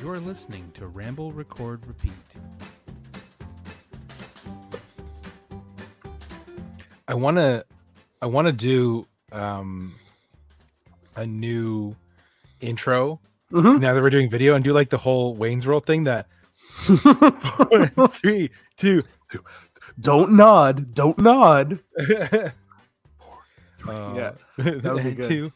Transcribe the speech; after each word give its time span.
You're 0.00 0.18
listening 0.18 0.72
to 0.74 0.88
Ramble 0.88 1.30
Record 1.30 1.86
Repeat. 1.86 2.12
I 7.06 7.14
want 7.14 7.36
to 7.36 7.64
I 8.20 8.26
want 8.26 8.46
to 8.46 8.52
do 8.52 9.06
um 9.30 9.94
a 11.14 11.24
new 11.26 11.94
intro 12.60 13.20
Mhm. 13.52 13.80
now 13.80 13.92
that 13.94 14.02
we're 14.02 14.10
doing 14.10 14.30
video 14.30 14.54
and 14.54 14.64
do 14.64 14.72
like 14.72 14.88
the 14.90 14.98
whole 14.98 15.36
Wayne's 15.36 15.66
World 15.66 15.86
thing 15.86 16.04
that 16.04 16.26
three, 18.12 18.50
two, 18.76 19.04
Don't 20.00 20.32
nod. 20.32 20.94
Don't 20.94 21.18
nod. 21.18 21.78
uh, 21.98 22.50
Yeah, 23.88 24.32
that 24.58 24.92
would 24.94 25.04
be 25.04 25.10
good. 25.14 25.28
two. 25.28 25.52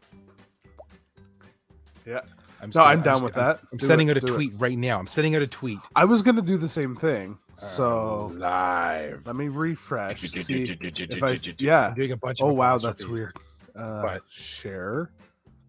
Yeah. 2.07 2.21
I'm 2.63 2.71
No, 2.75 2.83
I'm 2.83 2.99
st- 2.99 3.05
down 3.05 3.15
st- 3.17 3.25
with 3.25 3.39
I'm- 3.39 3.47
that. 3.47 3.61
I'm 3.73 3.79
Do 3.79 3.87
sending 3.87 4.09
it, 4.09 4.13
out 4.13 4.17
a 4.19 4.21
do 4.21 4.33
it. 4.33 4.35
tweet 4.37 4.53
right 4.57 4.79
now. 4.79 4.99
I'm 4.99 5.07
sending 5.07 5.37
out 5.37 5.43
a 5.43 5.47
tweet. 5.47 5.79
I 5.95 6.05
was 6.05 6.23
gonna 6.23 6.43
do 6.43 6.57
the 6.57 6.69
same 6.69 6.97
thing. 6.97 7.39
So 7.59 8.33
live. 8.37 9.23
let 9.27 9.35
me 9.37 9.49
refresh. 9.49 10.21
See 10.21 10.63
if 10.81 11.23
I. 11.23 11.39
Yeah. 11.59 11.89
I'm 11.89 11.95
doing 11.95 12.13
a 12.13 12.17
bunch. 12.17 12.41
of 12.41 12.49
Oh 12.49 12.53
wow, 12.53 12.77
apostrophes. 12.77 12.99
that's 12.99 13.07
weird. 13.11 13.33
Uh, 13.75 14.03
But- 14.03 14.23
share, 14.31 15.11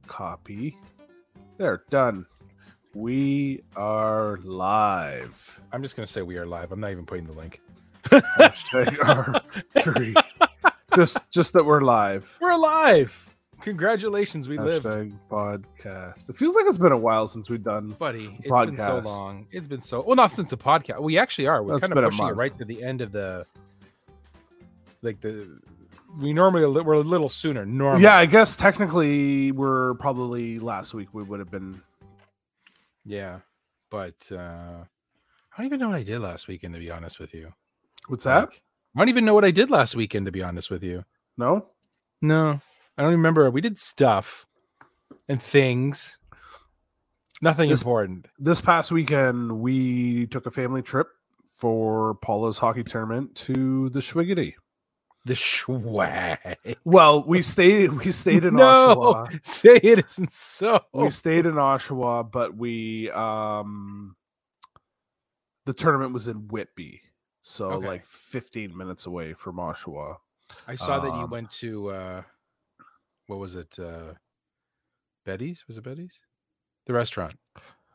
copy. 0.08 0.78
There, 1.58 1.84
done. 1.90 2.26
We 2.94 3.64
are 3.76 4.40
live. 4.44 5.60
I'm 5.72 5.82
just 5.82 5.96
gonna 5.96 6.08
say 6.08 6.22
we 6.22 6.38
are 6.38 6.46
live. 6.46 6.72
I'm 6.72 6.80
not 6.80 6.92
even 6.92 7.06
putting 7.06 7.26
the 7.26 7.34
link. 7.34 7.62
Hashtag 8.10 8.98
R3. 9.74 10.24
just, 10.96 11.18
just 11.32 11.54
that 11.54 11.66
we're 11.66 11.82
live. 11.82 12.38
We're 12.42 12.52
alive. 12.52 13.24
Congratulations, 13.62 14.48
we 14.48 14.58
live, 14.60 14.84
Hashtag 14.84 15.14
podcast. 15.32 16.30
It 16.30 16.38
feels 16.38 16.56
like 16.56 16.66
it's 16.68 16.78
been 16.78 16.92
a 16.92 16.98
while 16.98 17.28
since 17.28 17.50
we've 17.50 17.64
done. 17.64 17.90
buddy. 17.90 18.38
It's 18.44 18.60
been 18.60 18.78
so 18.78 19.02
Podcast. 19.02 19.06
long. 19.06 19.48
It's 19.52 19.68
been 19.68 19.82
so 19.82 20.04
well, 20.06 20.16
not 20.16 20.32
since 20.32 20.50
the 20.52 20.58
podcast. 20.58 21.02
We 21.02 21.18
actually 21.18 21.48
are. 21.48 21.64
We're 21.64 21.74
That's 21.74 21.88
kind 21.88 21.96
been 21.96 22.04
a 22.04 22.08
of 22.08 22.12
pushing 22.12 22.26
it 22.26 22.28
month. 22.30 22.38
right 22.38 22.58
to 22.60 22.66
the 22.66 22.84
end 22.84 23.02
of 23.02 23.12
the, 23.12 23.46
like 25.02 25.20
the. 25.22 25.60
We 26.20 26.34
normally 26.34 26.64
a 26.64 26.70
li- 26.70 26.82
we're 26.82 26.94
a 26.94 27.00
little 27.02 27.30
sooner. 27.30 27.66
Normally, 27.66 28.04
Yeah, 28.04 28.16
I 28.16 28.26
guess 28.28 28.56
technically 28.56 29.52
we're 29.52 29.96
probably 29.96 30.58
last 30.60 30.94
week 30.94 31.10
we 31.14 31.24
would 31.24 31.40
have 31.40 31.52
been. 31.52 31.82
yeah, 33.06 33.40
but 33.90 34.16
uh 34.32 34.36
I 34.36 35.58
don't 35.58 35.66
even 35.66 35.80
know 35.80 35.90
what 35.90 35.98
I 35.98 36.04
did 36.04 36.20
last 36.20 36.48
weekend. 36.48 36.76
To 36.76 36.80
be 36.80 36.92
honest 36.92 37.20
with 37.20 37.34
you, 37.34 37.52
What's 38.08 38.24
that? 38.26 38.50
Like, 38.50 38.62
I 38.96 39.00
don't 39.00 39.10
even 39.10 39.26
know 39.26 39.34
what 39.34 39.46
I 39.46 39.52
did 39.52 39.70
last 39.70 39.96
weekend. 39.96 40.26
To 40.26 40.32
be 40.32 40.44
honest 40.44 40.72
with 40.72 40.84
you, 40.84 41.04
No. 41.38 41.68
no, 42.22 42.60
I 42.98 43.02
don't 43.02 43.12
remember. 43.12 43.50
We 43.52 43.62
did 43.62 43.78
stuff 43.78 44.46
and 45.28 45.42
things. 45.42 46.18
Nothing 47.42 47.70
This- 47.70 47.82
important. 47.82 48.28
This 48.40 48.62
past 48.62 48.92
weekend 48.92 49.60
we 49.60 50.26
took 50.28 50.46
a 50.48 50.52
family 50.52 50.82
trip 50.82 51.08
for 51.46 52.16
Paula's 52.16 52.58
hockey 52.58 52.84
tournament 52.84 53.36
to 53.36 53.90
the 53.90 54.00
Schwiggity. 54.00 54.54
The 55.26 55.36
swag. 55.36 56.58
Well, 56.86 57.24
we 57.28 57.42
stayed 57.42 57.92
we 57.94 58.12
stayed 58.14 58.46
in 58.46 58.56
no, 58.56 58.96
Oshawa. 58.96 59.46
say 59.46 59.76
it 59.84 60.06
isn't 60.06 60.32
so. 60.32 60.80
We 60.94 61.10
stayed 61.12 61.46
in 61.46 61.56
Oshawa, 61.56 62.32
but 62.32 62.56
we 62.56 63.12
um 63.12 64.16
the 65.66 65.74
tournament 65.74 66.14
was 66.14 66.28
in 66.30 66.48
Whitby. 66.48 67.02
So 67.50 67.70
Okay. 67.70 67.88
like 67.88 68.06
15 68.06 68.76
minutes 68.78 69.06
away 69.06 69.34
from 69.34 69.56
Oshawa. 69.56 70.18
I 70.68 70.76
saw 70.76 71.00
that 71.00 71.16
you 71.16 71.24
um, 71.24 71.30
went 71.30 71.50
to 71.52 71.90
uh 71.90 72.22
what 73.28 73.40
was 73.40 73.56
it? 73.56 73.80
Uh 73.80 74.16
Betty's? 75.26 75.64
Was 75.66 75.78
it 75.78 75.84
Betty's? 75.86 76.20
The 76.88 76.94
restaurant. 76.94 77.36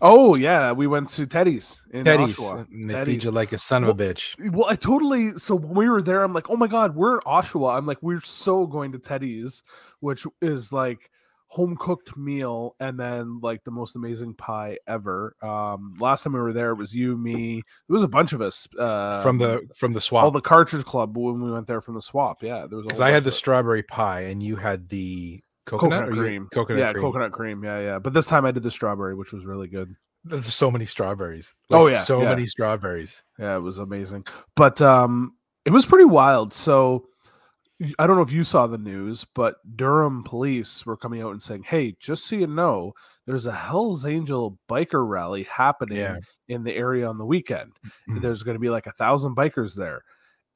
Oh 0.00 0.36
yeah, 0.36 0.72
we 0.72 0.86
went 0.86 1.10
to 1.10 1.26
Teddy's 1.26 1.82
in 1.92 2.04
Teddy's. 2.04 2.38
Oshawa. 2.38 2.66
And 2.70 2.88
they 2.88 3.04
feed 3.04 3.24
you 3.24 3.30
like 3.30 3.52
a 3.52 3.58
son 3.58 3.84
of 3.84 3.90
a 3.90 3.94
bitch. 3.94 4.34
Well, 4.52 4.70
I 4.70 4.74
totally. 4.74 5.32
So 5.32 5.54
when 5.54 5.74
we 5.74 5.88
were 5.90 6.00
there, 6.00 6.22
I'm 6.22 6.32
like, 6.32 6.48
oh 6.48 6.56
my 6.56 6.66
god, 6.66 6.96
we're 6.96 7.16
in 7.16 7.20
Oshawa. 7.20 7.76
I'm 7.76 7.84
like, 7.84 8.02
we're 8.02 8.22
so 8.22 8.66
going 8.66 8.92
to 8.92 8.98
Teddy's, 8.98 9.62
which 10.00 10.26
is 10.40 10.72
like 10.72 11.10
home 11.52 11.76
cooked 11.76 12.16
meal 12.16 12.74
and 12.80 12.98
then 12.98 13.38
like 13.42 13.62
the 13.62 13.70
most 13.70 13.94
amazing 13.94 14.32
pie 14.32 14.78
ever. 14.86 15.36
Um, 15.42 15.94
last 16.00 16.22
time 16.22 16.32
we 16.32 16.40
were 16.40 16.54
there, 16.54 16.70
it 16.70 16.76
was 16.76 16.94
you, 16.94 17.18
me. 17.18 17.58
It 17.58 17.92
was 17.92 18.02
a 18.02 18.08
bunch 18.08 18.32
of 18.32 18.40
us 18.40 18.66
uh, 18.78 19.20
from 19.22 19.36
the 19.36 19.60
from 19.76 19.92
the 19.92 20.00
swap. 20.00 20.24
all 20.24 20.30
the 20.30 20.40
Cartridge 20.40 20.86
Club 20.86 21.14
when 21.14 21.42
we 21.42 21.52
went 21.52 21.66
there 21.66 21.82
from 21.82 21.94
the 21.94 22.00
swap. 22.00 22.42
Yeah, 22.42 22.66
there 22.66 22.78
was. 22.78 22.86
Because 22.86 23.02
I 23.02 23.10
had 23.10 23.22
the 23.22 23.28
us. 23.28 23.36
strawberry 23.36 23.82
pie 23.82 24.22
and 24.22 24.42
you 24.42 24.56
had 24.56 24.88
the 24.88 25.42
coconut, 25.66 26.04
coconut 26.04 26.18
cream. 26.18 26.48
Coconut 26.54 26.80
yeah, 26.80 26.92
cream. 26.92 27.04
coconut 27.04 27.32
cream. 27.32 27.62
Yeah, 27.62 27.80
yeah. 27.80 27.98
But 27.98 28.14
this 28.14 28.26
time 28.26 28.46
I 28.46 28.50
did 28.50 28.62
the 28.62 28.70
strawberry, 28.70 29.14
which 29.14 29.34
was 29.34 29.44
really 29.44 29.68
good. 29.68 29.94
There's 30.24 30.46
so 30.46 30.70
many 30.70 30.86
strawberries. 30.86 31.54
Oh, 31.70 31.86
yeah, 31.86 31.98
so 31.98 32.22
yeah. 32.22 32.30
many 32.30 32.46
strawberries. 32.46 33.22
Yeah, 33.38 33.56
it 33.56 33.60
was 33.60 33.76
amazing. 33.76 34.24
But 34.56 34.80
um 34.80 35.34
it 35.66 35.70
was 35.70 35.84
pretty 35.84 36.06
wild. 36.06 36.54
So 36.54 37.08
I 37.98 38.06
don't 38.06 38.16
know 38.16 38.22
if 38.22 38.32
you 38.32 38.44
saw 38.44 38.66
the 38.66 38.78
news, 38.78 39.24
but 39.34 39.56
Durham 39.76 40.22
police 40.24 40.84
were 40.86 40.96
coming 40.96 41.22
out 41.22 41.32
and 41.32 41.42
saying, 41.42 41.64
"Hey, 41.64 41.96
just 42.00 42.26
so 42.26 42.36
you 42.36 42.46
know, 42.46 42.92
there's 43.26 43.46
a 43.46 43.52
Hell's 43.54 44.04
Angel 44.06 44.58
biker 44.68 45.06
rally 45.08 45.44
happening 45.44 45.98
Yeah. 45.98 46.18
in 46.48 46.64
the 46.64 46.74
area 46.74 47.08
on 47.08 47.18
the 47.18 47.24
weekend. 47.26 47.72
Mhm. 48.08 48.20
There's 48.20 48.42
going 48.42 48.56
to 48.56 48.60
be 48.60 48.70
like 48.70 48.86
a 48.86 48.92
thousand 48.92 49.36
bikers 49.36 49.74
there." 49.74 50.02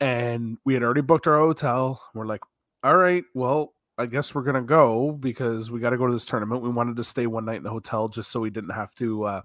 And 0.01 0.59
we 0.65 0.75
had 0.75 0.83
already 0.83 1.01
booked 1.01 1.27
our 1.27 1.39
hotel. 1.39 2.03
We're 2.15 2.27
like, 2.27 2.43
"All 2.83 2.97
right, 2.97 3.25
well, 3.35 3.73
I 3.99 4.07
guess 4.07 4.35
we're 4.35 4.43
gonna 4.43 4.61
go 4.63 5.13
because 5.13 5.71
we 5.71 5.81
got 5.81 5.91
to 5.91 5.97
go 5.97 6.07
to 6.07 6.13
this 6.13 6.27
tournament. 6.27 6.63
We 6.63 6.69
wanted 6.69 6.97
to 6.97 7.05
stay 7.05 7.27
one 7.27 7.47
night 7.47 7.57
in 7.57 7.63
the 7.63 7.71
hotel 7.71 8.09
just 8.09 8.31
so 8.31 8.41
we 8.41 8.51
didn't 8.51 8.71
have 8.75 8.95
to 8.97 9.25
uh, 9.25 9.43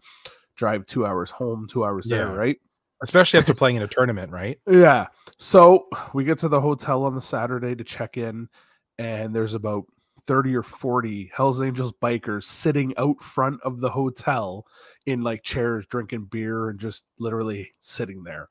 drive 0.58 0.86
two 0.86 1.06
hours 1.06 1.32
home, 1.32 1.68
two 1.70 1.86
hours 1.86 2.08
there, 2.08 2.28
right?" 2.36 2.60
Especially 3.04 3.40
after 3.40 3.54
playing 3.54 3.78
in 3.78 3.82
a 3.82 3.88
tournament, 3.88 4.32
right? 4.32 4.60
Yeah. 4.70 5.08
So 5.38 5.88
we 6.14 6.24
get 6.24 6.38
to 6.40 6.50
the 6.50 6.62
hotel 6.62 7.04
on 7.04 7.16
the 7.16 7.22
Saturday 7.22 7.76
to 7.76 7.84
check 7.84 8.18
in, 8.18 8.48
and 9.00 9.36
there's 9.36 9.56
about 9.56 9.86
30 10.28 10.56
or 10.56 10.64
40 10.64 11.32
Hells 11.34 11.62
Angels 11.62 11.94
bikers 12.02 12.44
sitting 12.44 12.94
out 12.98 13.22
front 13.24 13.60
of 13.64 13.80
the 13.80 13.90
hotel 13.90 14.66
in 15.06 15.22
like 15.22 15.44
chairs, 15.44 15.86
drinking 15.88 16.26
beer, 16.26 16.70
and 16.70 16.80
just 16.80 17.04
literally 17.18 17.72
sitting 17.80 18.24
there. 18.24 18.48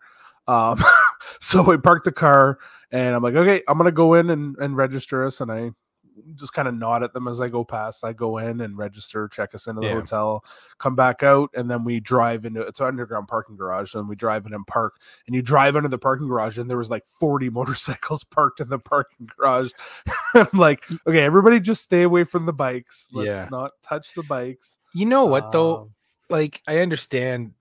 Um, 0.49 0.83
so 1.41 1.63
we 1.63 1.77
parked 1.77 2.05
the 2.05 2.13
car, 2.13 2.59
and 2.91 3.15
I'm 3.15 3.23
like, 3.23 3.37
okay, 3.37 3.63
I'm 3.69 3.79
gonna 3.79 3.93
go 3.93 4.15
in 4.15 4.31
and, 4.31 4.57
and 4.59 4.77
register 4.77 5.25
us, 5.25 5.41
and 5.41 5.53
I 5.53 5.71
just 6.35 6.53
kind 6.53 6.67
of 6.69 6.75
nod 6.75 7.03
at 7.03 7.13
them 7.13 7.29
as 7.29 7.41
I 7.41 7.49
go 7.49 7.65
past. 7.65 8.05
I 8.05 8.13
go 8.13 8.39
in 8.39 8.61
and 8.61 8.77
register, 8.77 9.29
check 9.29 9.55
us 9.55 9.67
into 9.67 9.81
the 9.81 9.87
Yeah. 9.89 9.95
hotel, 9.95 10.45
come 10.79 10.95
back 10.95 11.23
out, 11.23 11.51
and 11.55 11.71
then 11.71 11.85
we 11.85 12.01
drive 12.01 12.45
into 12.45 12.61
it's 12.63 12.81
an 12.81 12.87
underground 12.87 13.29
parking 13.29 13.57
garage. 13.57 13.95
And 13.95 14.09
we 14.09 14.17
drive 14.17 14.47
in 14.47 14.55
and 14.55 14.67
park, 14.67 14.97
and 15.27 15.35
you 15.35 15.43
drive 15.43 15.77
into 15.77 15.89
the 15.89 15.99
parking 15.99 16.29
garage, 16.29 16.59
and 16.59 16.69
there 16.69 16.79
was 16.79 16.91
like 16.91 17.07
40 17.07 17.51
motorcycles 17.51 18.25
parked 18.25 18.61
in 18.61 18.69
the 18.69 18.79
parking 18.79 19.29
garage. 19.37 19.71
I'm 20.35 20.47
like, 20.53 20.85
okay, 21.07 21.21
everybody 21.23 21.61
just 21.61 21.83
stay 21.83 22.03
away 22.03 22.25
from 22.25 22.47
the 22.47 22.53
bikes. 22.53 23.09
Let's 23.13 23.27
Yeah. 23.27 23.47
not 23.51 23.73
touch 23.83 24.15
the 24.15 24.23
bikes. 24.23 24.79
You 24.95 25.07
know 25.07 25.27
what 25.27 25.53
though? 25.53 25.77
Um, 25.77 25.91
like 26.29 26.63
I 26.69 26.79
understand 26.79 27.53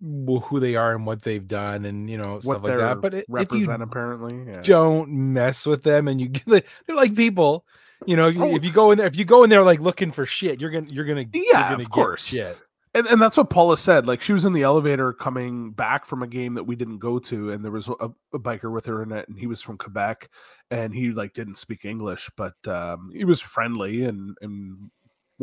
who 0.00 0.60
they 0.60 0.76
are 0.76 0.94
and 0.94 1.06
what 1.06 1.22
they've 1.22 1.46
done 1.46 1.84
and 1.84 2.10
you 2.10 2.18
know 2.18 2.40
stuff 2.40 2.62
like 2.62 2.76
that. 2.76 3.00
But 3.00 3.14
i- 3.14 3.18
if 3.18 3.24
represent 3.28 3.78
you 3.78 3.84
apparently. 3.84 4.52
Yeah. 4.52 4.60
don't 4.62 5.10
mess 5.10 5.66
with 5.66 5.82
them 5.82 6.08
and 6.08 6.20
you 6.20 6.28
get 6.28 6.44
they're 6.86 6.96
like 6.96 7.14
people, 7.14 7.64
you 8.06 8.16
know, 8.16 8.26
Oh. 8.36 8.54
if 8.56 8.64
you 8.64 8.72
go 8.72 8.90
in 8.90 8.98
there 8.98 9.06
if 9.06 9.16
you 9.16 9.24
go 9.24 9.44
in 9.44 9.50
there 9.50 9.62
like 9.62 9.80
looking 9.80 10.10
for 10.12 10.26
shit, 10.26 10.60
you're 10.60 10.70
gonna 10.70 10.86
you're 10.90 11.04
gonna 11.04 11.24
you're 11.32 11.44
Yeah, 11.52 11.62
gonna 11.70 11.74
of 11.74 11.78
get 11.80 11.90
course. 11.90 12.24
shit. 12.26 12.58
And, 12.96 13.08
and 13.08 13.20
that's 13.20 13.36
what 13.36 13.50
Paula 13.50 13.76
said. 13.76 14.06
Like 14.06 14.20
she 14.20 14.32
was 14.32 14.44
in 14.44 14.52
the 14.52 14.62
elevator 14.62 15.12
coming 15.12 15.72
back 15.72 16.04
from 16.06 16.22
a 16.22 16.28
game 16.28 16.54
that 16.54 16.62
we 16.62 16.76
didn't 16.76 16.98
go 16.98 17.18
to, 17.18 17.50
and 17.50 17.64
there 17.64 17.72
was 17.72 17.88
a, 17.88 18.10
a 18.32 18.38
biker 18.38 18.70
with 18.72 18.86
her 18.86 19.02
in 19.02 19.10
it, 19.10 19.28
and 19.28 19.36
he 19.36 19.48
was 19.48 19.60
from 19.60 19.76
Quebec, 19.78 20.28
and 20.70 20.94
he 20.94 21.10
like 21.10 21.32
didn't 21.32 21.56
speak 21.56 21.84
English, 21.84 22.30
but 22.36 22.54
um, 22.68 23.10
he 23.12 23.24
was 23.24 23.40
friendly 23.40 24.04
and 24.04 24.36
and 24.42 24.90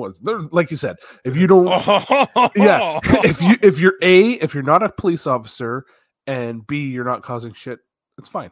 was 0.09 0.19
there. 0.19 0.39
Like 0.51 0.71
you 0.71 0.77
said, 0.77 0.97
if 1.23 1.35
you 1.35 1.47
don't, 1.47 1.67
yeah, 2.55 2.99
if 3.23 3.41
you 3.41 3.57
if 3.61 3.79
you're 3.79 3.97
a 4.01 4.31
if 4.33 4.53
you're 4.53 4.63
not 4.63 4.83
a 4.83 4.89
police 4.89 5.27
officer, 5.27 5.85
and 6.27 6.65
b 6.65 6.87
you're 6.87 7.05
not 7.05 7.23
causing 7.23 7.53
shit, 7.53 7.79
it's 8.17 8.29
fine. 8.29 8.51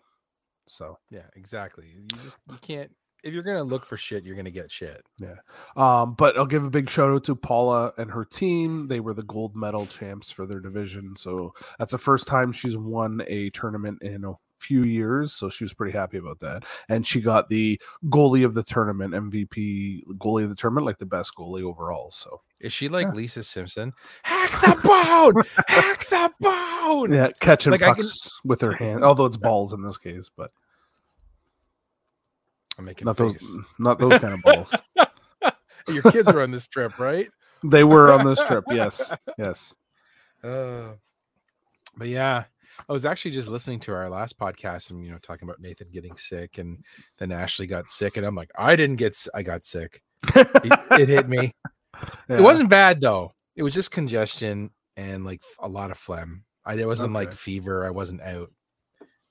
So 0.68 0.98
yeah, 1.10 1.28
exactly. 1.36 1.88
You 1.88 2.06
just 2.24 2.40
you 2.50 2.58
can't 2.62 2.92
if 3.24 3.34
you're 3.34 3.44
gonna 3.44 3.64
look 3.64 3.86
for 3.86 3.98
shit, 3.98 4.24
you're 4.26 4.36
gonna 4.36 4.52
get 4.52 4.72
shit. 4.72 5.04
Yeah. 5.20 5.36
Um, 5.76 6.14
but 6.14 6.38
I'll 6.38 6.46
give 6.46 6.64
a 6.64 6.70
big 6.70 6.90
shout 6.90 7.12
out 7.12 7.24
to 7.26 7.36
Paula 7.36 7.94
and 7.98 8.10
her 8.12 8.26
team. 8.26 8.88
They 8.88 9.00
were 9.00 9.14
the 9.14 9.24
gold 9.24 9.56
medal 9.56 9.86
champs 9.86 10.32
for 10.32 10.46
their 10.46 10.60
division. 10.60 11.16
So 11.16 11.54
that's 11.78 11.92
the 11.92 11.98
first 11.98 12.28
time 12.28 12.52
she's 12.52 12.78
won 12.78 13.22
a 13.28 13.50
tournament 13.52 14.02
in 14.02 14.24
a 14.26 14.34
few 14.60 14.84
years. 14.84 15.34
So 15.34 15.50
she 15.50 15.64
was 15.64 15.74
pretty 15.74 15.98
happy 15.98 16.18
about 16.18 16.40
that. 16.40 16.64
And 16.90 17.06
she 17.08 17.22
got 17.22 17.50
the 17.50 17.80
goalie 18.06 18.46
of 18.46 18.54
the 18.54 18.64
tournament, 18.64 19.14
MVP 19.14 20.04
goalie 20.18 20.44
of 20.44 20.50
the 20.50 20.56
tournament, 20.56 20.86
like 20.86 20.98
the 20.98 21.06
best 21.06 21.34
goalie 21.36 21.64
overall. 21.64 22.12
So 22.12 22.42
Is 22.60 22.74
she 22.74 22.90
like 22.90 23.08
Yeah. 23.08 23.14
Lisa 23.14 23.44
Simpson? 23.44 23.94
Hack 24.24 24.52
the 24.62 24.80
bone! 24.84 25.44
Hack 25.68 26.06
the 26.08 26.32
bone! 26.40 27.12
yeah, 27.14 27.30
catching 27.40 27.72
Like, 27.72 27.82
I 27.82 27.88
can- 27.94 27.96
pucks 27.96 28.30
with 28.44 28.62
her 28.62 28.74
hand, 28.84 29.04
although 29.04 29.26
it's 29.26 29.38
balls 29.38 29.74
in 29.74 29.82
this 29.82 29.98
case, 29.98 30.30
but 30.36 30.52
I'm 32.78 32.86
making 32.86 33.06
Not 33.06 33.18
face. 33.18 33.34
those, 33.42 33.60
not 33.78 34.00
those 34.00 34.20
kind 34.20 34.34
of 34.34 34.42
balls. 34.42 34.74
Your 35.88 36.04
kids 36.12 36.30
are 36.30 36.42
on 36.42 36.52
this 36.52 36.68
trip, 36.68 36.98
right? 37.00 37.28
They 37.64 37.84
were 37.84 38.12
on 38.12 38.26
this 38.26 38.42
trip. 38.44 38.64
Yes, 38.70 39.12
yes. 39.38 39.76
Uh, 40.44 40.90
but 41.98 42.08
yeah, 42.08 42.46
I 42.88 42.94
was 42.94 43.06
actually 43.06 43.32
just 43.32 43.50
listening 43.50 43.80
to 43.82 43.94
our 43.94 44.10
last 44.10 44.38
podcast 44.38 44.92
and 44.92 45.04
you 45.04 45.12
know 45.12 45.18
talking 45.20 45.48
about 45.48 45.60
Nathan 45.60 45.90
getting 45.92 46.16
sick, 46.16 46.58
and 46.58 46.84
then 47.18 47.32
Ashley 47.32 47.68
got 47.68 47.90
sick, 47.90 48.18
and 48.18 48.26
I'm 48.26 48.36
like, 48.36 48.52
I 48.58 48.76
didn't 48.76 48.98
get 48.98 49.18
I 49.34 49.44
got 49.44 49.66
sick. 49.66 50.02
It, 50.36 50.80
it 50.92 51.10
hit 51.10 51.30
me. 51.30 51.54
Yeah. 52.30 52.38
It 52.38 52.42
wasn't 52.42 52.70
bad 52.70 53.02
though. 53.02 53.34
It 53.58 53.64
was 53.64 53.74
just 53.74 53.92
congestion 53.92 54.70
and 54.96 55.26
like 55.26 55.42
a 55.60 55.68
lot 55.68 55.92
of 55.92 55.98
phlegm. 55.98 56.46
I 56.64 56.76
it 56.76 56.88
wasn't 56.88 57.12
like 57.12 57.34
fever. 57.34 57.86
I 57.86 57.90
wasn't 57.90 58.22
out, 58.22 58.52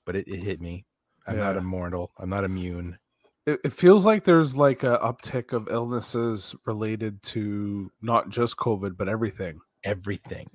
but 0.05 0.15
it, 0.15 0.27
it 0.27 0.43
hit 0.43 0.61
me. 0.61 0.85
I'm 1.25 1.37
not 1.37 1.57
immortal. 1.57 2.11
I'm 2.19 2.29
not 2.29 2.43
immune. 2.43 2.99
It, 3.47 3.59
it 3.63 3.73
feels 3.73 4.05
like 4.05 4.23
there's 4.23 4.55
like 4.55 4.83
a 4.83 4.99
uptick 4.99 5.53
of 5.53 5.69
illnesses 5.71 6.53
related 6.65 7.23
to 7.23 7.89
not 8.01 8.29
just 8.29 8.57
COVID 8.57 8.97
but 8.97 9.09
everything. 9.09 9.59
Everything. 9.83 10.47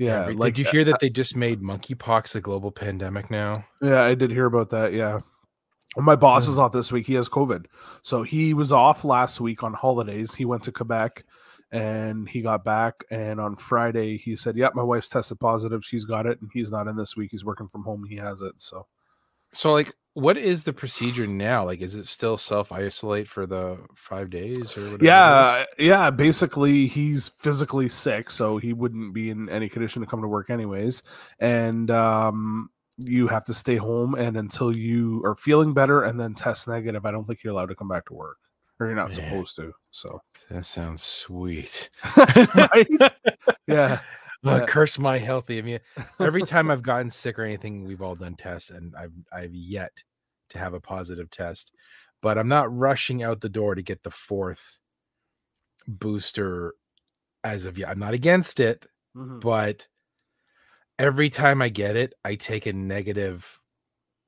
Yeah, 0.00 0.22
Every- 0.22 0.34
like 0.34 0.56
you 0.56 0.66
uh, 0.66 0.70
hear 0.70 0.84
that 0.84 0.94
uh 0.94 0.98
they 0.98 1.10
just 1.10 1.36
made 1.36 1.60
monkeypox 1.60 2.34
a 2.34 2.40
global 2.40 2.70
pandemic 2.70 3.30
now? 3.30 3.52
Yeah, 3.82 4.00
I 4.00 4.14
did 4.14 4.30
hear 4.30 4.46
about 4.46 4.70
that. 4.70 4.94
Yeah. 4.94 5.20
Well, 5.94 6.06
my 6.06 6.16
boss 6.16 6.48
is 6.48 6.54
hmm. 6.54 6.62
off 6.62 6.72
this 6.72 6.90
week. 6.90 7.06
He 7.06 7.14
has 7.14 7.28
COVID. 7.28 7.66
So 8.00 8.22
he 8.22 8.54
was 8.54 8.72
off 8.72 9.04
last 9.04 9.42
week 9.42 9.62
on 9.62 9.74
holidays. 9.74 10.34
He 10.34 10.46
went 10.46 10.62
to 10.62 10.72
Quebec 10.72 11.26
and 11.70 12.26
he 12.26 12.40
got 12.40 12.64
back. 12.64 13.04
And 13.10 13.38
on 13.38 13.56
Friday, 13.56 14.16
he 14.16 14.36
said, 14.36 14.56
Yep, 14.56 14.74
my 14.74 14.82
wife's 14.82 15.10
tested 15.10 15.38
positive. 15.38 15.84
She's 15.84 16.06
got 16.06 16.24
it. 16.24 16.40
And 16.40 16.48
he's 16.50 16.70
not 16.70 16.88
in 16.88 16.96
this 16.96 17.14
week. 17.14 17.30
He's 17.30 17.44
working 17.44 17.68
from 17.68 17.82
home. 17.82 18.04
He 18.04 18.16
has 18.16 18.40
it. 18.40 18.54
So, 18.56 18.86
So 19.52 19.72
like 19.72 19.92
what 20.14 20.36
is 20.36 20.64
the 20.64 20.72
procedure 20.72 21.26
now? 21.26 21.64
Like 21.64 21.80
is 21.80 21.94
it 21.94 22.06
still 22.06 22.36
self 22.36 22.72
isolate 22.72 23.28
for 23.28 23.46
the 23.46 23.78
5 23.96 24.28
days 24.30 24.76
or 24.76 24.82
whatever? 24.82 25.04
yeah. 25.04 25.64
Yeah. 25.78 26.10
Basically, 26.10 26.88
he's 26.88 27.28
physically 27.28 27.88
sick. 27.88 28.30
So 28.30 28.58
he 28.58 28.72
wouldn't 28.72 29.14
be 29.14 29.30
in 29.30 29.48
any 29.48 29.68
condition 29.68 30.02
to 30.02 30.06
come 30.08 30.20
to 30.22 30.28
work, 30.28 30.50
anyways. 30.50 31.02
And, 31.38 31.90
um, 31.90 32.70
you 32.98 33.28
have 33.28 33.44
to 33.44 33.54
stay 33.54 33.76
home 33.76 34.14
and 34.14 34.36
until 34.36 34.76
you 34.76 35.22
are 35.24 35.34
feeling 35.34 35.72
better 35.72 36.02
and 36.02 36.20
then 36.20 36.34
test 36.34 36.68
negative, 36.68 37.06
I 37.06 37.10
don't 37.12 37.24
think 37.26 37.42
you're 37.42 37.52
allowed 37.54 37.70
to 37.70 37.74
come 37.74 37.88
back 37.88 38.04
to 38.06 38.14
work 38.14 38.36
or 38.78 38.86
you're 38.86 38.96
not 38.96 39.08
Man. 39.08 39.30
supposed 39.30 39.56
to. 39.56 39.72
So, 39.90 40.20
That 40.50 40.64
sounds 40.66 41.02
sweet. 41.02 41.88
right? 42.16 42.86
Yeah. 43.66 44.00
Uh, 44.44 44.64
curse 44.66 44.98
my 44.98 45.18
healthy. 45.18 45.58
I 45.58 45.62
mean, 45.62 45.80
every 46.20 46.44
time 46.44 46.70
I've 46.70 46.82
gotten 46.82 47.10
sick 47.10 47.38
or 47.38 47.42
anything, 47.42 47.84
we've 47.84 48.00
all 48.02 48.14
done 48.14 48.36
tests, 48.36 48.70
and 48.70 48.94
I've 48.96 49.12
I've 49.32 49.54
yet 49.54 50.02
to 50.50 50.58
have 50.58 50.74
a 50.74 50.80
positive 50.80 51.30
test. 51.30 51.72
But 52.22 52.38
I'm 52.38 52.48
not 52.48 52.74
rushing 52.74 53.22
out 53.22 53.40
the 53.40 53.48
door 53.48 53.74
to 53.74 53.82
get 53.82 54.02
the 54.02 54.10
fourth 54.10 54.78
booster 55.86 56.74
as 57.44 57.64
of 57.64 57.78
yet. 57.78 57.90
I'm 57.90 57.98
not 57.98 58.14
against 58.14 58.60
it, 58.60 58.86
Mhm. 59.14 59.40
but 59.40 59.88
every 60.98 61.30
time 61.30 61.62
I 61.62 61.68
get 61.68 61.96
it, 61.96 62.14
I 62.24 62.34
take 62.34 62.66
a 62.66 62.72
negative 62.72 63.60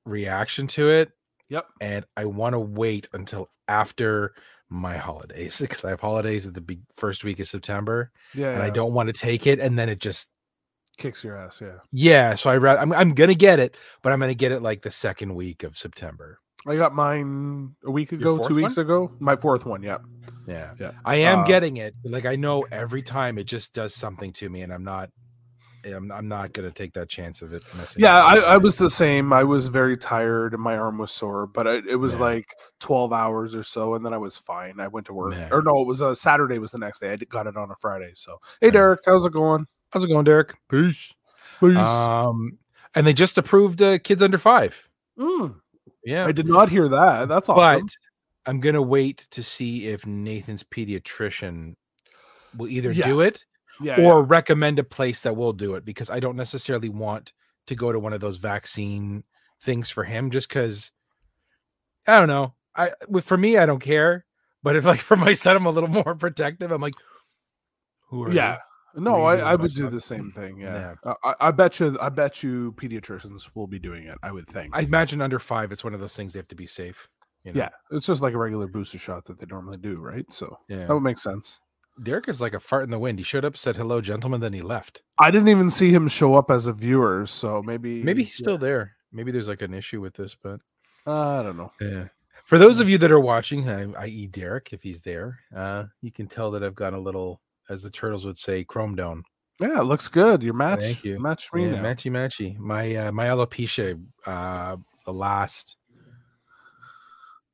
reaction 0.06 0.68
to 0.68 0.90
it, 0.90 1.12
Yep. 1.48 1.68
and 1.80 2.06
I 2.16 2.26
want 2.26 2.54
to 2.54 2.60
wait 2.60 3.08
until 3.12 3.50
after 3.68 4.34
my 4.72 4.96
holidays 4.96 5.60
because 5.60 5.84
I 5.84 5.90
have 5.90 6.00
holidays 6.00 6.46
at 6.46 6.54
the 6.54 6.60
be- 6.60 6.80
first 6.94 7.22
week 7.24 7.38
of 7.40 7.46
September, 7.46 8.10
Yeah. 8.34 8.50
and 8.52 8.62
I 8.62 8.70
don't 8.70 8.92
want 8.94 9.08
to 9.08 9.12
take 9.12 9.46
it, 9.46 9.60
and 9.60 9.78
then 9.78 9.88
it 9.88 9.98
just 10.00 10.28
kicks 10.98 11.22
your 11.24 11.36
ass. 11.36 11.60
Yeah. 11.60 11.78
yeah, 11.92 12.34
so 12.34 12.50
I 12.50 12.56
rather 12.56 12.80
I'm 12.80 12.92
I'm 12.92 13.14
gonna 13.14 13.34
get 13.34 13.58
it, 13.58 13.76
but 14.02 14.12
I'm 14.12 14.20
gonna 14.20 14.34
get 14.34 14.52
it 14.52 14.62
like 14.62 14.82
the 14.82 14.90
second 14.90 15.34
week 15.34 15.62
of 15.62 15.76
September. 15.76 16.38
I 16.66 16.76
got 16.76 16.94
mine 16.94 17.74
a 17.84 17.90
week 17.90 18.12
ago, 18.12 18.38
two 18.38 18.54
weeks 18.54 18.76
one? 18.76 18.86
ago. 18.86 19.12
My 19.18 19.34
fourth 19.34 19.66
one. 19.66 19.82
Yeah. 19.82 19.98
Yeah, 20.46 20.74
Yeah. 20.78 20.92
I 21.04 21.16
am 21.16 21.40
Uh, 21.40 21.44
getting 21.44 21.76
it. 21.78 21.94
Like 22.04 22.24
I 22.24 22.36
know 22.36 22.66
every 22.70 23.02
time 23.02 23.36
it 23.38 23.44
just 23.44 23.74
does 23.74 23.94
something 23.94 24.32
to 24.34 24.48
me, 24.48 24.62
and 24.62 24.72
I'm 24.72 24.84
not, 24.84 25.10
I'm, 25.84 26.10
I'm 26.12 26.28
not 26.28 26.52
gonna 26.52 26.70
take 26.70 26.92
that 26.94 27.08
chance 27.08 27.42
of 27.42 27.52
it 27.52 27.62
messing. 27.76 28.02
Yeah. 28.02 28.16
up 28.18 28.30
I, 28.32 28.36
I 28.38 28.56
was 28.56 28.78
the 28.78 28.88
same. 28.90 29.32
I 29.32 29.42
was 29.44 29.66
very 29.66 29.96
tired 29.96 30.54
and 30.54 30.62
my 30.62 30.76
arm 30.76 30.98
was 30.98 31.12
sore, 31.12 31.46
but 31.46 31.66
I, 31.66 31.74
it 31.88 31.98
was 31.98 32.14
Yeah. 32.14 32.20
like 32.20 32.46
12 32.80 33.12
hours 33.12 33.54
or 33.54 33.62
so. 33.62 33.94
And 33.94 34.04
then 34.06 34.12
I 34.14 34.18
was 34.18 34.36
fine. 34.36 34.78
I 34.80 34.88
went 34.88 35.06
to 35.06 35.12
work. 35.14 35.34
Yeah. 35.34 35.48
Or 35.50 35.62
no, 35.62 35.80
it 35.80 35.86
was 35.86 36.00
a 36.00 36.14
Saturday 36.14 36.58
was 36.58 36.72
the 36.72 36.78
next 36.78 37.00
day. 37.00 37.12
I 37.12 37.16
got 37.16 37.46
it 37.46 37.56
on 37.56 37.70
a 37.70 37.76
Friday. 37.76 38.12
So, 38.14 38.38
hey, 38.60 38.68
Yeah. 38.68 38.72
Derek, 38.72 39.00
how's 39.06 39.24
it 39.24 39.32
going? 39.32 39.66
How's 39.90 40.04
it 40.04 40.08
going, 40.08 40.24
Derek? 40.24 40.54
Peace. 40.70 41.12
Peace. 41.60 41.76
Um, 41.76 42.58
and 42.94 43.06
they 43.06 43.12
just 43.12 43.38
approved 43.38 43.80
uh, 43.82 43.98
kids 43.98 44.22
under 44.22 44.38
five. 44.38 44.88
Mm, 45.18 45.56
Yeah, 46.04 46.26
I 46.26 46.32
did 46.32 46.46
not 46.46 46.68
hear 46.68 46.88
that. 46.88 47.28
That's 47.28 47.48
awesome. 47.48 47.86
but 47.86 47.96
I'm 48.46 48.60
gonna 48.60 48.82
wait 48.82 49.28
to 49.32 49.42
see 49.42 49.86
if 49.88 50.04
Nathan's 50.06 50.62
pediatrician 50.62 51.74
will 52.56 52.68
either 52.68 52.90
Yeah. 52.92 53.06
do 53.06 53.20
it 53.20 53.44
yeah. 53.80 54.00
or 54.00 54.22
recommend 54.22 54.78
a 54.78 54.84
place 54.84 55.22
that 55.22 55.36
will 55.36 55.52
do 55.52 55.74
it 55.74 55.84
because 55.84 56.10
I 56.10 56.20
don't 56.20 56.36
necessarily 56.36 56.88
want 56.88 57.32
to 57.66 57.74
go 57.74 57.92
to 57.92 57.98
one 57.98 58.12
of 58.12 58.20
those 58.20 58.38
vaccine 58.38 59.24
things 59.62 59.90
for 59.90 60.04
him 60.04 60.30
just 60.30 60.48
because 60.48 60.90
I 62.06 62.18
don't 62.18 62.28
know. 62.28 62.54
I 62.74 62.92
with 63.08 63.24
for 63.24 63.36
me, 63.36 63.58
I 63.58 63.66
don't 63.66 63.80
care. 63.80 64.24
But 64.62 64.76
if 64.76 64.84
like 64.84 65.00
for 65.00 65.16
my 65.16 65.32
son, 65.32 65.56
I'm 65.56 65.66
a 65.66 65.70
little 65.70 65.88
more 66.04 66.14
protective. 66.14 66.70
I'm 66.70 66.80
like, 66.80 66.94
who 68.08 68.24
are 68.24 68.32
yeah. 68.32 68.54
you? 68.54 68.58
No, 68.94 69.12
What 69.18 69.20
are 69.20 69.36
you 69.38 69.42
I, 69.44 69.52
I 69.52 69.54
would 69.54 69.72
do 69.72 69.88
the 69.88 70.00
same 70.00 70.30
thing. 70.32 70.58
Yeah. 70.58 70.94
Yeah. 71.04 71.12
Uh, 71.12 71.14
I, 71.40 71.48
I 71.48 71.50
bet 71.50 71.80
you. 71.80 71.96
I 72.00 72.10
bet 72.10 72.42
you 72.42 72.72
pediatricians 72.72 73.48
will 73.54 73.66
be 73.66 73.78
doing 73.78 74.04
it. 74.04 74.18
I 74.22 74.30
would 74.32 74.46
think. 74.48 74.76
I 74.76 74.80
imagine 74.80 75.22
under 75.22 75.38
five, 75.38 75.72
it's 75.72 75.82
one 75.82 75.94
of 75.94 76.00
those 76.00 76.14
things 76.14 76.34
they 76.34 76.38
have 76.38 76.48
to 76.48 76.54
be 76.54 76.66
safe. 76.66 77.08
You 77.44 77.52
know? 77.52 77.58
yeah, 77.60 77.70
it's 77.90 78.06
just 78.06 78.22
like 78.22 78.34
a 78.34 78.38
regular 78.38 78.66
booster 78.66 78.98
shot 78.98 79.24
that 79.24 79.40
they 79.40 79.46
normally 79.46 79.78
do, 79.78 79.98
right? 79.98 80.30
So 80.30 80.58
Yeah. 80.68 80.86
that 80.86 80.94
would 80.94 81.02
make 81.02 81.18
sense. 81.18 81.58
Derek 82.02 82.28
is 82.28 82.40
like 82.40 82.54
a 82.54 82.60
fart 82.60 82.84
in 82.84 82.90
the 82.90 82.98
wind. 82.98 83.18
He 83.18 83.24
showed 83.24 83.44
up, 83.44 83.56
said 83.56 83.76
hello, 83.76 84.00
gentlemen, 84.00 84.40
then 84.40 84.52
he 84.52 84.62
left. 84.62 85.02
I 85.18 85.30
didn't 85.30 85.48
even 85.48 85.70
see 85.70 85.92
him 85.92 86.08
show 86.08 86.34
up 86.34 86.50
as 86.50 86.66
a 86.66 86.72
viewer, 86.72 87.26
so 87.26 87.62
maybe 87.62 88.02
Maybe 88.02 88.22
he's 88.24 88.38
yeah. 88.40 88.44
still 88.44 88.58
there. 88.58 88.92
Maybe 89.12 89.30
there's 89.30 89.48
like 89.48 89.62
an 89.62 89.74
issue 89.74 90.00
with 90.00 90.14
this, 90.14 90.34
but 90.34 90.60
Uh, 91.06 91.40
I 91.40 91.42
don't 91.42 91.56
know. 91.56 91.72
Yeah. 91.80 92.08
For 92.46 92.58
those 92.58 92.80
of 92.80 92.88
you 92.88 92.98
that 92.98 93.12
are 93.12 93.20
watching, 93.20 93.68
i.e., 93.68 94.26
Derek, 94.26 94.72
if 94.72 94.82
he's 94.82 95.02
there, 95.02 95.38
uh, 95.54 95.84
you 96.00 96.10
can 96.10 96.26
tell 96.26 96.50
that 96.52 96.62
I've 96.64 96.74
got 96.74 96.92
a 96.94 96.98
little, 96.98 97.40
as 97.68 97.82
the 97.82 97.90
turtles 97.90 98.24
would 98.24 98.36
say, 98.38 98.64
chrome 98.64 98.94
down. 98.96 99.22
Yeah, 99.60 99.80
it 99.80 99.84
looks 99.84 100.08
good. 100.08 100.42
Your 100.42 100.54
match. 100.54 100.80
Thank 100.80 101.04
you. 101.04 101.20
Match 101.20 101.52
me 101.52 101.66
Yeah, 101.66 101.72
now. 101.72 101.82
matchy 101.82 102.10
matchy. 102.10 102.58
My 102.58 102.96
uh, 102.96 103.12
my 103.12 103.26
alopecia, 103.26 104.02
uh, 104.26 104.76
the 105.06 105.12
last 105.12 105.76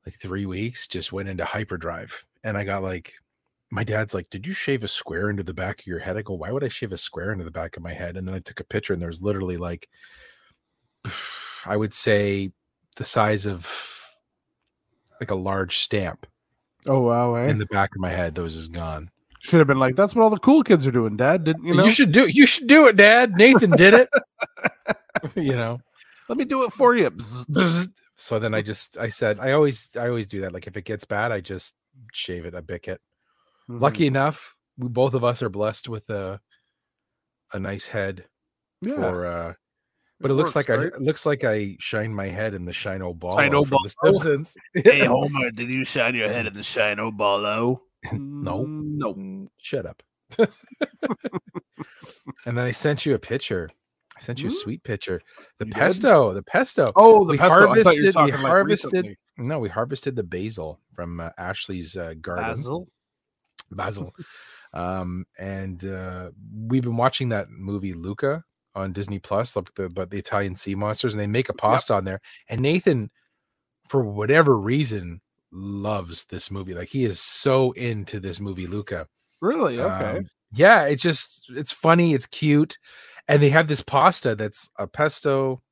like 0.07 0.15
three 0.19 0.47
weeks, 0.47 0.87
just 0.87 1.13
went 1.13 1.29
into 1.29 1.45
hyperdrive, 1.45 2.25
and 2.45 2.57
I 2.57 2.65
got 2.65 2.83
like, 2.83 3.13
my 3.71 3.85
dad's 3.85 4.15
like, 4.15 4.31
"Did 4.31 4.47
you 4.47 4.53
shave 4.55 4.85
a 4.85 4.89
square 4.89 5.31
into 5.31 5.43
the 5.43 5.55
back 5.55 5.81
of 5.81 5.87
your 5.87 5.99
head?" 5.99 6.17
I 6.17 6.23
go, 6.23 6.35
"Why 6.35 6.51
would 6.51 6.65
I 6.65 6.69
shave 6.69 6.93
a 6.93 6.99
square 6.99 7.33
into 7.33 7.45
the 7.45 7.51
back 7.51 7.77
of 7.77 7.83
my 7.83 7.93
head?" 7.93 8.17
And 8.17 8.27
then 8.27 8.35
I 8.35 8.41
took 8.41 8.61
a 8.61 8.65
picture, 8.65 8.93
and 8.93 9.03
there's 9.03 9.23
literally 9.23 9.57
like, 9.57 9.89
I 11.67 11.77
would 11.77 11.93
say, 11.93 12.53
the 12.97 13.05
size 13.05 13.47
of 13.47 13.69
like 15.21 15.31
a 15.31 15.35
large 15.35 15.79
stamp 15.79 16.27
Oh 16.87 17.01
wow, 17.01 17.35
eh? 17.35 17.49
in 17.49 17.59
the 17.59 17.67
back 17.67 17.95
of 17.95 18.01
my 18.01 18.11
head 18.11 18.35
those 18.35 18.55
is 18.55 18.69
gone. 18.69 19.11
should 19.41 19.59
have 19.59 19.67
been 19.67 19.79
like, 19.79 19.97
that's 19.97 20.15
what 20.15 20.23
all 20.23 20.31
the 20.31 20.39
cool 20.39 20.63
kids 20.63 20.87
are 20.87 20.93
doing, 20.93 21.17
Dad. 21.17 21.45
Didn't 21.45 21.65
you 21.65 21.75
know? 21.75 21.85
You, 21.85 21.91
should 21.91 22.13
do 22.13 22.25
it. 22.25 22.35
you 22.35 22.47
should 22.47 22.67
do 22.67 22.87
it, 22.87 22.97
Dad. 22.97 23.33
Nathan 23.37 23.71
did 23.73 23.95
it. 23.95 24.09
you 25.35 25.57
know. 25.57 25.81
Let 26.29 26.39
me 26.39 26.45
do 26.45 26.65
it 26.65 26.73
for 26.73 26.95
you. 26.95 27.11
So 28.17 28.39
then 28.39 28.55
I 28.55 28.63
just 28.63 28.99
I 28.99 29.09
said 29.09 29.39
I 29.41 29.53
always 29.53 29.97
I 29.97 30.09
always 30.09 30.27
do 30.27 30.41
that. 30.43 30.53
Like 30.53 30.67
if 30.67 30.77
it 30.77 30.85
gets 30.85 31.05
bad, 31.05 31.33
I 31.33 31.41
just 31.41 31.75
shave 32.13 32.47
it, 32.47 32.55
I 32.55 32.61
bick 32.61 32.89
it. 32.89 33.01
Mhm. 33.69 33.81
Lucky 33.81 34.07
enough, 34.07 34.55
we 34.77 34.89
both 34.89 35.15
of 35.15 35.25
us 35.25 35.43
are 35.43 35.49
blessed 35.51 35.89
with 35.89 36.09
a 36.11 36.41
a 37.53 37.59
nice 37.59 37.87
head 37.87 38.27
Yeah. 38.83 38.95
for 38.95 39.27
uh 39.27 39.55
but 40.21 40.31
it 40.31 40.35
looks 40.35 40.55
works, 40.55 40.69
like 40.69 40.79
I 40.79 40.83
it 40.85 41.01
looks 41.01 41.25
like 41.27 41.45
I 41.45 41.77
shine 41.81 42.13
my 42.13 42.27
head 42.29 42.53
in 42.55 42.63
the 42.65 42.73
Shino 42.73 43.17
ball 43.17 43.37
Shino 43.37 43.67
from 43.67 43.79
the 43.85 43.95
Ballo? 44.03 44.19
Simpsons. 44.19 44.57
Homer, 45.07 45.51
did 45.53 45.69
you 45.69 45.85
shine 45.85 46.15
your 46.15 46.29
head 46.29 46.47
in 46.47 46.53
the 46.53 46.61
Shino 46.61 47.17
Ballo? 47.17 47.83
No. 48.13 48.63
no. 48.65 49.15
Mm, 49.15 49.49
Shut 49.59 49.85
up. 49.87 50.03
and 52.47 52.57
then 52.57 52.65
I 52.65 52.71
sent 52.71 53.05
you 53.07 53.15
a 53.15 53.19
picture. 53.19 53.69
I 54.17 54.21
sent 54.21 54.41
you 54.43 54.49
a 54.49 54.53
Mm. 54.53 54.57
sweet 54.63 54.83
picture. 54.85 55.21
The 55.59 55.67
You 55.67 55.73
did? 55.73 55.79
pesto, 55.79 56.33
the 56.33 56.43
pesto. 56.43 56.93
Oh, 56.97 57.25
the 57.25 57.33
We 57.33 57.39
pesto. 57.39 57.55
I 57.55 57.61
you 57.61 57.63
were 57.63 57.67
harvested- 57.77 58.05
we 58.05 58.13
talking 58.13 58.35
like 58.35 58.47
harvested 58.47 58.93
recently. 59.07 59.19
No, 59.39 59.59
we 59.61 59.69
harvested 59.69 60.17
the 60.17 60.23
basil 60.25 60.81
from 60.95 61.21
uh, 61.21 61.31
Ashley's 61.39 61.97
uh, 61.97 62.15
garden. 62.21 62.45
basil. 62.57 62.89
Basil. 63.77 64.13
um, 64.73 65.27
and 65.39 65.85
uh, 65.85 66.31
we've 66.55 66.83
been 66.83 66.97
watching 66.97 67.29
that 67.31 67.51
movie 67.51 67.95
Luca 67.95 68.45
on 68.75 68.93
Disney 68.93 69.19
Plus, 69.19 69.57
like 69.57 69.75
the, 69.75 69.85
about 69.85 70.11
the 70.11 70.19
Italian 70.19 70.55
sea 70.55 70.75
monsters, 70.75 71.15
and 71.15 71.21
they 71.21 71.27
make 71.27 71.49
a 71.49 71.55
pasta 71.55 71.95
on 71.95 72.05
there. 72.05 72.21
And 72.49 72.61
Nathan, 72.61 73.11
for 73.89 74.03
whatever 74.03 74.57
reason, 74.59 75.21
loves 75.51 76.25
this 76.27 76.51
movie. 76.51 76.75
Like 76.75 76.89
he 76.89 77.05
is 77.05 77.21
so 77.21 77.73
into 77.73 78.21
this 78.21 78.41
movie 78.41 78.67
Luca. 78.67 79.07
Really? 79.41 79.81
Okay. 79.81 80.19
Um, 80.19 80.29
yeah, 80.53 80.85
it's 80.85 81.03
just 81.03 81.51
it's 81.51 81.73
funny, 81.73 82.15
it's 82.15 82.27
cute, 82.27 82.79
and 83.29 83.43
they 83.43 83.51
have 83.51 83.69
this 83.69 83.83
pasta 83.83 84.35
that's 84.35 84.71
a 84.79 84.87
pesto, 84.87 85.63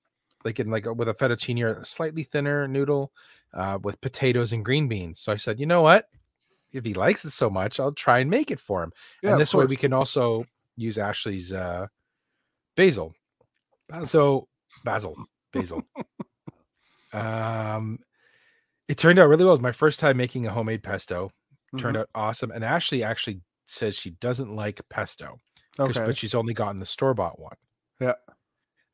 like 0.45 0.61
in 0.61 0.71
like 0.71 0.87
a, 0.87 0.93
with 0.93 1.09
a 1.09 1.15
fettuccine 1.15 1.63
or 1.63 1.81
a 1.81 1.85
slightly 1.85 2.23
thinner 2.23 2.69
noodle 2.69 3.13
uh, 3.55 3.79
with 3.83 4.01
potatoes 4.01 4.53
and 4.53 4.65
green 4.65 4.87
beans. 4.89 5.21
So 5.21 5.33
I 5.33 5.37
said, 5.37 5.59
you 5.59 5.67
know 5.67 5.83
what? 5.83 6.09
If 6.77 6.85
he 6.85 6.95
likes 6.95 7.25
it 7.25 7.31
so 7.31 7.49
much, 7.51 7.81
I'll 7.81 7.93
try 7.93 8.19
and 8.19 8.31
make 8.31 8.51
it 8.51 8.61
for 8.61 8.83
him. 8.83 8.93
Yeah, 9.23 9.33
and 9.33 9.41
this 9.41 9.55
way 9.55 9.65
we 9.67 9.77
can 9.77 9.93
also 9.93 10.45
use 10.77 10.99
Ashley's 10.99 11.53
uh, 11.53 11.87
basil. 12.77 13.15
Basil. 13.89 14.05
So 14.07 14.49
basil, 14.85 15.17
basil. 15.53 15.83
um, 17.13 17.99
it 18.89 18.99
turned 18.99 19.19
out 19.19 19.29
really 19.29 19.45
well. 19.45 19.53
It 19.55 19.59
was 19.59 19.61
my 19.61 19.73
first 19.73 20.01
time 20.01 20.17
making 20.17 20.47
a 20.47 20.51
homemade 20.53 20.83
pesto. 20.83 21.31
Turned 21.79 21.97
Mhm. 21.97 22.01
out 22.01 22.11
awesome. 22.15 22.51
And 22.53 22.65
Ashley 22.65 23.03
actually 23.03 23.41
says 23.67 23.97
she 23.97 24.11
doesn't 24.13 24.55
like 24.55 24.81
pesto, 24.89 25.41
Okay. 25.79 26.05
but 26.05 26.17
she's 26.17 26.35
only 26.35 26.55
gotten 26.55 26.77
the 26.79 26.87
store 26.87 27.13
bought 27.15 27.39
one. 27.41 27.57
Yeah. 28.01 28.15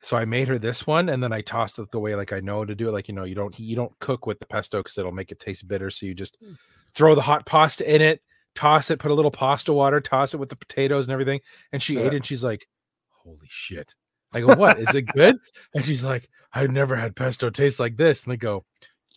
So 0.01 0.17
I 0.17 0.25
made 0.25 0.49
her 0.49 0.59
this 0.59 0.87
one, 0.87 1.09
and 1.11 1.23
then 1.23 1.33
I 1.33 1.43
tossed 1.43 1.79
it 1.79 1.91
the 1.93 2.01
way 2.01 2.15
like 2.17 2.33
I 2.33 2.41
know 2.41 2.65
to 2.65 2.75
do 2.75 2.89
it. 2.89 2.93
Like 2.93 3.09
you 3.09 3.15
know, 3.15 3.25
you 3.25 3.35
don't 3.37 3.57
you 3.59 3.77
don't 3.77 3.97
cook 4.01 4.27
with 4.27 4.41
the 4.41 4.47
pesto 4.47 4.79
because 4.81 4.99
it'll 4.99 5.13
make 5.13 5.31
it 5.31 5.39
taste 5.39 5.69
bitter. 5.69 5.91
So 5.91 6.07
you 6.07 6.15
just 6.15 6.39
Hmm. 6.41 6.55
Throw 6.95 7.15
the 7.15 7.23
hot 7.23 7.47
pasta 7.47 7.95
in 7.95 8.01
it, 8.03 8.21
toss 8.55 8.91
it, 8.91 8.99
put 8.99 9.11
a 9.11 9.15
little 9.15 9.31
pasta 9.31 9.73
water, 9.73 10.01
toss 10.01 10.35
it 10.35 10.39
with 10.39 10.49
the 10.49 10.57
potatoes 10.57 11.07
and 11.07 11.13
everything. 11.13 11.41
And 11.73 11.83
she 11.83 11.95
Yeah. 11.95 12.01
ate 12.03 12.13
it. 12.13 12.17
and 12.17 12.27
She's 12.27 12.45
like, 12.45 12.67
"Holy 13.11 13.49
shit!" 13.49 13.95
I 14.35 14.41
go, 14.41 14.55
"What 14.55 14.79
is 14.79 14.95
it 14.95 15.03
good?" 15.07 15.37
And 15.75 15.85
she's 15.85 16.05
like, 16.05 16.29
"I've 16.53 16.71
never 16.71 16.97
had 16.97 17.17
pesto 17.17 17.51
taste 17.51 17.81
like 17.81 17.97
this." 17.97 18.25
And 18.25 18.33
they 18.33 18.37
go, 18.37 18.65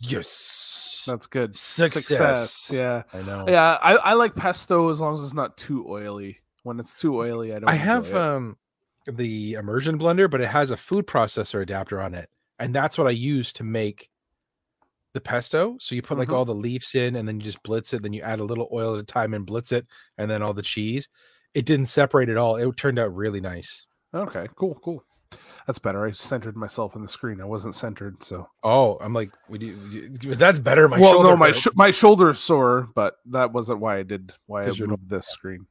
"Yes, 0.02 1.04
That's 1.08 1.28
good. 1.28 1.56
success." 1.56 2.72
Yeah. 2.74 3.04
I 3.14 3.22
know. 3.22 3.46
Yeah. 3.48 3.78
I, 3.82 3.96
I 3.96 4.14
like 4.14 4.36
pesto 4.36 4.90
as 4.90 5.00
long 5.02 5.14
as 5.16 5.24
it's 5.24 5.34
not 5.34 5.58
too 5.58 5.86
oily. 5.90 6.40
When 6.64 6.80
it's 6.80 6.96
too 6.96 7.16
oily, 7.20 7.54
I 7.54 7.60
don't. 7.60 7.70
I 7.70 7.76
have 7.76 8.08
it. 8.08 8.16
um 8.16 8.58
the 9.08 9.54
immersion 9.54 10.00
blender, 10.00 10.30
but 10.30 10.42
it 10.42 10.48
has 10.50 10.72
a 10.72 10.78
food 10.78 11.06
processor 11.06 11.62
adapter 11.62 12.02
on 12.02 12.16
it, 12.16 12.28
and 12.58 12.74
that's 12.74 12.98
what 12.98 13.06
I 13.06 13.12
use 13.12 13.54
to 13.54 13.64
make 13.64 14.10
the 15.16 15.22
pesto. 15.22 15.76
So 15.80 15.96
you 15.96 16.04
put 16.04 16.20
like 16.20 16.28
Mhm. 16.30 16.34
all 16.36 16.46
the 16.46 16.54
leaves 16.54 16.94
in, 16.94 17.16
and 17.16 17.28
then 17.28 17.40
you 17.40 17.44
just 17.46 17.64
blitz 17.64 17.94
it. 17.94 18.04
Then 18.04 18.14
you 18.14 18.22
add 18.22 18.40
a 18.40 18.44
little 18.44 18.70
oil 18.72 18.94
at 18.94 19.00
a 19.00 19.04
time 19.04 19.34
and 19.34 19.46
blitz 19.46 19.72
it, 19.72 19.88
and 20.20 20.30
then 20.30 20.44
all 20.44 20.54
the 20.54 20.62
cheese. 20.62 21.10
It 21.56 21.66
didn't 21.66 21.88
separate 21.88 22.30
at 22.30 22.38
all. 22.38 22.58
It 22.58 22.78
turned 22.78 23.00
out 23.00 23.16
really 23.16 23.40
nice. 23.42 23.88
Okay. 24.14 24.48
Cool. 24.56 24.76
Cool. 24.84 25.04
That's 25.66 25.80
better. 25.80 26.06
I 26.06 26.12
centered 26.12 26.56
myself 26.56 26.96
in 26.96 27.02
the 27.02 27.08
screen. 27.08 27.42
I 27.42 27.46
wasn't 27.46 27.74
centered, 27.76 28.22
so. 28.22 28.48
Oh, 28.64 28.98
I'm 29.02 29.14
like, 29.14 29.32
we 29.50 29.58
do, 29.58 30.36
that's 30.36 30.60
better. 30.60 30.88
My 30.88 31.00
well, 31.00 31.14
shoulder 31.14 31.30
no, 31.30 31.38
my 31.38 31.52
sh- 31.52 31.68
my 31.74 31.90
shoulder's 31.92 32.38
sore, 32.40 32.88
but 32.94 33.16
that 33.28 33.52
wasn't 33.52 33.80
why 33.80 33.98
I 33.98 34.04
did 34.04 34.32
why 34.46 34.62
I 34.64 34.72
moved 34.80 35.10
this 35.10 35.28
screen. 35.28 35.66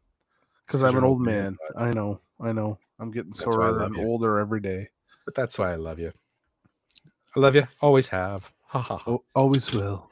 Because 0.67 0.83
I'm 0.83 0.97
an 0.97 1.05
old 1.05 1.21
man. 1.21 1.57
I 1.77 1.93
know. 1.93 2.21
I 2.41 2.51
know. 2.53 2.79
I'm 2.99 3.11
getting 3.13 3.31
That's 3.31 3.47
why 3.47 3.53
I 3.67 3.69
sore 3.71 3.83
and 3.83 3.97
you. 3.97 4.03
older 4.05 4.39
every 4.39 4.61
day. 4.61 4.89
but 5.27 5.35
that's 5.35 5.59
why 5.59 5.73
I 5.73 5.77
love 5.77 5.99
you. 5.99 6.13
I 7.37 7.41
love 7.41 7.55
you. 7.55 7.67
Always 7.81 8.09
have. 8.09 8.51
Ha 8.69 8.81
ha. 8.81 8.97
ha. 8.97 9.17
Always 9.35 9.73
will. 9.73 10.11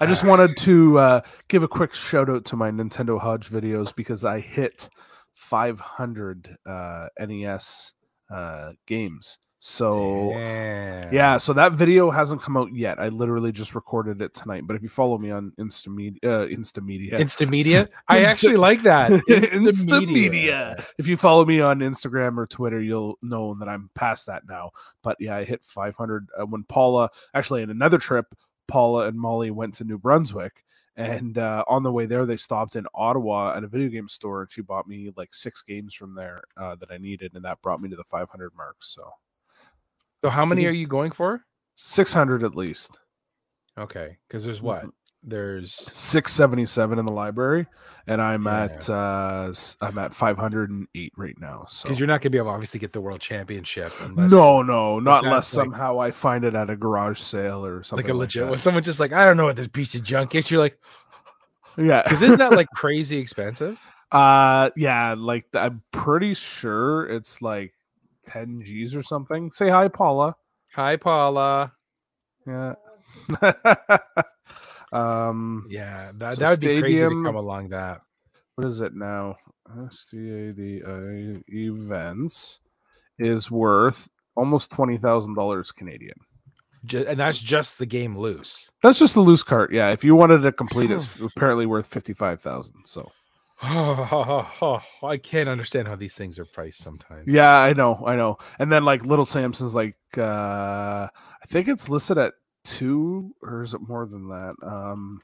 I 0.00 0.06
just 0.06 0.24
wanted 0.24 0.56
to 0.58 0.98
uh, 0.98 1.20
give 1.48 1.62
a 1.62 1.68
quick 1.68 1.94
shout 1.94 2.30
out 2.30 2.44
to 2.46 2.56
my 2.56 2.70
Nintendo 2.70 3.20
Hodge 3.20 3.50
videos 3.50 3.94
because 3.94 4.24
I 4.24 4.40
hit 4.40 4.88
500 5.32 6.56
uh, 6.64 7.06
NES 7.18 7.92
uh, 8.32 8.72
games. 8.86 9.38
So 9.66 10.28
Damn. 10.34 11.10
yeah, 11.10 11.38
so 11.38 11.54
that 11.54 11.72
video 11.72 12.10
hasn't 12.10 12.42
come 12.42 12.54
out 12.54 12.76
yet. 12.76 13.00
I 13.00 13.08
literally 13.08 13.50
just 13.50 13.74
recorded 13.74 14.20
it 14.20 14.34
tonight. 14.34 14.66
But 14.66 14.76
if 14.76 14.82
you 14.82 14.90
follow 14.90 15.16
me 15.16 15.30
on 15.30 15.54
uh, 15.58 15.62
Instamedia, 15.62 16.20
Instamedia. 16.20 17.88
I 18.08 18.18
Insta- 18.18 18.26
actually 18.26 18.56
like 18.56 18.82
that. 18.82 19.10
Instamedia. 19.30 20.84
If 20.98 21.08
you 21.08 21.16
follow 21.16 21.46
me 21.46 21.62
on 21.62 21.78
Instagram 21.78 22.36
or 22.36 22.46
Twitter, 22.46 22.82
you'll 22.82 23.18
know 23.22 23.54
that 23.54 23.66
I'm 23.66 23.88
past 23.94 24.26
that 24.26 24.42
now. 24.46 24.72
But 25.00 25.16
yeah, 25.18 25.34
I 25.34 25.44
hit 25.44 25.64
500 25.64 26.28
uh, 26.38 26.44
when 26.44 26.64
Paula, 26.64 27.08
actually, 27.32 27.62
in 27.62 27.70
another 27.70 27.96
trip, 27.96 28.34
Paula 28.68 29.06
and 29.06 29.18
Molly 29.18 29.50
went 29.50 29.72
to 29.76 29.84
New 29.84 29.96
Brunswick. 29.96 30.62
And 30.96 31.38
uh, 31.38 31.64
on 31.68 31.82
the 31.82 31.90
way 31.90 32.04
there, 32.04 32.26
they 32.26 32.36
stopped 32.36 32.76
in 32.76 32.84
Ottawa 32.94 33.54
at 33.56 33.64
a 33.64 33.66
video 33.66 33.88
game 33.88 34.08
store, 34.08 34.42
and 34.42 34.52
she 34.52 34.60
bought 34.60 34.86
me 34.86 35.10
like 35.16 35.32
six 35.32 35.62
games 35.62 35.94
from 35.94 36.14
there 36.14 36.42
uh, 36.58 36.74
that 36.74 36.90
I 36.90 36.98
needed, 36.98 37.32
and 37.34 37.46
that 37.46 37.62
brought 37.62 37.80
me 37.80 37.88
to 37.88 37.96
the 37.96 38.04
500 38.04 38.52
mark. 38.54 38.76
So 38.80 39.10
So 40.24 40.30
how 40.30 40.46
many 40.46 40.64
are 40.64 40.70
you 40.70 40.86
going 40.86 41.10
for? 41.10 41.44
600 41.76 42.44
at 42.44 42.54
least. 42.54 42.98
Okay, 43.76 44.16
because 44.26 44.42
there's 44.42 44.62
what? 44.62 44.84
Mhm. 44.86 44.90
There's 45.22 45.74
677 45.92 46.98
in 46.98 47.04
the 47.04 47.12
library, 47.12 47.66
and 48.06 48.22
I'm 48.22 48.44
Yeah. 48.44 48.62
at 48.64 48.88
uh, 48.88 49.52
I'm 49.82 49.98
at 49.98 50.14
508 50.14 51.12
right 51.18 51.38
now. 51.38 51.66
So 51.68 51.84
because 51.84 52.00
you're 52.00 52.06
not 52.06 52.22
gonna 52.22 52.30
be 52.30 52.38
able 52.38 52.48
to 52.52 52.54
obviously 52.54 52.80
get 52.80 52.94
the 52.94 53.02
world 53.02 53.20
championship 53.20 53.92
unless 54.00 54.30
no, 54.30 54.62
no, 54.62 54.98
not 54.98 55.24
unless 55.24 55.54
like- 55.54 55.64
somehow 55.66 56.00
I 56.00 56.10
find 56.10 56.44
it 56.46 56.54
at 56.54 56.70
a 56.70 56.76
garage 56.76 57.20
sale 57.20 57.62
or 57.66 57.82
something 57.82 58.06
like 58.06 58.14
a 58.14 58.16
legit 58.16 58.44
that. 58.44 58.50
when 58.50 58.58
someone's 58.58 58.86
just 58.86 59.00
like, 59.00 59.12
I 59.12 59.26
don't 59.26 59.36
know 59.36 59.44
what 59.44 59.56
this 59.56 59.68
piece 59.68 59.94
of 59.94 60.02
junk 60.04 60.34
is. 60.34 60.50
You're 60.50 60.60
like, 60.60 60.78
Yeah, 61.76 62.02
because 62.04 62.22
isn't 62.22 62.38
that 62.38 62.52
like 62.52 62.68
crazy 62.74 63.18
expensive? 63.18 63.78
uh, 64.10 64.70
yeah, 64.74 65.16
like 65.18 65.44
I'm 65.52 65.82
pretty 65.92 66.32
sure 66.32 67.04
it's 67.10 67.42
like 67.42 67.73
10 68.24 68.62
G's 68.64 68.94
or 68.94 69.02
something. 69.02 69.50
Say 69.52 69.68
hi, 69.70 69.88
Paula. 69.88 70.34
Hi, 70.74 70.96
Paula. 70.96 71.72
Yeah. 72.46 72.74
um, 74.92 75.66
Yeah, 75.70 76.12
that, 76.16 76.34
So 76.34 76.40
that 76.40 76.50
would 76.50 76.60
be 76.60 76.80
crazy 76.80 76.94
to 76.96 77.06
Stadium- 77.06 77.24
come 77.24 77.36
along 77.36 77.68
that. 77.70 78.00
what 78.56 78.66
is 78.68 78.80
it 78.80 78.94
now? 78.94 79.36
Stadium 79.90 81.42
Events 81.48 82.60
is 83.18 83.50
worth 83.50 84.08
almost 84.36 84.70
twenty 84.70 84.96
thousand 84.98 85.34
dollars 85.34 85.72
Canadian. 85.72 86.16
Ju- 86.84 87.06
and 87.08 87.18
that's 87.18 87.38
just 87.38 87.78
the 87.78 87.86
game 87.86 88.16
loose. 88.18 88.68
That's 88.82 88.98
just 88.98 89.14
the 89.14 89.20
loose 89.22 89.42
cart. 89.42 89.72
Yeah, 89.72 89.90
if 89.90 90.04
you 90.04 90.14
wanted 90.14 90.40
to 90.40 90.52
complete 90.52 90.90
it, 90.90 90.96
it's 90.96 91.08
apparently 91.18 91.64
worth 91.66 91.86
fifty 91.86 92.12
five 92.12 92.42
thousand. 92.42 92.84
So 92.84 93.10
I 93.62 95.18
can't 95.22 95.48
understand 95.48 95.86
how 95.86 95.96
these 95.96 96.16
things 96.16 96.38
are 96.38 96.44
priced 96.44 96.78
sometimes. 96.78 97.24
yeah, 97.26 97.58
I 97.58 97.72
know, 97.72 98.02
I 98.04 98.16
know. 98.16 98.38
And 98.58 98.70
then 98.70 98.84
like 98.84 99.06
Little 99.06 99.24
Samson's 99.24 99.74
like 99.74 99.96
uh 100.18 101.08
I 101.08 101.46
think 101.46 101.68
it's 101.68 101.88
listed 101.88 102.18
at 102.18 102.34
two 102.64 103.34
or 103.42 103.62
is 103.62 103.74
it 103.74 103.86
more 103.86 104.06
than 104.06 104.28
that? 104.28 104.54
Um 104.62 105.20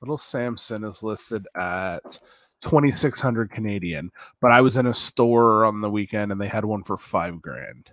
Little 0.00 0.18
Samson 0.18 0.84
is 0.84 1.02
listed 1.02 1.46
at 1.56 2.18
2600 2.60 3.50
Canadian, 3.50 4.10
but 4.40 4.52
I 4.52 4.60
was 4.60 4.76
in 4.76 4.86
a 4.86 4.94
store 4.94 5.64
on 5.64 5.80
the 5.80 5.90
weekend 5.90 6.30
and 6.32 6.40
they 6.40 6.48
had 6.48 6.64
one 6.64 6.84
for 6.84 6.96
5 6.96 7.42
grand. 7.42 7.90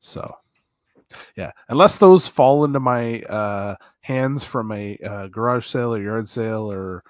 So 0.00 0.34
yeah, 1.36 1.52
unless 1.68 1.98
those 1.98 2.26
fall 2.26 2.64
into 2.64 2.80
my 2.80 3.22
uh 3.22 3.76
hands 4.00 4.42
from 4.42 4.72
a 4.72 4.98
uh, 4.98 5.26
garage 5.28 5.66
sale 5.66 5.94
or 5.94 6.02
yard 6.02 6.28
sale 6.28 6.70
or 6.70 7.04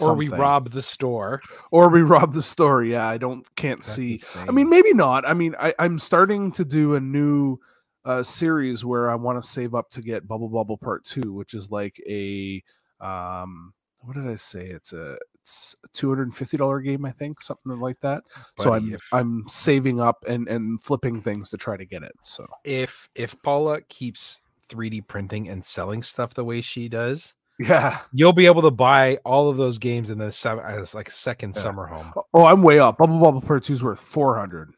Or 0.00 0.14
we 0.14 0.28
rob 0.28 0.70
the 0.70 0.82
store. 0.82 1.40
or 1.70 1.88
we 1.88 2.02
rob 2.02 2.32
the 2.32 2.42
store. 2.42 2.82
Yeah, 2.82 3.06
I 3.06 3.16
don't 3.18 3.46
can't 3.56 3.80
That's 3.80 3.94
see. 3.94 4.18
I 4.36 4.50
mean, 4.50 4.68
maybe 4.68 4.92
not. 4.92 5.26
I 5.26 5.34
mean, 5.34 5.54
I, 5.58 5.74
I'm 5.78 5.98
starting 5.98 6.52
to 6.52 6.64
do 6.64 6.94
a 6.94 7.00
new 7.00 7.58
uh, 8.04 8.22
series 8.22 8.84
where 8.84 9.10
I 9.10 9.14
want 9.14 9.42
to 9.42 9.48
save 9.48 9.74
up 9.74 9.90
to 9.90 10.02
get 10.02 10.28
Bubble 10.28 10.48
Bubble 10.48 10.76
Part 10.76 11.04
Two, 11.04 11.32
which 11.32 11.54
is 11.54 11.70
like 11.70 12.00
a 12.08 12.62
um, 13.00 13.72
what 14.00 14.14
did 14.14 14.26
I 14.26 14.36
say? 14.36 14.66
It's 14.66 14.92
a 14.92 15.16
it's 15.40 15.74
a 15.84 15.88
two 15.88 16.08
hundred 16.08 16.24
and 16.24 16.36
fifty 16.36 16.56
dollar 16.56 16.80
game, 16.80 17.04
I 17.04 17.10
think, 17.10 17.40
something 17.40 17.78
like 17.80 18.00
that. 18.00 18.22
so 18.58 18.72
I'm 18.72 18.94
if- 18.94 19.08
I'm 19.12 19.44
saving 19.48 20.00
up 20.00 20.24
and 20.28 20.48
and 20.48 20.80
flipping 20.80 21.22
things 21.22 21.50
to 21.50 21.56
try 21.56 21.76
to 21.76 21.84
get 21.84 22.02
it. 22.02 22.14
So 22.22 22.46
if 22.64 23.08
if 23.14 23.40
Paula 23.42 23.80
keeps 23.88 24.42
3D 24.68 25.06
printing 25.08 25.48
and 25.48 25.64
selling 25.64 26.02
stuff 26.02 26.34
the 26.34 26.44
way 26.44 26.60
she 26.60 26.88
does, 26.88 27.34
yeah. 27.58 27.98
you'll 28.12 28.32
be 28.32 28.46
able 28.46 28.62
to 28.62 28.70
buy 28.70 29.16
all 29.24 29.48
of 29.50 29.56
those 29.56 29.78
games 29.78 30.10
in 30.10 30.18
the 30.18 30.30
sum- 30.32 30.60
as 30.60 30.94
like 30.94 31.10
second 31.10 31.54
Yeah. 31.56 31.62
summer 31.62 31.86
home. 31.86 32.12
Oh, 32.34 32.44
I'm 32.46 32.62
way 32.62 32.78
up. 32.78 32.98
Bubble 32.98 33.18
Bubble 33.18 33.40
Part 33.40 33.64
Two 33.64 33.72
is 33.72 33.82
worth 33.84 34.00
four 34.00 34.38
hundred. 34.38 34.74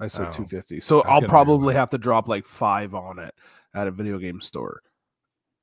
I 0.00 0.08
said 0.08 0.28
Oh, 0.28 0.30
two 0.30 0.46
fifty. 0.46 0.80
So 0.80 1.02
I'll 1.02 1.22
probably 1.22 1.74
have 1.74 1.90
to 1.90 1.98
drop 1.98 2.28
like 2.28 2.44
five 2.44 2.94
on 2.94 3.18
it 3.18 3.34
at 3.74 3.86
a 3.86 3.90
video 3.90 4.18
game 4.18 4.40
store. 4.40 4.82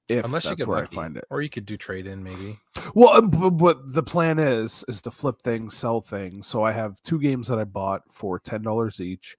If 0.07 0.23
Unless 0.23 0.45
you 0.45 0.49
that's 0.51 0.59
get 0.59 0.67
where 0.69 0.79
lucky, 0.79 0.95
I 0.97 1.01
find 1.01 1.17
it. 1.17 1.25
or 1.29 1.41
you 1.41 1.49
could 1.49 1.65
do 1.65 1.75
trade 1.75 2.07
in 2.07 2.23
maybe. 2.23 2.57
Well, 2.95 3.09
uh, 3.09 3.49
but 3.49 3.93
the 3.93 4.03
plan 4.03 4.39
is 4.39 4.85
is 4.87 5.01
to 5.01 5.11
flip 5.11 5.41
things, 5.41 5.75
sell 5.75 5.99
things. 5.99 6.47
So 6.47 6.63
I 6.63 6.71
have 6.71 7.01
two 7.03 7.19
games 7.19 7.49
that 7.49 7.59
I 7.59 7.65
bought 7.65 8.03
for 8.09 8.39
ten 8.39 8.61
dollars 8.61 9.01
each. 9.01 9.35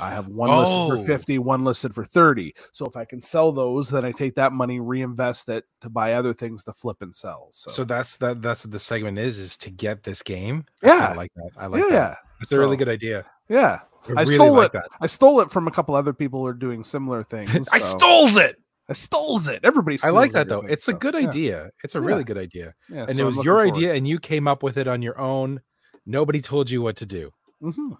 I 0.00 0.10
have 0.10 0.28
one 0.28 0.50
listed 0.50 0.78
Oh. 0.78 0.96
for 0.96 1.04
fifty, 1.04 1.38
one 1.38 1.64
listed 1.64 1.94
for 1.94 2.04
thirty. 2.04 2.54
So 2.72 2.86
if 2.86 2.96
I 2.96 3.04
can 3.04 3.20
sell 3.20 3.52
those, 3.52 3.90
then 3.90 4.04
I 4.04 4.12
take 4.12 4.34
that 4.36 4.52
money, 4.52 4.80
reinvest 4.80 5.48
it 5.50 5.64
to 5.82 5.90
buy 5.90 6.14
other 6.14 6.32
things 6.32 6.64
to 6.64 6.72
flip 6.72 6.96
and 7.02 7.14
sell. 7.14 7.48
So, 7.52 7.70
So 7.70 7.84
that's 7.84 8.16
that. 8.16 8.40
That's 8.40 8.64
what 8.64 8.72
the 8.72 8.78
segment 8.78 9.18
is: 9.18 9.38
is 9.38 9.56
to 9.58 9.70
get 9.70 10.02
this 10.02 10.22
game. 10.22 10.64
Yeah. 10.82 11.08
I 11.10 11.14
like 11.14 11.32
that. 11.36 11.50
I 11.58 11.66
like 11.66 11.80
yeah, 11.82 11.88
that. 11.88 11.94
yeah, 11.94 12.14
It's 12.40 12.52
a 12.52 12.58
really 12.58 12.76
good 12.76 12.88
idea. 12.88 13.26
yeah. 13.48 13.80
I, 14.08 14.10
I 14.10 14.22
really 14.22 14.34
stole 14.34 14.52
like 14.54 14.66
it. 14.68 14.72
that. 14.72 14.86
I 15.00 15.06
stole 15.06 15.40
it 15.42 15.50
from 15.52 15.68
a 15.68 15.70
couple 15.70 15.94
other 15.94 16.12
people 16.12 16.40
who 16.40 16.46
are 16.46 16.54
doing 16.54 16.82
similar 16.82 17.22
things. 17.34 17.68
I 17.72 17.78
so- 17.78 17.98
stole 17.98 18.38
it. 18.38 18.56
I 18.88 18.94
stole 18.94 19.38
it. 19.48 19.60
Everybody. 19.62 19.98
I 20.02 20.08
like 20.10 20.32
that 20.32 20.48
though. 20.48 20.62
It's 20.62 20.88
a 20.88 20.92
so, 20.92 20.96
good 20.98 21.14
yeah, 21.14 21.20
idea. 21.28 21.70
It's 21.84 21.94
a 21.94 22.00
Yeah. 22.00 22.06
really 22.06 22.24
good 22.24 22.36
idea. 22.38 22.74
Yeah, 22.88 23.04
and 23.08 23.16
so 23.16 23.22
it 23.22 23.26
was 23.26 23.44
your 23.44 23.60
idea, 23.64 23.94
and 23.94 24.08
you 24.08 24.18
came 24.18 24.48
up 24.48 24.62
with 24.64 24.76
it 24.76 24.88
on 24.88 25.02
your 25.02 25.18
own. 25.20 25.60
Nobody 26.04 26.40
told 26.42 26.68
you 26.70 26.82
what 26.82 26.96
to 26.96 27.06
do. 27.06 27.30
Mhm. 27.62 27.96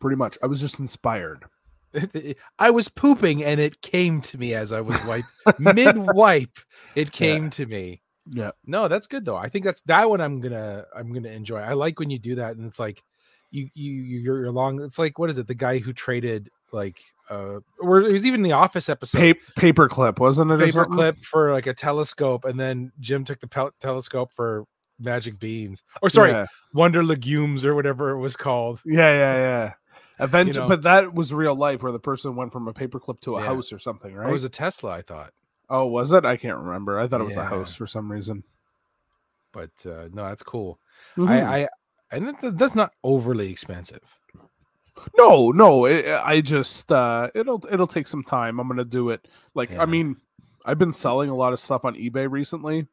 Pretty 0.00 0.16
much. 0.16 0.36
I 0.42 0.46
was 0.46 0.60
just 0.60 0.78
inspired. 0.80 1.44
I 2.58 2.70
was 2.70 2.88
pooping 2.88 3.44
and 3.44 3.60
it 3.60 3.80
came 3.80 4.20
to 4.22 4.38
me 4.38 4.54
as 4.54 4.72
I 4.72 4.80
was 4.80 4.96
wipe 5.06 5.24
mid 5.58 5.96
wipe. 5.96 6.58
It 6.96 7.12
came 7.12 7.50
to 7.50 7.66
me. 7.66 8.00
Yeah. 8.28 8.50
No, 8.66 8.88
that's 8.88 9.06
good 9.06 9.24
though. 9.24 9.36
I 9.36 9.48
think 9.48 9.64
that's 9.64 9.80
that 9.82 10.08
one. 10.10 10.20
I'm 10.20 10.40
gonna 10.40 10.84
I'm 10.96 11.12
gonna 11.12 11.28
enjoy. 11.28 11.58
I 11.58 11.74
like 11.74 11.98
when 12.00 12.10
you 12.10 12.18
do 12.18 12.34
that, 12.36 12.56
and 12.56 12.66
it's 12.66 12.80
like 12.80 13.02
you 13.50 13.68
you 13.74 13.92
you- 13.92 14.18
you're 14.20 14.50
long. 14.50 14.82
It's 14.82 14.98
like 14.98 15.18
what 15.18 15.30
is 15.30 15.38
it? 15.38 15.46
The 15.46 15.54
guy 15.54 15.78
who 15.78 15.92
traded 15.92 16.48
like 16.72 16.98
uh, 17.30 17.60
or 17.80 18.00
it 18.00 18.12
was 18.12 18.26
even 18.26 18.42
the 18.42 18.52
Office 18.52 18.88
episode. 18.88 19.36
Pa- 19.36 19.60
paperclip, 19.60 20.18
wasn't 20.18 20.50
it? 20.50 20.58
paper 20.60 20.84
clip 20.86 21.16
for 21.22 21.52
like 21.52 21.66
a 21.66 21.74
telescope, 21.74 22.44
and 22.44 22.58
then 22.58 22.90
Jim 23.00 23.24
took 23.24 23.40
the 23.40 23.46
pel- 23.46 23.70
telescope 23.80 24.32
for 24.34 24.64
magic 24.98 25.38
beans, 25.38 25.82
or 26.02 26.10
sorry, 26.10 26.32
Yeah. 26.32 26.46
Wonder 26.72 27.04
Legumes 27.04 27.64
or 27.64 27.74
whatever 27.74 28.10
it 28.10 28.18
was 28.18 28.36
called. 28.36 28.80
Yeah, 28.84 29.10
yeah, 29.12 29.34
yeah. 29.36 29.72
Eventually, 30.20 30.60
know. 30.64 30.68
but 30.68 30.82
that 30.82 31.12
was 31.14 31.34
real 31.34 31.54
life 31.56 31.82
where 31.82 31.92
the 31.92 31.98
person 31.98 32.36
went 32.36 32.52
from 32.52 32.68
a 32.68 32.72
paperclip 32.72 33.20
to 33.22 33.36
a 33.36 33.40
Yeah. 33.40 33.46
house 33.46 33.72
or 33.72 33.78
something, 33.78 34.14
right? 34.14 34.28
It 34.28 34.32
was 34.32 34.44
a 34.44 34.48
Tesla, 34.48 34.90
I 34.92 35.02
thought, 35.02 35.32
oh, 35.68 35.86
was 35.86 36.12
it? 36.12 36.24
I 36.24 36.36
can't 36.36 36.58
remember. 36.58 36.98
I 37.00 37.08
thought 37.08 37.20
it 37.20 37.24
was 37.24 37.36
a 37.36 37.44
house 37.44 37.74
for 37.74 37.86
some 37.86 38.10
reason. 38.10 38.44
but 39.52 39.70
uh, 39.86 40.08
no, 40.12 40.24
that's 40.28 40.42
cool. 40.42 40.78
Mhm. 41.16 41.28
I, 41.28 41.62
I 41.62 41.68
and 42.10 42.28
that, 42.28 42.58
that's 42.58 42.74
not 42.74 42.92
overly 43.04 43.50
expensive. 43.50 44.02
no, 45.18 45.50
no. 45.50 45.86
It, 45.86 46.06
I 46.08 46.40
just 46.40 46.90
uh, 46.92 47.30
it'll 47.34 47.64
it'll 47.70 47.86
take 47.86 48.06
some 48.06 48.22
time. 48.24 48.58
I'm 48.60 48.68
gonna 48.68 48.84
do 48.84 49.10
it. 49.10 49.26
Like 49.54 49.70
Yeah. 49.70 49.82
I 49.82 49.86
mean, 49.86 50.16
I've 50.64 50.78
been 50.78 50.92
selling 50.92 51.30
a 51.30 51.34
lot 51.36 51.52
of 51.52 51.60
stuff 51.60 51.84
on 51.84 51.94
eBay 51.94 52.30
recently, 52.30 52.86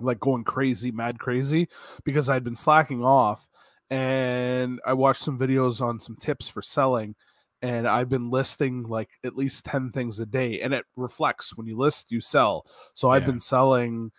like 0.00 0.20
going 0.20 0.44
crazy, 0.44 0.90
mad 0.90 1.18
crazy, 1.18 1.68
because 2.04 2.28
I'd 2.30 2.44
been 2.44 2.56
slacking 2.56 3.04
off, 3.04 3.48
and 3.90 4.80
I 4.86 4.92
watched 4.94 5.22
some 5.22 5.38
videos 5.38 5.80
on 5.80 6.00
some 6.00 6.16
tips 6.16 6.48
for 6.48 6.62
selling. 6.62 7.14
And 7.62 7.88
I've 7.88 8.10
been 8.10 8.28
listing 8.28 8.82
like 8.82 9.08
at 9.24 9.36
least 9.36 9.64
10 9.64 9.90
things 9.92 10.20
a 10.20 10.26
day, 10.26 10.60
and 10.60 10.74
it 10.74 10.84
reflects 10.96 11.56
when 11.56 11.66
you 11.66 11.78
list, 11.78 12.12
you 12.12 12.20
sell. 12.20 12.66
So 12.92 13.08
I've 13.10 13.22
Yeah. 13.22 13.26
been 13.26 13.40
selling 13.40 14.12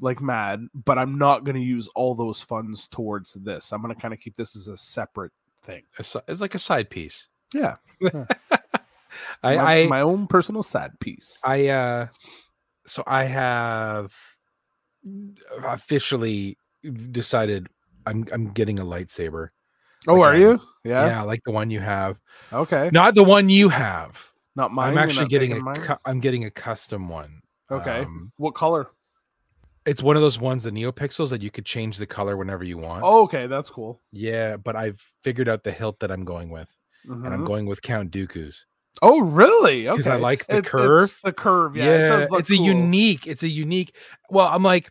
like 0.00 0.20
mad, 0.20 0.66
but 0.74 0.98
I'm 0.98 1.16
not 1.16 1.44
going 1.44 1.56
to 1.56 1.62
use 1.62 1.88
all 1.94 2.14
those 2.14 2.42
funds 2.42 2.86
towards 2.86 3.32
this. 3.34 3.72
I'm 3.72 3.80
going 3.80 3.94
to 3.94 4.00
kind 4.00 4.12
of 4.12 4.20
keep 4.20 4.36
this 4.36 4.54
as 4.54 4.68
a 4.68 4.76
separate 4.76 5.32
thing. 5.62 5.84
It's, 5.98 6.14
it's 6.28 6.42
like 6.42 6.54
a 6.54 6.58
side 6.58 6.90
piece. 6.90 7.28
Yeah. 7.54 7.76
I 9.42 9.56
my, 9.56 9.56
I, 9.56 9.86
my 9.86 10.00
own 10.02 10.26
personal 10.26 10.62
side 10.62 10.98
piece. 11.00 11.40
I 11.44 11.68
uh 11.68 12.06
so 12.86 13.02
I 13.06 13.24
have 13.24 14.12
officially 15.64 16.58
decided 17.10 17.68
I'm 18.08 18.26
I'm 18.32 18.50
getting 18.50 18.78
a 18.78 18.84
lightsaber. 18.84 19.48
oh, 20.08 20.14
like, 20.14 20.26
are 20.26 20.34
um, 20.34 20.40
you? 20.40 20.60
Yeah, 20.84 21.06
Yeah. 21.06 21.22
like 21.22 21.42
the 21.44 21.50
one 21.52 21.70
you 21.70 21.80
have. 21.80 22.20
Okay. 22.52 22.90
Not 22.92 23.14
the 23.14 23.24
one 23.24 23.48
you 23.48 23.68
have. 23.68 24.30
Not 24.56 24.72
mine. 24.72 24.90
I'm 24.92 24.98
actually 24.98 25.28
getting 25.28 25.52
a 25.52 25.74
cu- 25.74 25.96
I'm 26.04 26.20
getting 26.20 26.44
a 26.44 26.50
custom 26.50 27.08
one. 27.08 27.42
Okay. 27.70 28.00
Um, 28.00 28.32
what 28.36 28.54
color? 28.54 28.88
it's 29.86 30.02
one 30.02 30.16
of 30.16 30.22
those 30.22 30.38
ones, 30.38 30.64
the 30.64 30.70
NeoPixels, 30.70 31.30
that 31.30 31.40
you 31.40 31.50
could 31.50 31.64
change 31.64 31.96
the 31.96 32.06
color 32.06 32.36
whenever 32.36 32.62
you 32.62 32.76
want. 32.76 33.02
Oh, 33.02 33.22
okay. 33.22 33.46
That's 33.46 33.70
cool. 33.70 34.02
Yeah, 34.12 34.58
but 34.58 34.76
I've 34.76 35.00
figured 35.24 35.48
out 35.48 35.64
the 35.64 35.70
hilt 35.72 36.00
that 36.00 36.10
I'm 36.10 36.24
going 36.26 36.50
with, 36.50 36.68
and 37.04 37.26
I'm 37.26 37.42
Mhm. 37.44 37.46
going 37.46 37.64
with 37.64 37.80
Count 37.80 38.10
Dooku's. 38.10 38.66
Oh, 39.00 39.20
really? 39.20 39.88
Okay. 39.88 39.96
because 39.96 40.08
I 40.08 40.16
like 40.16 40.46
the 40.46 40.56
It- 40.56 40.58
it's 40.58 40.68
curve. 40.68 41.18
the 41.24 41.32
curve. 41.32 41.74
Yeah. 41.76 41.84
Yeah, 41.84 42.18
it 42.24 42.28
it's 42.32 42.50
a 42.50 42.56
unique. 42.56 43.26
It's 43.26 43.42
a 43.44 43.48
unique. 43.48 43.94
Well, 44.28 44.48
I'm 44.48 44.62
like, 44.62 44.90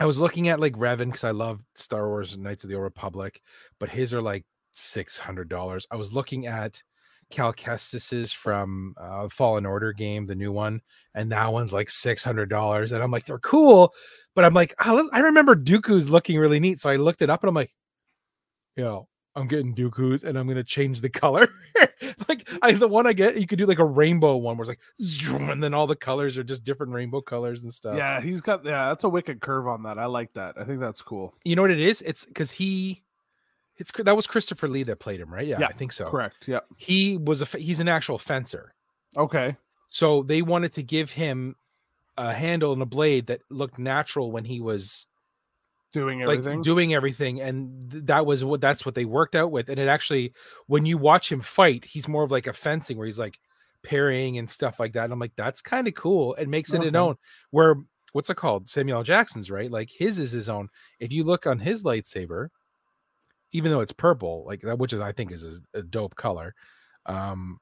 I 0.00 0.06
was 0.06 0.20
looking 0.20 0.48
at 0.48 0.60
like 0.60 0.74
Revan 0.74 1.06
because 1.06 1.24
I 1.24 1.30
love 1.30 1.64
Star 1.74 2.08
Wars 2.08 2.34
and 2.34 2.42
Knights 2.42 2.64
of 2.64 2.70
the 2.70 2.76
Old 2.76 2.84
Republic, 2.84 3.40
but 3.78 3.88
his 3.88 4.12
are 4.12 4.22
like 4.22 4.44
six 4.72 5.18
hundred 5.18 5.48
dollars. 5.48 5.86
I 5.90 5.96
was 5.96 6.12
looking 6.12 6.46
at 6.46 6.82
Cal 7.30 7.52
Kestis's 7.52 8.32
from 8.32 8.94
uh, 8.98 9.28
Fallen 9.28 9.66
Order 9.66 9.92
game, 9.92 10.26
the 10.26 10.34
new 10.34 10.52
one, 10.52 10.80
and 11.14 11.30
that 11.32 11.52
one's 11.52 11.72
like 11.72 11.88
six 11.90 12.22
hundred 12.24 12.50
dollars. 12.50 12.92
And 12.92 13.02
I'm 13.02 13.10
like, 13.10 13.24
they're 13.24 13.38
cool, 13.38 13.92
but 14.34 14.44
I'm 14.44 14.54
like, 14.54 14.74
"Ah, 14.80 15.02
I 15.12 15.20
remember 15.20 15.54
Dooku's 15.56 16.10
looking 16.10 16.38
really 16.38 16.60
neat, 16.60 16.80
so 16.80 16.90
I 16.90 16.96
looked 16.96 17.22
it 17.22 17.30
up 17.30 17.42
and 17.42 17.48
I'm 17.48 17.54
like, 17.54 17.72
yo. 18.76 19.08
I'm 19.36 19.48
getting 19.48 19.74
Dooku's 19.74 20.22
and 20.24 20.38
I'm 20.38 20.46
gonna 20.46 20.64
change 20.64 21.00
the 21.00 21.08
color. 21.08 21.48
like 22.28 22.48
I 22.62 22.72
the 22.72 22.88
one 22.88 23.06
I 23.06 23.12
get, 23.12 23.36
you 23.40 23.46
could 23.46 23.58
do 23.58 23.66
like 23.66 23.78
a 23.78 23.84
rainbow 23.84 24.36
one 24.36 24.56
where 24.56 24.62
it's 24.62 24.68
like 24.68 24.80
zoom, 25.00 25.50
and 25.50 25.62
then 25.62 25.74
all 25.74 25.86
the 25.86 25.96
colors 25.96 26.38
are 26.38 26.44
just 26.44 26.64
different 26.64 26.92
rainbow 26.92 27.20
colors 27.20 27.62
and 27.62 27.72
stuff. 27.72 27.96
Yeah, 27.96 28.20
he's 28.20 28.40
got 28.40 28.64
yeah, 28.64 28.88
that's 28.88 29.04
a 29.04 29.08
wicked 29.08 29.40
curve 29.40 29.66
on 29.66 29.82
that. 29.84 29.98
I 29.98 30.06
like 30.06 30.32
that. 30.34 30.56
I 30.58 30.64
think 30.64 30.80
that's 30.80 31.02
cool. 31.02 31.34
You 31.44 31.56
know 31.56 31.62
what 31.62 31.72
it 31.72 31.80
is? 31.80 32.02
It's 32.02 32.24
because 32.24 32.52
he 32.52 33.02
it's 33.76 33.90
that 33.92 34.14
was 34.14 34.26
Christopher 34.26 34.68
Lee 34.68 34.84
that 34.84 35.00
played 35.00 35.20
him, 35.20 35.32
right? 35.32 35.46
Yeah, 35.46 35.58
Yeah, 35.58 35.66
I 35.66 35.72
think 35.72 35.92
so. 35.92 36.08
Correct. 36.08 36.36
Yeah. 36.46 36.60
He 36.76 37.16
was 37.16 37.42
a 37.42 37.58
he's 37.58 37.80
an 37.80 37.88
actual 37.88 38.18
fencer. 38.18 38.74
Okay. 39.16 39.56
So 39.88 40.22
they 40.22 40.42
wanted 40.42 40.72
to 40.72 40.82
give 40.82 41.10
him 41.10 41.56
a 42.16 42.32
handle 42.32 42.72
and 42.72 42.82
a 42.82 42.86
blade 42.86 43.26
that 43.26 43.40
looked 43.50 43.78
natural 43.78 44.30
when 44.30 44.44
he 44.44 44.60
was 44.60 45.06
Doing 45.94 46.20
like 46.20 46.40
everything. 46.40 46.60
doing 46.62 46.92
everything 46.94 47.40
and 47.40 47.90
th- 47.90 48.04
that 48.06 48.26
was 48.26 48.44
what 48.44 48.60
that's 48.60 48.84
what 48.84 48.94
they 48.96 49.04
worked 49.06 49.34
out 49.34 49.50
with 49.52 49.68
and 49.70 49.78
it 49.78 49.88
actually 49.88 50.34
when 50.66 50.84
you 50.84 50.98
watch 50.98 51.30
him 51.32 51.40
fight 51.40 51.84
he's 51.86 52.08
more 52.08 52.24
of 52.24 52.30
like 52.32 52.46
a 52.48 52.52
fencing 52.52 52.98
where 52.98 53.06
he's 53.06 53.18
like 53.18 53.38
parrying 53.84 54.36
and 54.38 54.50
stuff 54.50 54.78
like 54.80 54.92
that 54.94 55.04
and 55.04 55.12
i'm 55.12 55.18
like 55.20 55.30
that's 55.36 55.62
kind 55.62 55.86
of 55.88 55.94
cool 55.94 56.34
it 56.34 56.48
makes 56.48 56.72
it 56.74 56.78
Okay. 56.80 56.88
an 56.88 56.96
own 56.96 57.14
where 57.52 57.76
what's 58.12 58.28
it 58.28 58.34
called 58.36 58.68
samuel 58.68 59.02
jackson's 59.04 59.50
right 59.52 59.70
like 59.70 59.88
his 59.88 60.18
is 60.18 60.32
his 60.32 60.48
own 60.48 60.68
if 60.98 61.12
you 61.12 61.22
look 61.22 61.46
on 61.46 61.58
his 61.60 61.84
lightsaber 61.84 62.48
even 63.52 63.70
though 63.70 63.80
it's 63.80 63.92
purple 63.92 64.42
like 64.46 64.60
that 64.62 64.78
which 64.78 64.92
is 64.92 65.00
i 65.00 65.12
think 65.12 65.30
is 65.30 65.60
a, 65.74 65.82
dope 65.82 66.16
color 66.16 66.54
um 67.06 67.58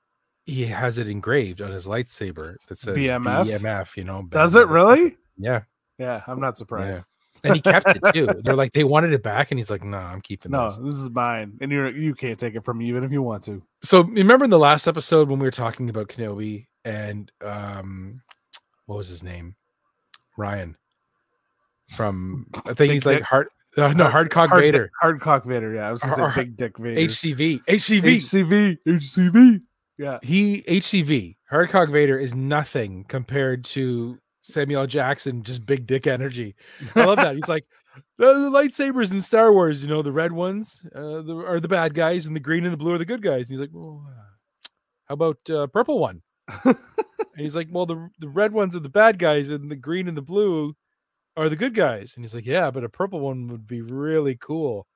he 0.47 0.65
has 0.65 0.97
it 0.99 1.07
engraved 1.07 1.61
on 1.61 1.71
his 1.71 1.87
lightsaber 1.87 2.57
that 2.67 2.77
says 2.79 2.97
BMF? 2.97 3.47
BMF, 3.47 3.97
you 3.97 4.03
know. 4.05 4.23
Does 4.29 4.57
it 4.57 4.67
really? 4.67 5.17
Yeah. 5.39 5.61
Yeah, 5.99 6.21
I'm 6.27 6.41
not 6.41 6.59
surprised. 6.59 7.05
And 7.45 7.55
he 7.55 7.61
kept 7.61 7.87
it 7.89 8.01
too. 8.15 8.27
They're 8.45 8.55
like, 8.55 8.73
they 8.73 8.85
wanted 8.85 9.13
it 9.13 9.23
back, 9.23 9.51
and 9.51 9.59
he's 9.59 9.71
like, 9.71 9.83
no, 9.85 9.97
I'm 9.99 10.21
keeping 10.21 10.53
No, 10.53 10.69
this. 10.69 10.79
this 10.79 10.95
is 10.99 11.11
mine, 11.11 11.59
and 11.61 11.73
you're 11.73 11.91
you 11.91 12.15
can't 12.15 12.39
take 12.39 12.55
it 12.55 12.65
from 12.65 12.79
me 12.79 12.89
even 12.89 13.03
if 13.05 13.11
you 13.13 13.23
want 13.23 13.43
to. 13.45 13.63
So 13.83 14.03
remember 14.03 14.45
in 14.45 14.51
the 14.51 14.59
last 14.59 14.87
episode 14.87 15.29
when 15.29 15.39
we 15.39 15.47
were 15.47 15.51
talking 15.51 15.91
about 15.91 16.09
Kenobi 16.09 16.67
and 16.85 17.31
um 17.45 18.21
what 18.87 18.97
was 18.97 19.09
his 19.09 19.23
name? 19.23 19.55
Ryan. 20.37 20.77
From 21.91 22.47
I 22.65 22.73
think 22.75 22.93
he's 22.93 23.05
like 23.05 23.23
hard 23.23 23.49
uh, 23.77 23.89
no 23.93 24.09
hardcock 24.09 24.49
Hard 24.49 24.61
Vader. 24.63 24.91
Hardcock 25.03 25.45
Vader. 25.45 25.75
Yeah, 25.75 25.89
I 25.89 25.93
was 25.93 26.01
gonna 26.03 26.15
say 26.15 26.23
Har- 26.23 26.33
Big 26.37 26.57
Dick 26.57 26.79
Vader. 26.79 27.01
HCV. 27.01 27.61
HCV. 27.69 28.03
HCV. 28.17 28.79
HCV. 28.87 29.61
Yeah. 29.99 30.19
he 30.23 30.63
HCV. 30.63 31.37
Hardcock 31.51 31.91
Vader 31.93 32.19
is 32.19 32.35
nothing 32.35 33.05
compared 33.09 33.65
to 33.67 34.19
Samuel 34.43 34.87
Jackson, 34.87 35.43
just 35.43 35.65
big 35.65 35.87
dick 35.87 36.07
energy. 36.07 36.55
I 36.95 37.05
love 37.05 37.17
that. 37.17 37.35
He's 37.35 37.49
like 37.49 37.65
the, 38.19 38.27
lightsabers 38.27 39.13
in 39.13 39.21
Star 39.21 39.53
Wars, 39.53 39.83
you 39.83 39.89
know, 39.89 40.03
the 40.03 40.13
red 40.13 40.33
ones 40.33 40.85
uh, 40.95 41.23
the, 41.23 41.45
are 41.47 41.61
the 41.61 41.69
bad 41.69 41.95
guys, 41.95 42.27
and 42.27 42.37
the 42.37 42.41
green 42.41 42.65
and 42.65 42.73
the 42.73 42.79
blue 42.79 42.95
are 42.95 42.99
the 42.99 43.05
good 43.05 43.23
guys. 43.23 43.49
And 43.49 43.59
he's 43.59 43.61
like, 43.61 43.71
well, 43.73 44.05
uh, 44.09 44.23
how 45.07 45.15
about 45.15 45.39
uh, 45.51 45.67
purple 45.69 45.99
one? 45.99 46.23
and 46.65 46.77
he's 47.37 47.57
like, 47.57 47.69
well, 47.71 47.87
the 47.87 48.11
the 48.19 48.29
red 48.29 48.53
ones 48.53 48.77
are 48.77 48.81
the 48.81 48.89
bad 48.89 49.19
guys, 49.19 49.49
and 49.49 49.71
the 49.71 49.77
green 49.77 50.09
and 50.09 50.17
the 50.17 50.23
blue 50.23 50.75
are 51.37 51.49
the 51.49 51.57
good 51.57 51.75
guys. 51.75 52.15
And 52.17 52.25
he's 52.25 52.35
like, 52.35 52.47
yeah, 52.47 52.71
but 52.71 52.85
a 52.85 52.89
purple 52.89 53.21
one 53.21 53.49
would 53.49 53.67
be 53.67 53.81
really 53.81 54.37
cool. 54.37 54.87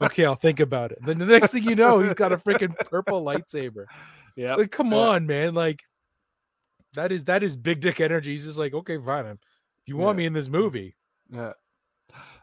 okay, 0.00 0.24
I'll 0.24 0.34
think 0.34 0.60
about 0.60 0.92
it. 0.92 0.98
Then 1.04 1.18
the 1.18 1.26
next 1.26 1.52
thing 1.52 1.64
you 1.64 1.76
know, 1.76 2.00
he's 2.00 2.14
got 2.14 2.32
a 2.32 2.38
freaking 2.38 2.76
purple 2.90 3.24
lightsaber. 3.24 3.86
Yeah. 4.36 4.56
Like, 4.56 4.72
come 4.72 4.92
on, 4.92 5.28
man. 5.28 5.54
Like, 5.54 5.84
that 6.94 7.12
is 7.12 7.24
that 7.24 7.42
is 7.42 7.56
big 7.56 7.80
dick 7.80 8.00
energy. 8.00 8.32
He's 8.32 8.44
just 8.46 8.58
like, 8.58 8.74
okay, 8.74 8.98
fine. 8.98 9.38
You 9.86 9.96
want 9.96 10.16
Yeah. 10.16 10.22
me 10.22 10.26
in 10.26 10.32
this 10.32 10.48
movie? 10.48 10.96
Yeah. 11.30 11.52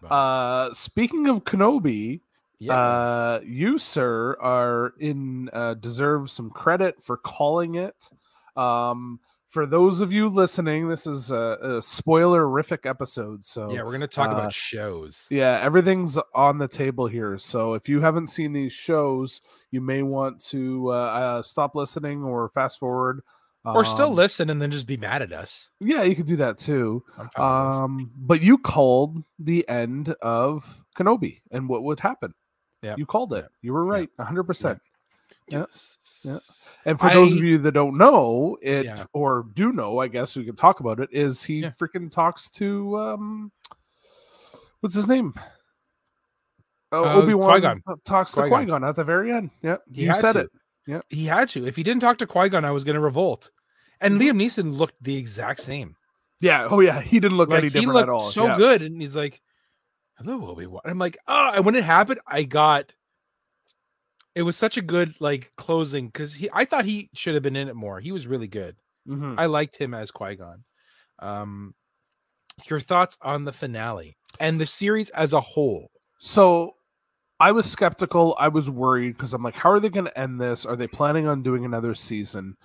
Uh, 0.09 0.73
speaking 0.73 1.27
of 1.27 1.43
Kenobi, 1.43 2.21
yeah, 2.59 2.73
uh, 2.73 3.39
you 3.43 3.77
sir 3.77 4.37
are 4.39 4.93
in 4.99 5.49
uh, 5.53 5.75
deserve 5.75 6.29
some 6.29 6.49
credit 6.49 7.01
for 7.01 7.17
calling 7.17 7.75
it. 7.75 8.09
Um, 8.55 9.19
for 9.47 9.65
those 9.65 9.99
of 9.99 10.13
you 10.13 10.29
listening, 10.29 10.87
this 10.87 11.05
is 11.05 11.29
a, 11.29 11.35
a 11.35 11.67
spoilerific 11.81 12.85
episode. 12.89 13.43
So 13.43 13.71
yeah. 13.71 13.83
We're 13.83 13.91
gonna 13.91 14.07
talk 14.07 14.29
uh, 14.29 14.33
about 14.33 14.53
shows. 14.53 15.27
Yeah, 15.29 15.59
everything's 15.61 16.17
on 16.33 16.57
the 16.57 16.67
table 16.67 17.05
here. 17.07 17.37
So 17.37 17.73
if 17.73 17.89
you 17.89 17.99
haven't 18.01 18.27
seen 18.27 18.53
these 18.53 18.73
shows, 18.73 19.41
you 19.69 19.81
may 19.81 20.03
want 20.03 20.39
to 20.45 20.91
uh, 20.91 20.93
uh, 20.93 21.41
stop 21.41 21.75
listening 21.75 22.23
or 22.23 22.47
fast 22.49 22.79
forward. 22.79 23.21
Or 23.63 23.85
still 23.85 24.09
Um, 24.09 24.15
listen 24.15 24.49
and 24.49 24.61
then 24.61 24.71
just 24.71 24.87
be 24.87 24.97
mad 24.97 25.21
at 25.21 25.31
us. 25.31 25.69
Yeah, 25.79 26.03
you 26.03 26.15
could 26.15 26.25
do 26.25 26.37
that 26.37 26.57
too. 26.57 27.03
I'm 27.17 27.29
fine 27.29 27.65
with 27.67 27.73
this. 27.73 27.81
Um, 27.81 28.11
but 28.17 28.41
you 28.41 28.57
called 28.57 29.23
the 29.39 29.67
end 29.69 30.09
of 30.21 30.83
Kenobi 30.97 31.41
and 31.51 31.69
what 31.69 31.83
would 31.83 31.99
happen. 31.99 32.33
Yeah, 32.81 32.95
You 32.97 33.05
called 33.05 33.33
it. 33.33 33.47
You 33.61 33.73
were 33.73 33.85
right, 33.85 34.09
hundred 34.19 34.45
percent. 34.45 34.79
yeah, 35.47 35.65
Yes. 35.69 36.71
And 36.85 36.99
for 36.99 37.09
those 37.11 37.31
of 37.31 37.43
you 37.43 37.59
that 37.59 37.73
don't 37.73 37.97
know 37.97 38.57
it 38.61 38.85
Yeah. 38.85 39.05
or 39.13 39.45
do 39.53 39.71
know, 39.71 39.99
I 39.99 40.07
guess 40.07 40.35
we 40.35 40.43
can 40.45 40.55
talk 40.55 40.79
about 40.79 40.99
it. 40.99 41.09
Is 41.11 41.43
he 41.43 41.59
Yeah. 41.59 41.71
freaking 41.79 42.09
talks 42.09 42.49
to 42.51 42.97
um, 42.97 43.51
what's 44.79 44.95
his 44.95 45.07
name? 45.07 45.35
Oh, 46.91 47.05
Uh, 47.05 47.13
Obi 47.21 47.33
Wan 47.35 47.51
Qui-Gon. 47.51 47.83
talks 48.03 48.31
to 48.33 48.47
Qui-Gon. 48.47 48.83
At 48.83 48.95
the 48.95 49.03
very 49.03 49.31
end. 49.31 49.51
Yep, 49.61 49.83
He 49.93 50.05
you 50.05 50.15
said 50.15 50.33
to. 50.33 50.39
it. 50.39 50.51
Yep. 50.87 51.05
He 51.09 51.25
had 51.25 51.47
to. 51.49 51.65
If 51.67 51.75
he 51.75 51.83
didn't 51.83 52.01
talk 52.01 52.17
to 52.19 52.27
Qui 52.27 52.49
Gon, 52.49 52.65
I 52.65 52.71
was 52.71 52.83
going 52.83 52.95
to 52.95 52.99
revolt. 53.01 53.51
And 53.99 54.19
Mhm. 54.19 54.31
Liam 54.31 54.41
Neeson 54.41 54.73
looked 54.77 55.01
the 55.01 55.15
exact 55.15 55.59
same. 55.59 55.95
Yeah. 56.39 56.67
Oh 56.69 56.79
yeah. 56.79 57.01
He 57.01 57.19
didn't 57.19 57.37
look 57.37 57.49
Like 57.49 57.59
any 57.59 57.67
he 57.67 57.73
different 57.73 57.93
looked 57.93 58.09
at 58.09 58.13
all. 58.13 58.19
so 58.19 58.45
yeah. 58.47 58.57
good, 58.57 58.81
and 58.81 58.99
he's 58.99 59.15
like, 59.15 59.41
"Hello, 60.17 60.49
Obi 60.49 60.65
Wan." 60.65 60.81
I'm 60.85 60.97
like, 60.97 61.17
"Oh!" 61.27 61.51
And 61.53 61.65
when 61.65 61.75
it 61.75 61.83
happened, 61.83 62.19
I 62.25 62.43
got. 62.43 62.93
It 64.33 64.43
was 64.43 64.55
such 64.57 64.77
a 64.77 64.81
good 64.81 65.13
like 65.19 65.51
closing 65.57 66.07
because 66.07 66.33
he. 66.33 66.49
I 66.53 66.65
thought 66.65 66.85
he 66.85 67.09
should 67.13 67.33
have 67.35 67.43
been 67.43 67.55
in 67.55 67.67
it 67.67 67.75
more. 67.75 67.99
He 67.99 68.11
was 68.11 68.25
really 68.27 68.47
good. 68.47 68.75
Mhm. 69.07 69.35
I 69.37 69.45
liked 69.47 69.75
him 69.77 69.93
as 69.93 70.09
Qui 70.09 70.35
Gon. 70.35 70.63
Um, 71.19 71.75
your 72.69 72.79
thoughts 72.79 73.17
on 73.21 73.43
the 73.43 73.51
finale 73.51 74.17
and 74.39 74.59
the 74.59 74.65
series 74.65 75.09
as 75.11 75.33
a 75.33 75.41
whole? 75.41 75.91
So 76.19 76.75
I 77.41 77.51
was 77.51 77.69
skeptical. 77.69 78.35
I 78.39 78.49
was 78.49 78.69
worried 78.69 79.17
because 79.17 79.33
I'm 79.33 79.41
like, 79.41 79.55
how 79.55 79.71
are 79.71 79.79
they 79.79 79.89
going 79.89 80.05
to 80.05 80.17
end 80.19 80.39
this? 80.39 80.63
Are 80.65 80.75
they 80.75 80.85
planning 80.85 81.27
on 81.27 81.41
doing 81.41 81.65
another 81.65 81.95
season? 81.95 82.55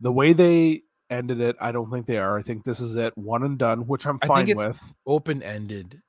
The 0.00 0.12
way 0.12 0.34
they 0.34 0.82
ended 1.08 1.40
it, 1.40 1.56
I 1.58 1.72
don't 1.72 1.90
think 1.90 2.04
they 2.04 2.18
are. 2.18 2.38
I 2.38 2.42
think 2.42 2.62
this 2.62 2.78
is 2.78 2.96
it, 2.96 3.16
one 3.16 3.44
and 3.44 3.56
done, 3.58 3.86
which 3.86 4.06
I'm 4.06 4.18
fine 4.18 4.54
with. 4.54 4.78
Open 5.06 5.42
ended. 5.42 6.02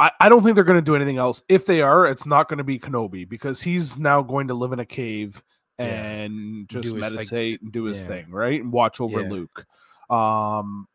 I, 0.00 0.10
I 0.18 0.28
don't 0.28 0.42
think 0.42 0.56
they're 0.56 0.64
going 0.64 0.80
to 0.80 0.84
do 0.84 0.96
anything 0.96 1.18
else. 1.18 1.40
If 1.48 1.64
they 1.64 1.82
are, 1.82 2.04
it's 2.06 2.26
not 2.26 2.48
going 2.48 2.58
to 2.58 2.64
be 2.64 2.80
Kenobi 2.80 3.28
because 3.28 3.62
he's 3.62 3.96
now 3.96 4.22
going 4.22 4.48
to 4.48 4.54
live 4.54 4.72
in 4.72 4.80
a 4.80 4.84
cave 4.84 5.40
Yeah. 5.78 5.84
and 5.86 6.68
just 6.68 6.82
Do 6.82 6.94
his, 6.96 7.02
like, 7.02 7.12
meditate 7.12 7.62
and 7.62 7.70
do 7.70 7.84
his 7.84 8.02
yeah. 8.02 8.08
thing, 8.08 8.30
right? 8.30 8.60
And 8.60 8.72
watch 8.72 9.00
over 9.00 9.22
Yeah. 9.22 9.28
Luke. 9.28 9.66
Um, 10.10 10.88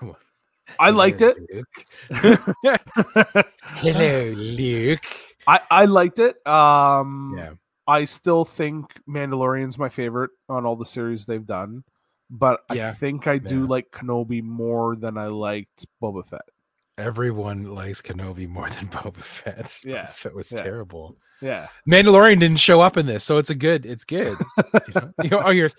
I 0.78 0.88
liked 0.90 1.20
it. 1.20 1.36
Hello, 3.60 4.30
Luke. 4.30 5.06
I, 5.46 5.60
I 5.70 5.84
liked 5.86 6.18
it. 6.18 6.44
Um, 6.46 7.34
Yeah. 7.36 7.52
I 7.86 8.04
still 8.04 8.44
think 8.44 9.00
Mandalorian's 9.08 9.78
my 9.78 9.88
favorite 9.88 10.30
on 10.48 10.64
all 10.64 10.76
the 10.76 10.86
series 10.86 11.26
they've 11.26 11.46
done, 11.46 11.84
but 12.30 12.60
I 12.70 12.92
think 12.92 13.26
I 13.26 13.38
do 13.38 13.60
yeah. 13.60 13.68
like 13.68 13.90
Kenobi 13.90 14.42
more 14.42 14.96
than 14.96 15.18
I 15.18 15.26
liked 15.26 15.86
Boba 16.02 16.26
Fett. 16.26 16.48
Everyone 16.96 17.74
likes 17.74 18.00
Kenobi 18.00 18.48
more 18.48 18.70
than 18.70 18.88
Boba 18.88 19.16
Fett. 19.16 19.80
Yeah, 19.84 20.06
Boba 20.06 20.10
Fett 20.12 20.34
was 20.34 20.52
yeah. 20.52 20.62
terrible. 20.62 21.16
Yeah, 21.42 21.68
Mandalorian 21.86 22.40
didn't 22.40 22.60
show 22.60 22.80
up 22.80 22.96
in 22.96 23.04
this, 23.04 23.22
so 23.22 23.36
it's 23.36 23.50
a 23.50 23.54
good. 23.54 23.84
It's 23.84 24.04
good. 24.04 24.38
you 24.58 24.94
know, 24.94 25.12
you 25.22 25.30
know 25.30 25.38
all 25.40 25.52
yours. 25.52 25.76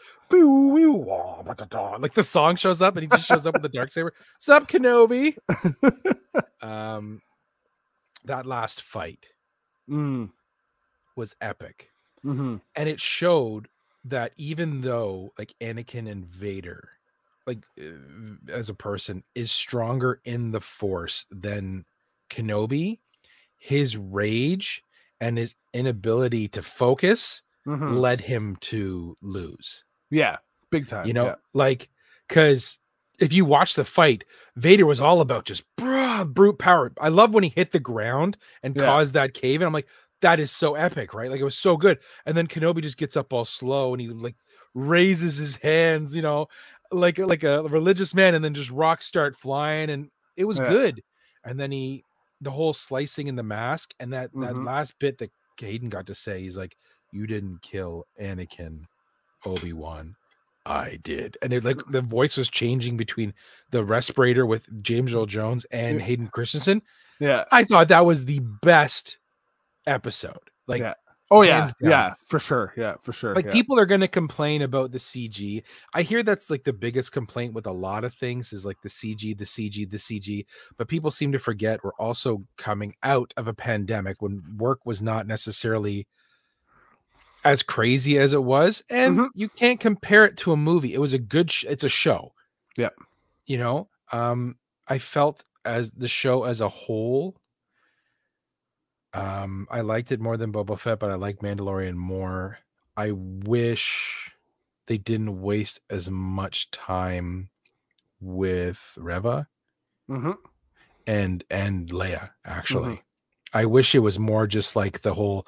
Like 1.99 2.13
the 2.13 2.23
song 2.23 2.56
shows 2.56 2.82
up 2.84 2.97
and 2.97 3.04
he 3.04 3.08
just 3.08 3.28
shows 3.28 3.47
up 3.47 3.54
with 3.54 3.63
the 3.63 3.69
dark 3.69 3.91
saber. 3.91 4.13
Sup, 4.39 4.67
Kenobi? 4.67 5.38
um, 6.62 7.21
that 8.25 8.45
last 8.45 8.84
fight 8.84 9.30
mm, 9.89 10.30
was 11.15 11.36
epic, 11.41 11.91
hmm 12.24 12.58
and 12.76 12.89
it 12.89 13.00
showed 13.00 13.67
that 14.04 14.32
even 14.38 14.82
though 14.82 15.34
like 15.38 15.54
Anakin 15.62 16.10
and 16.10 16.26
Vader, 16.26 16.89
like 17.48 17.60
uh, 17.80 18.52
as 18.52 18.69
a 18.69 18.74
person, 18.74 19.24
is 19.36 19.52
stronger 19.52 20.21
in 20.26 20.52
the 20.52 20.62
Force 20.62 21.26
than 21.32 21.86
Kenobi, 22.30 23.00
his 23.58 23.98
rage 23.98 24.84
and 25.21 25.38
his 25.38 25.56
inability 25.74 26.48
to 26.50 26.62
focus 26.62 27.41
hmm 27.65 27.93
led 27.93 28.21
him 28.21 28.56
to 28.62 29.15
lose. 29.21 29.84
yeah, 30.10 30.38
big 30.71 30.88
time. 30.88 31.08
You 31.08 31.13
know, 31.13 31.26
yeah. 31.26 31.36
like 31.54 31.89
because 32.28 32.80
if 33.19 33.34
you 33.34 33.45
watch 33.45 33.75
the 33.75 33.86
fight, 33.86 34.23
Vader 34.56 34.86
was 34.86 35.01
all 35.01 35.21
about 35.21 35.45
just 35.45 35.63
bruh, 35.78 36.28
brute 36.34 36.60
power. 36.60 36.91
I 36.99 37.10
love 37.10 37.34
when 37.34 37.43
he 37.43 37.49
hit 37.49 37.71
the 37.71 37.80
ground 37.80 38.38
and 38.63 38.75
Yeah. 38.75 38.84
caused 38.86 39.13
that 39.13 39.34
cave, 39.34 39.62
and 39.62 39.67
I'm 39.67 39.73
like, 39.73 39.88
that 40.21 40.39
is 40.39 40.51
so 40.51 40.75
epic, 40.75 41.13
right? 41.13 41.30
Like 41.30 41.41
it 41.41 41.45
was 41.45 41.58
so 41.58 41.78
good. 41.78 41.99
And 42.25 42.36
then 42.38 42.47
Kenobi 42.47 42.82
just 42.82 42.97
gets 42.97 43.17
up 43.17 43.34
all 43.34 43.45
slow 43.45 43.93
and 43.93 44.01
he 44.01 44.08
like 44.08 44.36
raises 44.73 45.38
his 45.38 45.56
hands, 45.58 46.15
you 46.15 46.21
know, 46.21 46.47
like 46.91 47.17
like 47.19 47.43
a 47.43 47.63
religious 47.63 48.13
man, 48.13 48.36
and 48.36 48.43
then 48.43 48.54
just 48.54 48.71
rocks 48.71 49.06
start 49.06 49.36
flying, 49.36 49.89
and 49.89 50.10
it 50.38 50.45
was 50.45 50.60
Yeah. 50.60 50.65
good. 50.67 51.01
And 51.43 51.60
then 51.60 51.71
he 51.71 52.06
the 52.41 52.51
whole 52.51 52.73
slicing 52.73 53.28
in 53.28 53.36
the 53.36 53.43
mask, 53.43 53.93
and 53.99 54.12
that 54.13 54.32
that 54.39 54.56
Mhm. 54.56 54.65
last 54.65 54.97
bit 54.99 55.17
that 55.19 55.32
Hayden 55.60 55.89
got 55.89 56.08
to 56.08 56.15
say, 56.15 56.41
he's 56.41 56.58
like, 56.58 56.75
"You 57.12 57.28
didn't 57.28 57.62
kill 57.62 58.06
Anakin, 58.19 58.86
Obi 59.45 59.73
Wan." 59.73 60.15
I 60.65 60.97
did. 61.04 61.38
And 61.41 61.54
it 61.54 61.63
like 61.63 61.82
the 61.89 62.01
voice 62.01 62.38
was 62.38 62.49
changing 62.49 62.97
between 62.97 63.34
the 63.71 63.84
respirator 63.84 64.45
with 64.45 64.67
James 64.82 65.13
Earl 65.13 65.25
Jones 65.25 65.65
and. 65.71 66.01
Hayden 66.01 66.28
Christensen. 66.28 66.82
yeah. 67.19 67.45
I 67.51 67.63
thought 67.63 67.88
that 67.89 68.06
was 68.06 68.25
the 68.25 68.39
best 68.62 69.19
episode. 69.86 70.49
Like, 70.67 70.82
Yeah. 70.82 70.93
Oh 71.32 71.41
yeah, 71.41 71.67
yeah, 71.82 72.13
for 72.28 72.39
sure. 72.39 72.71
Yeah, 72.78 72.95
for 73.01 73.12
sure. 73.12 73.34
like 73.34 73.45
yeah. 73.45 73.51
people 73.51 73.80
are 73.80 73.88
gonna 73.88 74.08
complain 74.08 74.62
about 74.62 74.91
the 74.91 74.99
CG. 74.99 75.63
I 75.93 76.04
hear 76.04 76.21
that's 76.21 76.51
like 76.51 76.63
the 76.63 76.73
biggest 76.73 77.12
complaint 77.13 77.56
with 77.56 77.65
a 77.65 77.71
lot 77.71 78.04
of 78.04 78.13
things 78.13 78.54
is 78.54 78.63
like 78.63 78.80
the 78.84 78.89
CG, 78.89 79.36
the 79.36 79.43
CG, 79.43 79.89
the 79.89 79.97
CG. 79.97 80.45
But 80.78 80.88
people 80.88 81.10
seem 81.10 81.32
to 81.32 81.39
forget 81.39 81.84
we're 81.84 81.95
also 81.97 82.43
coming 82.58 82.93
out 83.01 83.34
of 83.38 83.47
a 83.47 83.56
pandemic 83.56 84.21
when 84.21 84.43
work 84.58 84.86
was 84.86 85.01
not 85.01 85.25
necessarily 85.25 86.08
as 87.45 87.63
crazy 87.63 88.17
as 88.17 88.34
it 88.34 88.43
was, 88.43 88.84
and 88.89 89.17
Mhm. 89.19 89.29
you 89.36 89.47
can't 89.49 89.79
compare 89.79 90.25
it 90.25 90.36
to 90.38 90.51
a 90.51 90.58
movie. 90.58 90.93
It 90.93 90.99
was 90.99 91.13
a 91.13 91.19
good. 91.19 91.51
Sh- 91.51 91.65
it's 91.69 91.84
a 91.84 91.89
show. 91.89 92.34
Yeah. 92.75 92.89
You 93.45 93.58
know, 93.60 93.89
um, 94.12 94.58
I 94.88 94.97
felt 94.97 95.45
as 95.63 95.91
the 95.91 96.08
show 96.08 96.43
as 96.43 96.60
a 96.62 96.67
whole. 96.69 97.38
Um, 99.13 99.67
I 99.71 99.81
liked 99.81 100.12
it 100.12 100.19
more 100.19 100.36
than 100.38 100.51
Boba 100.51 100.77
Fett, 100.77 100.99
but 100.99 101.10
I 101.12 101.15
like 101.15 101.39
Mandalorian 101.39 101.95
more. 101.95 102.58
I 102.97 103.12
wish 103.12 104.31
they 104.88 104.97
didn't 104.97 105.41
waste 105.41 105.79
as 105.89 106.10
much 106.10 106.69
time 106.71 107.49
with 108.19 108.97
Reva 108.97 109.47
Mhm. 110.10 110.38
and 111.08 111.43
and 111.49 111.89
Leia. 111.89 112.31
Actually, 112.43 113.03
I 113.53 113.65
wish 113.65 113.95
it 113.95 113.99
was 113.99 114.19
more 114.19 114.47
just 114.47 114.75
like 114.75 115.01
the 115.01 115.13
whole 115.13 115.47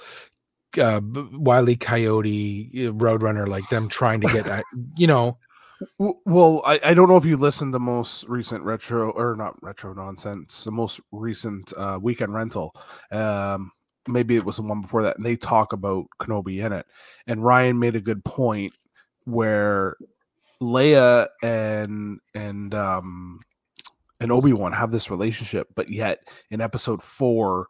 uh, 0.77 0.99
B- 0.99 1.29
Wile 1.33 1.69
E. 1.69 1.75
Coyote 1.75 2.71
Roadrunner, 2.73 3.47
like 3.47 3.67
them 3.69 3.87
trying 3.87 4.21
to 4.21 4.27
get 4.27 4.63
you 4.95 5.07
know, 5.07 5.37
Well, 5.99 6.61
I, 6.65 6.79
I 6.83 6.93
don't 6.93 7.09
know 7.09 7.17
if 7.17 7.25
you 7.25 7.37
listened 7.37 7.73
to 7.73 7.79
most 7.79 8.25
recent 8.27 8.63
retro 8.63 9.11
or 9.11 9.35
not 9.35 9.61
retro 9.61 9.93
nonsense, 9.93 10.63
the 10.63 10.71
most 10.71 10.99
recent 11.11 11.73
uh, 11.77 11.99
weekend 12.01 12.33
rental. 12.33 12.75
Um, 13.11 13.71
maybe 14.07 14.35
it 14.35 14.45
was 14.45 14.57
the 14.57 14.63
one 14.63 14.81
before 14.81 15.03
that, 15.03 15.17
and 15.17 15.25
they 15.25 15.35
talk 15.35 15.73
about 15.73 16.05
Kenobi 16.19 16.65
in 16.65 16.73
it. 16.73 16.85
And 17.27 17.43
Ryan 17.43 17.79
made 17.79 17.95
a 17.95 18.01
good 18.01 18.23
point 18.23 18.73
where 19.25 19.97
Leia 20.61 21.27
and 21.43 22.19
and 22.33 22.73
um 22.73 23.39
and 24.19 24.31
Obi 24.31 24.53
Wan 24.53 24.71
have 24.71 24.91
this 24.91 25.11
relationship, 25.11 25.67
but 25.75 25.89
yet 25.89 26.19
in 26.49 26.61
Episode 26.61 27.03
Four, 27.03 27.67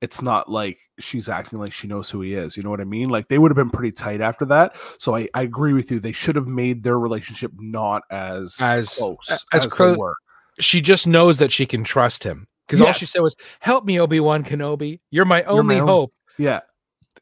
it's 0.00 0.22
not 0.22 0.48
like 0.48 0.78
she's 0.98 1.28
acting 1.28 1.58
like 1.58 1.72
she 1.72 1.86
knows 1.88 2.10
who 2.10 2.20
he 2.22 2.34
is. 2.34 2.56
You 2.56 2.62
know 2.62 2.70
what 2.70 2.80
I 2.80 2.84
mean? 2.84 3.08
Like 3.08 3.28
they 3.28 3.38
would 3.38 3.50
have 3.50 3.56
been 3.56 3.70
pretty 3.70 3.92
tight 3.92 4.20
after 4.20 4.44
that. 4.46 4.76
So 4.98 5.14
I, 5.16 5.28
I 5.34 5.42
agree 5.42 5.72
with 5.72 5.90
you. 5.90 6.00
They 6.00 6.12
should 6.12 6.36
have 6.36 6.46
made 6.46 6.82
their 6.82 6.98
relationship 6.98 7.52
not 7.56 8.02
as 8.10 8.56
As- 8.60 8.96
close 8.96 9.16
as 9.30 9.44
as, 9.52 9.66
they 9.76 9.94
were. 9.96 10.14
she 10.60 10.80
just 10.80 11.06
knows 11.06 11.38
that 11.38 11.52
she 11.52 11.66
can 11.66 11.84
trust 11.84 12.22
him 12.24 12.46
because 12.66 12.80
all 12.80 12.92
she 12.92 13.06
said 13.06 13.20
was, 13.20 13.34
"Help 13.60 13.84
me, 13.84 13.98
Obi 14.00 14.20
Wan 14.20 14.44
Kenobi. 14.44 15.00
You're 15.10 15.24
my 15.24 15.38
You're 15.42 15.46
my 15.62 15.74
only 15.74 15.80
own- 15.80 15.88
hope." 15.88 16.12
Yeah, 16.36 16.60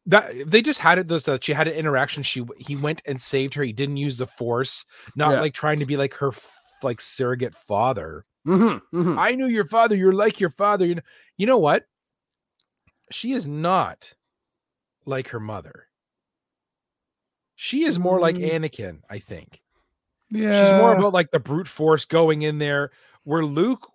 that 0.07 0.33
they 0.47 0.61
just 0.63 0.79
had 0.81 0.99
it 0.99 1.09
those 1.09 1.23
that 1.25 1.45
she 1.45 1.53
had 1.53 1.69
an 1.69 1.75
interaction 1.75 2.23
she 2.23 2.45
he 2.59 2.77
went 2.77 3.03
and 3.07 3.21
saved 3.21 3.55
her 3.55 3.63
he 3.63 3.73
didn't 3.73 3.97
use 3.97 4.19
the 4.19 4.27
force 4.27 4.85
not 5.17 5.33
Yeah. 5.33 5.41
like 5.41 5.55
trying 5.55 5.79
to 5.81 5.87
be 5.87 5.97
like 5.97 6.15
her 6.15 6.33
like 6.83 7.01
surrogate 7.01 7.55
father 7.55 8.25
hmm 8.45 8.77
hmm 8.93 9.19
i 9.19 9.33
knew 9.35 9.47
your 9.49 9.65
father 9.65 9.97
you're 9.97 10.13
like 10.13 10.39
your 10.39 10.51
father 10.51 10.85
you 10.87 10.95
know 10.97 11.03
you 11.39 11.47
know 11.47 11.59
what 11.59 11.85
she 13.11 13.33
is 13.33 13.47
not 13.49 14.13
like 15.05 15.29
her 15.29 15.41
mother 15.41 15.87
she 17.55 17.85
is 17.85 17.99
more 17.99 18.21
like 18.21 18.37
Mm. 18.37 18.51
anakin 18.53 19.01
i 19.09 19.19
think 19.19 19.63
yeah. 20.31 20.63
she's 20.65 20.73
more 20.73 20.95
about 20.95 21.13
like 21.15 21.31
the 21.31 21.39
brute 21.41 21.69
force 21.69 22.05
going 22.05 22.43
in 22.43 22.59
there 22.59 22.91
where 23.25 23.45
luke 23.45 23.89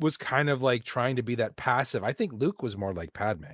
was 0.00 0.16
kind 0.16 0.48
of 0.48 0.62
like 0.62 0.84
trying 0.84 1.16
to 1.16 1.22
be 1.22 1.34
that 1.36 1.56
passive 1.56 2.02
i 2.04 2.12
think 2.12 2.32
luke 2.32 2.62
was 2.62 2.76
more 2.76 2.94
like 2.94 3.12
padme 3.12 3.44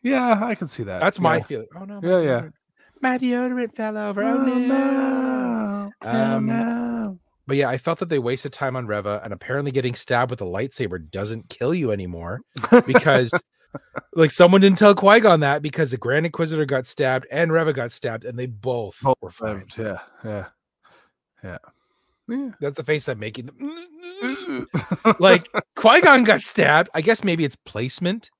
yeah. 0.00 0.38
I 0.40 0.54
can 0.54 0.68
see 0.68 0.84
that. 0.84 1.00
that's 1.00 1.18
my 1.18 1.38
yeah. 1.38 1.42
feeling 1.42 1.66
oh 1.74 1.84
no 1.84 2.00
Yeah, 2.02 2.20
yeah. 2.20 2.40
deodorant- 2.40 2.52
my 3.02 3.18
deodorant 3.18 3.74
fell 3.74 3.98
over 3.98 4.22
oh, 4.22 4.38
Oh, 4.38 4.44
no. 4.44 4.54
no. 4.54 5.92
Oh, 6.02 6.08
Um, 6.36 6.46
no. 6.46 7.18
But 7.48 7.56
yeah, 7.56 7.68
I 7.68 7.78
felt 7.78 7.98
that 7.98 8.08
they 8.08 8.20
wasted 8.20 8.52
time 8.52 8.76
on 8.76 8.86
Reva, 8.86 9.20
and 9.24 9.32
apparently 9.32 9.72
getting 9.72 9.94
stabbed 9.94 10.30
with 10.30 10.40
a 10.40 10.44
lightsaber 10.44 11.10
doesn't 11.10 11.48
kill 11.48 11.74
you 11.74 11.90
anymore 11.90 12.42
because, 12.86 13.32
like, 14.14 14.30
someone 14.30 14.60
didn't 14.60 14.78
tell 14.78 14.94
Qui 14.94 15.20
Gon 15.20 15.40
that 15.40 15.62
because 15.62 15.90
the 15.90 15.96
Grand 15.96 16.26
Inquisitor 16.26 16.64
got 16.64 16.86
stabbed 16.86 17.26
and 17.30 17.52
Reva 17.52 17.72
got 17.72 17.92
stabbed, 17.92 18.24
and 18.24 18.38
they 18.38 18.46
both 18.46 18.98
Both 19.02 19.16
were 19.20 19.30
fine. 19.30 19.66
Yeah, 19.76 19.98
yeah, 20.24 20.46
yeah, 21.44 21.58
yeah. 22.28 22.50
That's 22.60 22.76
the 22.76 22.84
face 22.84 23.08
I'm 23.08 23.18
making. 23.18 23.50
like 25.20 25.48
Qui 25.76 26.00
Gon 26.00 26.24
got 26.24 26.42
stabbed. 26.42 26.90
I 26.94 27.00
guess 27.00 27.22
maybe 27.24 27.44
it's 27.44 27.56
placement, 27.56 28.30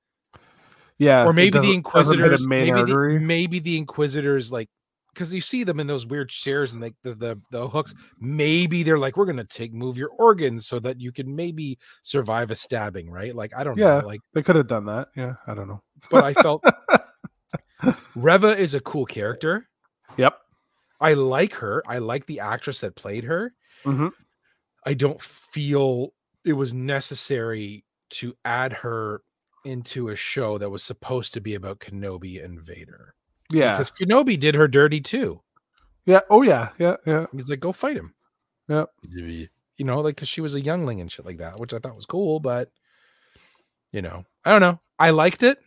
yeah, 0.98 1.24
or 1.24 1.32
maybe 1.32 1.50
the 1.50 1.58
doesn't- 1.58 1.92
doesn't 1.92 2.18
hit 2.18 2.24
a 2.26 2.34
Inquisitors, 2.34 2.46
maybe 2.48 2.82
the, 2.82 3.18
maybe 3.20 3.58
the 3.60 3.76
Inquisitors 3.78 4.50
like 4.52 4.68
because 5.14 5.32
you 5.34 5.40
see 5.40 5.64
them 5.64 5.80
in 5.80 5.86
those 5.86 6.06
weird 6.06 6.28
chairs 6.28 6.72
and 6.72 6.82
like 6.82 6.94
the, 7.02 7.14
the 7.14 7.40
the 7.50 7.68
hooks. 7.68 7.94
Maybe 8.20 8.82
they're 8.82 8.98
like, 8.98 9.16
we're 9.16 9.26
gonna 9.26 9.44
take 9.44 9.72
move 9.72 9.96
your 9.98 10.10
organs 10.10 10.66
so 10.66 10.78
that 10.80 11.00
you 11.00 11.10
can 11.12 11.34
maybe 11.34 11.78
survive 12.02 12.50
a 12.50 12.56
stabbing, 12.56 13.10
right? 13.10 13.34
Like 13.34 13.52
I 13.56 13.64
don't 13.64 13.76
Yeah. 13.78 14.00
know, 14.00 14.06
like 14.06 14.20
They 14.34 14.42
could 14.42 14.56
have 14.56 14.68
done 14.68 14.84
that. 14.86 15.08
Yeah, 15.16 15.34
I 15.46 15.54
don't 15.54 15.68
know. 15.68 15.82
but 16.10 16.24
I 16.24 16.34
felt 16.34 16.62
Reva 18.14 18.56
is 18.58 18.74
a 18.74 18.80
cool 18.80 19.06
character. 19.06 19.68
Yep. 20.16 20.38
I 21.00 21.14
like 21.14 21.54
her. 21.54 21.82
I 21.86 21.98
like 21.98 22.26
the 22.26 22.40
actress 22.40 22.80
that 22.80 22.96
played 22.96 23.24
her. 23.24 23.52
Mhm. 23.84 24.10
I 24.84 24.94
don't 24.94 25.20
feel 25.20 26.12
it 26.44 26.54
was 26.54 26.74
necessary 26.74 27.84
to 28.10 28.34
add 28.44 28.72
her 28.72 29.22
into 29.64 30.08
a 30.08 30.16
show 30.16 30.58
that 30.58 30.70
was 30.70 30.82
supposed 30.82 31.34
to 31.34 31.40
be 31.40 31.54
about 31.54 31.78
Kenobi 31.78 32.42
and 32.44 32.60
Vader. 32.60 33.14
Yeah. 33.50 33.72
Because 33.72 33.90
Kenobi 33.90 34.38
did 34.38 34.54
her 34.54 34.68
dirty 34.68 35.00
too. 35.00 35.40
yeah. 36.06 36.20
Oh 36.30 36.42
yeah. 36.42 36.70
Yeah. 36.78 36.96
Yeah. 37.06 37.26
He's 37.32 37.48
like, 37.50 37.60
go 37.60 37.72
fight 37.72 37.96
him. 37.96 38.14
Yep. 38.68 38.90
You 39.12 39.84
know, 39.84 40.00
like 40.00 40.16
because 40.16 40.28
she 40.28 40.40
was 40.40 40.54
a 40.54 40.60
youngling 40.60 41.00
and 41.00 41.10
shit 41.10 41.24
like 41.24 41.38
that, 41.38 41.58
which 41.58 41.72
I 41.72 41.78
thought 41.78 41.96
was 41.96 42.06
cool, 42.06 42.40
but 42.40 42.70
you 43.92 44.02
know, 44.02 44.24
I 44.44 44.50
don't 44.50 44.60
know. 44.60 44.78
I 44.98 45.10
liked 45.10 45.42
it. 45.42 45.58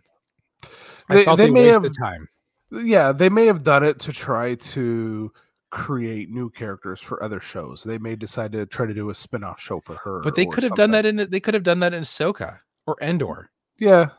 I 1.09 1.15
They- 1.15 1.25
thought 1.25 1.37
they 1.37 1.45
they, 1.47 1.51
may 1.51 1.67
wasted 1.71 1.83
have- 1.99 2.09
time. 2.11 2.27
Yeah. 2.71 3.11
They 3.11 3.29
may 3.29 3.45
have 3.47 3.63
done 3.63 3.83
it 3.83 3.99
to 4.01 4.13
try 4.13 4.55
to 4.55 5.31
create 5.71 6.29
new 6.29 6.49
characters 6.49 6.99
for 6.99 7.23
other 7.23 7.39
shows. 7.39 7.83
They 7.83 7.97
may 7.97 8.15
decide 8.15 8.51
to 8.51 8.65
try 8.65 8.85
to 8.85 8.93
do 8.93 9.09
a 9.09 9.15
spin-off 9.15 9.59
show 9.59 9.79
for 9.79 9.95
her. 9.95 10.19
But 10.21 10.35
they 10.35 10.45
could 10.45 10.63
have 10.63 10.75
done 10.75 10.91
that 10.91 11.05
in 11.05 11.15
they 11.29 11.39
could 11.39 11.53
have 11.53 11.63
done 11.63 11.79
that 11.79 11.93
in 11.93 12.03
Ahsoka 12.03 12.59
or 12.85 13.01
Andor. 13.01 13.49
Yeah. 13.79 14.09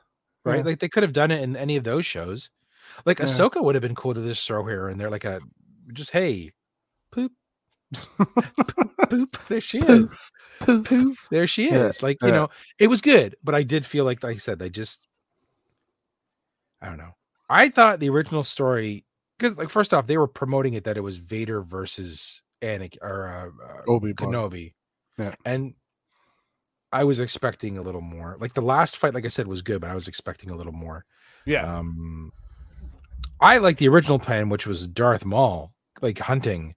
right? 0.45 0.59
Yeah. 0.59 0.63
Like 0.65 0.79
they 0.81 0.89
could 0.89 1.03
have 1.03 1.13
done 1.13 1.31
it 1.31 1.41
in 1.43 1.55
any 1.57 1.77
of 1.77 1.85
those 1.85 2.05
shows. 2.07 2.51
Like 3.07 3.19
Yeah. 3.19 3.27
Ahsoka 3.27 3.63
would 3.63 3.75
have 3.75 3.83
been 3.83 3.95
cool 3.95 4.15
to 4.15 4.27
just 4.27 4.47
throw 4.47 4.63
her 4.65 4.89
in 4.91 4.99
there, 4.99 5.11
like 5.11 5.25
a 5.25 5.41
just 5.93 6.11
hey, 6.11 6.53
poop, 7.11 7.33
poop. 9.11 9.37
There 9.49 9.61
she 9.61 9.79
is. 9.81 10.31
Poof, 10.61 10.85
poof. 10.85 10.87
Poof. 10.87 11.27
There 11.31 11.47
she 11.47 11.67
Yeah, 11.67 11.87
is. 11.87 12.03
Like 12.03 12.19
you 12.23 12.29
yeah. 12.29 12.35
know, 12.35 12.49
it 12.79 12.89
was 12.89 13.01
good, 13.01 13.37
but 13.43 13.55
I 13.55 13.63
did 13.63 13.85
feel 13.85 14.05
like, 14.05 14.23
like 14.23 14.35
I 14.37 14.39
said, 14.39 14.59
they 14.59 14.71
just, 14.71 15.07
I 16.81 16.87
don't 16.87 16.99
know. 16.99 17.15
I 17.51 17.69
thought 17.69 18.01
the 18.01 18.09
original 18.11 18.43
story 18.43 19.05
because, 19.39 19.59
like, 19.59 19.69
first 19.69 19.93
off, 19.93 20.07
they 20.07 20.17
were 20.17 20.29
promoting 20.29 20.75
it 20.75 20.85
that 20.85 20.97
it 20.97 21.01
was 21.03 21.17
Vader 21.19 21.63
versus 21.63 22.43
Anakin 22.63 22.97
or 23.03 23.29
uh, 23.29 23.65
uh, 23.65 23.91
Obi-Wan. 23.91 24.15
Kenobi, 24.33 24.75
Yeah. 25.19 25.35
and 25.45 25.75
I 26.93 27.05
was 27.05 27.21
expecting 27.21 27.77
a 27.79 27.83
little 27.83 28.01
more. 28.01 28.37
Like 28.41 28.55
the 28.55 28.63
last 28.63 28.97
fight, 28.97 29.15
like 29.15 29.25
I 29.25 29.29
said, 29.29 29.47
was 29.47 29.63
good, 29.63 29.81
but 29.81 29.91
I 29.91 29.95
was 29.95 30.09
expecting 30.09 30.51
a 30.51 30.55
little 30.57 30.73
more. 30.73 31.05
Yeah. 31.45 31.79
Um, 31.79 32.33
I 33.43 33.59
like 33.59 33.79
the 33.79 33.89
original 33.89 34.19
plan, 34.19 34.49
which 34.49 34.67
was 34.67 34.87
Darth 34.87 35.25
Maul, 35.25 35.73
like 36.01 36.19
hunting. 36.19 36.75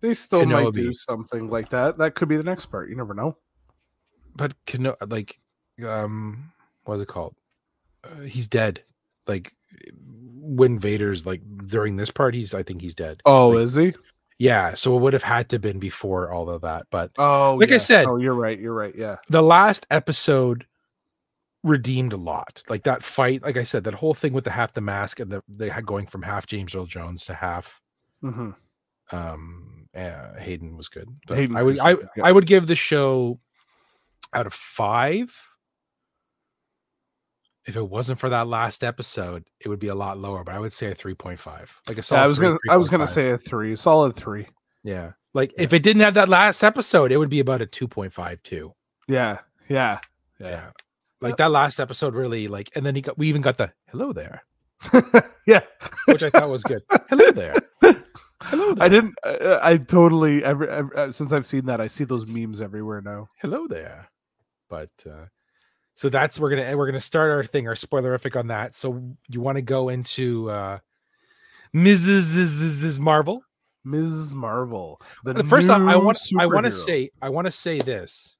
They 0.00 0.14
still 0.14 0.44
might 0.44 0.72
do 0.72 0.92
something 0.94 1.48
like 1.48 1.70
that. 1.70 1.96
That 1.98 2.14
could 2.14 2.28
be 2.28 2.36
the 2.36 2.44
next 2.44 2.66
part. 2.66 2.90
You 2.90 2.96
never 2.96 3.14
know. 3.14 3.36
But 4.34 4.52
Keno- 4.66 4.96
like, 5.08 5.40
um, 5.84 6.52
what 6.84 6.96
is 6.96 7.00
it 7.00 7.08
called? 7.08 7.34
Uh, 8.04 8.20
he's 8.20 8.46
dead. 8.46 8.82
Like 9.26 9.52
when 10.38 10.78
Vader's 10.78 11.24
like 11.26 11.40
during 11.66 11.96
this 11.96 12.10
part, 12.10 12.34
he's 12.34 12.54
I 12.54 12.62
think 12.62 12.82
he's 12.82 12.94
dead. 12.94 13.20
Oh, 13.24 13.48
Like, 13.50 13.60
is 13.64 13.74
he? 13.74 13.94
yeah. 14.38 14.74
So 14.74 14.96
it 14.96 15.00
would 15.00 15.14
have 15.14 15.22
had 15.22 15.48
to 15.48 15.58
been 15.58 15.78
before 15.80 16.30
all 16.30 16.48
of 16.50 16.60
that. 16.62 16.86
But 16.90 17.10
Oh, 17.18 17.56
like 17.58 17.72
I 17.72 17.78
said- 17.78 18.06
Oh, 18.06 18.16
you're 18.18 18.34
right. 18.34 18.58
You're 18.60 18.74
right. 18.74 18.94
Yeah. 18.94 19.16
the 19.30 19.42
last 19.42 19.86
episode 19.90 20.66
redeemed 21.66 22.12
a 22.12 22.16
lot. 22.16 22.62
Like 22.68 22.84
that 22.84 23.02
fight, 23.02 23.42
like 23.42 23.56
I 23.56 23.62
said, 23.64 23.84
that 23.84 23.94
whole 23.94 24.14
thing 24.14 24.32
with 24.32 24.44
the 24.44 24.50
half 24.50 24.72
the 24.72 24.80
mask 24.80 25.20
and 25.20 25.30
the 25.30 25.42
they 25.48 25.68
had 25.68 25.84
going 25.84 26.06
from 26.06 26.22
half 26.22 26.46
James 26.46 26.74
Earl 26.74 26.86
Jones 26.86 27.26
to 27.26 27.34
half 27.34 27.80
hmm 28.22 28.50
um 29.12 29.86
uh, 29.94 30.34
Hayden 30.38 30.76
was 30.76 30.88
good. 30.88 31.08
But 31.26 31.38
Hayden 31.38 31.56
I 31.56 31.62
would 31.62 31.78
I, 31.80 31.94
good, 31.94 32.08
yeah. 32.16 32.26
I 32.26 32.32
would 32.32 32.46
give 32.46 32.66
the 32.66 32.76
show 32.76 33.38
out 34.32 34.46
of 34.46 34.54
five. 34.54 35.34
If 37.66 37.76
it 37.76 37.88
wasn't 37.88 38.20
for 38.20 38.28
that 38.28 38.46
last 38.46 38.84
episode, 38.84 39.44
it 39.60 39.68
would 39.68 39.80
be 39.80 39.88
a 39.88 39.94
lot 39.94 40.18
lower, 40.18 40.44
but 40.44 40.54
I 40.54 40.60
would 40.60 40.72
say 40.72 40.86
a 40.88 40.94
3.5. 40.94 41.68
Like 41.88 41.98
a 41.98 42.02
solid 42.02 42.20
Yeah, 42.20 42.24
I 42.24 42.26
was 42.28 42.38
gonna. 42.38 42.58
I 42.70 42.76
was 42.76 42.88
gonna 42.88 43.04
3.5. 43.04 43.08
say 43.08 43.30
a 43.30 43.38
three. 43.38 43.76
Solid 43.76 44.14
three. 44.14 44.46
yeah. 44.84 45.12
Like 45.34 45.52
if 45.58 45.72
it 45.74 45.82
didn't 45.82 46.00
have 46.02 46.14
that 46.14 46.28
last 46.30 46.62
episode, 46.62 47.10
it 47.12 47.18
would 47.18 47.28
be 47.28 47.40
about 47.40 47.60
a 47.60 47.66
2.5 47.66 48.42
too. 48.42 48.72
Yeah. 49.08 49.40
Yeah. 49.68 49.98
Yeah. 50.40 50.70
Like 51.20 51.36
that 51.38 51.50
last 51.50 51.80
episode 51.80 52.14
really 52.14 52.46
like 52.48 52.68
and 52.76 52.84
then 52.84 52.94
he 52.94 53.00
got 53.00 53.16
we 53.18 53.28
even 53.28 53.42
got 53.42 53.56
the 53.58 53.72
hello 53.90 54.12
there, 54.12 54.44
yeah. 55.46 55.60
which 56.06 56.22
I 56.22 56.30
thought 56.30 56.50
was 56.50 56.62
good. 56.62 56.82
hello 57.08 57.30
there. 57.32 57.54
Hello 58.42 58.74
there. 58.74 58.84
I 58.84 58.88
didn't. 58.90 59.14
I, 59.24 59.58
I 59.72 59.76
totally. 59.78 60.44
Every, 60.44 60.68
every 60.68 60.94
uh, 60.94 61.10
since 61.10 61.32
I've 61.32 61.46
seen 61.46 61.64
that, 61.66 61.80
I 61.80 61.86
see 61.86 62.04
those 62.04 62.26
memes 62.30 62.60
everywhere 62.60 63.00
now. 63.00 63.28
hello 63.40 63.66
there 63.66 64.10
but 64.68 64.90
uh 65.08 65.24
so 65.94 66.08
that's 66.08 66.38
we're 66.38 66.50
gonna 66.50 66.76
we're 66.76 66.86
gonna 66.86 67.00
start 67.00 67.30
our 67.30 67.44
thing 67.44 67.68
our 67.68 67.74
spoilerific 67.74 68.36
on 68.38 68.48
that 68.48 68.74
so 68.74 69.16
you 69.28 69.40
want 69.40 69.54
to 69.56 69.62
go 69.62 69.88
into 69.90 70.50
uh 70.50 70.78
mrs 71.74 72.34
Mrs. 72.34 72.98
marvel 73.00 73.42
Ms. 73.84 74.34
Marvel. 74.34 75.00
The 75.22 75.38
Uh, 75.38 75.42
first 75.44 75.70
off 75.70 75.80
i 75.82 75.96
want 75.96 76.18
i 76.38 76.46
want 76.46 76.66
to 76.66 76.72
say 76.72 77.10
i 77.22 77.28
want 77.28 77.46
to 77.46 77.52
say 77.52 77.78
this 77.78 78.35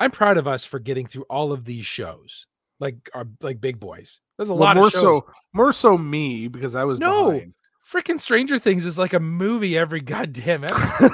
i'm 0.00 0.10
proud 0.10 0.36
of 0.38 0.48
us 0.48 0.64
for 0.64 0.78
getting 0.80 1.06
through 1.06 1.24
all 1.30 1.52
of 1.52 1.64
these 1.64 1.86
shows 1.86 2.46
like 2.80 3.08
our 3.14 3.26
like 3.42 3.60
big 3.60 3.78
boys 3.78 4.20
there's 4.38 4.48
a 4.50 4.54
Well, 4.54 4.62
lot 4.68 4.76
more 4.76 4.86
of 4.86 4.92
shows 4.92 5.02
so, 5.02 5.26
more 5.52 5.72
so 5.72 5.96
me 5.98 6.48
because 6.48 6.74
I 6.74 6.84
was 6.84 6.98
No. 6.98 7.40
freaking 7.86 8.18
stranger 8.18 8.58
things 8.58 8.86
is 8.86 8.98
like 8.98 9.12
a 9.12 9.20
movie 9.20 9.76
every 9.76 10.00
goddamn 10.00 10.64
episode 10.64 11.12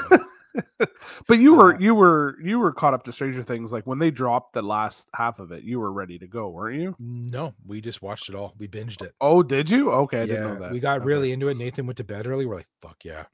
but 1.27 1.38
you 1.38 1.55
were 1.55 1.75
Uh, 1.75 1.79
you 1.79 1.94
were 1.94 2.37
you 2.42 2.59
were 2.59 2.72
caught 2.72 2.94
up 2.94 3.03
to 3.05 3.12
Stranger 3.12 3.42
Things 3.42 3.72
like 3.72 3.87
when 3.87 3.99
they 3.99 4.11
dropped 4.11 4.53
the 4.55 4.62
last 4.62 5.09
half 5.14 5.38
of 5.38 5.53
it. 5.53 5.64
You 5.64 5.81
were 5.81 5.92
ready 5.92 6.18
to 6.18 6.27
go, 6.27 6.49
weren't 6.49 6.81
you? 6.81 6.94
no 6.99 7.53
we 7.66 7.81
just 7.81 8.01
watched 8.03 8.29
it 8.29 8.35
all 8.35 8.55
we 8.59 8.68
binged 8.68 9.03
it 9.03 9.12
Oh, 9.20 9.42
did 9.42 9.68
you? 9.68 9.90
Okay, 9.90 10.18
I 10.18 10.20
yeah, 10.20 10.27
didn't 10.27 10.44
know 10.55 10.61
that. 10.61 10.72
we 10.72 10.81
got 10.81 10.99
Okay. 10.99 11.07
really 11.07 11.33
into 11.33 11.49
it. 11.49 11.57
Nathan 11.57 11.87
went 11.87 11.96
to 11.99 12.05
bed 12.05 12.27
early. 12.27 12.46
We're 12.46 12.57
like, 12.57 12.68
"Fuck 12.81 13.05
yeah, 13.05 13.25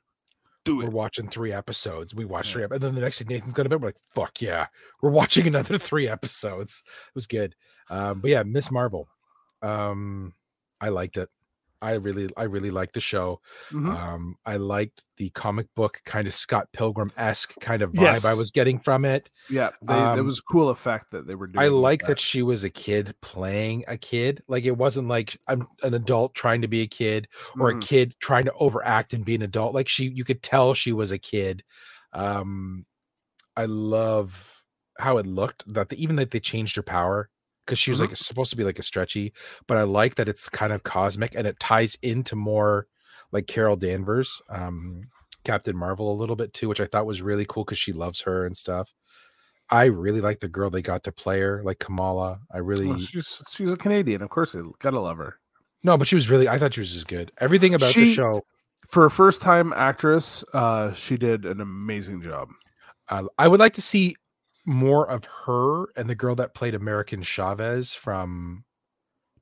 do 0.64 0.78
we're 0.78 0.90
watching 0.90 1.28
three 1.28 1.52
episodes. 1.52 2.14
We 2.14 2.24
watched 2.24 2.50
Yeah. 2.50 2.66
three, 2.66 2.76
and 2.76 2.82
then 2.82 2.94
the 2.94 3.00
next 3.00 3.18
thing 3.18 3.28
Nathan's 3.28 3.52
going 3.52 3.64
to 3.64 3.70
bed. 3.70 3.80
We're 3.82 3.88
like, 3.88 3.96
"Fuck 4.14 4.40
yeah, 4.40 4.66
we're 5.02 5.10
watching 5.10 5.46
another 5.48 5.78
three 5.78 6.08
episodes." 6.08 6.82
It 6.86 7.14
was 7.14 7.26
good, 7.26 7.54
um, 7.90 8.20
but 8.20 8.30
yeah, 8.30 8.42
Miss 8.42 8.70
Marvel, 8.70 9.08
um, 9.62 10.34
I 10.80 10.88
liked 10.90 11.16
it. 11.16 11.28
I 11.82 11.92
really, 11.94 12.28
I 12.36 12.44
really 12.44 12.70
liked 12.70 12.94
the 12.94 13.00
show. 13.00 13.40
Mhm. 13.70 13.94
Um, 13.94 14.36
I 14.46 14.56
liked 14.56 15.04
the 15.18 15.28
comic 15.30 15.66
book 15.74 16.00
kind 16.06 16.26
of 16.26 16.32
Scott 16.32 16.68
Pilgrim 16.72 17.10
esque 17.16 17.58
kind 17.60 17.82
of 17.82 17.92
vibe 17.92 18.24
I 18.24 18.34
was 18.34 18.50
getting 18.50 18.78
from 18.78 19.04
it. 19.04 19.30
Yeah, 19.50 19.70
they, 19.82 19.94
um, 19.94 20.18
it 20.18 20.22
was 20.22 20.38
a 20.38 20.42
cool 20.52 20.70
effect 20.70 21.10
that 21.10 21.26
they 21.26 21.34
were 21.34 21.48
doing. 21.48 21.62
I 21.64 21.68
like 21.68 22.06
that. 22.06 22.18
she 22.20 22.42
was 22.42 22.64
a 22.64 22.70
kid 22.70 23.14
playing 23.20 23.84
a 23.88 23.96
kid. 23.98 24.42
Like 24.48 24.64
it 24.64 24.76
wasn't 24.78 25.08
like 25.08 25.36
I'm 25.48 25.66
an 25.82 25.92
adult 25.94 26.34
trying 26.34 26.62
to 26.62 26.68
be 26.68 26.82
a 26.82 26.86
kid 26.86 27.28
or 27.58 27.70
a 27.70 27.74
Mhm. 27.74 27.82
kid 27.82 28.14
trying 28.20 28.44
to 28.44 28.52
overact 28.54 29.12
and 29.12 29.24
be 29.24 29.34
an 29.34 29.42
adult. 29.42 29.74
Like 29.74 29.88
she, 29.88 30.04
you 30.08 30.24
could 30.24 30.42
tell 30.42 30.74
she 30.74 30.92
was 30.92 31.12
a 31.12 31.18
kid. 31.18 31.64
Um, 32.12 32.86
I 33.56 33.66
love 33.66 34.62
how 34.98 35.18
it 35.18 35.26
looked. 35.26 35.64
That 35.72 35.88
the, 35.90 36.02
even 36.02 36.16
that 36.16 36.30
they 36.30 36.40
changed 36.40 36.76
her 36.76 36.82
power 36.82 37.28
because 37.64 37.78
she 37.78 37.90
was 37.90 37.98
Mhm. 38.00 38.08
like 38.08 38.16
supposed 38.16 38.50
to 38.50 38.56
be 38.56 38.64
like 38.64 38.78
a 38.78 38.82
stretchy, 38.82 39.32
but 39.66 39.76
I 39.78 39.82
like 39.84 40.16
that 40.16 40.28
it's 40.28 40.48
kind 40.48 40.72
of 40.72 40.82
cosmic 40.82 41.34
and 41.34 41.46
it 41.46 41.58
ties 41.60 41.96
into 42.02 42.36
more 42.36 42.86
like 43.32 43.46
Carol 43.46 43.76
Danvers, 43.76 44.40
um, 44.50 45.02
Captain 45.44 45.76
Marvel 45.76 46.12
a 46.12 46.18
little 46.18 46.36
bit 46.36 46.52
too, 46.52 46.68
which 46.68 46.80
I 46.80 46.86
thought 46.86 47.06
was 47.06 47.22
really 47.22 47.44
cool 47.48 47.64
because 47.64 47.78
she 47.78 47.92
loves 47.92 48.20
her 48.22 48.44
and 48.46 48.56
stuff. 48.56 48.92
I 49.70 49.84
really 49.84 50.20
like 50.20 50.40
the 50.40 50.48
girl 50.48 50.68
they 50.70 50.82
got 50.82 51.02
to 51.04 51.12
play 51.12 51.40
her, 51.40 51.62
like 51.64 51.78
Kamala. 51.78 52.40
I 52.52 52.58
really 52.58 52.88
Well, 52.88 52.98
she's 52.98 53.42
she's 53.50 53.72
a 53.72 53.76
Canadian, 53.76 54.20
of 54.22 54.28
course. 54.28 54.52
They 54.52 54.60
gotta 54.80 55.00
love 55.00 55.16
her. 55.18 55.38
no, 55.82 55.96
but 55.96 56.06
she 56.06 56.14
was 56.14 56.28
really. 56.30 56.48
I 56.48 56.58
thought 56.58 56.74
she 56.74 56.80
was 56.80 56.92
just 56.92 57.08
good. 57.08 57.32
Everything 57.38 57.74
about 57.74 57.94
the 57.94 58.06
show. 58.12 58.44
For 58.88 59.06
a 59.06 59.10
first 59.10 59.40
time 59.40 59.72
actress, 59.72 60.44
uh, 60.52 60.92
she 60.92 61.16
did 61.16 61.46
an 61.46 61.60
amazing 61.60 62.20
job. 62.20 62.50
Uh, 63.08 63.24
I 63.38 63.48
would 63.48 63.60
like 63.60 63.72
to 63.74 63.82
see 63.82 64.14
more 64.64 65.08
of 65.10 65.24
her 65.46 65.86
and 65.96 66.08
the 66.08 66.14
girl 66.14 66.34
that 66.36 66.54
played 66.54 66.74
America 66.74 67.16
Chavez 67.22 67.94
from 67.94 68.64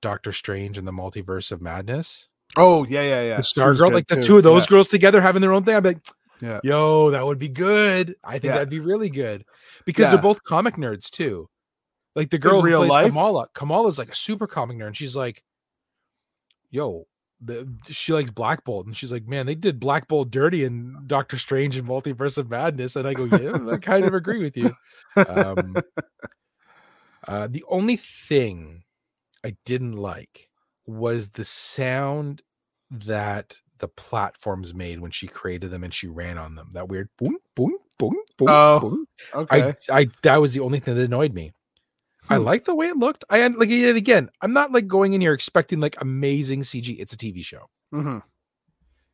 Doctor 0.00 0.32
Strange 0.32 0.78
and 0.78 0.86
the 0.88 0.92
Multiverse 0.92 1.52
of 1.52 1.60
Madness. 1.60 2.28
Oh 2.56 2.84
yeah, 2.84 3.02
yeah, 3.02 3.22
yeah. 3.22 3.36
the 3.36 3.42
Star 3.42 3.74
Girl, 3.74 3.92
like 3.92 4.06
the 4.08 4.16
too. 4.16 4.22
two 4.22 4.36
of 4.38 4.42
those 4.42 4.64
Yeah. 4.64 4.70
girls 4.70 4.88
together 4.88 5.20
having 5.20 5.42
their 5.42 5.52
own 5.52 5.62
thing. 5.64 5.76
I'm 5.76 5.84
like, 5.84 5.98
Yeah. 6.40 6.60
yo, 6.64 7.10
that 7.10 7.24
would 7.24 7.38
be 7.38 7.48
good. 7.48 8.16
I 8.24 8.32
think 8.32 8.44
Yeah. 8.44 8.52
that'd 8.54 8.70
be 8.70 8.80
really 8.80 9.10
good 9.10 9.44
because 9.84 10.10
they're 10.10 10.20
both 10.20 10.42
comic 10.42 10.74
nerds 10.76 11.10
too. 11.10 11.48
Like 12.16 12.30
the 12.30 12.38
girl 12.38 12.60
who 12.60 12.66
real 12.66 12.78
plays 12.80 12.90
life? 12.90 13.06
Kamala, 13.08 13.46
Kamala's 13.54 13.98
like 13.98 14.10
a 14.10 14.16
super 14.16 14.46
comic 14.48 14.78
nerd, 14.78 14.88
and 14.88 14.96
she's 14.96 15.14
like, 15.14 15.44
yo. 16.70 17.06
The, 17.42 17.66
she 17.86 18.12
likes 18.12 18.30
Black 18.30 18.64
Bolt, 18.64 18.86
and 18.86 18.96
she's 18.96 19.10
like, 19.12 19.26
"Man, 19.26 19.46
they 19.46 19.54
did 19.54 19.80
Black 19.80 20.08
Bolt 20.08 20.30
dirty 20.30 20.64
in 20.64 21.04
Doctor 21.06 21.38
Strange 21.38 21.76
and 21.76 21.88
Multiverse 21.88 22.36
of 22.36 22.50
Madness." 22.50 22.96
And 22.96 23.08
I 23.08 23.14
go, 23.14 23.24
"Yeah, 23.24 23.70
I 23.72 23.78
kind 23.78 24.04
of 24.04 24.14
agree 24.14 24.42
with 24.42 24.56
you." 24.56 24.74
Um, 25.16 25.76
uh, 27.26 27.48
the 27.50 27.64
only 27.68 27.96
thing 27.96 28.84
I 29.44 29.56
didn't 29.64 29.96
like 29.96 30.48
was 30.86 31.30
the 31.30 31.44
sound 31.44 32.42
that 32.90 33.56
the 33.78 33.88
platforms 33.88 34.74
made 34.74 35.00
when 35.00 35.10
she 35.10 35.26
created 35.26 35.70
them 35.70 35.84
and 35.84 35.92
she 35.92 36.06
ran 36.06 36.38
on 36.38 36.54
them. 36.54 36.68
That 36.72 36.88
weird 36.88 37.08
boom, 37.18 37.38
boom, 37.54 37.76
boom, 37.96 38.18
boom, 38.36 38.48
Oh, 38.48 38.80
boom. 38.80 39.06
Okay. 39.34 39.74
I, 39.90 40.00
I 40.00 40.06
that 40.22 40.40
was 40.40 40.54
the 40.54 40.60
only 40.60 40.78
thing 40.78 40.96
that 40.96 41.04
annoyed 41.04 41.32
me. 41.32 41.52
I 42.30 42.38
Hmm. 42.38 42.44
like 42.44 42.64
the 42.64 42.74
way 42.74 42.88
it 42.88 42.96
looked. 42.96 43.24
I 43.30 43.46
like 43.48 43.70
it 43.70 43.96
again. 43.96 44.30
I'm 44.40 44.52
not 44.52 44.72
like 44.72 44.86
going 44.86 45.14
in 45.14 45.20
here 45.20 45.34
expecting 45.34 45.80
like 45.80 45.96
amazing 46.00 46.62
CG. 46.62 46.96
It's 46.98 47.12
a 47.12 47.16
TV 47.18 47.42
show, 47.44 47.68
hmm 47.92 48.18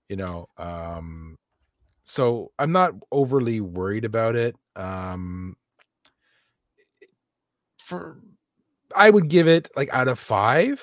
you 0.09 0.17
know. 0.17 0.49
Um, 0.57 1.37
so 2.05 2.53
I'm 2.59 2.73
not 2.73 2.93
overly 3.13 3.61
worried 3.61 4.05
about 4.05 4.37
it. 4.37 4.57
Um, 4.77 5.57
for 7.79 8.19
I 8.95 9.11
would 9.11 9.29
give 9.29 9.49
it 9.49 9.71
like 9.77 9.89
out 9.93 10.09
of 10.09 10.19
five, 10.19 10.83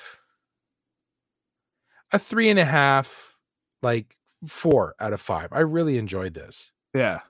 a 2.12 2.18
three 2.18 2.50
and 2.50 2.58
a 2.58 2.64
half, 2.64 3.36
like 3.82 4.16
four 4.46 4.94
out 5.00 5.12
of 5.12 5.20
five. 5.20 5.52
I 5.52 5.60
really 5.60 5.98
enjoyed 5.98 6.34
this. 6.34 6.72
Yeah. 6.94 7.20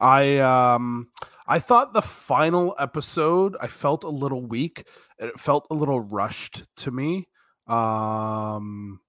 I 0.00 0.38
um 0.38 1.08
I 1.50 1.58
thought 1.58 1.92
the 1.92 2.00
final 2.00 2.74
episode 2.78 3.56
I 3.60 3.66
felt 3.66 4.04
a 4.04 4.08
little 4.08 4.46
weak. 4.46 4.86
It 5.18 5.38
felt 5.38 5.66
a 5.70 5.74
little 5.74 6.00
rushed 6.00 6.62
to 6.78 6.90
me. 6.90 7.28
Um 7.66 9.00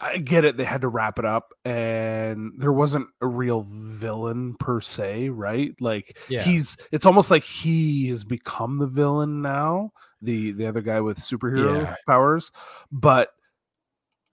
I 0.00 0.18
get 0.18 0.44
it 0.44 0.56
they 0.56 0.64
had 0.64 0.80
to 0.80 0.88
wrap 0.88 1.18
it 1.18 1.24
up 1.24 1.52
and 1.66 2.52
there 2.58 2.72
wasn't 2.72 3.08
a 3.20 3.26
real 3.26 3.66
villain 3.68 4.54
per 4.58 4.80
se, 4.80 5.28
right? 5.28 5.74
Like 5.80 6.18
Yeah. 6.28 6.42
he's 6.42 6.76
it's 6.90 7.04
almost 7.06 7.30
like 7.30 7.44
he 7.44 8.08
has 8.08 8.24
become 8.24 8.78
the 8.78 8.86
villain 8.86 9.42
now, 9.42 9.92
the 10.22 10.52
the 10.52 10.66
other 10.66 10.80
guy 10.80 11.00
with 11.02 11.18
superhero 11.18 11.82
Yeah. 11.82 11.96
powers. 12.06 12.50
But 12.90 13.28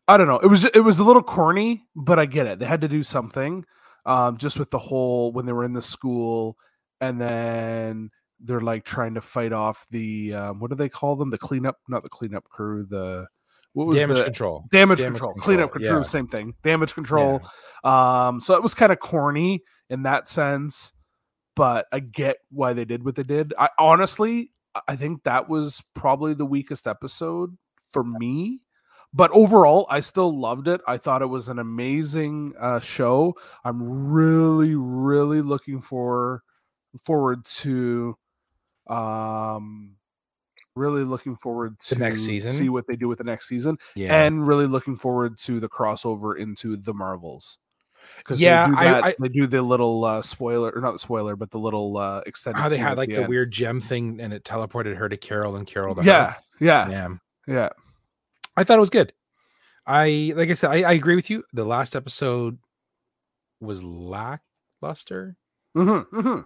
I 0.07 0.17
don't 0.17 0.27
know. 0.27 0.39
It 0.39 0.47
was 0.47 0.65
it 0.65 0.83
was 0.83 0.97
a 0.99 1.03
little 1.03 1.21
corny, 1.23 1.83
but 1.95 2.17
I 2.17 2.25
get 2.25 2.47
it. 2.47 2.57
They 2.59 2.65
had 2.65 2.81
to 2.81 2.87
do 2.87 3.03
something. 3.03 3.65
Um, 4.05 4.37
just 4.37 4.57
with 4.57 4.71
the 4.71 4.79
whole 4.79 5.31
when 5.31 5.45
they 5.45 5.53
were 5.53 5.65
in 5.65 5.73
the 5.73 5.81
school, 5.81 6.57
and 7.01 7.19
then 7.19 8.09
they're 8.39 8.61
like 8.61 8.85
trying 8.85 9.15
to 9.15 9.21
fight 9.21 9.51
off 9.53 9.85
the 9.91 10.33
um, 10.33 10.59
what 10.59 10.69
do 10.69 10.75
they 10.75 10.89
call 10.89 11.15
them? 11.15 11.29
The 11.29 11.37
cleanup, 11.37 11.77
not 11.87 12.03
the 12.03 12.09
cleanup 12.09 12.45
crew. 12.49 12.85
The 12.89 13.27
what 13.73 13.87
was 13.87 13.97
Damage 13.97 14.17
the 14.17 14.23
control. 14.23 14.65
damage, 14.71 14.99
Damage 14.99 15.13
control? 15.13 15.33
control, 15.33 15.45
Cleanup 15.45 15.71
control, 15.71 15.99
yeah. 15.99 16.03
same 16.05 16.27
thing. 16.27 16.53
Damage 16.63 16.93
control. 16.93 17.41
Um, 17.83 18.41
so 18.41 18.55
it 18.55 18.63
was 18.63 18.73
kind 18.73 18.91
of 18.91 18.99
corny 18.99 19.63
in 19.89 20.03
that 20.03 20.27
sense, 20.27 20.91
but 21.55 21.85
I 21.91 21.99
get 21.99 22.37
why 22.49 22.73
they 22.73 22.85
did 22.85 23.05
what 23.05 23.15
they 23.15 23.23
did. 23.23 23.53
I 23.59 23.69
honestly, 23.77 24.51
I 24.87 24.95
think 24.95 25.23
that 25.23 25.49
was 25.49 25.83
probably 25.95 26.33
the 26.33 26.45
weakest 26.45 26.87
episode 26.87 27.57
for 27.91 28.03
me. 28.03 28.61
But 29.13 29.31
overall, 29.31 29.87
I 29.89 30.01
still 30.01 30.37
loved 30.37 30.67
it. 30.67 30.81
I 30.87 30.97
thought 30.97 31.21
it 31.23 31.27
was 31.27 31.49
an 31.49 31.57
amazing 31.59 32.53
uh, 32.59 32.79
show. 32.79 33.35
I'm 33.65 34.11
really, 34.11 34.75
really 34.75 35.41
looking 35.41 35.81
for 35.81 36.43
forward 37.03 37.43
to, 37.45 38.15
um, 38.87 39.95
really 40.75 41.03
looking 41.03 41.35
forward 41.35 41.79
to 41.79 41.95
The 41.95 42.01
next 42.01 42.21
season? 42.25 42.51
See 42.51 42.69
what 42.69 42.87
they 42.87 42.95
do 42.95 43.07
with 43.07 43.17
the 43.17 43.23
next 43.23 43.47
season 43.47 43.77
Yeah. 43.95 44.13
and 44.25 44.47
really 44.47 44.67
looking 44.67 44.95
forward 44.95 45.37
to 45.39 45.59
the 45.59 45.69
crossover 45.69 46.37
into 46.37 46.77
the 46.77 46.93
Marvels. 46.93 47.57
Because 48.17 48.39
Yeah, 48.41 48.65
they 48.65 48.69
do, 48.75 48.75
that, 48.83 49.03
I- 49.05 49.15
they 49.19 49.27
do 49.27 49.47
the 49.47 49.61
little 49.61 50.03
uh, 50.05 50.21
spoiler, 50.21 50.71
or 50.71 50.81
not 50.81 50.93
the 50.93 50.99
spoiler, 50.99 51.35
but 51.35 51.51
the 51.51 51.59
little 51.59 51.97
uh, 51.97 52.21
extended. 52.25 52.59
how 52.59 52.69
they 52.69 52.77
had 52.77 52.97
like 52.97 53.09
the, 53.09 53.21
end. 53.21 53.27
weird 53.29 53.51
gem 53.51 53.79
thing 53.81 54.19
and 54.21 54.33
it 54.33 54.43
teleported 54.43 54.95
her 54.97 55.09
to 55.09 55.17
Carol 55.17 55.55
and 55.55 55.67
Carol 55.67 55.95
to 55.95 56.03
Yeah, 56.03 56.31
her. 56.31 56.37
yeah, 56.59 56.89
Yeah. 56.89 57.07
yeah. 57.47 57.69
I 58.59 58.63
thought 58.65 58.77
it 58.77 58.81
was 58.81 58.89
good. 58.89 59.13
I 59.87 60.33
like 60.35 60.49
I 60.49 60.53
said, 60.53 60.71
I, 60.71 60.81
I 60.83 60.91
agree 60.93 61.15
with 61.15 61.29
you. 61.29 61.43
The 61.53 61.63
last 61.65 61.95
episode 61.95 62.57
was 63.61 63.81
lackluster, 63.83 65.35
Mm-hmm, 65.77 66.15
mm-hmm. 66.17 66.41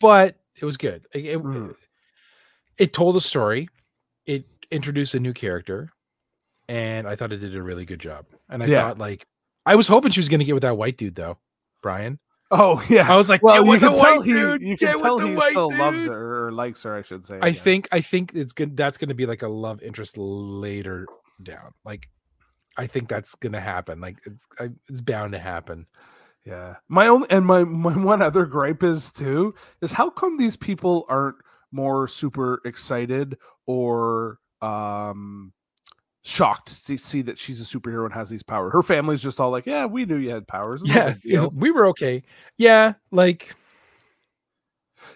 but 0.00 0.36
it 0.60 0.64
was 0.64 0.76
good. 0.76 1.06
It, 1.14 1.24
it, 1.24 1.38
Mhm. 1.42 1.74
it 2.78 2.92
told 2.92 3.16
a 3.16 3.20
story. 3.20 3.68
It 4.26 4.44
introduced 4.70 5.14
a 5.14 5.20
new 5.20 5.32
character, 5.32 5.90
and 6.68 7.08
I 7.08 7.16
thought 7.16 7.32
it 7.32 7.38
did 7.38 7.56
a 7.56 7.62
really 7.62 7.84
good 7.84 8.00
job. 8.00 8.26
And 8.48 8.62
I 8.62 8.66
Yeah. 8.66 8.82
thought 8.82 8.98
like 8.98 9.26
I 9.66 9.74
was 9.76 9.86
hoping 9.88 10.10
she 10.10 10.20
was 10.20 10.28
going 10.28 10.40
to 10.40 10.44
get 10.44 10.52
with 10.54 10.62
that 10.62 10.76
white 10.76 10.96
dude 10.98 11.14
though, 11.14 11.38
Brian. 11.82 12.18
Oh 12.50 12.84
yeah. 12.90 13.10
I 13.10 13.16
was 13.16 13.28
like, 13.30 13.42
well, 13.42 13.54
"Get 13.56 13.64
you 13.64 13.70
with 13.70 13.80
can 13.80 13.92
the 13.92 13.98
tell 13.98 14.16
white 14.18 14.26
he, 14.26 14.32
dude, 14.34 14.62
you 14.62 14.76
can 14.76 15.00
tell 15.00 15.18
he 15.18 15.40
still 15.40 15.70
loves 15.76 16.06
her 16.06 16.46
or 16.46 16.52
likes 16.52 16.82
her. 16.82 16.94
I 16.94 17.02
should 17.02 17.24
say. 17.26 17.38
I 17.40 17.48
yeah. 17.48 17.52
think 17.54 17.88
I 17.90 18.00
think 18.02 18.32
it's 18.34 18.52
good. 18.52 18.76
That's 18.76 18.98
going 18.98 19.08
to 19.08 19.14
be 19.14 19.24
like 19.26 19.42
a 19.42 19.48
love 19.48 19.82
interest 19.82 20.16
later 20.18 21.06
down. 21.42 21.72
Like, 21.84 22.08
I 22.76 22.86
think 22.86 23.08
that's 23.08 23.34
to 23.36 23.60
happen. 23.60 24.00
Like, 24.00 24.18
it's 24.26 24.46
I, 24.58 24.70
it's 24.88 25.00
bound 25.00 25.32
to 25.32 25.38
happen. 25.38 25.86
Yeah. 26.44 26.76
My 26.88 27.06
own 27.08 27.24
and 27.30 27.46
my 27.46 27.64
my 27.64 27.96
one 27.96 28.22
other 28.22 28.44
gripe 28.44 28.82
is 28.82 29.10
too 29.12 29.54
is 29.80 29.92
how 29.92 30.10
come 30.10 30.36
these 30.36 30.56
people 30.56 31.06
aren't 31.08 31.36
more 31.72 32.06
super 32.06 32.60
excited 32.64 33.38
or 33.66 34.38
um 34.60 35.52
shocked 36.22 36.86
to 36.86 36.96
see 36.98 37.22
that 37.22 37.38
she's 37.38 37.60
a 37.60 37.64
superhero 37.78 38.04
and 38.04 38.14
has 38.14 38.28
these 38.30 38.42
powers. 38.42 38.72
Her 38.72 38.82
family's 38.82 39.22
just 39.22 39.40
all 39.40 39.50
like, 39.50 39.66
"Yeah, 39.66 39.86
we 39.86 40.04
knew 40.06 40.16
you 40.16 40.30
had 40.30 40.46
powers." 40.48 40.82
It's 40.82 40.94
Yeah, 40.94 41.10
big 41.12 41.22
deal." 41.22 41.50
we 41.54 41.70
were 41.70 41.86
okay. 41.88 42.22
Yeah, 42.58 42.94
like 43.10 43.54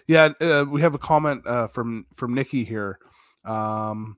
Yeah, 0.07 0.29
uh, 0.41 0.65
we 0.69 0.81
have 0.81 0.95
a 0.95 0.99
comment 0.99 1.45
uh, 1.45 1.67
from 1.67 2.05
from 2.13 2.33
Nikki 2.33 2.63
here. 2.63 2.99
Um, 3.45 4.17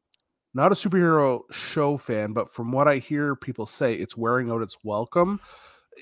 not 0.54 0.72
a 0.72 0.76
superhero 0.76 1.42
show 1.52 1.98
fan, 1.98 2.34
but 2.34 2.52
from 2.54 2.72
what 2.72 2.88
I 2.88 2.98
hear 2.98 3.36
people 3.36 3.66
say, 3.66 3.94
it's 3.94 4.18
wearing 4.18 4.50
out 4.52 4.62
its 4.62 4.78
welcome. 4.84 5.40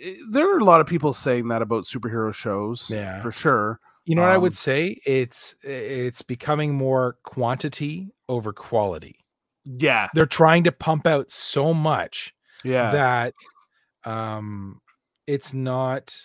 Eh, 0.01 0.15
There 0.31 0.53
are 0.53 0.59
a 0.59 0.63
lot 0.63 0.81
of 0.81 0.87
people 0.87 1.13
saying 1.13 1.47
that 1.49 1.61
about 1.61 1.83
superhero 1.85 2.33
shows, 2.33 2.89
Yeah. 2.89 3.21
for 3.21 3.31
sure. 3.31 3.79
you 4.05 4.15
know 4.15 4.23
what 4.23 4.31
I 4.31 4.35
Um, 4.35 4.41
would 4.41 4.57
say. 4.57 4.99
It's 5.05 5.55
it's 5.61 6.23
becoming 6.23 6.73
more 6.73 7.17
quantity 7.23 8.11
over 8.27 8.51
quality. 8.53 9.23
Yeah, 9.65 10.07
They're 10.15 10.25
trying 10.25 10.63
to 10.63 10.71
pump 10.71 11.05
out 11.05 11.29
so 11.29 11.73
much 11.75 12.33
yeah, 12.63 12.89
that 12.91 13.33
um 14.03 14.81
it's 15.27 15.53
not 15.53 16.17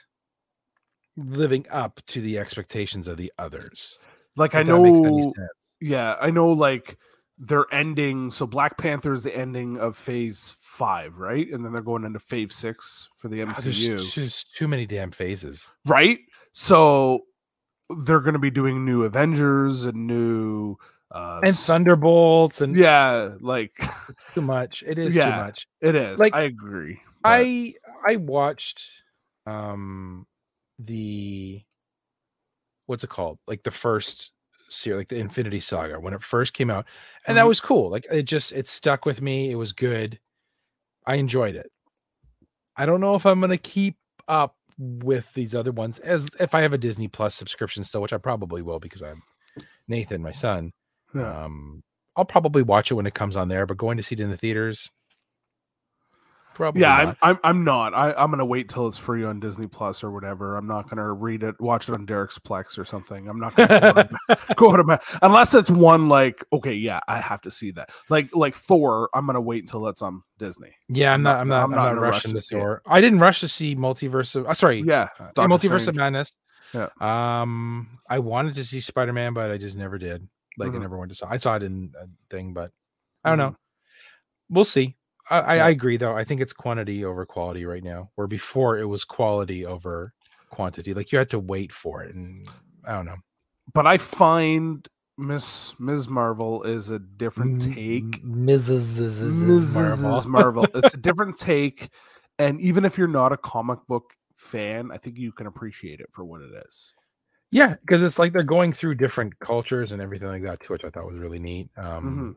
living 1.16 1.66
up 1.70 2.00
to 2.06 2.20
the 2.20 2.38
expectations 2.38 3.06
of 3.08 3.16
the 3.18 3.30
others. 3.38 3.98
like 4.37 4.54
I 4.54 4.60
if 4.62 4.66
that 4.68 4.80
makes 4.80 4.98
any 5.04 5.20
know. 5.20 5.32
sense. 5.37 5.74
Yeah, 5.80 6.16
I 6.20 6.30
know. 6.30 6.48
Like 6.52 6.96
they're 7.38 7.66
ending. 7.73 8.31
So 8.31 8.47
Black 8.47 8.79
Panther 8.79 9.12
is 9.12 9.23
the 9.23 9.35
ending 9.37 9.79
of 9.79 9.97
Phase 9.97 10.53
Five, 10.61 11.18
right? 11.18 11.49
And 11.51 11.64
then 11.64 11.73
they're 11.73 11.83
going 11.83 12.05
into 12.05 12.18
Phase 12.18 12.55
Six 12.55 13.09
for 13.16 13.29
the 13.29 13.42
Ah, 13.42 13.47
There's 13.61 13.88
MCU. 13.88 14.14
just 14.14 14.55
too 14.55 14.68
many 14.68 14.87
damn 14.87 15.11
phases. 15.11 15.70
right? 15.87 16.18
So 16.53 17.25
they're 18.05 18.20
going 18.20 18.33
to 18.35 18.38
be 18.38 18.51
doing 18.51 18.85
new 18.85 19.03
Avengers 19.05 19.85
and 19.85 20.07
new 20.07 20.77
uh 21.11 21.40
And 21.44 21.55
Thunderbolts 21.55 22.61
and 22.61 22.75
yeah, 22.75 23.35
like 23.40 23.73
it's 24.09 24.25
too 24.35 24.40
much. 24.40 24.83
It 24.87 24.99
is 24.99 25.14
Yeah. 25.16 25.31
too 25.31 25.37
much. 25.44 25.68
it 25.81 25.94
is. 25.94 26.18
Like, 26.18 26.35
I 26.35 26.42
agree. 26.42 27.01
but- 27.23 27.31
I 27.31 27.75
I 28.07 28.16
watched 28.16 28.83
um 29.47 30.27
the 30.79 31.62
what's 32.87 33.05
it 33.05 33.11
called? 33.11 33.38
Like 33.47 33.62
the 33.62 33.70
first 33.70 34.33
series, 34.74 34.98
like 34.98 35.08
the 35.08 35.16
Infinity 35.18 35.60
Saga 35.60 35.98
when 36.00 36.14
it 36.14 36.22
first 36.22 36.52
came 36.54 36.70
out. 36.70 36.87
And 37.26 37.37
that 37.37 37.44
Mhm. 37.44 37.48
was 37.48 37.60
cool. 37.60 37.90
Like 37.90 38.06
it 38.10 38.24
just 38.24 38.52
it 38.52 38.66
stuck 38.68 39.06
with 39.06 39.22
me. 39.22 39.50
It 39.50 39.56
was 39.56 39.72
good. 39.72 40.18
I 41.06 41.16
enjoyed 41.16 41.54
it. 41.56 41.70
I 42.76 42.87
don't 42.87 43.00
know 43.00 43.14
if 43.14 43.26
I'm 43.26 43.40
gonna 43.40 43.56
keep 43.58 43.96
up 44.28 44.56
with 44.78 45.32
these 45.34 45.54
other 45.54 45.70
ones 45.72 45.98
as 46.00 46.28
if 46.40 46.54
I 46.54 46.60
have 46.62 46.72
a 46.72 46.78
Disney 46.78 47.08
Plus 47.08 47.34
subscription 47.34 47.84
still, 47.84 48.02
which 48.02 48.12
I 48.12 48.18
probably 48.18 48.62
will 48.62 48.80
because 48.80 49.02
I'm 49.02 49.22
Nathan, 49.88 50.22
my 50.22 50.32
son. 50.32 50.72
Yeah. 51.14 51.44
Um 51.44 51.82
I'll 52.16 52.24
probably 52.24 52.62
watch 52.62 52.90
it 52.90 52.94
when 52.94 53.06
it 53.06 53.14
comes 53.14 53.37
on 53.37 53.48
there, 53.48 53.66
but 53.66 53.77
going 53.77 53.96
to 53.96 54.02
see 54.02 54.14
it 54.14 54.20
in 54.20 54.31
the 54.31 54.37
theaters, 54.37 54.90
probably 56.55 56.81
yeah, 56.83 57.05
not. 57.05 57.17
I'm, 57.23 57.35
I'm 57.35 57.38
I'm 57.44 57.65
not. 57.65 57.94
I, 57.94 58.13
I'm 58.15 58.31
gonna 58.31 58.44
wait 58.44 58.69
till 58.69 58.87
it's 58.88 58.96
free 58.96 59.25
on 59.25 59.40
Disney 59.40 59.67
Plus 59.67 60.02
or 60.05 60.11
whatever. 60.11 60.57
I'm 60.57 60.67
not 60.67 60.88
gonna 60.88 61.13
read 61.13 61.42
it, 61.42 61.61
watch 61.61 61.88
it 61.88 61.92
on 61.94 62.07
Derek's 62.07 62.38
Plex 62.38 62.79
or 62.79 62.85
something. 62.85 63.29
I'm 63.29 63.38
not 63.40 63.55
gonna 63.55 64.09
go 64.29 64.35
go 64.71 64.77
to 64.77 64.85
ma- 64.85 64.98
unless 65.23 65.55
it's 65.55 65.71
one 65.71 66.09
like 66.09 66.44
okay, 66.52 66.73
yeah, 66.75 67.00
I 67.09 67.21
have 67.21 67.40
to 67.42 67.50
see 67.50 67.71
that. 67.73 67.90
Like 68.09 68.35
like 68.35 68.55
Thor, 68.55 69.09
I'm 69.15 69.27
gonna 69.27 69.40
wait 69.40 69.63
until 69.65 69.87
it's 69.88 70.02
on 70.02 70.23
Disney. 70.38 70.75
Yeah, 70.88 71.13
I'm 71.13 71.23
not. 71.23 71.40
I'm 71.40 71.48
not. 71.48 71.65
I'm 71.65 71.65
I'm 71.65 71.71
not 71.77 71.83
not, 71.85 71.92
in 71.92 71.98
rush 71.98 72.15
rushing 72.15 72.33
to 72.35 72.40
see. 72.40 72.55
Thor. 72.57 72.83
I 72.87 73.00
didn't 73.00 73.19
rush 73.19 73.40
to 73.40 73.48
see 73.48 73.77
Multiverse 73.77 74.35
of. 74.37 74.46
Uh, 74.46 74.55
sorry, 74.55 74.81
Yeah, 74.87 75.09
uh, 75.21 75.31
Multiverse 75.37 75.81
Strange. 75.83 75.88
of 75.88 75.94
Madness. 75.96 76.33
Yeah. 76.73 76.88
Um, 77.00 77.98
I 78.09 78.19
wanted 78.19 78.55
to 78.55 78.65
see 78.65 78.81
Spider 78.81 79.13
Man, 79.13 79.33
but 79.35 79.50
I 79.50 79.59
just 79.59 79.77
never 79.77 79.98
did. 79.98 80.27
Like 80.59 80.71
Mhm. 80.71 80.77
I 80.77 80.79
never 80.79 80.98
went 80.98 81.11
to 81.11 81.17
saw. 81.17 81.29
I 81.29 81.37
saw 81.37 81.57
it 81.57 81.63
in 81.63 81.92
a 82.00 82.07
thing, 82.31 82.52
but 82.52 82.71
I 83.25 83.31
don't 83.31 83.38
Mhm. 83.38 83.50
know. 83.52 83.57
We'll 84.50 84.65
see. 84.65 84.96
I, 85.31 85.56
Yeah. 85.56 85.66
I 85.66 85.68
agree, 85.70 85.96
though. 85.96 86.16
I 86.16 86.25
think 86.25 86.40
it's 86.40 86.52
quantity 86.52 87.04
over 87.04 87.25
quality 87.27 87.64
right 87.64 87.83
now. 87.83 88.10
Where 88.14 88.27
before 88.27 88.79
it 88.79 88.85
was 88.87 89.04
quality 89.04 89.64
over 89.66 90.12
quantity. 90.50 90.94
Like 90.94 91.12
you 91.12 91.18
had 91.18 91.31
to 91.31 91.38
wait 91.38 91.72
for 91.72 92.02
it, 92.02 92.14
and 92.14 92.48
I 92.85 92.92
don't 92.92 93.06
know. 93.06 93.16
but 93.72 93.87
I 93.87 93.98
find 93.98 94.87
Miss 95.16 95.75
Ms. 95.81 96.08
Marvel 96.08 96.62
is 96.64 96.90
a 96.90 96.98
different 96.98 97.62
take. 97.62 98.22
Mrs. 98.25 99.75
Mrs. 100.02 100.27
Marvel. 100.27 100.66
It's 100.75 100.94
a 100.94 100.96
different 101.08 101.37
take. 101.37 101.88
And 102.38 102.60
even 102.60 102.85
if 102.85 102.98
you're 102.98 103.06
not 103.08 103.33
a 103.33 103.37
comic 103.37 103.79
book 103.88 104.12
fan, 104.35 104.90
I 104.92 104.98
think 104.98 105.18
you 105.18 105.31
can 105.33 105.46
appreciate 105.46 106.00
it 106.00 106.08
for 106.12 106.25
what 106.25 106.42
it 106.42 106.50
is. 106.66 106.92
Yeah, 107.52 107.77
because 107.81 108.02
it's 108.02 108.18
like 108.18 108.33
they're 108.33 108.42
going 108.42 108.72
through 108.72 108.96
different 108.96 109.38
cultures 109.38 109.92
and 109.92 110.02
everything 110.02 110.27
like 110.29 110.42
that 110.42 110.60
too, 110.60 110.72
which 110.72 110.85
I 110.85 110.90
thought 110.90 111.06
was 111.06 111.16
really 111.16 111.38
neat. 111.38 111.70
Um, 111.77 112.37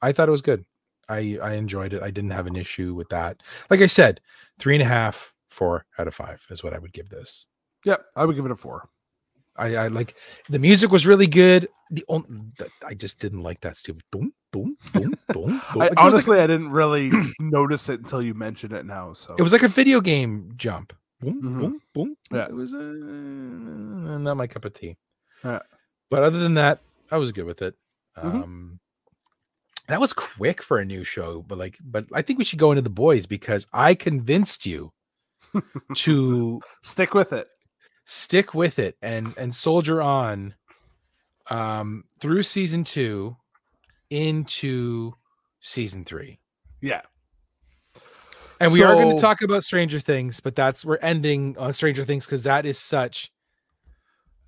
I 0.00 0.12
thought 0.12 0.28
it 0.28 0.32
was 0.32 0.42
good. 0.42 0.64
I 1.08 1.38
I 1.42 1.52
enjoyed 1.54 1.92
it. 1.92 2.02
I 2.02 2.10
didn't 2.10 2.30
have 2.32 2.46
an 2.46 2.56
issue 2.56 2.94
with 2.94 3.08
that. 3.10 3.42
Like 3.70 3.80
I 3.80 3.86
said, 3.86 4.20
three 4.58 4.74
and 4.74 4.82
a 4.82 4.86
half, 4.86 5.32
four 5.50 5.86
out 5.98 6.06
of 6.08 6.14
five 6.14 6.44
is 6.50 6.62
what 6.62 6.74
I 6.74 6.78
would 6.78 6.92
give 6.92 7.08
this. 7.08 7.46
Yep, 7.84 8.04
I 8.16 8.24
would 8.24 8.36
give 8.36 8.44
it 8.44 8.50
a 8.50 8.56
four. 8.56 8.88
I, 9.56 9.74
I 9.74 9.88
like 9.88 10.14
the 10.48 10.58
music 10.60 10.92
was 10.92 11.04
really 11.06 11.26
good. 11.26 11.68
The 11.90 12.04
only 12.08 12.28
I 12.86 12.94
just 12.94 13.18
didn't 13.18 13.42
like 13.42 13.60
that 13.62 13.76
stupid 13.76 14.02
boom 14.12 14.32
boom 14.52 14.76
boom 14.92 15.14
boom. 15.32 15.60
I, 15.70 15.72
it 15.72 15.78
like- 15.78 15.92
honestly, 15.96 16.38
I 16.40 16.46
didn't 16.46 16.70
really 16.70 17.10
notice 17.40 17.88
it 17.88 18.00
until 18.00 18.22
you 18.22 18.34
mentioned 18.34 18.72
it 18.72 18.86
now. 18.86 19.14
So 19.14 19.34
it 19.38 19.42
was 19.42 19.52
like 19.52 19.62
a 19.64 19.68
video 19.68 20.00
game 20.00 20.52
jump. 20.56 20.92
Boom 21.20 21.42
Mhm. 21.42 21.58
boom 21.60 21.80
boom. 21.94 22.16
Yeah. 22.30 22.44
it 22.46 22.54
was 22.54 22.72
uh, 22.72 22.78
not 24.18 24.36
my 24.36 24.46
cup 24.46 24.64
of 24.64 24.72
tea. 24.74 24.96
Yeah. 25.44 25.60
But 26.10 26.22
other 26.22 26.38
than 26.38 26.54
that, 26.54 26.80
I 27.10 27.16
was 27.16 27.32
good 27.32 27.44
with 27.44 27.62
it. 27.62 27.74
Mhm. 28.16 28.42
Um, 28.44 28.80
that 29.88 30.00
was 30.00 30.12
quick 30.12 30.62
for 30.62 30.78
a 30.78 30.84
new 30.84 31.02
show, 31.04 31.42
but 31.42 31.58
like, 31.58 31.78
but 31.82 32.06
I 32.12 32.22
think 32.22 32.38
we 32.38 32.44
should 32.44 32.58
go 32.58 32.70
into 32.72 32.82
the 32.82 32.90
boys 32.90 33.26
because 33.26 33.66
I 33.72 33.94
convinced 33.94 34.66
you 34.66 34.92
to 35.96 36.60
stick 36.82 37.14
with 37.14 37.32
it. 37.32 37.48
stick 38.04 38.54
with 38.54 38.78
it 38.78 38.96
and 39.02 39.34
and 39.36 39.54
soldier 39.54 40.00
on 40.02 40.54
um 41.50 42.04
through 42.20 42.42
season 42.42 42.84
two 42.84 43.36
into 44.10 45.12
season 45.60 46.04
three 46.04 46.38
Yeah. 46.80 47.02
and 48.60 48.72
we 48.72 48.82
are 48.82 48.94
going 48.94 49.14
to 49.14 49.20
talk 49.20 49.42
about 49.42 49.64
stranger 49.64 50.00
things 50.00 50.40
but 50.40 50.54
that's 50.56 50.84
we're 50.84 50.96
ending 51.02 51.56
on 51.58 51.72
stranger 51.72 52.04
things 52.04 52.24
because 52.26 52.44
that 52.44 52.64
is 52.66 52.78
such 52.78 53.30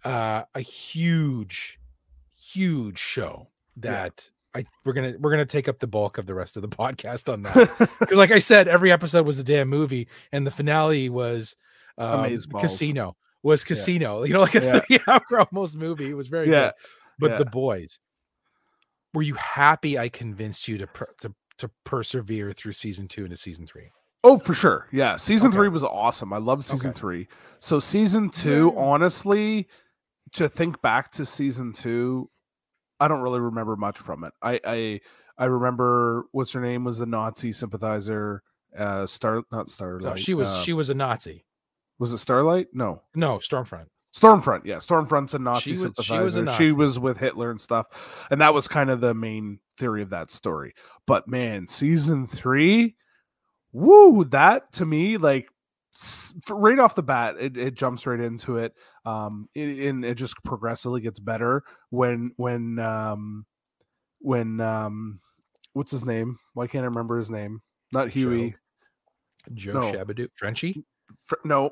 uh 0.04 0.42
a 0.54 0.60
huge 0.60 1.78
huge 2.38 2.98
show 2.98 3.48
that 3.76 4.30
i 4.54 4.64
we're 4.84 4.92
gonna 4.92 5.14
we're 5.20 5.30
gonna 5.30 5.44
take 5.46 5.68
up 5.68 5.78
the 5.78 5.86
bulk 5.86 6.18
of 6.18 6.26
the 6.26 6.34
rest 6.34 6.56
of 6.56 6.62
the 6.62 6.68
podcast 6.82 7.32
on 7.32 7.42
that 7.42 7.90
because 8.00 8.16
like 8.16 8.30
i 8.30 8.38
said 8.38 8.66
every 8.68 8.90
episode 8.92 9.24
was 9.26 9.38
a 9.38 9.44
damn 9.44 9.68
movie 9.68 10.08
and 10.32 10.46
the 10.46 10.50
finale 10.50 11.08
was 11.08 11.56
um, 11.98 12.36
casino 12.58 13.16
was 13.42 13.62
casino 13.64 14.22
you 14.24 14.32
know 14.32 14.40
like 14.40 14.54
a 14.54 14.60
Yeah. 14.64 14.80
three 14.86 14.98
hour 15.06 15.46
almost 15.52 15.76
movie 15.76 16.10
it 16.10 16.14
was 16.14 16.28
very 16.28 16.50
Yeah. 16.50 16.66
good 16.66 16.72
but 17.18 17.30
Yeah. 17.32 17.38
the 17.38 17.44
boys 17.46 18.00
were 19.14 19.22
you 19.22 19.34
happy 19.34 19.98
i 19.98 20.08
convinced 20.08 20.68
you 20.68 20.78
to 20.78 20.86
per- 20.86 21.14
to, 21.20 21.34
to 21.58 21.70
persevere 21.84 22.52
through 22.52 22.72
season 22.72 23.08
two 23.08 23.24
into 23.24 23.36
season 23.36 23.66
three 23.66 23.90
Oh, 24.22 24.38
for 24.38 24.52
sure. 24.52 24.86
Yeah. 24.92 25.16
Season 25.16 25.48
Okay. 25.48 25.56
three 25.56 25.68
was 25.70 25.82
awesome. 25.82 26.30
I 26.34 26.36
love 26.36 26.62
season 26.62 26.90
Okay. 26.90 27.00
three. 27.00 27.28
So 27.60 27.80
season 27.80 28.28
two, 28.28 28.70
Yeah. 28.74 28.78
honestly, 28.82 29.66
to 30.32 30.46
think 30.46 30.82
back 30.82 31.10
to 31.12 31.24
season 31.24 31.72
two, 31.72 32.28
I 33.00 33.08
don't 33.08 33.22
really 33.22 33.40
remember 33.40 33.76
much 33.76 33.98
from 33.98 34.24
it. 34.24 34.32
I 34.42 34.60
I 34.64 35.00
I 35.38 35.44
remember 35.46 36.26
what's 36.32 36.52
her 36.52 36.60
name 36.60 36.84
was 36.84 37.00
a 37.00 37.06
Nazi 37.06 37.52
sympathizer. 37.52 38.42
Uh, 38.76 39.06
Star 39.06 39.42
not 39.50 39.68
Starlight. 39.68 40.04
no, 40.04 40.16
she 40.16 40.34
was 40.34 40.48
uh, 40.48 40.62
she 40.62 40.72
was 40.72 40.90
a 40.90 40.94
nazi 40.94 41.44
was 41.98 42.12
it 42.12 42.18
Starlight? 42.18 42.68
No, 42.72 43.02
no 43.14 43.38
stormfront 43.38 43.86
Stormfront. 44.16 44.62
Yeah, 44.64 44.76
Stormfront's 44.76 45.34
a 45.34 45.38
Nazi 45.38 45.62
She 45.62 45.70
was- 45.72 45.78
she 45.80 45.82
sympathizer. 45.84 46.22
was 46.22 46.36
a 46.36 46.56
She 46.56 46.72
was 46.72 46.98
with 46.98 47.18
Hitler 47.18 47.50
and 47.50 47.60
stuff, 47.60 48.26
and 48.30 48.40
that 48.40 48.54
was 48.54 48.66
kind 48.68 48.90
of 48.90 49.00
the 49.00 49.14
main 49.14 49.60
theory 49.78 50.02
of 50.02 50.10
that 50.10 50.30
story. 50.30 50.74
But 51.06 51.28
man, 51.28 51.68
season 51.68 52.26
three, 52.26 52.96
woo! 53.72 54.24
That 54.24 54.72
to 54.72 54.84
me, 54.86 55.16
like 55.16 55.48
right 56.48 56.78
off 56.78 56.94
the 56.94 57.02
bat, 57.02 57.36
it, 57.38 57.56
it 57.56 57.74
jumps 57.74 58.06
right 58.06 58.20
into 58.20 58.56
it. 58.58 58.74
Um, 59.04 59.48
it, 59.54 59.88
and 59.88 60.04
it 60.04 60.14
just 60.16 60.34
progressively 60.44 61.00
gets 61.00 61.18
better 61.20 61.62
when 61.90 62.32
when 62.36 62.78
um 62.78 63.46
when 64.20 64.60
um 64.60 65.20
what's 65.72 65.90
his 65.92 66.04
name? 66.04 66.38
Why 66.54 66.66
can't 66.66 66.84
I 66.84 66.88
remember 66.88 67.18
his 67.18 67.30
name? 67.30 67.60
Not 67.92 68.10
Huey. 68.10 68.54
joe 69.54 69.72
No. 69.72 69.80
shabadoo 69.92 70.28
frenchie 70.36 70.84
Fr- 71.24 71.36
no, 71.44 71.70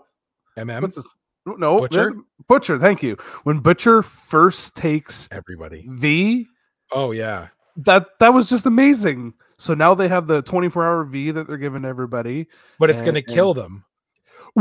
mm 0.56 0.80
what's 0.82 0.96
his? 0.96 1.06
No, 1.46 1.78
Butcher? 1.78 2.12
Butcher. 2.48 2.78
Thank 2.78 3.02
you. 3.02 3.16
When 3.44 3.60
Butcher 3.60 4.02
first 4.02 4.74
takes 4.76 5.28
everybody 5.30 5.86
V, 5.90 6.46
oh 6.92 7.12
yeah 7.12 7.48
that 7.76 8.18
that 8.18 8.34
was 8.34 8.48
just 8.50 8.66
amazing. 8.66 9.34
So 9.58 9.72
now 9.74 9.94
they 9.94 10.08
have 10.08 10.26
the 10.26 10.42
24 10.42 10.84
hour 10.84 11.04
V 11.04 11.30
that 11.32 11.46
they're 11.46 11.56
giving 11.56 11.84
everybody. 11.84 12.46
but 12.78 12.90
it's 12.90 13.00
And- 13.00 13.06
gonna 13.06 13.22
kill 13.22 13.54
them 13.54 13.84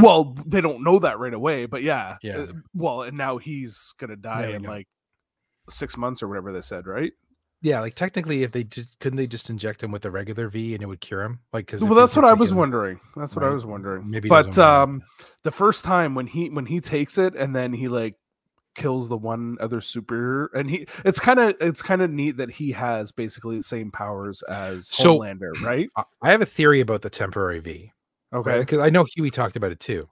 Well, 0.02 0.36
they 0.46 0.62
don't 0.62 0.84
know 0.84 1.00
that 1.00 1.20
right 1.20 1.34
away, 1.34 1.66
but 1.66 1.84
yeah. 1.84 2.18
Yeah. 2.22 2.38
Uh, 2.38 2.48
Well, 2.74 3.02
and 3.04 3.18
now 3.18 3.38
he's 3.38 3.94
gonna 4.00 4.16
die 4.16 4.42
Now 4.44 4.48
we 4.48 4.54
in 4.56 4.62
know. 4.64 4.70
like 4.70 4.88
six 5.70 5.98
months 5.98 6.24
or 6.24 6.28
whatever 6.28 6.54
they 6.54 6.62
said, 6.62 6.88
right? 6.88 7.12
yeah 7.64 7.80
like 7.82 7.96
technically 7.96 8.44
if 8.44 8.52
they 8.52 8.62
did 8.62 8.86
couldn't 9.00 9.18
they 9.18 9.26
just 9.26 9.50
inject 9.50 9.82
him 9.82 9.90
with 9.90 10.04
the 10.04 10.12
regular 10.12 10.48
v 10.48 10.76
and 10.76 10.84
it 10.84 10.86
would 10.86 11.02
cure 11.02 11.24
him 11.24 11.40
like 11.52 11.66
because 11.66 11.84
Well, 11.84 11.96
that's 11.96 12.16
what 12.16 12.24
I 12.24 12.34
was 12.34 12.54
wondering. 12.54 13.00
That's 13.16 13.36
what 13.36 13.44
I 13.44 13.48
Right. 13.48 13.54
was 13.56 13.66
wondering. 13.66 14.08
Maybe 14.12 14.30
but 14.30 14.46
doesn't 14.46 14.64
um, 14.64 15.02
the 15.44 15.50
first 15.50 15.84
time 15.84 16.14
when 16.14 16.28
he 16.28 16.52
when 16.52 16.68
he 16.68 16.80
takes 16.80 17.18
it 17.18 17.34
and 17.36 17.56
then 17.56 17.74
he 17.74 17.88
like 17.88 18.14
kills 18.76 19.10
the 19.10 19.18
one 19.18 19.58
other 19.60 19.82
superior 19.82 20.52
and 20.54 20.70
he 20.70 20.86
it's 21.04 21.20
kind 21.20 21.40
of 21.40 21.56
it's 21.60 21.82
kind 21.82 22.04
of 22.04 22.12
neat 22.12 22.38
that 22.38 22.52
he 22.52 22.74
has 22.74 23.12
basically 23.12 23.58
the 23.58 23.64
same 23.64 23.90
powers 23.90 24.44
as 24.44 24.88
So- 24.90 25.18
Homelander, 25.18 25.60
right? 25.64 25.90
I- 25.96 26.04
i 26.22 26.30
have 26.30 26.44
a 26.44 26.46
theory 26.46 26.80
about 26.80 27.02
the 27.02 27.10
temporary 27.10 27.58
v 27.60 27.92
Okay. 28.34 28.60
because 28.60 28.80
I 28.80 28.90
know 28.90 29.06
Huey 29.16 29.30
talked 29.32 29.56
about 29.56 29.72
it 29.72 29.80
too. 29.80 30.08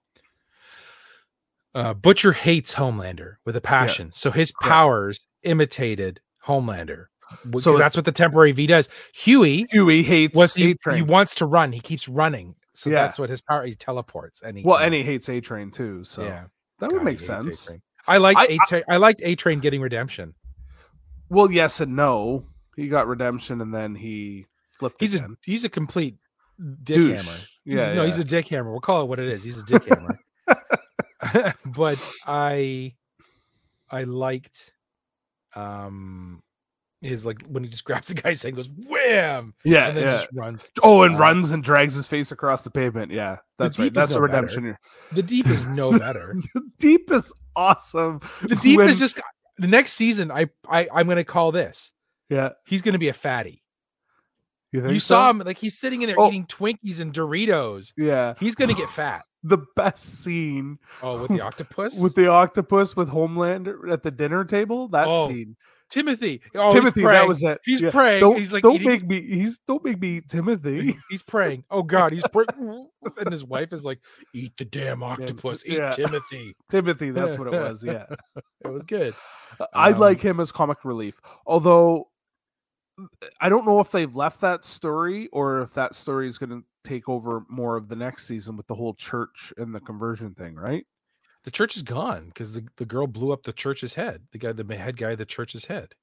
Uh, 1.73 1.93
Butcher 1.93 2.31
hates 2.31 2.73
Homelander 2.73 3.35
with 3.45 3.55
a 3.57 3.61
passion, 3.61 4.11
so 4.13 4.31
his 4.31 4.53
Yeah. 4.61 4.67
powers 4.69 5.25
imitated 5.43 6.21
Homelander. 6.45 7.07
So 7.59 7.77
that's 7.77 7.95
what 7.97 8.05
the 8.05 8.11
temporary 8.13 8.51
V 8.53 8.67
does. 8.67 8.87
Huey 9.13 9.65
Huey 9.71 10.03
hates 10.03 10.37
was 10.37 10.53
he, 10.53 10.77
he 10.93 11.01
wants 11.01 11.35
to 11.35 11.45
run. 11.45 11.73
He 11.73 11.79
keeps 11.81 12.07
running, 12.07 12.55
so 12.73 12.89
Yeah. 12.89 13.01
that's 13.01 13.19
what 13.19 13.29
his 13.29 13.41
power. 13.41 13.65
He 13.65 13.73
teleports, 13.75 14.41
and 14.41 14.57
he 14.57 14.63
well, 14.63 14.77
and 14.77 14.93
he 14.93 15.03
hates 15.03 15.27
A 15.27 15.41
Train 15.41 15.69
too. 15.71 16.03
So 16.05 16.23
yeah, 16.23 16.45
that 16.79 16.91
God, 16.91 16.93
would 16.93 17.03
make 17.03 17.19
sense. 17.19 17.65
A-Train. 17.65 17.81
I 18.07 18.17
liked 18.17 18.39
I- 18.39 18.45
A 18.45 18.57
Train. 18.69 18.83
I 18.87 18.97
liked 18.97 19.21
A 19.23 19.35
Train 19.35 19.59
getting 19.59 19.81
redemption. 19.81 20.35
Well, 21.29 21.51
yes 21.51 21.81
and 21.81 21.95
no. 21.95 22.45
He 22.77 22.87
got 22.87 23.07
redemption 23.07 23.59
and 23.59 23.73
then 23.73 23.95
he 23.95 24.45
flipped. 24.79 25.01
He's 25.01 25.15
a 25.15 25.27
he's 25.43 25.65
a 25.65 25.69
complete 25.69 26.15
dick 26.83 26.95
douche. 26.95 27.25
hammer. 27.25 27.37
Yeah, 27.65 27.89
no, 27.89 28.01
yeah. 28.01 28.07
he's 28.07 28.17
a 28.17 28.23
dick 28.23 28.47
hammer. 28.47 28.71
We'll 28.71 28.79
call 28.79 29.01
it 29.01 29.05
what 29.07 29.19
it 29.19 29.27
is. 29.27 29.43
He's 29.43 29.57
a 29.57 29.65
dick 29.65 29.85
hammer. 29.85 30.19
but 31.65 32.13
I 32.25 32.93
I 33.89 34.03
liked 34.03 34.71
um 35.55 36.41
his 37.01 37.25
like 37.25 37.43
when 37.47 37.63
he 37.63 37.69
just 37.69 37.83
grabs 37.83 38.07
the 38.07 38.13
guy's 38.13 38.41
head 38.41 38.49
and 38.49 38.57
goes 38.57 38.69
wham 38.87 39.53
yeah, 39.63 39.87
and 39.87 39.97
then 39.97 40.05
yeah. 40.05 40.11
just 40.11 40.29
runs. 40.33 40.63
oh, 40.83 41.03
and 41.03 41.19
runs 41.19 41.51
and 41.51 41.63
drags 41.63 41.93
his 41.93 42.07
face 42.07 42.31
across 42.31 42.63
the 42.63 42.71
pavement. 42.71 43.11
Yeah, 43.11 43.37
that's 43.57 43.79
right. 43.79 43.93
That's 43.93 44.09
the 44.09 44.15
no 44.15 44.27
better. 44.27 44.33
redemption. 44.33 44.77
The 45.11 45.23
deep 45.23 45.47
is 45.47 45.65
no 45.65 45.97
better. 45.97 46.35
The 46.53 46.61
deep 46.79 47.11
is 47.11 47.31
awesome. 47.55 48.19
The 48.43 48.55
deep 48.55 48.77
When- 48.77 48.89
is 48.89 48.99
just 48.99 49.19
the 49.57 49.67
next 49.67 49.93
season. 49.93 50.31
I 50.31 50.49
I 50.69 50.87
I'm 50.93 51.07
gonna 51.07 51.23
call 51.23 51.51
this. 51.51 51.91
yeah. 52.29 52.49
He's 52.65 52.81
gonna 52.81 52.99
be 52.99 53.09
a 53.09 53.13
fatty. 53.13 53.63
You, 54.75 54.89
You 54.89 54.99
so? 54.99 55.15
saw 55.15 55.29
him 55.29 55.39
like 55.39 55.57
he's 55.57 55.77
sitting 55.77 56.01
in 56.01 56.07
there 56.07 56.19
Oh. 56.19 56.27
eating 56.27 56.45
Twinkies 56.45 56.99
and 56.99 57.13
Doritos. 57.13 57.93
Yeah, 57.97 58.33
He's 58.39 58.55
gonna 58.55 58.73
get 58.83 58.89
fat. 58.89 59.23
the 59.43 59.59
best 59.75 60.23
scene 60.23 60.79
Oh, 61.03 61.21
with 61.21 61.31
the 61.31 61.41
octopus. 61.45 61.99
with 61.99 62.15
the 62.15 62.27
octopus 62.27 62.95
with 62.95 63.09
Homelander 63.09 63.91
at 63.91 64.03
the 64.03 64.11
dinner 64.11 64.43
table. 64.43 64.87
That 64.89 65.07
Oh, 65.07 65.27
scene. 65.27 65.55
Timothy. 65.91 66.41
Oh, 66.55 66.73
Timothy, 66.73 67.01
he's 67.01 67.09
that 67.09 67.27
was 67.27 67.43
it. 67.43 67.59
He's 67.63 67.79
Yeah. 67.79 67.91
praying. 67.91 68.19
Don't, 68.19 68.37
he's 68.39 68.51
like 68.51 68.63
don't 68.63 68.73
eating- 68.75 68.87
make 68.87 69.07
me. 69.07 69.21
He's 69.21 69.59
don't 69.67 69.83
make 69.85 69.99
me 70.01 70.17
eat 70.17 70.27
Timothy. 70.29 70.97
He's 71.11 71.21
praying. 71.21 71.63
Oh 71.69 71.83
God, 71.83 72.11
he's 72.11 72.23
praying. 72.33 72.87
and 73.19 73.29
his 73.31 73.45
wife 73.45 73.71
is 73.71 73.85
like, 73.85 73.99
"Eat 74.33 74.53
the 74.57 74.65
damn 74.65 75.03
octopus. 75.03 75.63
Eat 75.63 75.73
yeah. 75.77 75.91
Timothy." 75.91 76.55
Timothy, 76.71 77.11
that's 77.11 77.37
what 77.37 77.47
it 77.47 77.53
was. 77.53 77.83
Yeah. 77.83 78.05
It 78.63 78.67
was 78.67 78.83
good. 78.85 79.13
I 79.75 79.91
Um, 79.91 79.99
like 79.99 80.19
him 80.21 80.39
as 80.39 80.51
comic 80.51 80.83
relief. 80.83 81.21
Although 81.45 82.07
I 83.41 83.49
don't 83.49 83.65
know 83.65 83.79
if 83.79 83.91
they've 83.91 84.15
left 84.15 84.41
that 84.41 84.63
story 84.63 85.27
or 85.33 85.61
if 85.61 85.73
that 85.73 85.95
story 85.95 86.29
is 86.29 86.37
going 86.37 86.49
to 86.49 86.63
take 86.83 87.09
over 87.09 87.43
more 87.49 87.75
of 87.75 87.87
the 87.87 87.95
next 87.95 88.25
season 88.25 88.55
with 88.55 88.67
the 88.67 88.75
whole 88.75 88.93
church 88.93 89.51
and 89.57 89.73
the 89.73 89.79
conversion 89.79 90.33
thing, 90.33 90.55
right? 90.55 90.85
The 91.43 91.51
church 91.51 91.75
is 91.75 91.83
gone 91.83 92.27
because 92.27 92.53
the, 92.53 92.65
the 92.77 92.85
girl 92.85 93.05
blew 93.05 93.31
up 93.31 93.43
the 93.43 93.53
church's 93.53 93.93
head. 93.93 94.21
The 94.31 94.39
guy, 94.39 94.51
the 94.53 94.75
head 94.75 94.97
guy, 94.97 95.15
the 95.15 95.25
church's 95.25 95.65
head. 95.65 95.93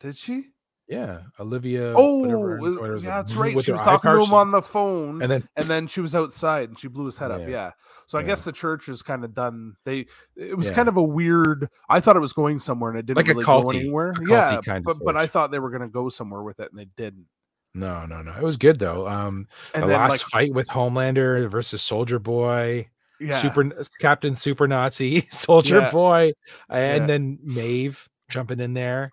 Did 0.00 0.16
she? 0.16 0.48
Yeah, 0.88 1.20
Olivia. 1.40 1.94
Oh, 1.96 2.18
whatever, 2.18 2.58
was- 2.58 2.78
whatever 2.78 2.96
yeah, 2.98 3.22
that's 3.22 3.34
right. 3.34 3.58
She 3.62 3.72
was 3.72 3.80
talking 3.80 4.10
to 4.10 4.22
him 4.24 4.34
on 4.34 4.50
the 4.50 4.60
phone, 4.60 5.22
and 5.22 5.30
then 5.32 5.48
and 5.56 5.66
then 5.66 5.86
she 5.86 6.00
was 6.00 6.14
outside 6.14 6.68
and 6.68 6.78
she 6.78 6.88
blew 6.88 7.06
his 7.06 7.16
head 7.16 7.30
up. 7.30 7.40
Yeah. 7.42 7.48
Yeah. 7.48 7.70
So 8.06 8.18
I 8.18 8.22
Yeah. 8.22 8.26
guess 8.28 8.44
the 8.44 8.52
church 8.52 8.88
is 8.88 9.00
kind 9.00 9.24
of 9.24 9.32
done. 9.34 9.74
They 9.84 10.06
it 10.36 10.56
was 10.56 10.68
Yeah. 10.68 10.74
kind 10.74 10.88
of 10.88 10.96
a 10.96 11.02
weird. 11.02 11.68
I 11.88 12.00
thought 12.00 12.16
it 12.16 12.20
was 12.20 12.32
going 12.34 12.58
somewhere 12.58 12.90
and 12.90 12.98
it 12.98 13.06
didn't 13.06 13.16
Like 13.16 13.28
a 13.28 13.32
really 13.34 13.44
go 13.44 13.70
anywhere. 13.70 14.12
culty 14.14 14.28
yeah, 14.30 14.60
kind 14.60 14.78
of 14.78 14.84
but 14.84 14.98
but 15.04 15.16
I 15.16 15.26
thought 15.26 15.50
they 15.50 15.60
were 15.60 15.70
going 15.70 15.82
to 15.82 15.88
go 15.88 16.08
somewhere 16.08 16.42
with 16.42 16.60
it 16.60 16.68
and 16.70 16.78
they 16.78 16.88
didn't. 16.96 17.26
no, 17.74 18.04
no, 18.04 18.20
no. 18.20 18.32
It 18.32 18.42
was 18.42 18.56
good 18.58 18.78
though. 18.78 19.08
Um, 19.08 19.46
And 19.72 19.84
the 19.84 19.86
then 19.86 19.96
last 20.00 20.10
like 20.10 20.20
fight 20.20 20.52
with 20.54 20.68
Homelander 20.68 21.48
versus 21.48 21.80
Soldier 21.80 22.18
Boy, 22.18 22.88
yeah, 23.18 23.38
Super 23.38 23.70
Captain 24.00 24.34
Super 24.34 24.68
Nazi, 24.68 25.26
Soldier 25.30 25.78
Yeah. 25.78 25.90
Boy, 25.90 26.32
and 26.68 27.02
Yeah. 27.04 27.06
then 27.06 27.38
Maeve 27.42 28.08
jumping 28.28 28.60
in 28.60 28.74
there. 28.74 29.12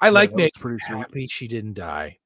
I 0.00 0.06
yeah, 0.06 0.10
like 0.12 0.30
that 0.30 0.36
Maeve. 0.36 0.50
pretty 0.58 0.78
sweet. 0.86 0.96
Happy 0.98 1.26
she 1.26 1.48
didn't 1.48 1.74
die. 1.74 2.18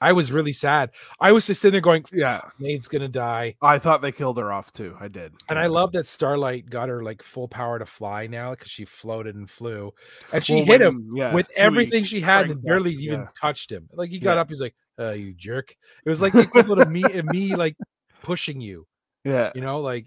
I 0.00 0.12
was 0.12 0.32
really 0.32 0.52
sad. 0.52 0.90
I 1.20 1.30
was 1.30 1.46
just 1.46 1.60
sitting 1.60 1.72
there 1.74 1.80
going, 1.80 2.04
Yeah, 2.12 2.40
Maeve's 2.58 2.88
gonna 2.88 3.06
die. 3.08 3.54
I 3.62 3.78
thought 3.78 4.02
they 4.02 4.10
killed 4.10 4.36
her 4.38 4.52
off 4.52 4.72
too. 4.72 4.96
I 4.98 5.06
did, 5.06 5.32
And 5.48 5.58
I 5.60 5.66
love 5.66 5.92
that 5.92 6.06
Starlight 6.06 6.68
got 6.68 6.88
her 6.88 7.04
like 7.04 7.22
full 7.22 7.46
power 7.46 7.78
to 7.78 7.86
fly 7.86 8.26
now 8.26 8.50
because 8.50 8.68
she 8.68 8.84
floated 8.84 9.36
and 9.36 9.48
flew. 9.48 9.92
And 10.32 10.44
she 10.44 10.56
Well, 10.56 10.64
hit 10.64 10.80
him 10.82 11.06
when- 11.06 11.16
yeah, 11.16 11.32
with 11.32 11.48
everything 11.54 12.02
she 12.02 12.20
had 12.20 12.46
cranked 12.46 12.50
and 12.50 12.58
up, 12.58 12.64
barely 12.64 12.92
even 12.94 13.20
yeah. 13.20 13.26
touched 13.40 13.70
him. 13.70 13.88
Like 13.92 14.10
he 14.10 14.18
got 14.18 14.34
Yeah. 14.34 14.40
up, 14.40 14.48
he's 14.48 14.60
like, 14.60 14.74
uh, 14.98 15.10
you 15.10 15.34
jerk. 15.34 15.72
It 16.04 16.08
was 16.08 16.20
like 16.22 16.32
the 16.32 16.40
equivalent 16.40 16.82
of 16.82 16.90
me 16.90 17.04
of 17.04 17.24
me 17.26 17.54
like 17.54 17.76
pushing 18.24 18.60
you, 18.60 18.88
Yeah, 19.24 19.52
you 19.54 19.60
know, 19.60 19.80
like 19.80 20.06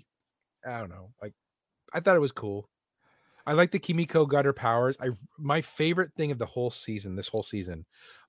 I 0.68 0.80
don't 0.82 0.90
know. 0.90 1.12
Like 1.22 1.34
I 1.94 2.02
thought 2.02 2.18
it 2.18 2.20
was 2.20 2.34
cool. 2.34 2.68
I 3.46 3.54
like 3.54 3.72
the 3.72 3.80
Kimiko 3.80 4.26
got 4.26 4.46
her 4.46 4.54
powers. 4.54 4.98
I 5.00 5.10
my 5.38 5.62
favorite 5.62 6.12
thing 6.16 6.32
of 6.32 6.38
the 6.40 6.46
whole 6.46 6.72
season, 6.72 7.16
this 7.16 7.28
whole 7.28 7.44
season, 7.44 7.86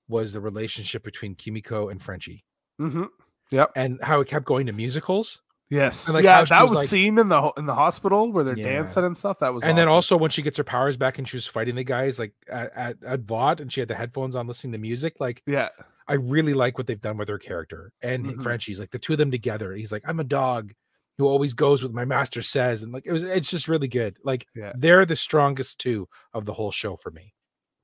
was 0.07 0.33
the 0.33 0.39
relationship 0.39 1.03
between 1.03 1.35
Kimiko 1.35 1.89
and 1.89 2.01
Frenchie 2.01 2.43
hmm 2.77 3.03
and 3.75 3.97
how 4.03 4.19
it 4.21 4.27
kept 4.27 4.45
going 4.45 4.65
to 4.67 4.73
musicals. 4.73 5.41
yes, 5.69 6.05
And, 6.07 6.13
like, 6.15 6.23
yeah. 6.25 6.43
That 6.43 6.61
was, 6.61 6.71
was 6.71 6.77
like- 6.79 6.87
seen 6.89 7.17
in 7.17 7.29
the 7.29 7.51
in 7.57 7.65
the 7.65 7.73
hospital 7.75 8.31
where 8.31 8.43
they're 8.43 8.57
Yeah. 8.57 8.73
dancing 8.73 9.03
and 9.05 9.17
stuff. 9.17 9.39
That 9.39 9.53
was 9.53 9.63
and 9.63 9.77
then 9.77 9.87
also 9.87 10.17
when 10.17 10.29
she 10.31 10.41
gets 10.41 10.57
her 10.57 10.63
powers 10.63 10.97
back 10.97 11.17
and 11.17 11.27
she 11.27 11.37
was 11.37 11.47
fighting 11.47 11.75
the 11.75 11.83
guys 11.83 12.19
like 12.19 12.33
at, 12.49 12.71
at, 12.75 12.97
at 13.05 13.19
Vought 13.21 13.59
and 13.61 13.71
she 13.71 13.79
had 13.81 13.87
the 13.87 13.95
headphones 13.95 14.35
on 14.35 14.47
listening 14.47 14.73
to 14.73 14.77
music, 14.79 15.15
like 15.19 15.41
yeah, 15.47 15.69
I 16.07 16.13
really 16.15 16.53
like 16.53 16.77
what 16.77 16.87
they've 16.87 16.99
done 17.01 17.17
with 17.17 17.29
her 17.29 17.37
character 17.39 17.91
and 18.01 18.25
Mhm. 18.25 18.43
Frenchie's 18.43 18.79
like 18.79 18.91
the 18.91 18.99
two 18.99 19.13
of 19.13 19.17
them 19.19 19.31
together. 19.31 19.73
He's 19.73 19.91
like, 19.91 20.03
I'm 20.05 20.19
a 20.19 20.23
dog 20.25 20.73
who 21.17 21.27
always 21.27 21.53
goes 21.53 21.81
with 21.83 21.93
my 21.93 22.05
master 22.05 22.41
says, 22.41 22.83
and 22.83 22.91
like 22.93 23.05
it 23.05 23.11
was 23.11 23.23
it's 23.23 23.49
just 23.49 23.67
really 23.67 23.87
good. 23.87 24.17
Like 24.23 24.47
Yeah. 24.55 24.71
they're 24.75 25.05
the 25.05 25.15
strongest 25.15 25.79
two 25.79 26.07
of 26.33 26.45
the 26.45 26.53
whole 26.53 26.71
show 26.71 26.95
for 26.95 27.11
me. 27.11 27.33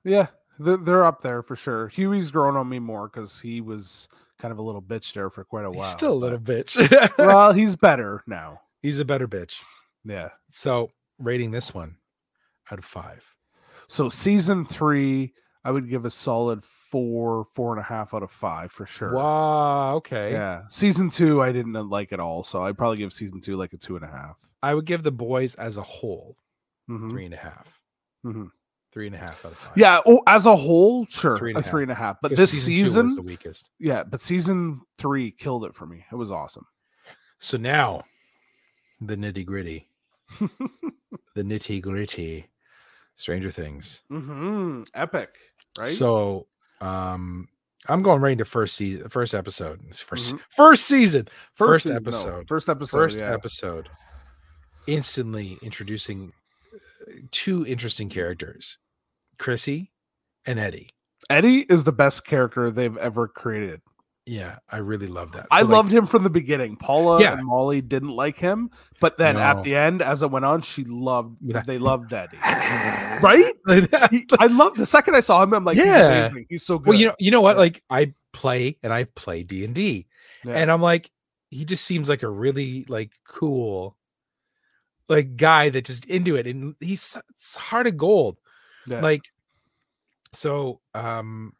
yeah. 0.03 0.27
They're, 0.59 1.03
up 1.03 1.23
there 1.23 1.41
for 1.41 1.55
sure. 1.55 1.87
Huey's 1.87 2.29
grown 2.29 2.55
on 2.55 2.69
me 2.69 2.77
more 2.77 3.09
because 3.09 3.39
he 3.39 3.59
was 3.59 4.07
kind 4.37 4.51
of 4.51 4.59
a 4.59 4.61
little 4.61 4.83
bitch 4.83 5.11
there 5.11 5.31
for 5.31 5.43
quite 5.43 5.65
a 5.65 5.71
while. 5.71 5.81
He's 5.81 5.91
still 5.91 6.13
a 6.13 6.13
little 6.13 6.37
bitch. 6.37 6.77
well, 7.17 7.51
he's 7.59 7.75
better 7.75 8.23
now. 8.27 8.61
He's 8.83 8.99
a 8.99 9.05
better 9.05 9.27
bitch. 9.27 9.55
Yeah. 10.05 10.29
So 10.49 10.91
rating 11.17 11.49
this 11.49 11.73
one 11.73 11.95
out 12.71 12.77
of 12.77 12.85
five. 12.85 13.25
So 13.87 14.09
season 14.09 14.63
three, 14.63 15.33
I 15.65 15.71
would 15.71 15.89
give 15.89 16.03
a 16.05 16.09
solid 16.09 16.63
four, 16.63 17.45
four 17.53 17.71
and 17.71 17.79
a 17.79 17.83
half 17.83 18.13
out 18.13 18.21
of 18.23 18.31
five 18.31 18.71
for 18.71 18.85
sure. 18.85 19.13
Wow. 19.13 19.95
Okay. 19.95 20.31
Yeah. 20.33 20.63
Season 20.69 21.09
two, 21.09 21.41
I 21.41 21.51
didn't 21.53 21.73
like 21.89 22.11
at 22.11 22.19
all. 22.19 22.43
So 22.43 22.63
I'd 22.63 22.77
probably 22.77 22.97
give 22.97 23.13
season 23.13 23.39
two 23.39 23.55
like 23.55 23.71
a 23.73 23.77
two 23.77 23.95
and 23.95 24.03
a 24.03 24.09
half. 24.09 24.37
I 24.61 24.73
would 24.73 24.85
give 24.85 25.03
the 25.03 25.11
boys 25.11 25.55
as 25.55 25.77
a 25.77 25.81
whole 25.83 26.37
Mhm, 26.89 27.09
three 27.09 27.25
and 27.25 27.33
a 27.33 27.37
half. 27.37 27.79
mhm. 28.25 28.49
Three 28.91 29.07
and 29.07 29.15
a 29.15 29.19
half 29.19 29.43
out 29.45 29.53
of 29.53 29.57
five. 29.57 29.77
Yeah. 29.77 30.01
Oh, 30.05 30.21
as 30.27 30.45
a 30.45 30.55
whole, 30.55 31.05
sure, 31.07 31.37
Three 31.37 31.51
and 31.51 31.57
a 31.57 31.59
a 31.61 31.63
half. 31.63 31.71
three 31.71 31.81
and 31.83 31.91
a 31.91 31.95
half. 31.95 32.17
But 32.21 32.35
this 32.35 32.51
season 32.51 32.65
season, 32.85 33.03
was 33.05 33.15
the 33.15 33.21
weakest. 33.23 33.69
yeah, 33.79 34.03
but 34.03 34.21
season 34.21 34.81
three 34.97 35.31
killed 35.31 35.63
it 35.65 35.73
for 35.73 35.85
me. 35.87 36.05
It 36.11 36.15
was 36.15 36.29
awesome. 36.29 36.65
So 37.39 37.57
now 37.57 38.03
the 39.01 39.15
nitty 39.15 39.45
gritty, 39.45 39.89
the 40.39 41.41
nitty 41.43 41.81
gritty, 41.81 42.47
Stranger 43.15 43.49
Things. 43.51 44.01
hmm 44.09 44.83
Epic, 44.93 45.35
right? 45.77 45.87
So 45.89 46.47
um 46.81 47.47
I'm 47.89 48.01
going 48.01 48.21
right 48.21 48.31
into 48.31 48.45
first 48.45 48.75
season, 48.75 49.09
first 49.09 49.35
episode. 49.35 49.81
It's 49.89 49.99
1st 49.99 50.35
Mhm. 50.35 50.39
first 50.55 50.85
season, 50.85 51.27
first, 51.53 51.83
season- 51.83 52.01
no, 52.03 52.09
episode, 52.09 52.47
first 52.47 52.69
episode, 52.69 52.97
first 52.97 53.17
yeah. 53.19 53.33
episode. 53.33 53.89
Instantly 54.87 55.57
introducing 55.61 56.31
uh, 56.73 57.11
two 57.31 57.65
interesting 57.65 58.09
characters, 58.09 58.77
Chrissy 59.39 59.91
and 60.45 60.59
Eddie. 60.59 60.89
Eddie 61.29 61.61
is 61.69 61.85
the 61.85 61.93
best 61.93 62.25
character 62.25 62.69
they've 62.69 62.97
ever 62.97 63.27
created. 63.29 63.81
Yeah, 64.25 64.59
I 64.69 64.77
really 64.77 65.07
love 65.07 65.33
that. 65.33 65.47
I 65.51 65.61
like, 65.61 65.69
loved 65.69 65.91
him 65.91 66.07
from 66.07 66.23
the 66.23 66.29
beginning. 66.29 66.77
Paula 66.77 67.21
Yeah. 67.21 67.33
and 67.33 67.45
Molly 67.45 67.81
didn't 67.81 68.11
like 68.11 68.37
him, 68.37 68.69
but 69.01 69.17
then 69.17 69.35
No. 69.35 69.41
at 69.41 69.63
the 69.63 69.75
end, 69.75 70.01
as 70.01 70.23
it 70.23 70.31
went 70.31 70.45
on, 70.45 70.61
she 70.61 70.85
loved. 70.85 71.35
Yeah. 71.41 71.61
They 71.65 71.77
loved 71.77 72.09
Daddy, 72.09 72.37
right? 73.21 73.53
He- 74.11 74.25
I 74.39 74.47
love 74.47 74.75
the 74.75 74.85
second 74.85 75.15
I 75.15 75.19
saw 75.19 75.43
him. 75.43 75.53
I'm 75.53 75.65
like, 75.65 75.75
Yeah. 75.77 75.83
he's 76.23 76.31
amazing. 76.31 76.45
He's 76.49 76.65
so 76.65 76.77
good. 76.79 76.87
Well, 76.87 76.97
you 76.99 77.07
know, 77.07 77.15
you 77.19 77.31
know 77.31 77.41
what? 77.41 77.57
Like 77.57 77.83
I 77.89 78.13
play 78.31 78.77
and 78.81 78.93
I 78.93 79.03
play 79.03 79.43
D 79.43 79.65
and 79.65 79.75
D, 79.75 80.07
and 80.45 80.71
I'm 80.71 80.81
like, 80.81 81.11
he 81.49 81.65
just 81.65 81.83
seems 81.83 82.07
like 82.07 82.23
a 82.23 82.29
really 82.29 82.85
like 82.87 83.11
cool, 83.27 83.97
like 85.09 85.35
guy 85.35 85.67
that 85.69 85.83
just 85.85 86.05
into 86.05 86.37
it, 86.37 86.47
and 86.47 86.75
he's 86.79 87.17
it's 87.31 87.55
heart 87.57 87.87
of 87.87 87.97
gold. 87.97 88.37
Yeah. 88.87 89.01
Like, 89.01 89.23
so, 90.31 90.79
um, 90.93 91.53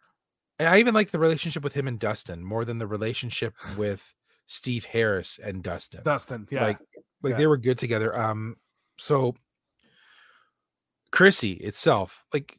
and 0.60 0.68
I 0.70 0.78
even 0.80 0.93
like 0.93 1.12
the 1.12 1.20
relationship 1.20 1.64
with 1.64 1.74
him 1.74 1.88
and 1.88 1.99
Dustin 1.99 2.43
more 2.43 2.66
than 2.66 2.78
the 2.78 2.88
relationship 2.88 3.54
with 3.78 4.14
Steve 4.47 4.86
Harris 4.86 5.39
and 5.43 5.64
Dustin. 5.64 6.01
Dustin, 6.04 6.47
yeah, 6.51 6.64
Like, 6.64 6.80
like 7.22 7.32
Yeah. 7.32 7.38
they 7.38 7.47
were 7.47 7.58
good 7.58 7.78
together. 7.78 8.16
Um, 8.18 8.58
so 8.97 9.36
Chrissy 11.12 11.54
itself, 11.54 12.26
like, 12.34 12.58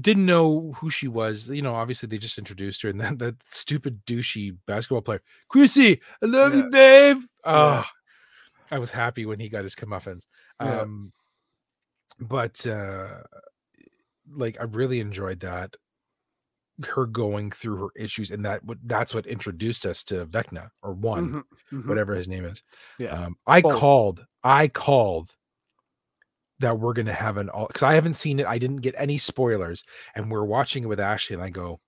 didn't 0.00 0.26
know 0.26 0.72
who 0.76 0.90
she 0.90 1.08
was. 1.08 1.48
You 1.48 1.62
know, 1.62 1.74
obviously 1.74 2.08
they 2.08 2.18
just 2.18 2.38
introduced 2.38 2.82
her, 2.82 2.88
and 2.90 3.00
then 3.00 3.16
that 3.18 3.36
stupid 3.48 4.04
douchey 4.06 4.56
basketball 4.66 5.02
player, 5.02 5.22
Chrissy, 5.48 6.00
I 6.22 6.26
love 6.26 6.54
you, 6.54 6.68
babe. 6.70 7.18
Oh, 7.44 7.74
Yeah. 7.76 7.84
I 8.70 8.78
was 8.78 8.90
happy 8.90 9.26
when 9.26 9.38
he 9.40 9.48
got 9.48 9.62
his 9.64 9.74
comeuppance. 9.74 10.26
Yeah. 10.60 10.80
Um, 10.80 11.12
but 12.18 12.66
uh, 12.66 13.18
like, 14.32 14.58
I 14.60 14.64
really 14.64 15.00
enjoyed 15.00 15.40
that. 15.40 15.76
Her 16.82 17.06
going 17.06 17.50
through 17.52 17.76
her 17.76 17.88
issues, 17.96 18.30
and 18.32 18.44
that 18.44 18.64
what 18.64 18.78
that's 18.84 19.14
what 19.14 19.26
introduced 19.26 19.86
us 19.86 20.02
to 20.04 20.26
Vecna 20.26 20.70
or 20.82 20.92
one 20.92 21.32
Mhm, 21.32 21.42
mhm. 21.72 21.86
whatever 21.86 22.14
his 22.14 22.26
name 22.26 22.44
is. 22.44 22.62
Yeah. 22.98 23.10
Um, 23.10 23.36
I 23.46 23.60
Both. 23.62 23.78
called. 23.78 24.26
I 24.42 24.66
called 24.68 25.30
that 26.58 26.78
we're 26.78 26.92
gonna 26.94 27.12
have 27.12 27.36
an 27.36 27.48
all 27.48 27.68
because 27.68 27.84
I 27.84 27.94
haven't 27.94 28.14
seen 28.14 28.40
it. 28.40 28.46
I 28.46 28.58
didn't 28.58 28.78
get 28.82 28.94
any 28.98 29.18
spoilers, 29.18 29.84
and 30.16 30.30
we're 30.30 30.44
watching 30.44 30.82
it 30.82 30.88
with 30.88 30.98
Ashley, 30.98 31.34
and 31.34 31.42
I 31.44 31.50
go, 31.50 31.80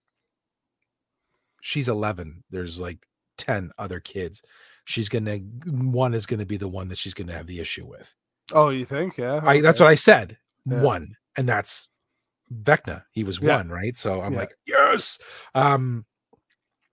"She's 1.62 1.88
11. 1.88 2.44
There's 2.50 2.80
like 2.80 3.06
10 3.38 3.72
other 3.78 3.98
kids. 4.00 4.42
She's 4.84 5.08
gonna 5.08 5.38
one 5.38 6.14
is 6.14 6.26
gonna 6.26 6.46
be 6.46 6.58
the 6.58 6.68
one 6.68 6.86
that 6.88 6.98
she's 6.98 7.14
gonna 7.14 7.32
have 7.32 7.46
the 7.48 7.58
issue 7.58 7.86
with. 7.86 8.14
Oh, 8.52 8.68
you 8.68 8.84
think? 8.84 9.16
Yeah, 9.18 9.40
I 9.42 9.60
that's 9.60 9.80
what 9.80 9.88
I 9.88 9.96
said. 9.96 10.38
Yeah. 10.64 10.80
One, 10.82 11.16
and 11.36 11.48
that's 11.48 11.88
Vecna. 12.52 13.02
He 13.12 13.24
was 13.24 13.40
Yeah. 13.40 13.56
one, 13.58 13.68
right? 13.68 13.96
So 13.96 14.20
I'm 14.22 14.32
Yeah. 14.34 14.38
like, 14.40 14.50
yes. 14.66 15.18
Um, 15.54 16.04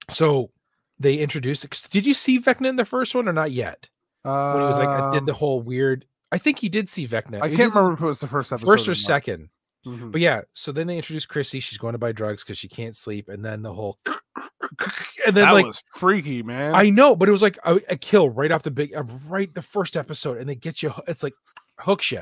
so 0.10 0.52
they 1.00 1.18
introduced. 1.18 1.92
Did 1.92 2.06
you 2.06 2.14
see 2.14 2.40
Vecna 2.40 2.68
in 2.70 2.76
the 2.76 2.86
first 2.86 3.16
one 3.16 3.28
or 3.28 3.34
not 3.34 3.52
yet? 3.52 3.90
when 4.24 4.60
he 4.62 4.66
was 4.66 4.78
like, 4.78 4.88
I 4.88 5.14
did 5.14 5.26
the 5.26 5.34
Um, 5.34 5.38
whole 5.38 5.62
weird. 5.62 6.06
I 6.32 6.38
think 6.38 6.58
he 6.60 6.70
did 6.70 6.88
see 6.88 7.06
Vecna. 7.06 7.42
I 7.42 7.54
can't 7.54 7.74
remember 7.76 7.92
if 7.94 8.02
it 8.02 8.06
was 8.06 8.22
the 8.22 8.28
first 8.28 8.54
episode. 8.54 8.66
first 8.68 8.88
or 8.88 8.92
not. 8.92 8.98
second. 8.98 9.50
Mhm. 9.86 10.14
But 10.14 10.22
yeah, 10.22 10.42
so 10.54 10.72
then 10.72 10.88
they 10.88 10.96
introduced 10.96 11.28
Chrissy. 11.28 11.60
She's 11.60 11.78
going 11.78 11.92
to 11.92 11.98
buy 11.98 12.14
drugs 12.14 12.42
because 12.42 12.58
she 12.58 12.70
can't 12.70 12.96
sleep, 12.96 13.28
and 13.28 13.44
then 13.44 13.64
the 13.64 13.74
whole, 13.74 14.00
and 14.06 15.36
then 15.36 15.46
that 15.46 15.52
like 15.52 15.66
was 15.66 15.84
freaky, 15.94 16.42
man. 16.42 16.74
I 16.74 16.90
know, 16.90 17.18
but 17.18 17.28
it 17.28 17.34
was 17.34 17.42
like 17.42 17.58
a, 17.66 17.82
a 17.90 17.98
kill 17.98 18.30
right 18.30 18.50
off 18.50 18.64
the 18.64 18.72
big, 18.72 18.96
uh, 18.96 19.04
right 19.28 19.54
the 19.54 19.62
first 19.62 19.98
episode, 19.98 20.38
and 20.38 20.48
they 20.48 20.56
get 20.56 20.82
you. 20.82 20.94
It's 21.06 21.22
like 21.22 21.34
hooks 21.80 22.12
you, 22.14 22.22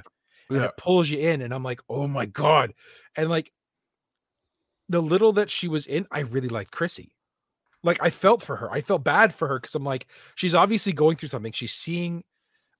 and 0.52 0.62
yeah. 0.62 0.68
it 0.68 0.78
pulls 0.78 1.10
you 1.10 1.20
in, 1.20 1.41
and 1.41 1.54
I'm 1.54 1.64
like, 1.64 1.82
oh 1.89 2.08
my 2.08 2.26
god, 2.26 2.74
and 3.16 3.30
like 3.30 3.52
the 4.89 5.02
little 5.02 5.34
that 5.34 5.49
she 5.49 5.68
was 5.68 5.88
in, 5.88 6.06
I 6.12 6.20
really 6.22 6.49
liked 6.49 6.72
Chrissy. 6.72 7.14
Like 7.84 8.02
I 8.02 8.10
felt 8.10 8.43
for 8.43 8.56
her. 8.58 8.72
I 8.72 8.82
felt 8.82 9.04
bad 9.04 9.34
for 9.34 9.47
her 9.47 9.60
because 9.60 9.74
I'm 9.76 9.84
like, 9.84 10.08
she's 10.36 10.54
obviously 10.54 10.93
going 10.93 11.16
through 11.18 11.30
something. 11.30 11.52
She's 11.52 11.74
seeing, 11.74 12.24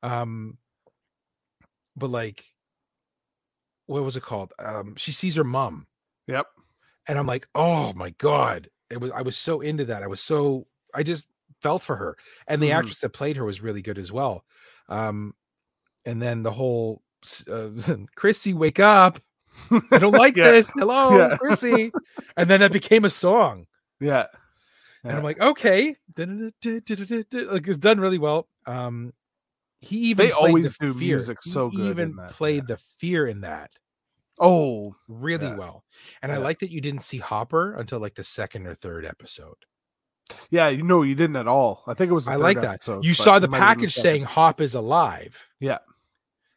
um, 0.04 0.58
but 1.96 2.10
like, 2.10 2.46
what 3.88 4.04
was 4.04 4.16
it 4.18 4.24
called? 4.24 4.54
Um, 4.60 4.96
she 4.96 5.12
sees 5.12 5.36
her 5.36 5.44
mom, 5.44 5.88
Yep. 6.28 6.46
and 7.08 7.18
I'm 7.18 7.28
like, 7.28 7.48
oh 7.56 7.94
my 7.94 8.12
god, 8.12 8.70
it 8.90 9.00
was. 9.00 9.12
I 9.12 9.22
was 9.22 9.38
so 9.38 9.62
into 9.62 9.86
that. 9.86 10.04
I 10.04 10.08
was 10.08 10.22
so. 10.22 10.68
I 10.94 11.04
just 11.04 11.28
felt 11.62 11.82
for 11.82 11.96
her, 11.96 12.18
and 12.48 12.62
the 12.62 12.70
Mhm. 12.70 12.76
actress 12.80 13.02
that 13.02 13.10
played 13.10 13.38
her 13.38 13.46
was 13.46 13.62
really 13.62 13.82
good 13.82 13.98
as 13.98 14.12
well. 14.12 14.46
Um, 14.90 15.34
and 16.06 16.22
then 16.22 16.44
the 16.44 16.52
whole 16.52 17.02
uh, 17.50 17.70
Chrissy, 18.16 18.54
wake 18.54 18.80
up. 18.80 19.20
I 19.92 19.98
don't 20.00 20.12
like 20.14 20.36
Yeah. 20.38 20.52
this. 20.52 20.70
Hello, 20.74 21.18
Yeah. 21.18 21.38
Chrissy. 21.38 21.92
And 22.38 22.50
then 22.50 22.62
it 22.62 22.72
became 22.72 23.04
a 23.06 23.10
song. 23.10 23.68
Yeah. 24.00 24.26
And 25.04 25.14
I'm 25.14 25.24
like, 25.24 25.40
okay. 25.40 25.96
Like 26.18 27.68
it's 27.68 27.78
done 27.78 28.00
really 28.00 28.18
well. 28.18 28.48
Um 28.66 29.14
he 29.80 29.98
even 30.12 30.28
They 30.28 30.32
always 30.32 30.76
the 30.78 30.88
do 30.88 30.94
fear. 30.94 31.16
music 31.18 31.40
He 31.44 31.50
so 31.50 31.70
good 31.70 31.80
in 31.82 31.88
even 31.90 32.20
played 32.30 32.68
the 32.68 32.78
fear 33.00 33.28
in 33.28 33.42
that 33.42 33.72
Oh, 34.40 34.96
really 35.08 35.54
well. 35.54 35.84
And 36.24 36.32
I 36.32 36.38
like 36.38 36.60
that 36.60 36.72
you 36.72 36.82
didn't 36.82 37.02
see 37.02 37.18
Hopper 37.18 37.76
until 37.76 38.00
like 38.00 38.16
the 38.16 38.24
second 38.24 38.66
or 38.66 38.74
third 38.76 39.06
episode. 39.06 39.58
yeah. 40.50 40.70
You 40.70 40.82
know, 40.84 41.04
you 41.04 41.14
didn't 41.16 41.36
at 41.36 41.48
all. 41.48 41.84
I 41.86 41.94
think 41.94 42.10
it 42.10 42.14
was. 42.16 42.26
The 42.26 42.32
I 42.32 42.36
third 42.36 42.44
like 42.44 42.62
that. 42.62 42.74
episode, 42.76 43.04
you 43.06 43.14
saw 43.14 43.38
the 43.40 43.48
might 43.48 43.58
have 43.60 43.78
been 43.78 43.82
package 43.82 43.94
saying 43.94 44.24
Hop 44.24 44.62
is 44.62 44.74
alive. 44.76 45.46
Yeah. 45.60 45.80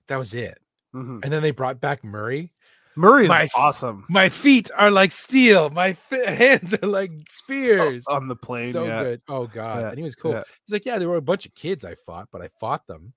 That 0.08 0.16
was 0.16 0.34
it. 0.34 0.58
Mhm. 0.94 1.20
And 1.22 1.32
then 1.32 1.42
they 1.42 1.50
brought 1.50 1.80
back 1.80 2.04
Murray. 2.04 2.52
Murray 2.96 3.24
is 3.24 3.28
My 3.28 3.48
awesome 3.56 4.04
My 4.08 4.28
feet 4.28 4.70
are 4.76 4.90
like 4.90 5.10
steel. 5.10 5.68
My 5.70 5.94
fi- 5.94 6.30
hands 6.30 6.74
are 6.80 6.86
like 6.86 7.10
spears. 7.28 8.06
on 8.06 8.28
the 8.28 8.36
plane. 8.36 8.72
so 8.72 8.84
yeah. 8.86 9.02
good. 9.02 9.22
Oh 9.28 9.46
god. 9.48 9.80
Yeah, 9.80 9.88
And 9.88 9.98
he 9.98 10.04
was 10.04 10.14
cool. 10.14 10.32
yeah. 10.32 10.42
He's 10.66 10.72
like, 10.72 10.86
yeah, 10.86 10.98
there 10.98 11.08
were 11.08 11.16
a 11.16 11.22
bunch 11.22 11.44
of 11.46 11.54
kids 11.54 11.84
I 11.84 11.94
fought, 11.96 12.28
but 12.30 12.40
I 12.42 12.48
fought 12.60 12.86
them. 12.86 13.12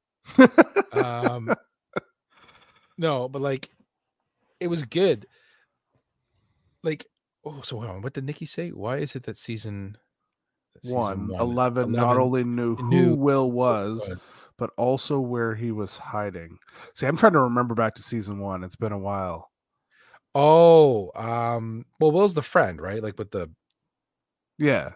Um 0.94 1.54
no, 2.98 3.30
but 3.30 3.42
like 3.42 3.70
it 4.60 4.68
was 4.68 4.84
good. 4.84 5.28
Like, 6.84 7.06
oh, 7.46 7.62
so 7.64 7.78
hold 7.78 7.90
on. 7.92 8.02
What 8.02 8.14
did 8.14 8.24
Nikki 8.24 8.46
say? 8.48 8.70
Why 8.70 8.98
is 8.98 9.16
it 9.16 9.24
that 9.24 9.38
season, 9.38 9.98
that 10.74 10.84
season 10.86 10.98
one, 10.98 11.30
11, 11.40 11.92
not 11.92 12.18
only 12.18 12.44
knew 12.44 12.76
who 12.76 12.90
knew 12.90 13.14
Will 13.16 13.52
was, 13.52 14.00
was. 14.10 14.18
But 14.58 14.72
also 14.78 15.20
where 15.20 15.56
he 15.56 15.72
was 15.72 15.98
hiding. 15.98 16.58
See, 16.94 17.06
I'm 17.06 17.18
trying 17.18 17.34
to 17.34 17.42
remember 17.42 17.76
back 17.76 17.96
to 17.96 18.04
season 18.04 18.40
one. 18.40 18.64
It's 18.64 18.76
been 18.76 18.92
a 18.92 18.98
while. 18.98 19.52
Oh, 20.36 21.12
um, 21.16 21.86
well, 22.00 22.12
Will's 22.12 22.34
the 22.34 22.42
friend, 22.42 22.80
right? 22.82 23.02
Like 23.02 23.18
with 23.18 23.32
the 23.32 23.50
Yeah. 24.58 24.94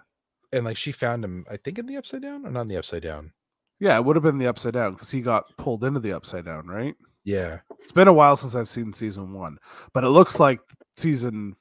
and 0.54 0.66
like 0.66 0.78
she 0.78 0.92
found 0.92 1.24
him, 1.24 1.46
I 1.50 1.58
think 1.58 1.80
in 1.80 1.86
the 1.86 1.98
upside 1.98 2.22
down 2.22 2.46
or 2.46 2.52
not 2.52 2.62
in 2.62 2.68
the 2.68 2.78
upside 2.78 3.04
down. 3.04 3.32
Yeah, 3.80 3.98
it 3.98 4.06
would 4.06 4.16
have 4.16 4.24
been 4.24 4.38
the 4.38 4.48
upside 4.48 4.74
down 4.74 4.94
because 4.94 5.10
he 5.10 5.22
got 5.22 5.46
pulled 5.58 5.84
into 5.84 6.00
the 6.00 6.14
upside 6.14 6.46
down, 6.46 6.68
right? 6.68 6.96
Yeah. 7.24 7.60
It's 7.80 7.92
been 7.92 8.08
a 8.08 8.14
while 8.14 8.36
since 8.36 8.54
I've 8.56 8.70
seen 8.70 8.94
season 8.94 9.34
one, 9.34 9.58
but 9.94 10.04
it 10.04 10.10
looks 10.10 10.40
like 10.40 10.60
season 10.98 11.56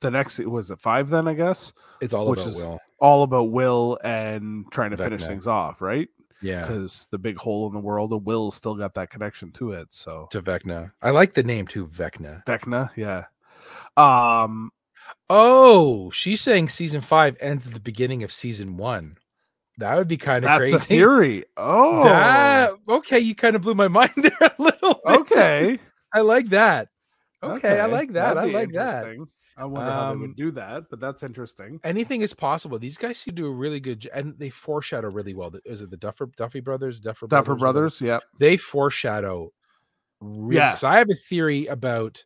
the 0.00 0.10
next 0.10 0.38
was 0.40 0.70
it 0.70 0.78
five 0.78 1.08
then, 1.08 1.26
I 1.28 1.32
guess? 1.34 1.72
It's 2.02 2.12
all 2.12 2.28
Which 2.28 2.40
about 2.40 2.50
is- 2.50 2.56
Will. 2.58 2.80
All 3.00 3.22
about 3.22 3.50
Will 3.50 3.98
and 4.04 4.64
trying 4.70 4.90
to 4.90 4.96
finish 4.96 5.24
things 5.26 5.46
off, 5.46 5.80
right? 5.82 6.08
Yeah. 6.44 6.60
Because 6.62 7.08
the 7.10 7.18
big 7.18 7.36
hole 7.38 7.66
in 7.68 7.72
the 7.74 7.80
world 7.80 8.12
of 8.12 8.24
Will 8.26 8.50
still 8.50 8.74
got 8.74 8.94
that 8.94 9.10
connection 9.10 9.50
to 9.52 9.72
it. 9.72 9.92
So 9.92 10.28
To 10.30 10.42
Vecna. 10.42 10.92
I 11.02 11.10
like 11.10 11.34
the 11.34 11.42
name 11.42 11.66
too, 11.66 11.86
Vecna. 11.86 12.44
Vecna, 12.44 12.90
yeah. 12.96 13.24
Um, 13.96 14.70
Oh, 15.30 16.10
she's 16.10 16.40
saying 16.42 16.68
season 16.68 17.00
five 17.00 17.36
ends 17.40 17.66
at 17.66 17.72
the 17.74 17.80
beginning 17.80 18.22
of 18.22 18.30
season 18.32 18.76
one. 18.76 19.14
That 19.78 19.96
would 19.96 20.06
be 20.06 20.16
kind 20.18 20.44
of 20.44 20.48
that's 20.50 20.58
crazy. 20.60 20.72
the 20.76 20.78
theory. 20.80 21.44
Oh, 21.56 22.04
That 22.04 22.72
okay, 22.88 23.18
you 23.20 23.34
kind 23.34 23.56
of 23.56 23.62
blew 23.62 23.74
my 23.74 23.88
mind 23.98 24.12
there 24.16 24.50
a 24.58 24.62
little 24.62 25.00
bit. 25.04 25.20
okay. 25.20 25.78
I 26.12 26.20
like 26.20 26.50
that. 26.50 26.88
Okay, 27.42 27.80
I 27.80 27.86
like 27.86 28.12
that. 28.12 28.38
I 28.38 28.44
like 28.44 28.72
that. 28.72 29.16
I 29.56 29.64
wonder 29.66 29.90
how 29.90 30.06
they 30.08 30.12
Um, 30.14 30.20
would 30.22 30.36
do 30.36 30.50
that, 30.52 30.84
but 30.90 30.98
that's 30.98 31.22
interesting. 31.22 31.78
Anything 31.84 32.22
is 32.22 32.34
possible. 32.34 32.78
These 32.78 32.98
guys 32.98 33.18
seem 33.18 33.36
to 33.36 33.42
do 33.42 33.46
a 33.46 33.52
really 33.52 33.78
good 33.78 34.08
and 34.12 34.36
they 34.38 34.50
foreshadow 34.50 35.08
really 35.10 35.34
well. 35.34 35.52
Is 35.64 35.80
it 35.82 35.90
the 35.90 35.96
Duffer 35.96 36.26
Duffy 36.36 36.60
brothers? 36.60 36.98
Duffer 36.98 37.26
Duffer 37.28 37.52
whatever? 37.52 37.72
Brothers, 37.72 38.00
yeah. 38.00 38.18
They 38.40 38.56
foreshadow 38.56 39.52
really 40.20 40.56
Yeah. 40.56 40.70
because 40.70 40.84
I 40.84 40.98
have 40.98 41.08
a 41.08 41.14
theory 41.14 41.66
about 41.66 42.24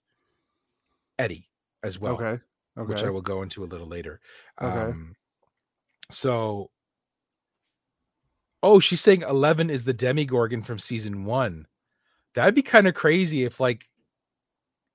Eddie 1.18 1.48
as 1.82 1.98
well. 1.98 2.14
okay. 2.14 2.42
Okay. 2.78 2.92
which 2.92 3.02
I 3.02 3.10
will 3.10 3.22
go 3.22 3.42
into 3.42 3.64
a 3.64 3.66
little 3.66 3.88
later. 3.88 4.20
Okay. 4.62 4.72
Um, 4.92 5.16
so, 6.10 6.70
oh, 8.62 8.78
she's 8.80 9.00
saying 9.00 9.22
Eleven 9.22 9.68
is 9.68 9.82
the 9.84 9.92
Demogorgon 9.92 10.62
from 10.62 10.78
season 10.78 11.24
one. 11.24 11.66
That'd 12.34 12.54
be 12.54 12.62
kind 12.62 12.86
of 12.86 12.94
crazy 12.94 13.42
if 13.44 13.58
like 13.58 13.84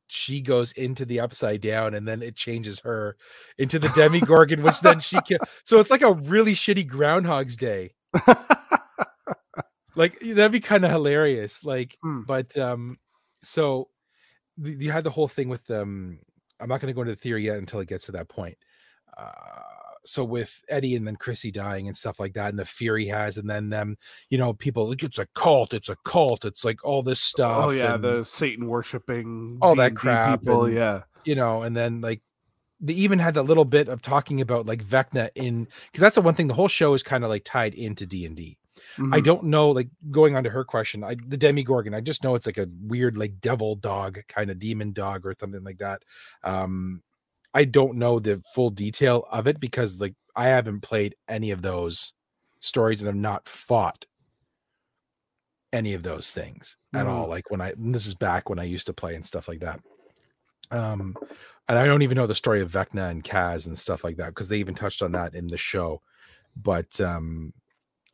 she 0.08 0.42
goes 0.42 0.72
into 0.74 1.06
the 1.06 1.20
upside 1.20 1.62
down 1.62 1.94
and 1.96 2.08
then 2.08 2.22
it 2.22 2.36
changes 2.36 2.80
her 2.82 3.16
into 3.58 3.80
the 3.80 3.90
Demogorgon, 3.96 4.62
which 4.62 4.82
then 4.82 5.00
she 5.00 5.20
can. 5.22 5.40
So 5.64 5.80
it's 5.80 5.90
like 5.92 6.02
a 6.02 6.14
really 6.14 6.54
shitty 6.54 6.88
Groundhog's 6.88 7.58
Day. 7.58 7.94
Like 9.96 10.18
that'd 10.20 10.52
be 10.52 10.60
kind 10.60 10.86
of 10.86 10.92
hilarious. 10.92 11.64
Like, 11.64 11.98
Hmm. 12.02 12.22
but 12.28 12.58
um, 12.58 12.98
so 13.44 13.90
th- 14.64 14.78
you 14.80 14.92
had 14.92 15.04
the 15.04 15.12
whole 15.12 15.28
thing 15.28 15.50
with 15.50 15.70
um. 15.70 16.20
I'm 16.60 16.70
not 16.70 16.80
going 16.80 16.88
to 16.92 16.96
go 16.96 17.02
into 17.02 17.14
the 17.14 17.20
theory 17.20 17.46
yet 17.46 17.58
until 17.58 17.80
it 17.82 17.88
gets 17.90 18.06
to 18.06 18.14
that 18.14 18.30
point. 18.30 18.58
Uh, 19.18 19.30
so 20.06 20.24
with 20.24 20.62
Eddie 20.70 20.96
and 20.96 21.08
then 21.08 21.16
Chrissy 21.16 21.52
dying 21.52 21.88
and 21.88 21.96
stuff 21.96 22.20
like 22.20 22.34
that, 22.34 22.50
and 22.50 22.60
the 22.60 22.66
fear 22.66 22.98
he 22.98 23.08
has, 23.08 23.38
and 23.38 23.50
then 23.50 23.70
them, 23.70 23.98
you 24.30 24.38
know, 24.38 24.54
people 24.54 24.90
like 24.90 25.04
it's 25.04 25.20
a 25.20 25.28
cult, 25.36 25.74
it's 25.74 25.90
a 25.90 25.96
cult, 26.04 26.46
it's 26.46 26.66
like 26.66 26.84
all 26.84 27.02
this 27.04 27.20
stuff. 27.22 27.66
oh 27.66 27.70
yeah, 27.72 27.98
the 27.98 28.24
Satan 28.24 28.68
worshiping 28.68 29.58
all 29.62 29.76
that 29.76 29.90
D&D 29.90 29.96
crap 29.98 30.40
People, 30.42 30.66
and- 30.66 30.76
yeah. 30.76 31.02
you 31.24 31.36
know, 31.36 31.64
and 31.64 31.76
then 31.76 32.02
like 32.02 32.22
they 32.82 32.94
even 32.94 33.18
had 33.20 33.36
that 33.36 33.44
little 33.44 33.64
bit 33.66 33.88
of 33.88 34.02
talking 34.02 34.42
about 34.42 34.66
like 34.66 34.84
Vecna 34.84 35.30
in 35.36 35.66
because 35.86 36.02
that's 36.02 36.16
the 36.16 36.22
one 36.22 36.34
thing 36.34 36.48
the 36.48 36.54
whole 36.54 36.68
show 36.68 36.94
is 36.94 37.02
kind 37.04 37.24
of 37.24 37.30
like 37.30 37.44
tied 37.46 37.74
into 37.74 38.06
D 38.06 38.26
and 38.26 38.36
D. 38.36 38.58
I 38.98 39.02
Mhm. 39.02 39.24
don't 39.24 39.44
know, 39.46 39.72
like 39.72 39.88
going 40.12 40.36
on 40.36 40.44
to 40.44 40.50
her 40.50 40.64
question, 40.66 41.04
I 41.04 41.16
the 41.16 41.38
Demogorgon, 41.38 41.94
I 41.94 42.02
just 42.02 42.24
know 42.24 42.36
it's 42.36 42.46
like 42.46 42.58
a 42.58 42.68
weird, 42.82 43.18
like 43.18 43.40
devil 43.40 43.76
dog 43.76 44.20
kind 44.28 44.50
of 44.52 44.60
demon 44.60 44.92
dog 44.92 45.26
or 45.26 45.34
something 45.40 45.64
like 45.64 45.78
that. 45.78 46.04
Um, 46.44 47.02
I 47.54 47.66
don't 47.66 47.98
know 47.98 48.20
the 48.20 48.42
full 48.54 48.70
detail 48.70 49.26
of 49.32 49.48
it 49.48 49.60
because 49.60 50.00
like 50.00 50.16
I 50.36 50.46
haven't 50.46 50.82
played 50.82 51.16
any 51.28 51.52
of 51.52 51.62
those 51.62 52.14
stories 52.60 53.02
and 53.02 53.08
have 53.08 53.16
not 53.16 53.48
fought 53.48 54.06
any 55.72 55.94
of 55.94 56.04
those 56.04 56.32
things 56.34 56.78
at 56.94 57.08
all. 57.08 57.28
Like 57.28 57.50
when 57.50 57.62
I 57.62 57.74
this 57.78 58.08
is 58.08 58.16
back 58.16 58.50
when 58.50 58.60
I 58.60 58.64
used 58.64 58.88
to 58.88 58.94
play 58.94 59.16
and 59.16 59.26
stuff 59.26 59.48
like 59.48 59.60
that. 59.60 59.80
Um, 60.72 61.16
and 61.68 61.78
I 61.78 61.86
don't 61.86 62.02
even 62.02 62.16
know 62.16 62.28
the 62.28 62.36
story 62.36 62.62
of 62.62 62.72
Vecna 62.72 63.10
and 63.10 63.24
Kas 63.24 63.68
and 63.68 63.78
stuff 63.78 64.04
like 64.04 64.18
that 64.18 64.30
because 64.30 64.50
they 64.50 64.58
even 64.58 64.76
touched 64.76 65.02
on 65.02 65.12
that 65.14 65.36
in 65.36 65.48
the 65.48 65.58
show. 65.58 66.02
But 66.56 67.00
um, 67.02 67.54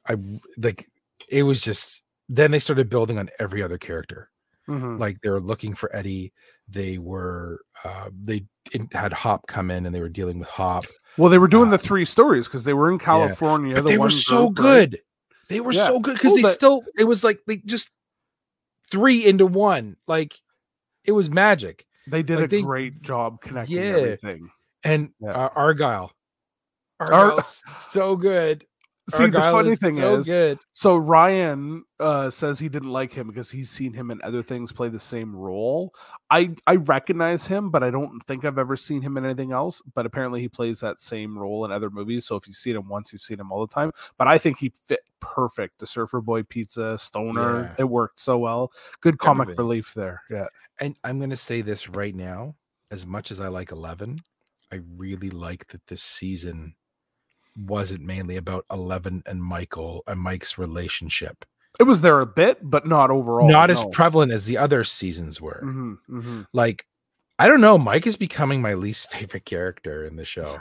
I 0.07 0.15
like 0.57 0.87
it 1.29 1.43
was 1.43 1.61
just 1.61 2.03
then 2.27 2.51
they 2.51 2.59
started 2.59 2.89
building 2.89 3.17
on 3.17 3.29
every 3.39 3.61
other 3.63 3.77
character. 3.77 4.29
Mhm. 4.69 4.99
Like 4.99 5.19
they 5.21 5.29
were 5.29 5.41
looking 5.41 5.73
for 5.73 5.93
Eddie. 5.95 6.31
They 6.67 6.97
were 6.97 7.61
uh, 7.83 8.09
they 8.23 8.45
had 8.91 9.11
Hop 9.13 9.47
come 9.47 9.71
in 9.71 9.85
and 9.85 9.93
they 9.95 9.99
were 10.01 10.09
dealing 10.09 10.39
with 10.39 10.49
Hop. 10.49 10.85
Well, 11.17 11.29
they 11.29 11.37
were 11.39 11.47
doing 11.47 11.69
uh, 11.69 11.71
the 11.71 11.77
three 11.79 12.05
stories 12.05 12.47
because 12.47 12.63
they 12.63 12.73
were 12.73 12.91
in 12.91 12.99
California. 12.99 13.75
but 13.75 13.83
the 13.83 13.89
they 13.89 13.97
were 13.97 14.09
so 14.11 14.49
group, 14.49 14.65
right? 14.65 14.89
good. 14.91 15.01
They 15.49 15.59
were 15.59 15.71
Yeah. 15.73 15.87
so 15.87 15.99
good 15.99 16.13
because 16.13 16.35
they 16.35 16.43
that- 16.43 16.49
still 16.53 16.83
it 16.97 17.05
was 17.05 17.23
like 17.23 17.39
they 17.47 17.57
just 17.57 17.89
three 18.91 19.25
into 19.25 19.45
one. 19.47 19.95
Like 20.07 20.35
it 21.05 21.11
was 21.13 21.29
magic. 21.29 21.85
They 22.07 22.21
did 22.23 22.37
Like, 22.37 22.45
a 22.45 22.47
they- 22.49 22.61
great 22.61 23.01
job 23.01 23.41
connecting 23.41 23.77
Yeah. 23.77 23.83
everything. 23.83 24.49
And 24.83 25.11
Yeah. 25.19 25.31
uh, 25.31 25.49
Argyle, 25.55 26.11
Argyle's 26.99 27.63
so 27.89 28.15
good. 28.15 28.65
See, 29.09 29.27
the 29.27 29.39
funny 29.39 29.71
is 29.71 29.79
thing 29.79 29.93
so 29.93 30.17
is, 30.19 30.27
good. 30.27 30.59
so 30.73 30.95
Ryan 30.97 31.83
uh, 31.99 32.29
says 32.29 32.59
he 32.59 32.69
didn't 32.69 32.91
like 32.91 33.11
him 33.13 33.27
because 33.27 33.49
he's 33.51 33.69
seen 33.69 33.93
him 33.93 34.11
in 34.11 34.21
other 34.23 34.41
things 34.43 34.71
play 34.71 34.89
the 34.89 34.99
same 34.99 35.35
role. 35.35 35.93
I 36.29 36.51
I 36.67 36.75
recognize 36.75 37.47
him, 37.47 37.69
but 37.69 37.83
I 37.83 37.91
don't 37.91 38.19
think 38.27 38.45
I've 38.45 38.57
ever 38.57 38.75
seen 38.77 39.01
him 39.01 39.17
in 39.17 39.25
anything 39.25 39.51
else. 39.51 39.81
But 39.95 40.05
apparently, 40.05 40.41
he 40.41 40.47
plays 40.47 40.79
that 40.79 41.01
same 41.01 41.37
role 41.37 41.65
in 41.65 41.71
other 41.71 41.89
movies. 41.89 42.25
So 42.25 42.35
if 42.35 42.47
you've 42.47 42.55
seen 42.57 42.75
him 42.75 42.87
once, 42.87 43.11
you've 43.13 43.21
seen 43.21 43.39
him 43.39 43.51
all 43.51 43.65
the 43.65 43.73
time. 43.73 43.91
But 44.17 44.27
I 44.27 44.37
think 44.37 44.57
he 44.59 44.71
fit 44.85 45.01
perfect. 45.19 45.79
The 45.79 45.87
Surfer 45.87 46.21
Boy 46.21 46.43
Pizza, 46.43 46.97
Stoner, 46.97 47.63
Yeah. 47.63 47.75
it 47.79 47.83
worked 47.89 48.19
so 48.19 48.37
well. 48.37 48.71
Good 49.01 49.19
comic 49.19 49.43
Everything. 49.43 49.65
relief 49.65 49.93
there. 49.93 50.21
Yeah. 50.29 50.45
And 50.79 50.95
I'm 51.03 51.17
going 51.17 51.29
to 51.31 51.35
say 51.37 51.61
this 51.61 51.89
right 51.89 52.15
now 52.15 52.55
as 52.91 53.05
much 53.05 53.31
as 53.31 53.39
I 53.39 53.49
like 53.49 53.71
11, 53.71 54.19
I 54.71 54.79
really 54.95 55.29
like 55.29 55.67
that 55.67 55.85
this 55.87 56.01
season 56.01 56.75
wasn't 57.57 58.01
mainly 58.01 58.37
about 58.37 58.65
11 58.71 59.23
and 59.25 59.43
Michael 59.43 60.03
and 60.07 60.19
Mike's 60.19 60.57
relationship. 60.57 61.45
It 61.79 61.83
was 61.83 62.01
there 62.01 62.19
a 62.19 62.25
bit, 62.25 62.57
but 62.61 62.85
not 62.87 63.09
overall. 63.11 63.49
Not 63.49 63.69
as 63.69 63.83
prevalent 63.91 64.31
as 64.31 64.45
the 64.45 64.57
other 64.57 64.83
seasons 64.83 65.39
were. 65.41 65.61
Mhm, 65.63 65.97
mhm. 66.09 66.47
Like, 66.53 66.85
I 67.37 67.47
don't 67.47 67.61
know. 67.61 67.77
Mike 67.77 68.05
is 68.07 68.15
becoming 68.17 68.61
my 68.61 68.73
least 68.73 69.11
favorite 69.13 69.45
character 69.45 70.05
in 70.05 70.15
the 70.15 70.25
show. 70.25 70.57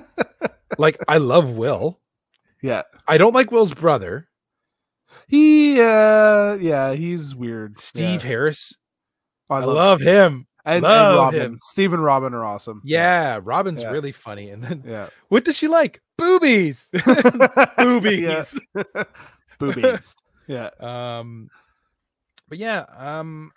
like, 0.78 0.96
I 1.08 1.18
love 1.18 1.50
Will. 1.52 2.00
Yeah. 2.62 2.82
I 3.06 3.18
don't 3.18 3.34
like 3.34 3.50
Will's 3.52 3.74
brother, 3.74 4.28
He, 5.28 5.80
uh, 5.80 6.54
yeah, 6.54 6.92
he's 6.94 7.34
weird. 7.34 7.78
Steve 7.78 8.22
Yeah. 8.22 8.28
Harris. 8.28 8.76
Oh, 9.50 9.54
I, 9.56 9.64
love, 9.64 9.98
Steve. 9.98 10.08
him. 10.08 10.46
And, 10.66 10.84
and 10.84 11.16
Robin. 11.16 11.40
him. 11.40 11.58
Steve 11.62 11.92
and 11.94 12.02
Robin 12.02 12.34
are 12.34 12.44
awesome. 12.44 12.82
Yeah, 12.84 13.38
Robin's 13.42 13.82
Yeah. 13.82 13.90
really 13.90 14.10
funny. 14.12 14.50
And 14.50 14.62
then, 14.64 14.82
Yeah. 14.84 15.08
what 15.28 15.44
does 15.44 15.56
she 15.56 15.68
like? 15.68 16.02
Boobies. 16.18 16.88
Yeah. 16.92 17.66
Boobies. 17.78 18.60
Boobies. 19.60 20.16
Yeah. 20.48 20.70
um 20.80 21.48
but 22.48 22.58
yeah 22.58 22.84
um 22.96 23.50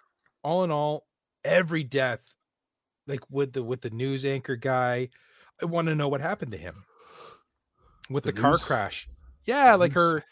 all 0.43 0.63
in 0.63 0.71
all 0.71 1.05
every 1.43 1.83
death, 1.83 2.21
like 3.07 3.21
with 3.29 3.53
the 3.53 3.63
with 3.63 3.81
the 3.81 3.89
news 3.89 4.23
anchor 4.25 4.55
guy, 4.55 5.09
I 5.61 5.65
want 5.65 5.87
to 5.87 5.95
know 5.95 6.07
what 6.07 6.21
happened 6.21 6.51
to 6.53 6.57
him 6.57 6.83
with 8.09 8.23
the, 8.23 8.31
The 8.31 8.41
car 8.41 8.57
crash. 8.57 9.07
Yeah, 9.45 9.75
like 9.75 9.95
news- 9.95 10.13
her, 10.13 10.23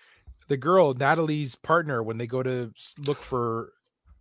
the 0.47 0.57
girl 0.57 0.93
Natalie's 0.93 1.55
partner 1.55 2.01
when 2.03 2.17
they 2.17 2.27
go 2.27 2.41
to 2.43 2.71
look 2.99 3.21
for 3.21 3.73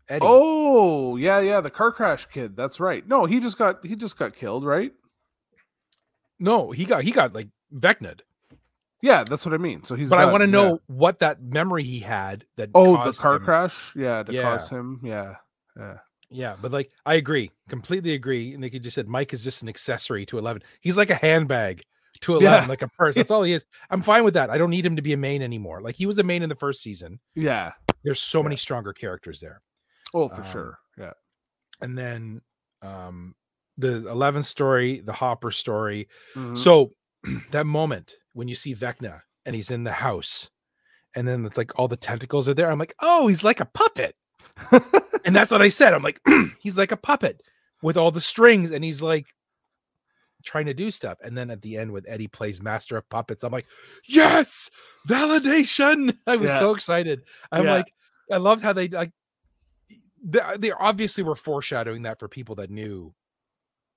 Eddie. 0.09 0.25
Oh, 0.25 1.17
yeah, 1.17 1.41
yeah, 1.41 1.61
the 1.61 1.71
car 1.71 1.91
crash 1.93 2.27
kid. 2.27 2.57
That's 2.57 2.79
right. 2.81 3.07
No, 3.07 3.25
he 3.27 3.41
just 3.41 3.59
got 3.59 3.85
he 3.85 3.97
just 3.97 4.19
got 4.19 4.35
killed, 4.35 4.65
right? 4.65 4.93
no, 6.39 6.71
he 6.71 6.85
got 6.85 7.03
he 7.03 7.13
got 7.13 7.35
like 7.35 7.49
Vecna'd. 7.75 8.21
Yeah, 9.03 9.25
that's 9.25 9.45
what 9.45 9.55
I 9.55 9.59
mean. 9.59 9.85
So 9.85 9.95
he's 9.95 10.09
But 10.11 10.19
I 10.19 10.27
want 10.27 10.43
to 10.43 10.47
yeah. 10.47 10.51
know 10.53 10.81
what 10.87 11.19
that 11.21 11.43
memory 11.43 11.83
he 11.85 12.01
had 12.01 12.45
that. 12.57 12.71
Oh, 12.75 13.05
the 13.05 13.13
car 13.13 13.37
him- 13.37 13.45
crash? 13.45 13.93
Yeah, 13.95 14.23
to 14.23 14.33
Yeah. 14.33 14.43
cause 14.43 14.69
him. 14.69 15.01
Yeah. 15.03 15.37
Yeah. 15.77 15.99
Yeah, 16.29 16.57
but 16.61 16.73
like 16.73 16.91
I 17.05 17.15
agree, 17.15 17.53
completely 17.69 18.15
agree. 18.15 18.53
And 18.55 18.63
they 18.63 18.71
could 18.71 18.83
just 18.83 18.95
said 18.97 19.07
Mike 19.07 19.33
is 19.33 19.45
just 19.45 19.63
an 19.63 19.69
accessory 19.69 20.27
to 20.27 20.39
Eleven. 20.39 20.63
He's 20.81 20.97
like 20.99 21.11
a 21.11 21.15
handbag 21.15 21.83
to 22.23 22.33
Eleven, 22.37 22.63
Yeah. 22.65 22.69
like 22.69 22.83
a 22.83 22.89
purse. 22.89 23.15
That's 23.15 23.31
all 23.31 23.43
he 23.45 23.53
is. 23.53 23.65
I'm 23.91 24.03
fine 24.03 24.25
with 24.25 24.35
that. 24.35 24.51
I 24.51 24.59
don't 24.59 24.71
need 24.71 24.85
him 24.85 24.97
to 24.97 25.03
be 25.03 25.13
a 25.13 25.17
main 25.17 25.41
anymore. 25.43 25.81
Like 25.83 25.95
he 25.95 26.07
was 26.07 26.19
a 26.19 26.23
main 26.25 26.43
in 26.43 26.49
the 26.49 26.55
first 26.57 26.83
season. 26.83 27.21
Yeah. 27.37 27.73
There's 28.03 28.21
so 28.21 28.41
Yeah. 28.41 28.45
many 28.45 28.57
stronger 28.57 28.93
characters 28.93 29.41
there. 29.41 29.61
Oh, 30.15 30.29
for 30.29 30.43
Um, 30.43 30.51
sure. 30.53 30.79
Yeah. 30.99 31.13
And 31.81 31.97
then 31.99 32.41
um 32.83 33.35
the 33.79 34.09
Eleven 34.09 34.43
story, 34.43 35.01
the 35.01 35.13
Hopper 35.13 35.51
story. 35.51 36.09
Mhm. 36.35 36.57
So 36.57 36.93
that 37.51 37.67
moment 37.67 38.15
when 38.33 38.49
you 38.49 38.55
see 38.55 38.75
Vecna 38.75 39.21
and 39.45 39.55
he's 39.55 39.71
in 39.71 39.85
the 39.85 39.93
house, 39.93 40.51
and 41.15 41.27
then 41.27 41.45
it's 41.45 41.57
like 41.57 41.79
all 41.79 41.89
the 41.89 41.97
tentacles 41.97 42.49
are 42.49 42.55
there. 42.55 42.71
I'm 42.71 42.79
like, 42.79 42.95
oh, 43.01 43.27
he's 43.29 43.45
like 43.45 43.61
a 43.61 43.67
puppet. 43.67 44.17
And 45.25 45.35
that's 45.35 45.51
what 45.51 45.61
I 45.63 45.69
said. 45.69 45.93
I'm 45.93 46.03
like, 46.03 46.21
he's 46.61 46.79
like 46.79 46.93
a 46.93 46.97
puppet 46.97 47.43
with 47.83 47.97
all 47.97 48.11
the 48.11 48.21
strings, 48.21 48.71
and 48.71 48.83
he's 48.85 49.03
like 49.03 49.27
trying 50.45 50.67
to 50.67 50.75
do 50.75 50.91
stuff. 50.91 51.19
And 51.23 51.37
then 51.37 51.51
at 51.51 51.61
the 51.63 51.77
end, 51.77 51.91
when 51.93 52.05
Eddie 52.07 52.29
plays 52.29 52.63
Master 52.63 52.97
of 52.97 53.09
Puppets, 53.11 53.43
I'm 53.45 53.53
like, 53.53 53.67
yes, 54.07 54.71
validation. 55.09 56.17
I 56.27 56.37
was 56.37 56.49
Yeah. 56.51 56.59
so 56.61 56.71
excited. 56.73 57.23
I'm 57.53 57.65
Yeah. 57.65 57.73
like, 57.75 57.93
I 58.31 58.37
loved 58.37 58.63
how 58.63 58.73
they 58.73 58.89
like 58.89 59.13
they, 60.23 60.41
they 60.59 60.73
obviously 60.73 61.25
were 61.25 61.35
foreshadowing 61.37 62.03
that 62.03 62.19
for 62.19 62.29
people 62.29 62.55
that 62.57 62.71
knew 62.71 63.15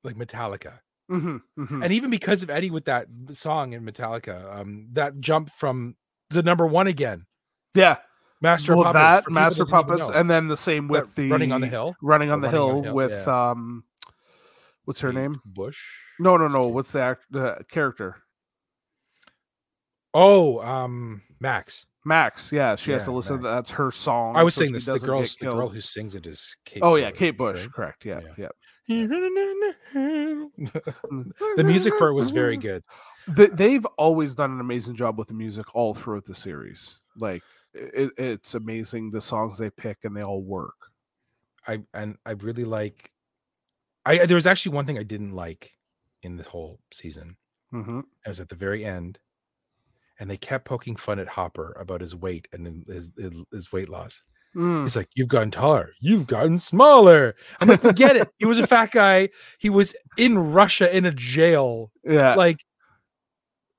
like 0.03 0.15
Metallica. 0.15 0.79
Mhm, 1.09 1.41
mhm. 1.57 1.83
And 1.83 1.91
even 1.91 2.09
because 2.11 2.43
of 2.43 2.49
Eddie 2.49 2.69
with 2.69 2.85
that 2.85 3.07
song 3.31 3.73
in 3.73 3.83
Metallica, 3.83 4.59
um, 4.59 4.87
that 4.93 5.19
jump 5.19 5.49
from 5.49 5.95
the 6.29 6.43
number 6.43 6.67
one 6.67 6.87
again, 6.87 7.25
yeah. 7.73 7.97
Master 8.41 8.75
well, 8.75 8.85
Puppets. 8.93 9.25
that 9.25 9.31
Master 9.31 9.65
that 9.65 9.71
Puppets, 9.71 10.09
and 10.09 10.29
then 10.29 10.47
the 10.47 10.55
same 10.55 10.87
That 10.87 10.93
with 10.93 11.15
the 11.15 11.29
running 11.31 11.51
on 11.51 11.61
the 11.61 11.67
hill. 11.67 11.95
running 12.01 12.31
on 12.31 12.41
the 12.41 12.47
Running 12.47 12.61
on 12.61 12.69
hill 12.69 12.81
the 12.81 12.83
Hill, 12.87 12.95
with 12.95 13.11
yeah. 13.11 13.49
um, 13.51 13.83
what's 14.85 15.01
her 15.01 15.11
Kate 15.11 15.19
name? 15.19 15.41
Bush. 15.45 15.79
No, 16.19 16.37
no, 16.37 16.47
no. 16.47 16.67
What's 16.67 16.91
the 16.93 17.01
act 17.01 17.23
the 17.31 17.65
character? 17.69 18.15
Oh, 20.13 20.61
um, 20.61 21.21
Max. 21.39 21.85
Max. 22.05 22.51
Yeah, 22.51 22.75
she 22.75 22.91
has 22.91 23.05
to 23.05 23.11
listen. 23.11 23.35
Max. 23.37 23.43
To, 23.45 23.49
that's 23.55 23.71
her 23.71 23.91
song. 23.91 24.35
I 24.35 24.43
was 24.43 24.55
so 24.55 24.59
saying 24.61 24.73
this. 24.73 24.85
The 24.85 24.99
girls, 24.99 25.35
the 25.35 25.51
girl 25.51 25.67
who 25.69 25.81
sings 25.81 26.15
it 26.15 26.25
is 26.25 26.55
Kate. 26.65 26.81
Oh 26.81 26.95
yeah, 26.95 27.09
Bush, 27.09 27.19
Kate 27.19 27.37
Bush. 27.37 27.61
right? 27.63 27.71
Correct. 27.73 28.05
Yeah, 28.05 28.21
Yeah. 28.37 28.47
yeah. 28.87 29.07
the 29.97 31.63
music 31.63 31.93
for 31.97 32.07
it 32.09 32.13
was 32.13 32.29
very 32.31 32.57
good. 32.67 32.83
Th- 33.35 33.51
they've 33.51 33.85
always 33.97 34.33
done 34.35 34.51
an 34.51 34.59
amazing 34.59 34.95
job 34.95 35.17
with 35.19 35.27
the 35.27 35.33
music 35.33 35.75
all 35.75 35.93
throughout 35.93 36.25
the 36.25 36.33
series. 36.35 36.99
Like 37.17 37.43
it, 37.73 38.11
it's 38.17 38.55
amazing 38.55 39.11
the 39.11 39.21
songs 39.21 39.57
they 39.57 39.69
pick 39.69 39.97
and 40.03 40.15
they 40.15 40.23
all 40.23 40.41
work. 40.41 40.75
I 41.67 41.79
and 41.93 42.15
I 42.25 42.31
really 42.31 42.65
like. 42.65 43.11
I 44.05 44.25
there 44.25 44.35
was 44.35 44.47
actually 44.47 44.75
one 44.75 44.85
thing 44.85 44.97
I 44.97 45.03
didn't 45.03 45.33
like 45.35 45.71
in 46.23 46.37
the 46.37 46.43
whole 46.43 46.79
season. 46.91 47.37
Mm-hmm. 47.73 47.99
It 47.99 48.27
was 48.27 48.39
at 48.39 48.49
the 48.49 48.55
very 48.55 48.83
end, 48.85 49.19
and 50.19 50.29
they 50.29 50.37
kept 50.37 50.65
poking 50.65 50.95
fun 50.95 51.19
at 51.19 51.27
Hopper 51.27 51.75
about 51.79 52.01
his 52.01 52.15
weight 52.15 52.47
and 52.53 52.85
his 52.87 53.11
his, 53.51 53.71
weight 53.71 53.89
loss. 53.89 54.21
Mm. 54.55 54.81
He's 54.83 54.95
like, 54.95 55.09
"You've 55.15 55.27
gotten 55.27 55.51
taller. 55.51 55.91
You've 55.99 56.25
gotten 56.27 56.57
smaller." 56.59 57.35
I'm 57.59 57.67
like, 57.69 57.83
"We 57.83 57.93
get 57.93 58.15
it. 58.15 58.27
He 58.37 58.45
was 58.45 58.57
a 58.59 58.65
fat 58.67 58.91
guy. 58.91 59.29
He 59.59 59.69
was 59.69 59.95
in 60.17 60.37
Russia 60.37 60.95
in 60.95 61.05
a 61.05 61.11
jail. 61.11 61.91
Yeah, 62.03 62.33
Like, 62.35 62.65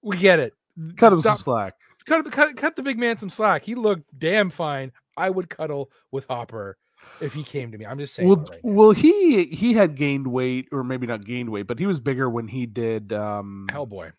we 0.03 0.17
get 0.17 0.39
it. 0.39 0.55
cut 0.97 1.13
him 1.13 1.21
Stop- 1.21 1.39
some 1.39 1.43
slack. 1.43 1.75
cut, 2.07 2.31
cut 2.31 2.57
cut 2.57 2.77
the 2.77 2.83
big 2.83 2.99
man 2.99 3.17
some 3.17 3.29
slack. 3.31 3.65
He 3.65 3.75
looked 3.75 4.05
damn 4.19 4.49
fine. 4.51 4.93
I 5.17 5.29
would 5.29 5.51
cuddle 5.51 5.91
with 6.13 6.25
Hopper 6.27 6.79
if 7.21 7.35
he 7.35 7.43
came 7.43 7.73
to 7.73 7.77
me. 7.79 7.85
I'm 7.85 7.99
just 7.99 8.15
saying. 8.15 8.29
Well, 8.29 8.39
right 8.39 8.61
well, 8.63 8.91
he 8.93 9.45
he 9.47 9.75
had 9.75 9.97
gained 9.97 10.27
weight, 10.29 10.69
or 10.73 10.85
maybe 10.85 11.07
not 11.07 11.25
gained 11.25 11.51
weight, 11.51 11.67
but 11.67 11.79
he 11.81 11.87
was 11.87 11.99
bigger 12.01 12.31
when 12.31 12.47
he 12.49 12.65
did. 12.67 13.13
um 13.13 13.67
Hellboy. 13.71 14.13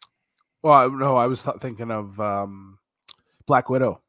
Well, 0.64 0.74
I- 0.74 0.88
no, 0.88 1.18
I 1.18 1.28
was 1.28 1.44
th- 1.44 1.58
thinking 1.60 1.92
of 1.92 2.20
um 2.20 2.78
Black 3.48 3.70
Widow, 3.70 4.02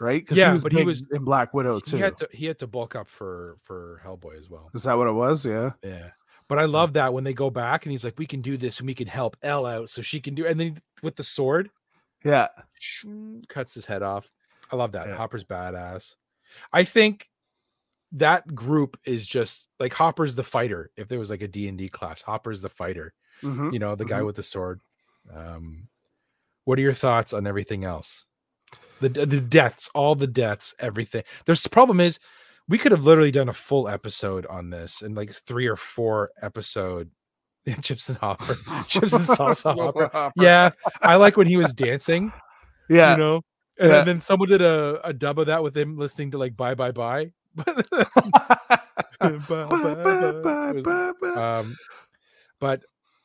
right? 0.00 0.24
Yeah, 0.30 0.58
but 0.62 0.72
he 0.72 0.82
was- 0.82 1.02
in 1.10 1.24
Black 1.24 1.52
Widow 1.54 1.80
too. 1.80 1.96
He 1.96 2.02
had 2.02 2.16
to 2.18 2.28
he 2.32 2.46
had 2.46 2.58
to 2.60 2.66
bulk 2.66 2.94
up 2.94 3.08
for 3.08 3.58
for 3.62 4.00
Hellboy 4.04 4.36
as 4.38 4.48
well. 4.48 4.70
Is 4.74 4.84
that 4.84 4.96
what 4.96 5.06
it 5.08 5.12
was? 5.12 5.44
Yeah. 5.44 5.72
Yeah. 5.82 6.10
But 6.48 6.58
I 6.58 6.64
love 6.66 6.94
that 6.94 7.12
when 7.14 7.24
they 7.24 7.32
go 7.34 7.48
back 7.50 7.86
and 7.86 7.90
he's 7.92 8.04
like, 8.04 8.18
"We 8.18 8.26
can 8.26 8.42
do 8.42 8.56
this 8.58 8.78
and 8.80 8.86
we 8.86 8.94
can 8.94 9.06
help 9.06 9.36
El 9.42 9.64
out, 9.64 9.88
so 9.88 10.02
she 10.02 10.20
can 10.20 10.34
do." 10.34 10.46
And 10.46 10.58
then 10.60 10.76
with 11.02 11.16
the 11.16 11.22
sword, 11.22 11.70
Yeah. 12.24 12.48
cuts 13.48 13.74
his 13.74 13.86
head 13.86 14.02
off. 14.02 14.30
I 14.70 14.76
love 14.76 14.92
that. 14.92 15.08
Yeah. 15.08 15.16
Hopper's 15.16 15.44
badass. 15.44 16.16
I 16.72 16.84
think 16.84 17.28
that 18.12 18.54
group 18.54 18.98
is 19.04 19.26
just 19.26 19.68
like 19.80 19.92
Hopper's 19.94 20.34
the 20.36 20.42
fighter. 20.42 20.90
If 20.96 21.08
there 21.08 21.18
was 21.18 21.30
like 21.30 21.42
a 21.42 21.48
D 21.48 21.68
and 21.68 21.78
D 21.78 21.88
class, 21.88 22.20
Hopper's 22.22 22.60
the 22.60 22.68
fighter. 22.68 23.14
Mhm. 23.42 23.72
You 23.72 23.78
know, 23.78 23.94
the 23.94 24.04
guy 24.04 24.20
Mhm. 24.20 24.26
with 24.26 24.36
the 24.36 24.42
sword. 24.42 24.80
Um, 25.34 25.88
what 26.64 26.78
are 26.78 26.82
your 26.82 26.92
thoughts 26.92 27.32
on 27.32 27.46
everything 27.46 27.84
else? 27.84 28.24
The 29.00 29.08
the 29.08 29.40
deaths, 29.40 29.90
all 29.94 30.14
the 30.14 30.26
deaths, 30.28 30.74
everything. 30.78 31.24
There's 31.44 31.62
the 31.62 31.68
problem 31.70 32.00
is 32.00 32.18
we 32.68 32.78
could 32.78 32.92
have 32.92 33.04
literally 33.04 33.32
done 33.32 33.48
a 33.48 33.52
full 33.52 33.88
episode 33.88 34.46
on 34.46 34.70
this 34.70 35.02
and 35.02 35.16
like 35.16 35.32
three 35.32 35.66
or 35.66 35.76
four 35.76 36.30
episode 36.40 37.10
chips 37.82 38.08
and 38.08 38.18
hopper, 38.18 38.44
chips 38.88 39.12
and 39.12 39.26
salsa 39.26 39.74
hopper. 39.76 40.32
Yeah, 40.36 40.70
I 41.02 41.16
like 41.16 41.36
when 41.36 41.46
he 41.48 41.56
was 41.56 41.72
dancing. 41.72 42.32
Yeah. 42.88 43.12
you 43.12 43.18
know, 43.18 43.40
and 43.78 43.90
Yeah. 43.90 44.04
then 44.04 44.20
someone 44.20 44.48
did 44.48 44.62
a, 44.62 45.00
a 45.04 45.12
dub 45.12 45.38
of 45.40 45.46
that 45.46 45.62
with 45.62 45.76
him 45.76 45.96
listening 45.98 46.30
to 46.32 46.38
like 46.38 46.56
bye 46.56 46.74
bye 46.74 46.92
bye. 46.92 47.32
Um, 51.36 51.76
but 52.60 52.82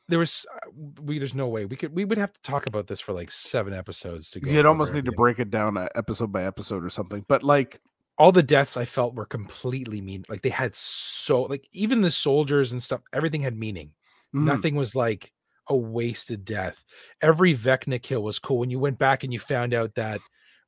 there 0.08 0.20
was 0.20 0.46
uh, 0.54 0.70
we 1.02 1.20
there's 1.20 1.36
no 1.36 1.48
way 1.48 1.66
we 1.66 1.76
could 1.76 1.96
we 1.96 2.06
would 2.06 2.18
have 2.18 2.34
to 2.34 2.42
talk 2.42 2.68
about 2.68 2.88
this 2.88 3.00
for 3.00 3.14
like 3.14 3.32
seven 3.32 3.74
episodes 3.74 4.32
to 4.32 4.40
go. 4.40 4.52
You'd 4.52 4.66
almost 4.66 4.94
need 4.94 5.06
to 5.06 5.12
everything. 5.12 5.18
break 5.18 5.40
it 5.40 5.50
down 5.50 5.78
uh, 5.78 5.90
episode 5.96 6.32
by 6.32 6.44
episode 6.44 6.84
or 6.86 6.90
something. 6.90 7.26
But 7.28 7.44
like, 7.44 7.82
all 8.18 8.32
the 8.32 8.44
deaths 8.44 8.78
I 8.78 8.86
felt 8.86 9.16
were 9.16 9.26
completely 9.26 10.02
mean. 10.02 10.26
Like 10.30 10.42
they 10.42 10.50
had 10.50 10.76
so 10.76 11.44
like 11.44 11.68
even 11.72 12.02
the 12.02 12.12
soldiers 12.12 12.72
and 12.72 12.82
stuff, 12.82 13.02
everything 13.14 13.42
had 13.42 13.58
meaning. 13.58 13.94
mm, 14.34 14.44
Nothing 14.46 14.76
was 14.76 14.96
like 14.96 15.32
a 15.68 15.76
wasted 15.76 16.46
death. 16.46 16.86
Every 17.22 17.56
Vecna 17.56 18.02
kill 18.02 18.24
was 18.24 18.40
cool. 18.40 18.60
When 18.60 18.70
you 18.72 18.80
went 18.80 19.00
back 19.00 19.24
and 19.24 19.34
you 19.34 19.40
found 19.40 19.74
out 19.74 19.96
that 19.96 20.22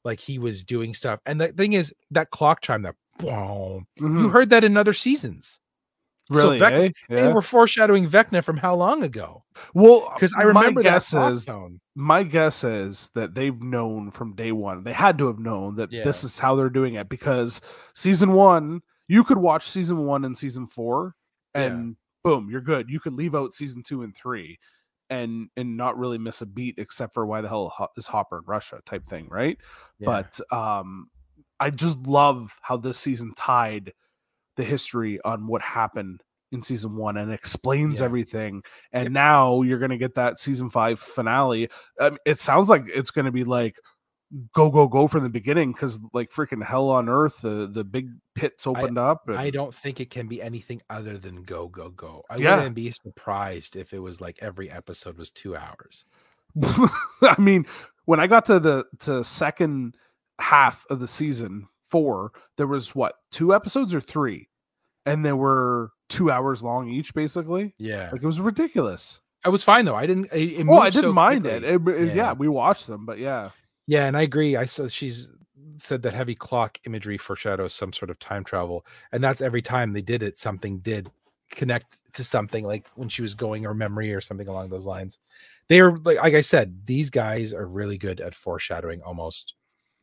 like 0.03 0.19
he 0.19 0.39
was 0.39 0.63
doing 0.63 0.93
stuff. 0.93 1.19
And 1.25 1.39
the 1.39 1.49
thing 1.49 1.73
is 1.73 1.93
that 2.11 2.31
clock 2.31 2.61
chime 2.61 2.83
that 2.83 2.95
boom, 3.19 3.87
you 4.15 4.29
mhm, 4.29 4.29
heard 4.29 4.49
that 4.51 4.63
in 4.63 4.77
other 4.77 4.93
seasons. 4.93 5.59
So 6.31 6.35
really, 6.43 6.59
Vec- 6.59 6.95
eh? 7.09 7.15
They 7.15 7.27
were 7.33 7.41
foreshadowing 7.41 8.07
Vecna 8.09 8.43
from 8.43 8.57
how 8.57 8.75
long 8.75 9.03
ago? 9.03 9.43
well, 9.73 10.09
Because 10.13 10.33
I 10.37 10.43
remember 10.43 10.83
that 10.83 10.89
guess 10.89 11.09
clock 11.09 11.31
is 11.33 11.45
tone. 11.45 11.79
my 11.95 12.23
guess 12.23 12.63
is 12.63 13.09
that 13.15 13.33
they've 13.33 13.59
known 13.61 14.11
from 14.11 14.35
day 14.35 14.51
one. 14.51 14.83
They 14.83 14.93
had 14.93 15.17
to 15.19 15.27
have 15.27 15.39
known 15.39 15.75
that 15.77 15.91
this 15.91 16.23
is 16.23 16.37
how 16.39 16.55
they're 16.55 16.69
doing 16.69 16.93
it 16.95 17.09
because 17.09 17.61
season 17.95 18.33
one, 18.33 18.81
you 19.07 19.23
could 19.23 19.37
watch 19.39 19.67
season 19.69 20.05
one 20.05 20.23
and 20.25 20.37
season 20.37 20.67
four, 20.67 21.15
Yeah. 21.55 21.63
and 21.63 21.95
boom, 22.23 22.49
you're 22.51 22.61
good. 22.61 22.89
You 22.89 22.99
could 22.99 23.13
leave 23.13 23.33
out 23.33 23.53
season 23.53 23.81
two 23.81 24.03
and 24.03 24.15
three, 24.15 24.59
and 25.09 25.49
and 25.57 25.75
not 25.77 25.97
really 25.97 26.19
miss 26.19 26.41
a 26.41 26.45
beat 26.45 26.75
except 26.77 27.15
for 27.15 27.25
why 27.25 27.41
the 27.41 27.49
hell 27.49 27.89
is 27.97 28.05
Hopper 28.05 28.37
in 28.37 28.43
Russia 28.45 28.81
type 28.85 29.07
thing, 29.07 29.27
right? 29.29 29.57
Yeah. 29.97 30.05
But 30.05 30.39
um, 30.55 31.07
I 31.59 31.71
just 31.71 31.97
love 32.05 32.55
how 32.61 32.77
this 32.77 32.99
season 32.99 33.33
tied 33.35 33.93
the 34.59 34.65
history 34.65 35.19
on 35.23 35.47
what 35.47 35.61
happened 35.61 36.21
in 36.51 36.61
season 36.61 36.95
one 36.97 37.15
and 37.17 37.31
explains 37.31 37.99
Yeah. 37.99 38.05
everything. 38.05 38.61
And 38.91 39.05
Yep. 39.05 39.11
now 39.11 39.61
you're 39.61 39.79
gonna 39.79 39.97
get 39.97 40.15
that 40.15 40.39
season 40.39 40.69
five 40.69 40.99
finale. 40.99 41.69
Um, 41.99 42.17
it 42.25 42.39
sounds 42.39 42.67
like 42.69 42.83
it's 42.87 43.11
gonna 43.11 43.31
be 43.31 43.43
like 43.45 43.77
go 44.53 44.69
go 44.69 44.87
go 44.87 45.07
from 45.07 45.23
the 45.23 45.29
beginning 45.29 45.71
because 45.71 45.99
like 46.13 46.29
freaking 46.29 46.63
hell 46.63 46.89
on 46.89 47.07
earth, 47.09 47.41
the 47.41 47.67
the 47.71 47.83
big 47.83 48.09
pits 48.35 48.67
opened 48.67 48.97
up. 48.97 49.27
and- 49.29 49.37
I 49.37 49.49
don't 49.51 49.73
think 49.73 49.99
it 49.99 50.09
can 50.11 50.27
be 50.27 50.41
anything 50.41 50.81
other 50.89 51.17
than 51.17 51.43
go, 51.43 51.67
go, 51.67 51.89
go. 51.89 52.23
I 52.29 52.35
Yeah. 52.37 52.57
wouldn't 52.57 52.75
be 52.75 52.91
surprised 52.91 53.75
if 53.75 53.93
it 53.93 53.99
was 53.99 54.19
like 54.19 54.37
every 54.41 54.69
episode 54.69 55.17
was 55.17 55.31
two 55.31 55.55
hours. 55.55 56.03
I 57.21 57.35
mean, 57.39 57.65
when 58.05 58.19
I 58.19 58.27
got 58.27 58.45
to 58.47 58.59
the 58.59 58.85
to 59.01 59.23
second 59.23 59.95
half 60.39 60.85
of 60.89 60.99
the 60.99 61.07
season 61.07 61.67
four, 61.83 62.31
there 62.57 62.67
was 62.67 62.93
what 62.95 63.15
two 63.31 63.53
episodes 63.53 63.93
or 63.93 64.01
three, 64.01 64.48
and 65.09 65.25
they 65.25 65.33
were 65.33 65.91
two 66.09 66.31
hours 66.31 66.61
long 66.63 66.89
each, 66.89 67.13
basically. 67.13 67.73
Yeah, 67.77 68.09
Like 68.11 68.21
it 68.23 68.25
was 68.27 68.39
ridiculous. 68.39 69.19
I 69.45 69.49
was 69.49 69.63
fine 69.63 69.85
though. 69.85 69.95
I 69.95 70.05
didn't. 70.05 70.27
It, 70.33 70.59
it 70.61 70.67
Oh, 70.67 70.77
I 70.79 70.89
didn't 70.89 71.03
so 71.03 71.13
mind 71.13 71.45
it. 71.45 71.63
It- 71.63 71.87
it- 71.87 72.07
yeah. 72.09 72.13
Yeah. 72.13 72.33
we 72.33 72.47
watched 72.47 72.87
them, 72.87 73.05
but 73.05 73.19
yeah, 73.19 73.51
Yeah, 73.87 74.05
and 74.05 74.17
I 74.17 74.21
agree. 74.21 74.55
I 74.57 74.65
said 74.65 74.91
she's 74.91 75.29
said 75.77 76.01
that 76.01 76.13
heavy 76.13 76.35
clock 76.35 76.77
imagery 76.85 77.17
foreshadows 77.17 77.73
some 77.73 77.93
sort 77.93 78.09
of 78.09 78.19
time 78.19 78.43
travel, 78.43 78.85
and 79.13 79.23
that's 79.23 79.39
every 79.41 79.61
time 79.61 79.93
they 79.93 80.01
did 80.01 80.23
it, 80.23 80.37
something 80.37 80.79
did 80.79 81.09
connect 81.51 81.97
to 82.13 82.23
something 82.23 82.65
like 82.65 82.85
when 82.95 83.07
she 83.09 83.21
was 83.21 83.33
going 83.33 83.65
or 83.65 83.73
memory 83.73 84.13
or 84.13 84.19
something 84.21 84.47
along 84.49 84.69
those 84.69 84.85
lines. 84.85 85.17
They 85.69 85.79
are 85.79 85.95
like, 85.99 86.17
like 86.17 86.33
I 86.33 86.41
said, 86.41 86.85
these 86.85 87.09
guys 87.09 87.53
are 87.53 87.65
really 87.67 87.97
good 87.97 88.19
at 88.19 88.35
foreshadowing 88.35 89.01
almost 89.03 89.53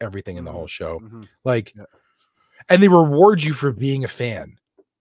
everything 0.01 0.37
in 0.39 0.45
the 0.45 0.53
whole 0.53 0.67
show. 0.67 1.01
Mhm. 1.01 1.29
Like, 1.45 1.75
Yeah. 1.77 1.85
and 2.71 2.83
they 2.83 2.89
reward 2.89 3.43
you 3.43 3.53
for 3.53 3.71
being 3.73 4.03
a 4.05 4.09
fan, 4.09 4.57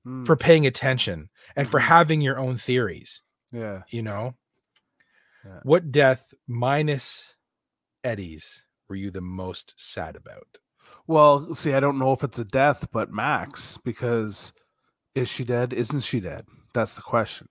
Mm, 0.06 0.26
for 0.26 0.36
paying 0.36 0.68
attention, 0.68 1.30
and 1.56 1.68
for 1.68 1.80
Mhm. 1.80 1.84
having 1.84 2.22
your 2.22 2.38
own 2.40 2.58
theories. 2.58 3.22
yeah. 3.52 3.84
You 3.90 4.02
know, 4.04 4.36
Yeah. 5.46 5.60
what 5.64 5.92
death 5.92 6.34
minus 6.48 7.36
Eddie's 8.04 8.64
were 8.90 8.96
you 8.98 9.12
the 9.12 9.22
most 9.22 9.74
sad 9.78 10.16
about? 10.16 10.58
Well, 11.08 11.54
see, 11.56 11.74
I 11.74 11.80
don't 11.80 11.98
know 12.00 12.12
if 12.12 12.24
it's 12.24 12.40
a 12.40 12.44
death, 12.46 12.88
but 12.92 13.12
Max, 13.12 13.78
because 13.78 14.52
is 15.14 15.30
she 15.30 15.44
dead? 15.46 15.72
Isn't 15.74 16.02
she 16.02 16.20
dead? 16.20 16.46
That's 16.74 16.96
the 16.96 17.02
question. 17.02 17.48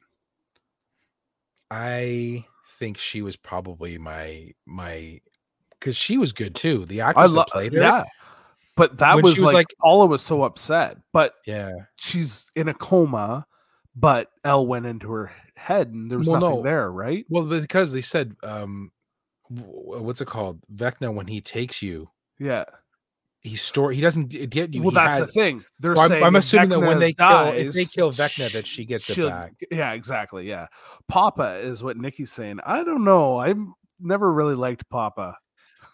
I 1.70 2.44
think 2.78 2.98
she 2.98 3.22
was 3.22 3.36
probably 3.36 3.98
my 3.98 4.52
my 4.66 5.20
because 5.70 5.96
she 5.96 6.18
was 6.18 6.32
good 6.32 6.54
too. 6.54 6.84
The 6.86 7.00
I 7.00 7.10
actress 7.10 7.32
love, 7.34 7.46
that 7.46 7.52
played 7.52 7.72
her, 7.72 7.80
yeah, 7.80 8.04
but 8.76 8.98
that 8.98 9.22
was, 9.22 9.34
she 9.34 9.40
was 9.40 9.52
like, 9.52 9.68
like- 9.68 9.74
Paula 9.80 10.06
was 10.06 10.22
so 10.22 10.42
upset, 10.42 10.96
but 11.12 11.34
yeah. 11.46 11.72
she's 11.96 12.50
in 12.56 12.68
a 12.68 12.74
coma, 12.74 13.46
but 13.96 14.30
El 14.44 14.66
went 14.66 14.86
into 14.86 15.10
her 15.12 15.30
head 15.56 15.88
and 15.88 16.10
there 16.10 16.18
was 16.18 16.28
Well, 16.28 16.40
nothing 16.40 16.56
no. 16.56 16.62
there, 16.62 16.90
right? 16.90 17.24
Well, 17.28 17.44
because 17.44 17.92
they 17.92 18.00
said, 18.00 18.34
um, 18.42 18.90
what's 19.48 20.20
it 20.20 20.26
called? 20.26 20.60
Vecna 20.74 21.12
when 21.14 21.26
he 21.28 21.40
takes 21.40 21.80
you, 21.82 22.10
Yeah. 22.40 22.64
he 23.42 23.54
store 23.56 23.92
he 23.92 24.00
doesn't 24.00 24.28
get 24.50 24.74
you. 24.74 24.82
well, 24.82 24.90
that's 24.90 25.18
has- 25.18 25.26
the 25.26 25.32
thing. 25.32 25.64
They're 25.78 25.96
I'm- 25.96 26.08
saying 26.08 26.24
I'm 26.24 26.34
assuming 26.36 26.70
that 26.70 26.80
when 26.80 26.96
Vecna 26.96 27.00
they 27.00 27.12
kill- 27.12 27.68
if 27.68 27.72
they 27.74 27.84
kill 27.84 28.10
Vecna, 28.10 28.50
that 28.52 28.66
she 28.66 28.84
gets 28.84 29.08
it 29.10 29.18
back. 29.18 29.52
Yeah, 29.70 29.92
exactly. 29.92 30.48
Yeah, 30.48 30.66
Papa 31.08 31.58
is 31.58 31.82
what 31.82 31.96
Nikki's 31.96 32.32
saying. 32.32 32.58
I 32.66 32.82
don't 32.82 33.04
know. 33.04 33.38
I 33.38 33.54
never 34.00 34.32
really 34.32 34.54
liked 34.56 34.88
Papa. 34.88 35.36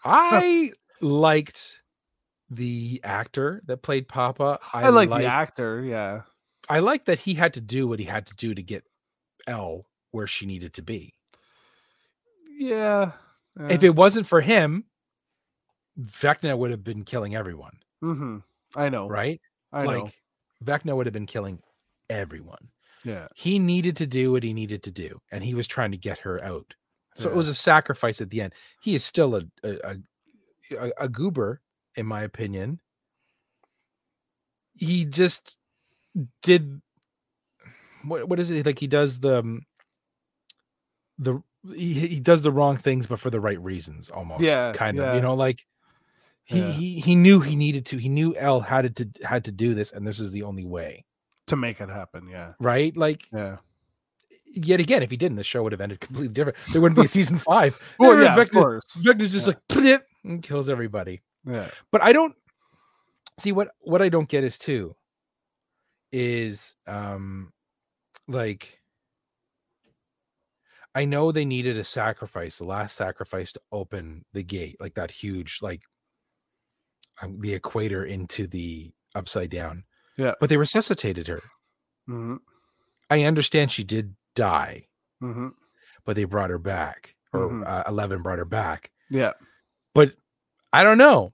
I 0.05 0.71
liked 1.01 1.80
the 2.51 2.99
actor 3.03 3.61
that 3.65 3.77
played 3.81 4.07
Papa. 4.07 4.59
I, 4.73 4.89
like 4.89 5.09
liked- 5.09 5.23
the 5.23 5.27
actor. 5.31 5.81
Yeah. 5.83 6.21
I 6.69 6.79
like 6.79 7.05
that 7.05 7.17
he 7.19 7.33
had 7.33 7.53
to 7.53 7.61
do 7.61 7.87
what 7.87 7.97
he 7.97 8.05
had 8.05 8.27
to 8.27 8.35
do 8.35 8.53
to 8.53 8.61
get 8.61 8.83
El 9.47 9.87
where 10.11 10.27
she 10.27 10.45
needed 10.45 10.73
to 10.73 10.81
be. 10.83 11.13
Yeah. 12.57 13.13
If 13.69 13.83
it 13.83 13.95
wasn't 13.95 14.27
for 14.27 14.41
him, 14.41 14.85
Vecna 15.99 16.57
would 16.57 16.71
have 16.71 16.83
been 16.83 17.03
killing 17.03 17.35
everyone, 17.35 17.77
hmm 18.01 18.37
I 18.75 18.89
know. 18.89 19.09
right? 19.09 19.41
I 19.73 19.83
like 19.83 20.05
know. 20.05 20.11
Vecna 20.63 20.95
would 20.95 21.05
have 21.05 21.13
been 21.13 21.25
killing 21.25 21.59
everyone. 22.09 22.69
Yeah. 23.03 23.27
He 23.35 23.59
needed 23.59 23.97
to 23.97 24.07
do 24.07 24.31
what 24.31 24.43
he 24.43 24.53
needed 24.53 24.83
to 24.83 24.91
do, 24.91 25.19
and 25.31 25.43
he 25.43 25.53
was 25.53 25.67
trying 25.67 25.91
to 25.91 25.97
get 25.97 26.19
her 26.19 26.41
out. 26.43 26.73
So 27.15 27.29
it 27.29 27.35
was 27.35 27.49
a 27.49 27.55
sacrifice 27.55 28.21
at 28.21 28.29
the 28.29 28.39
end. 28.41 28.53
He 28.81 28.95
is 28.95 29.03
still 29.03 29.35
a, 29.35 29.41
a, 29.63 29.97
a, 30.77 30.91
a 31.01 31.09
goober, 31.09 31.59
in 31.95 32.05
my 32.05 32.21
opinion. 32.21 32.79
He 34.75 35.05
just 35.05 35.57
did 36.41 36.81
what 38.03 38.27
what 38.27 38.39
is 38.39 38.49
it 38.49 38.65
like 38.65 38.79
he 38.79 38.87
does 38.87 39.19
the 39.19 39.39
um, 39.39 39.61
the 41.19 41.41
he, 41.75 41.93
he 41.93 42.19
does 42.19 42.41
the 42.41 42.51
wrong 42.51 42.75
things 42.75 43.05
but 43.07 43.19
for 43.19 43.29
the 43.29 43.39
right 43.39 43.61
reasons 43.61 44.09
almost 44.09 44.41
Yeah, 44.41 44.71
kind 44.73 44.97
of 44.99 45.05
yeah. 45.05 45.15
you 45.15 45.21
know 45.21 45.35
like 45.35 45.65
he, 46.45 46.59
Yeah. 46.59 46.71
he 46.71 46.99
he 46.99 47.15
knew 47.15 47.39
he 47.39 47.55
needed 47.55 47.85
to 47.87 47.97
he 47.97 48.09
knew 48.09 48.35
El 48.35 48.59
had 48.59 48.95
to 48.95 49.07
had 49.23 49.45
to 49.45 49.51
do 49.51 49.73
this 49.75 49.91
and 49.91 50.05
this 50.07 50.19
is 50.19 50.31
the 50.31 50.43
only 50.43 50.65
way 50.65 51.05
To 51.47 51.55
make 51.55 51.79
it 51.79 51.89
happen. 51.89 52.27
Yeah. 52.27 52.53
right 52.59 52.95
like 52.97 53.27
Yeah. 53.31 53.57
yet 54.47 54.79
again 54.79 55.03
if 55.03 55.11
he 55.11 55.17
didn't 55.17 55.37
the 55.37 55.43
show 55.43 55.61
would 55.61 55.71
have 55.73 55.81
ended 55.81 55.99
completely 55.99 56.33
different 56.33 56.57
there 56.71 56.81
wouldn't 56.81 56.97
be 56.99 57.05
a 57.05 57.07
season 57.19 57.37
five 57.37 57.77
Well, 57.99 58.19
yeah, 58.19 58.35
of 58.35 58.49
course. 58.51 58.83
Vecna's 58.97 59.31
just 59.33 59.47
Yeah. 59.75 59.91
like 59.91 60.03
and 60.23 60.41
kills 60.41 60.67
everybody 60.69 61.21
Yeah. 61.45 61.69
but 61.91 62.03
I 62.03 62.13
don't 62.13 62.35
see 63.39 63.51
what 63.51 63.69
what 63.79 64.01
I 64.01 64.09
don't 64.09 64.27
get 64.29 64.43
is 64.43 64.57
too 64.57 64.95
is 66.11 66.75
um 66.87 67.51
like 68.27 68.79
I 70.93 71.05
know 71.05 71.31
they 71.31 71.45
needed 71.45 71.77
a 71.77 71.83
sacrifice, 71.85 72.57
the 72.57 72.65
last 72.65 72.97
sacrifice 72.97 73.53
to 73.53 73.61
open 73.71 74.25
the 74.33 74.43
gate, 74.43 74.75
like 74.81 74.93
that 74.95 75.09
huge 75.09 75.59
like 75.61 75.81
um, 77.21 77.39
the 77.39 77.53
equator 77.53 78.03
into 78.05 78.45
the 78.45 78.91
upside 79.15 79.49
down. 79.51 79.85
Yeah. 80.17 80.33
But 80.41 80.49
they 80.49 80.57
resuscitated 80.57 81.27
her. 81.27 81.41
hmm 82.07 82.35
I 83.09 83.23
understand 83.23 83.71
she 83.71 83.83
did 83.83 84.15
die, 84.35 84.87
hmm 85.19 85.49
but 86.05 86.15
they 86.15 86.23
brought 86.25 86.49
her 86.49 86.57
back 86.59 87.15
or 87.33 87.49
Mhm. 87.49 87.67
uh, 87.67 87.83
11 87.87 88.21
brought 88.21 88.39
her 88.39 88.45
back. 88.45 88.91
Yeah. 89.09 89.31
But 89.93 90.13
I 90.73 90.83
don't 90.83 90.97
know. 90.97 91.33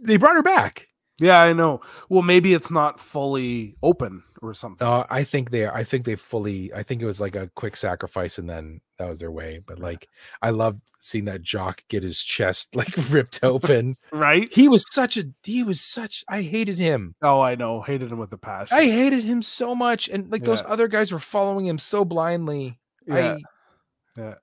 They 0.00 0.16
brought 0.16 0.36
her 0.36 0.42
back. 0.42 0.88
Yeah, 1.20 1.42
I 1.42 1.52
know. 1.52 1.80
Well, 2.08 2.22
maybe 2.22 2.54
it's 2.54 2.70
not 2.70 3.00
fully 3.00 3.76
open 3.82 4.22
or 4.40 4.54
something. 4.54 4.86
Uh, 4.86 5.04
I 5.10 5.24
think 5.24 5.50
they 5.50 5.66
I 5.66 5.82
think 5.82 6.04
they 6.04 6.14
fully 6.14 6.72
I 6.72 6.84
think 6.84 7.02
it 7.02 7.06
was 7.06 7.20
like 7.20 7.34
a 7.34 7.50
quick 7.56 7.76
sacrifice 7.76 8.38
and 8.38 8.48
then 8.48 8.80
that 8.98 9.08
was 9.08 9.18
their 9.18 9.32
way. 9.32 9.60
But 9.64 9.80
like 9.80 10.08
I 10.42 10.50
loved 10.50 10.80
seeing 10.98 11.24
that 11.24 11.42
jock 11.42 11.82
get 11.88 12.04
his 12.04 12.22
chest 12.22 12.76
like 12.76 12.94
ripped 13.10 13.40
open. 13.42 13.96
right? 14.12 14.52
he 14.52 14.68
was 14.68 14.84
such 14.92 15.16
a 15.16 15.24
he 15.42 15.64
was 15.64 15.80
such 15.80 16.24
I 16.28 16.42
hated 16.42 16.78
him. 16.78 17.16
Oh, 17.20 17.40
I 17.40 17.56
know. 17.56 17.80
Hated 17.82 18.12
him 18.12 18.18
with 18.18 18.32
a 18.32 18.38
passion. 18.38 18.76
I 18.76 18.84
hated 18.84 19.24
him 19.24 19.42
so 19.42 19.74
much. 19.74 20.08
And 20.08 20.30
like 20.30 20.44
those 20.44 20.62
other 20.66 20.86
guys 20.86 21.10
were 21.10 21.18
following 21.18 21.66
him 21.66 21.78
so 21.78 22.04
blindly. 22.04 22.78
yeah. 23.06 23.16
I 23.16 23.38
yeah. 24.20 24.34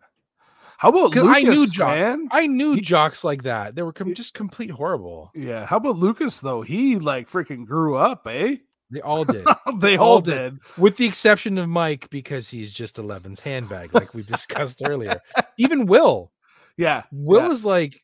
How 0.77 0.89
about 0.89 1.15
Lucas, 1.15 1.23
I 1.25 1.41
knew 1.41 1.67
Jock. 1.67 1.87
man? 1.89 2.27
I 2.31 2.47
knew 2.47 2.73
He- 2.73 2.81
jocks 2.81 3.23
like 3.23 3.43
that. 3.43 3.75
They 3.75 3.81
were 3.83 3.93
com- 3.93 4.13
just 4.13 4.33
complete 4.33 4.69
horrible. 4.71 5.31
Yeah. 5.33 5.65
How 5.65 5.77
about 5.77 5.97
Lucas 5.97 6.39
though? 6.41 6.61
He 6.61 6.97
like 6.97 7.29
freaking 7.29 7.65
grew 7.65 7.95
up, 7.95 8.27
eh? 8.27 8.57
They 8.91 9.01
all 9.01 9.25
did. 9.25 9.45
they 9.79 9.97
All 9.97 10.07
all 10.13 10.21
did. 10.21 10.35
did. 10.35 10.59
with 10.77 10.95
the 10.97 11.05
exception 11.07 11.57
of 11.57 11.67
Mike 11.69 12.09
because 12.09 12.47
he's 12.49 12.71
just 12.71 12.97
11's 12.97 13.39
handbag 13.39 13.93
like 13.95 14.13
we 14.13 14.21
discussed 14.23 14.81
earlier. 14.85 15.21
Even 15.57 15.85
Will. 15.87 16.31
Yeah. 16.77 17.03
Will 17.11 17.47
yeah. 17.47 17.51
is 17.51 17.65
like 17.65 18.01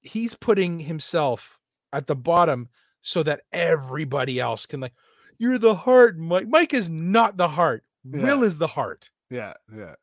he's 0.00 0.34
putting 0.34 0.78
himself 0.80 1.58
at 1.92 2.06
the 2.06 2.16
bottom 2.16 2.68
so 3.02 3.22
that 3.22 3.42
everybody 3.52 4.38
else 4.40 4.66
can 4.66 4.80
like 4.80 4.92
you're 5.38 5.58
the 5.58 5.74
heart 5.74 6.18
Mike. 6.18 6.46
Mike 6.48 6.74
is 6.74 6.90
not 6.90 7.36
the 7.36 7.48
heart. 7.48 7.84
Will 8.04 8.42
is 8.42 8.58
the 8.58 8.66
heart. 8.66 9.08
Yeah. 9.30 9.54
Yeah. 9.74 9.94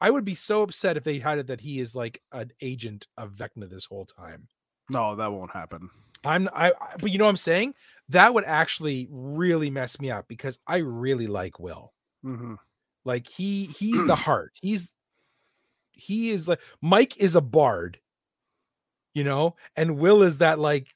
I 0.00 0.10
would 0.10 0.24
be 0.24 0.34
so 0.34 0.62
upset 0.62 0.96
if 0.96 1.04
they 1.04 1.18
had 1.18 1.38
it 1.38 1.46
that 1.48 1.60
he 1.60 1.80
is 1.80 1.94
like 1.94 2.22
an 2.32 2.52
agent 2.60 3.06
of 3.16 3.32
Vecna 3.32 3.68
this 3.68 3.84
whole 3.84 4.04
time. 4.06 4.48
No, 4.90 5.16
that 5.16 5.32
won't 5.32 5.52
happen. 5.52 5.90
I'm 6.24 6.48
I, 6.52 6.72
I 6.72 6.96
but 6.98 7.10
you 7.10 7.18
know 7.18 7.24
what 7.24 7.30
I'm 7.30 7.36
saying? 7.36 7.74
That 8.08 8.34
would 8.34 8.44
actually 8.44 9.08
really 9.10 9.70
mess 9.70 10.00
me 10.00 10.10
up 10.10 10.26
because 10.28 10.58
I 10.66 10.78
really 10.78 11.26
like 11.26 11.58
Will. 11.60 11.92
hmm 12.22 12.54
Like 13.04 13.28
he 13.28 13.66
he's 13.66 14.04
the 14.06 14.16
heart. 14.16 14.52
He's 14.60 14.96
he 15.92 16.30
is 16.30 16.48
like 16.48 16.60
Mike 16.80 17.16
is 17.18 17.36
a 17.36 17.40
bard, 17.40 18.00
you 19.14 19.24
know, 19.24 19.56
and 19.76 19.98
Will 19.98 20.22
is 20.22 20.38
that 20.38 20.58
like 20.58 20.94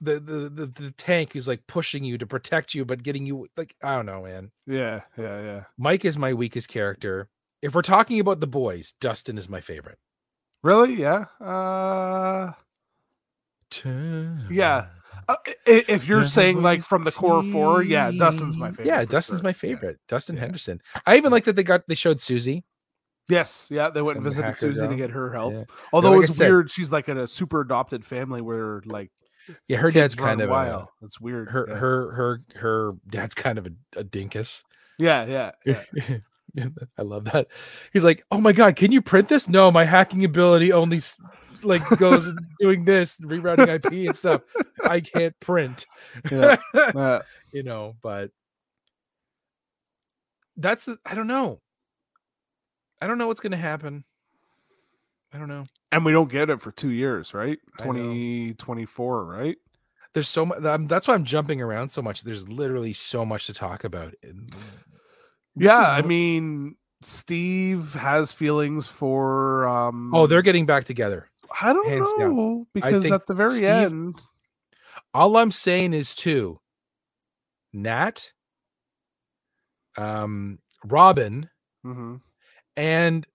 the 0.00 0.14
the 0.20 0.48
the, 0.48 0.66
the 0.66 0.90
tank 0.92 1.32
who's 1.32 1.48
like 1.48 1.66
pushing 1.66 2.04
you 2.04 2.18
to 2.18 2.26
protect 2.26 2.74
you, 2.74 2.84
but 2.84 3.02
getting 3.02 3.26
you 3.26 3.48
like 3.56 3.74
I 3.82 3.96
don't 3.96 4.06
know, 4.06 4.22
man. 4.22 4.50
Yeah. 4.66 5.02
Yeah. 5.18 5.42
Yeah. 5.42 5.64
Mike 5.78 6.04
is 6.04 6.18
my 6.18 6.34
weakest 6.34 6.68
character. 6.68 7.28
If 7.62 7.74
we're 7.74 7.82
talking 7.82 8.20
about 8.20 8.40
the 8.40 8.46
boys, 8.46 8.94
Dustin 9.00 9.36
is 9.38 9.48
my 9.48 9.60
favorite. 9.60 9.98
Really? 10.62 10.94
Yeah. 10.94 11.24
Uh, 11.40 12.52
Yeah. 14.50 14.86
uh, 15.28 15.36
if 15.66 16.06
you're 16.06 16.26
saying 16.26 16.62
like 16.62 16.82
from 16.82 17.04
the 17.04 17.10
core 17.12 17.42
four, 17.42 17.82
yeah, 17.82 18.10
Dustin's 18.10 18.56
my 18.56 18.70
favorite. 18.70 18.86
Yeah, 18.86 19.04
Dustin's 19.04 19.40
sure. 19.40 19.44
my 19.44 19.50
Yeah. 19.50 19.52
favorite. 19.54 19.98
Dustin 20.08 20.36
Yeah. 20.36 20.42
Henderson. 20.42 20.80
I 21.06 21.16
even 21.16 21.30
like 21.32 21.44
that 21.44 21.56
they 21.56 21.62
got 21.62 21.86
they 21.88 21.94
showed 21.94 22.20
Susie. 22.20 22.64
Yes, 23.28 23.68
yeah, 23.70 23.90
they 23.90 24.02
went 24.02 24.16
and 24.16 24.24
visited 24.24 24.56
Susie 24.56 24.86
to 24.88 24.96
get 24.96 25.10
her 25.10 25.32
help. 25.32 25.52
Yeah. 25.54 25.64
Although 25.92 26.12
like 26.14 26.28
it's 26.28 26.38
weird, 26.38 26.72
she's 26.72 26.90
like 26.90 27.08
in 27.08 27.16
a 27.16 27.28
super 27.28 27.60
adopted 27.60 28.04
family 28.04 28.40
where 28.40 28.82
like 28.86 29.12
Yeah, 29.68 29.76
her 29.78 29.90
dad's 29.92 30.16
kind 30.16 30.40
of 30.40 30.48
a, 30.48 30.52
wild. 30.52 30.88
It's 31.02 31.20
weird. 31.20 31.50
her 31.50 31.66
yeah. 31.68 31.74
her 31.76 32.12
her 32.12 32.42
her 32.56 32.92
dad's 33.08 33.34
kind 33.34 33.58
of 33.58 33.66
a, 33.66 33.70
a 34.00 34.04
dinkus. 34.04 34.64
yeah, 34.98 35.24
yeah, 35.26 35.52
yeah. 35.64 36.18
I 36.98 37.02
love 37.02 37.24
that. 37.26 37.48
He's 37.92 38.04
like, 38.04 38.24
"Oh 38.30 38.40
my 38.40 38.52
god, 38.52 38.76
can 38.76 38.92
you 38.92 39.02
print 39.02 39.28
this?" 39.28 39.48
No, 39.48 39.70
my 39.70 39.84
hacking 39.84 40.24
ability 40.24 40.72
only 40.72 41.00
like 41.62 41.86
goes 41.98 42.30
doing 42.60 42.84
this, 42.84 43.18
rerouting 43.18 43.68
IP 43.68 44.08
and 44.08 44.16
stuff. 44.16 44.42
I 44.84 45.00
can't 45.00 45.38
print. 45.40 45.86
Yeah. 46.30 46.56
Uh, 46.74 47.20
you 47.52 47.62
know, 47.62 47.96
but 48.02 48.30
that's 50.56 50.88
I 51.04 51.14
don't 51.14 51.28
know. 51.28 51.60
I 53.00 53.06
don't 53.06 53.18
know 53.18 53.26
what's 53.26 53.40
going 53.40 53.52
to 53.52 53.58
happen. 53.58 54.04
I 55.32 55.38
don't 55.38 55.48
know. 55.48 55.64
And 55.92 56.04
we 56.04 56.12
don't 56.12 56.30
get 56.30 56.50
it 56.50 56.60
for 56.60 56.72
two 56.72 56.90
years, 56.90 57.32
right? 57.34 57.58
I 57.78 57.84
know. 57.86 57.92
2024, 57.92 59.24
right? 59.24 59.56
There's 60.12 60.28
so 60.28 60.44
much. 60.44 60.58
That's 60.60 61.06
why 61.06 61.14
I'm 61.14 61.24
jumping 61.24 61.62
around 61.62 61.88
so 61.88 62.02
much. 62.02 62.22
There's 62.22 62.48
literally 62.48 62.92
so 62.92 63.24
much 63.24 63.46
to 63.46 63.54
talk 63.54 63.84
about. 63.84 64.14
this 64.22 64.34
yeah, 65.60 65.78
I 65.90 66.02
mean, 66.02 66.76
Steve 67.02 67.94
has 67.94 68.32
feelings 68.32 68.86
for. 68.88 69.66
um 69.68 70.12
Oh, 70.14 70.26
they're 70.26 70.42
getting 70.42 70.66
back 70.66 70.84
together. 70.84 71.28
I 71.62 71.72
don't 71.72 71.88
hands 71.88 72.12
down. 72.18 72.36
know 72.36 72.66
because 72.72 73.10
at 73.10 73.26
the 73.26 73.34
very 73.34 73.56
Steve- 73.56 73.66
end, 73.68 74.20
All 75.14 75.36
I'm 75.36 75.50
saying 75.50 75.92
is 75.92 76.14
two. 76.14 76.60
Nat, 77.72 78.32
um, 79.96 80.58
Robin, 80.84 81.48
Mhm. 81.84 82.20
and 82.76 83.26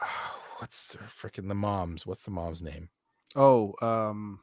what's 0.58 0.96
freaking 1.20 1.48
the 1.48 1.54
mom's? 1.54 2.06
What's 2.06 2.24
the 2.24 2.30
mom's 2.30 2.62
name? 2.62 2.88
oh, 3.36 3.74
um, 3.82 4.40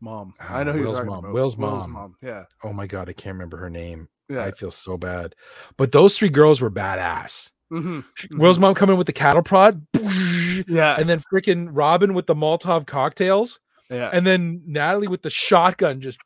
mom. 0.00 0.34
I 0.40 0.60
Oh, 0.60 0.62
know 0.64 0.72
who 0.72 0.78
you're 0.78 0.86
Will's 0.88 0.96
talking 0.98 1.10
mom. 1.10 1.18
about. 1.20 1.32
Will's 1.32 1.56
mom. 1.56 2.16
Yeah, 2.22 2.44
Oh 2.62 2.72
my 2.72 2.86
god, 2.86 3.08
I 3.08 3.12
can't 3.12 3.34
remember 3.34 3.56
her 3.56 3.70
name. 3.70 4.08
Yeah. 4.30 4.44
I 4.44 4.52
feel 4.52 4.70
so 4.70 4.96
bad. 4.96 5.34
But 5.76 5.92
those 5.92 6.16
three 6.16 6.28
girls 6.30 6.60
were 6.60 6.70
badass. 6.70 7.50
Mhm, 7.72 8.04
Will's 8.32 8.58
mom 8.58 8.74
coming 8.74 8.96
with 8.96 9.06
the 9.06 9.12
cattle 9.12 9.42
prod, 9.42 9.86
Yeah, 9.94 10.96
and 10.98 11.08
then 11.08 11.22
freaking 11.32 11.68
Robin 11.70 12.14
with 12.14 12.26
the 12.26 12.34
Molotov 12.34 12.84
cocktails, 12.86 13.60
yeah. 13.88 14.10
and 14.12 14.26
then 14.26 14.62
Natalie 14.66 15.06
with 15.06 15.22
the 15.22 15.30
shotgun 15.30 16.00
just 16.00 16.18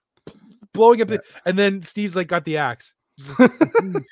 blowing 0.72 1.02
up. 1.02 1.10
Yeah. 1.10 1.18
the- 1.18 1.22
And 1.44 1.58
then 1.58 1.82
Steve's 1.82 2.16
like 2.16 2.28
got 2.28 2.44
the 2.46 2.56
axe. 2.56 2.94
"Mhm, 3.20 4.04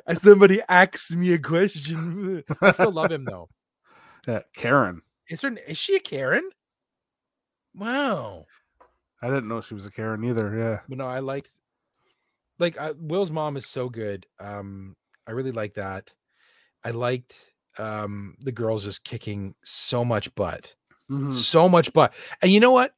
As 0.06 0.22
somebody 0.22 0.60
asks 0.68 1.14
me 1.14 1.32
a 1.32 1.38
question. 1.38 2.44
I 2.60 2.72
still 2.72 2.92
love 2.92 3.10
him 3.10 3.24
though. 3.24 3.48
yeah. 4.28 4.40
Karen. 4.54 5.02
Is 5.28 5.42
her 5.42 5.50
is 5.66 5.78
she 5.78 5.96
a 5.96 6.00
Karen? 6.00 6.48
Wow. 7.74 8.46
I 9.22 9.28
didn't 9.28 9.48
know 9.48 9.60
she 9.60 9.74
was 9.74 9.86
a 9.86 9.90
Karen 9.90 10.24
either. 10.24 10.56
Yeah. 10.58 10.80
But 10.88 10.98
no, 10.98 11.06
I 11.06 11.20
liked 11.20 11.50
like 12.60 12.78
I, 12.78 12.92
Will's 12.92 13.30
mom 13.30 13.56
is 13.56 13.66
so 13.66 13.88
good. 13.88 14.26
Um, 14.38 14.96
I 15.26 15.32
really 15.32 15.52
like 15.52 15.74
that. 15.74 16.12
I 16.84 16.90
liked 16.90 17.52
um 17.78 18.34
the 18.40 18.52
girls 18.52 18.84
just 18.84 19.04
kicking 19.04 19.54
so 19.64 20.04
much 20.04 20.34
butt, 20.34 20.74
Mhm. 21.10 21.32
so 21.32 21.68
much 21.68 21.92
butt. 21.92 22.14
And 22.42 22.50
you 22.52 22.60
know 22.60 22.72
what? 22.72 22.94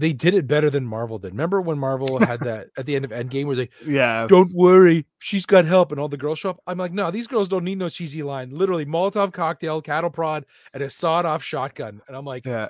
They 0.00 0.12
did 0.12 0.32
it 0.34 0.46
better 0.46 0.70
than 0.70 0.86
Marvel 0.86 1.18
did. 1.18 1.32
Remember 1.32 1.60
when 1.60 1.76
Marvel 1.78 2.18
had 2.20 2.38
that 2.40 2.68
at 2.76 2.86
the 2.86 2.94
end 2.94 3.04
of 3.04 3.10
Endgame 3.10 3.46
was 3.46 3.58
like, 3.58 3.72
Yeah. 3.84 4.26
"Don't 4.28 4.52
worry, 4.52 5.04
she's 5.18 5.44
got 5.44 5.64
help," 5.64 5.90
and 5.90 6.00
all 6.00 6.08
the 6.08 6.16
girls 6.16 6.38
show 6.38 6.50
up. 6.50 6.60
I'm 6.68 6.78
like, 6.78 6.92
no, 6.92 7.10
these 7.10 7.26
girls 7.26 7.48
don't 7.48 7.64
need 7.64 7.78
no 7.78 7.88
cheesy 7.88 8.22
line. 8.22 8.50
Literally, 8.50 8.86
Molotov 8.86 9.32
cocktail, 9.32 9.82
cattle 9.82 10.10
prod, 10.10 10.46
and 10.72 10.84
a 10.84 10.90
sawed-off 10.90 11.42
shotgun. 11.42 12.00
And 12.06 12.16
I'm 12.16 12.24
like, 12.24 12.46
Yeah. 12.46 12.68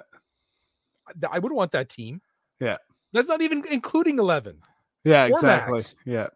I 1.30 1.38
would 1.38 1.52
want 1.52 1.72
that 1.72 1.88
team. 1.90 2.20
Yeah. 2.60 2.78
That's 3.12 3.28
not 3.28 3.42
even 3.42 3.62
including 3.70 4.18
Eleven. 4.18 4.60
Yeah. 5.04 5.26
Exactly. 5.26 5.74
Max. 5.74 5.94
Yeah. 6.04 6.28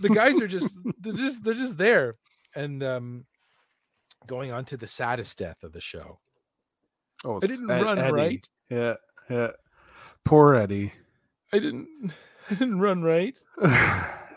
the 0.00 0.08
guys 0.08 0.40
are 0.40 0.46
just 0.48 0.78
they're 1.00 1.12
just 1.12 1.42
they're 1.42 1.54
just 1.54 1.78
there 1.78 2.16
and 2.54 2.82
um 2.82 3.24
going 4.26 4.52
on 4.52 4.64
to 4.66 4.76
the 4.76 4.86
saddest 4.86 5.38
death 5.38 5.62
of 5.62 5.72
the 5.72 5.80
show 5.80 6.18
Oh, 7.24 7.40
i 7.42 7.46
didn't 7.46 7.70
Ed- 7.70 7.82
run 7.82 7.98
Eddie. 7.98 8.12
right 8.12 8.48
Yeah. 8.70 8.94
Yeah. 9.28 9.48
Poor 10.24 10.54
Eddie. 10.54 10.92
i 11.52 11.58
didn't 11.58 11.88
i 12.50 12.54
didn't 12.54 12.78
run 12.80 13.02
right 13.02 13.36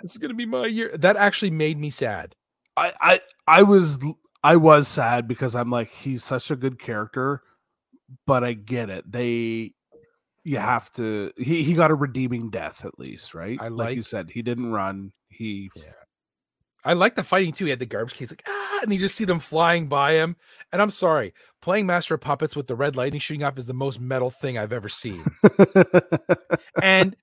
it's 0.04 0.18
gonna 0.18 0.34
be 0.34 0.46
my 0.46 0.66
year 0.66 0.96
that 0.98 1.16
actually 1.18 1.52
made 1.52 1.78
me 1.78 1.90
sad 1.90 2.36
I, 2.78 2.94
I 3.02 3.22
I 3.48 3.64
was 3.64 4.00
I 4.44 4.56
was 4.56 4.88
sad 4.88 5.28
because 5.28 5.56
I'm 5.56 5.70
like 5.70 5.92
he's 5.92 6.24
such 6.24 6.50
a 6.50 6.56
good 6.56 6.80
character, 6.80 7.44
but 8.26 8.44
I 8.46 8.54
get 8.54 8.90
it. 8.90 9.12
They 9.12 9.74
you 10.44 10.58
have 10.58 10.92
to 10.94 11.32
he 11.38 11.64
he 11.64 11.74
got 11.74 11.92
a 11.92 11.96
redeeming 11.96 12.50
death 12.50 12.86
at 12.86 12.98
least, 13.00 13.34
right? 13.34 13.60
I 13.62 13.68
like 13.68 13.96
you 13.96 14.04
said, 14.04 14.30
he 14.32 14.42
didn't 14.42 14.72
run. 14.72 15.12
He 15.30 15.70
Yeah. 15.76 15.84
i 16.84 16.94
like 16.94 17.16
the 17.16 17.24
fighting 17.24 17.54
too 17.54 17.66
he 17.66 17.70
had 17.70 17.80
the 17.80 17.86
garbage 17.86 18.16
case 18.16 18.32
like 18.32 18.44
ah 18.48 18.80
and 18.82 18.92
you 18.92 19.00
just 19.00 19.16
see 19.16 19.24
them 19.26 19.40
flying 19.40 19.88
by 19.88 20.14
him 20.14 20.36
and 20.74 20.82
i'm 20.82 20.90
sorry 20.90 21.32
playing 21.62 21.86
master 21.86 22.16
of 22.16 22.22
puppets 22.22 22.56
with 22.56 22.66
the 22.68 22.76
red 22.76 22.96
lightning 22.96 23.20
shooting 23.20 23.44
off 23.44 23.58
is 23.58 23.68
the 23.68 23.74
most 23.74 24.00
metal 24.02 24.30
thing 24.32 24.58
i've 24.58 24.74
ever 24.74 24.90
seen 24.90 25.24
and 26.82 27.16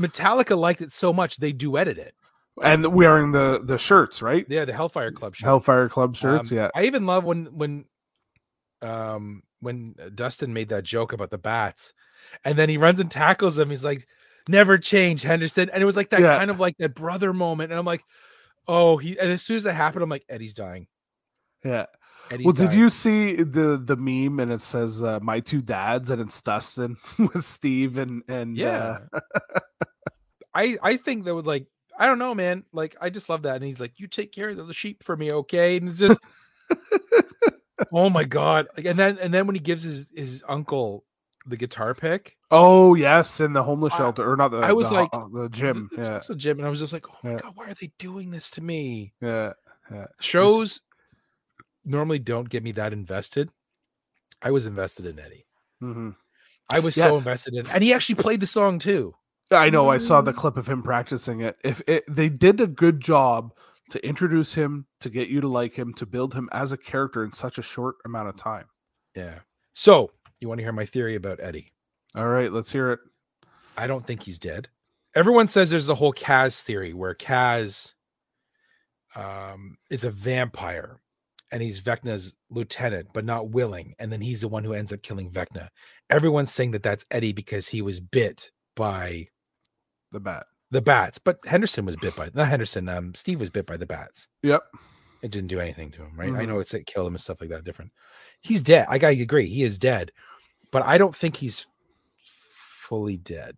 metallica 0.00 0.56
liked 0.56 0.80
it 0.80 0.92
so 0.92 1.12
much 1.12 1.36
they 1.36 1.52
duetted 1.52 1.98
it 1.98 2.14
and 2.62 2.86
wearing 2.94 3.32
the 3.32 3.60
the 3.64 3.78
shirts, 3.78 4.22
right? 4.22 4.46
yeah 4.48 4.64
the 4.64 4.72
hellfire 4.72 5.10
club 5.10 5.34
shirt. 5.34 5.46
Hellfire 5.46 5.88
Club 5.88 6.14
shirts, 6.14 6.50
Um, 6.52 6.58
yeah. 6.58 6.68
I 6.74 6.84
even 6.84 7.04
love 7.06 7.24
when 7.24 7.46
when 7.46 7.84
um 8.82 9.42
when 9.60 9.94
Dustin 10.14 10.52
made 10.52 10.68
that 10.70 10.84
joke 10.84 11.12
about 11.12 11.30
the 11.30 11.38
bats, 11.38 11.92
and 12.44 12.58
then 12.58 12.68
he 12.68 12.76
runs 12.76 13.00
and 13.00 13.10
tackles 13.10 13.58
him. 13.58 13.70
He's 13.70 13.84
like, 13.84 14.06
"Never 14.48 14.78
change, 14.78 15.22
Henderson," 15.22 15.70
and 15.70 15.82
it 15.82 15.86
was 15.86 15.96
like 15.96 16.10
that 16.10 16.20
Yeah. 16.20 16.36
kind 16.38 16.50
of 16.50 16.60
like 16.60 16.76
that 16.78 16.94
brother 16.94 17.32
moment. 17.32 17.70
And 17.72 17.78
I'm 17.78 17.86
like, 17.86 18.02
"Oh, 18.68 18.96
he." 18.96 19.18
And 19.18 19.30
as 19.30 19.42
soon 19.42 19.56
as 19.56 19.64
that 19.64 19.74
happened, 19.74 20.02
I'm 20.02 20.10
like, 20.10 20.24
"Eddie's 20.28 20.54
dying." 20.54 20.86
Yeah. 21.64 21.86
Eddie's 22.30 22.44
Well, 22.44 22.54
did 22.54 22.72
you 22.72 22.88
see 22.90 23.42
the 23.42 23.76
the 23.76 23.96
meme 23.96 24.38
and 24.40 24.52
it 24.52 24.62
says 24.62 25.02
uh, 25.02 25.18
my 25.20 25.40
two 25.40 25.60
dads 25.60 26.10
and 26.10 26.20
it's 26.22 26.40
Dustin 26.40 26.96
with 27.18 27.44
Steve 27.44 27.98
and 27.98 28.22
and 28.28 28.56
Yeah. 28.56 28.98
uh, 29.12 29.20
I 30.54 30.76
I 30.82 30.96
think 30.96 31.24
that 31.24 31.34
was 31.34 31.46
like 31.46 31.66
I 31.98 32.06
don't 32.06 32.18
know, 32.18 32.34
man. 32.34 32.64
Like 32.72 32.96
I 33.00 33.10
just 33.10 33.28
love 33.28 33.42
that. 33.42 33.56
And 33.56 33.64
he's 33.64 33.80
like, 33.80 33.98
"You 34.00 34.06
take 34.06 34.32
care 34.32 34.48
of 34.50 34.66
the 34.66 34.72
sheep 34.72 35.02
for 35.02 35.16
me, 35.16 35.30
okay?" 35.32 35.76
And 35.76 35.88
it's 35.88 35.98
just, 35.98 36.20
oh 37.92 38.08
my 38.08 38.24
god! 38.24 38.68
Like, 38.76 38.86
and 38.86 38.98
then 38.98 39.18
and 39.18 39.34
then 39.34 39.46
when 39.46 39.54
he 39.54 39.60
gives 39.60 39.82
his 39.82 40.10
his 40.14 40.44
uncle 40.48 41.04
the 41.46 41.56
guitar 41.56 41.94
pick, 41.94 42.36
oh 42.50 42.94
yes, 42.94 43.40
in 43.40 43.52
the 43.52 43.62
homeless 43.62 43.94
I- 43.94 43.98
shelter 43.98 44.30
or 44.30 44.36
not 44.36 44.48
the 44.50 44.58
I 44.58 44.72
was 44.72 44.90
the 44.90 44.96
like, 44.96 45.10
uh, 45.12 45.26
the 45.32 45.48
gym. 45.48 45.88
the- 45.96 46.02
Yeah. 46.02 46.20
the 46.26 46.34
gym, 46.36 46.58
and 46.58 46.66
I 46.66 46.70
was 46.70 46.78
just 46.78 46.92
like, 46.92 47.06
"Oh 47.08 47.16
my 47.22 47.30
Yeah. 47.32 47.38
god, 47.38 47.52
why 47.56 47.66
are 47.70 47.74
they 47.74 47.90
doing 47.98 48.30
this 48.30 48.50
to 48.50 48.60
me?" 48.62 49.14
Yeah. 49.20 49.52
Yeah. 49.90 50.06
Shows 50.20 50.80
normally 51.84 52.18
don't 52.18 52.48
get 52.48 52.62
me 52.62 52.72
that 52.72 52.92
invested. 52.92 53.50
I 54.42 54.50
was 54.50 54.66
invested 54.66 55.06
in 55.06 55.18
Eddie. 55.18 55.46
hmm 55.80 56.10
I 56.68 56.78
was 56.78 56.96
Yeah. 56.96 57.04
so 57.08 57.16
invested 57.18 57.54
in, 57.54 57.66
and 57.68 57.82
he 57.82 57.92
actually 57.92 58.14
played 58.16 58.40
the 58.40 58.46
song 58.46 58.78
too. 58.78 59.14
I 59.50 59.70
know. 59.70 59.88
I 59.88 59.98
saw 59.98 60.20
the 60.20 60.32
clip 60.32 60.56
of 60.56 60.68
him 60.68 60.82
practicing 60.82 61.40
it. 61.40 61.58
If 61.64 61.82
it, 61.88 62.04
they 62.08 62.28
did 62.28 62.60
a 62.60 62.68
good 62.68 63.00
job 63.00 63.52
to 63.90 64.06
introduce 64.06 64.54
him, 64.54 64.86
to 65.00 65.10
get 65.10 65.28
you 65.28 65.40
to 65.40 65.48
like 65.48 65.74
him, 65.74 65.92
to 65.94 66.06
build 66.06 66.34
him 66.34 66.48
as 66.52 66.70
a 66.70 66.76
character 66.76 67.24
in 67.24 67.32
such 67.32 67.58
a 67.58 67.62
short 67.62 67.96
amount 68.04 68.28
of 68.28 68.36
time. 68.36 68.66
Yeah. 69.16 69.40
So 69.72 70.12
you 70.40 70.48
want 70.48 70.58
to 70.58 70.64
hear 70.64 70.72
my 70.72 70.84
theory 70.86 71.14
about 71.16 71.40
Eddie? 71.42 71.72
All 72.14 72.28
right, 72.28 72.52
let's 72.52 72.72
hear 72.72 72.92
it. 72.92 73.00
I 73.76 73.86
don't 73.86 74.06
think 74.06 74.22
he's 74.22 74.38
dead. 74.38 74.68
Everyone 75.14 75.48
says 75.48 75.70
there's 75.70 75.86
the 75.86 75.94
whole 75.94 76.12
Kas 76.12 76.62
theory 76.62 76.92
where 76.92 77.14
Kas 77.14 77.94
um, 79.16 79.76
is 79.90 80.04
a 80.04 80.10
vampire 80.10 81.00
and 81.52 81.60
he's 81.62 81.80
Vecna's 81.80 82.34
lieutenant, 82.48 83.08
but 83.12 83.24
not 83.24 83.50
willing. 83.50 83.94
And 83.98 84.12
then 84.12 84.20
he's 84.20 84.40
the 84.42 84.48
one 84.48 84.62
who 84.64 84.72
ends 84.72 84.92
up 84.92 85.02
killing 85.02 85.30
Vecna. 85.30 85.68
Everyone's 86.08 86.52
saying 86.52 86.70
that 86.72 86.82
that's 86.82 87.04
Eddie 87.10 87.32
because 87.32 87.66
he 87.66 87.82
was 87.82 87.98
bit 88.00 88.50
by 88.76 89.26
The 90.12 90.20
bat. 90.20 90.46
the 90.70 90.80
bats, 90.80 91.18
but 91.18 91.38
Henderson 91.44 91.84
was 91.84 91.96
bit 91.96 92.14
by 92.14 92.30
not 92.34 92.48
Henderson. 92.48 92.88
Um, 92.88 93.14
Steve 93.14 93.40
was 93.40 93.50
bit 93.50 93.66
by 93.66 93.76
the 93.76 93.86
bats. 93.86 94.28
Yep. 94.44 94.62
It 95.22 95.32
didn't 95.32 95.48
do 95.48 95.58
anything 95.60 95.90
to 95.92 96.02
him, 96.02 96.12
right? 96.18 96.30
I 96.32 96.44
Mhm. 96.44 96.48
know 96.48 96.60
it's 96.60 96.72
it 96.72 96.86
killed 96.86 97.08
him 97.08 97.14
and 97.14 97.20
stuff 97.20 97.40
like 97.40 97.50
that. 97.50 97.64
Different. 97.64 97.92
He's 98.42 98.62
dead. 98.62 98.86
I 98.88 98.98
gotta 98.98 99.20
agree. 99.20 99.48
He 99.48 99.64
is 99.64 99.76
dead, 99.78 100.12
but 100.72 100.82
I 100.84 100.98
don't 100.98 101.14
think 101.14 101.36
he's 101.36 101.66
fully 102.24 103.16
dead. 103.16 103.56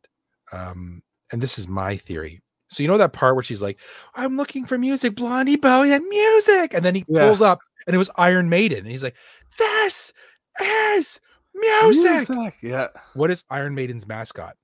Um, 0.53 1.03
and 1.33 1.41
this 1.43 1.59
is 1.59 1.69
my 1.69 1.97
theory. 1.97 2.43
So 2.69 2.83
you 2.83 2.89
know 2.89 2.99
that 2.99 3.13
part 3.13 3.35
where 3.35 3.43
she's 3.43 3.63
like, 3.63 3.79
"I'm 4.15 4.37
looking 4.37 4.65
for 4.65 4.79
music, 4.79 5.15
Blondie 5.15 5.57
Bowie, 5.57 5.93
and 5.93 6.07
music," 6.09 6.75
and 6.75 6.85
then 6.85 6.95
he 6.95 7.05
Yeah. 7.09 7.21
pulls 7.27 7.43
up, 7.43 7.61
and 7.87 7.95
it 7.95 7.99
was 7.99 8.11
Iron 8.17 8.49
Maiden, 8.49 8.79
and 8.79 8.89
he's 8.89 9.03
like, 9.03 9.17
"This 9.59 10.13
is 10.61 11.21
music." 11.55 12.31
Music, 12.31 12.55
Yeah. 12.63 12.89
What 13.15 13.31
is 13.31 13.45
Iron 13.51 13.75
Maiden's 13.75 14.07
mascot? 14.07 14.57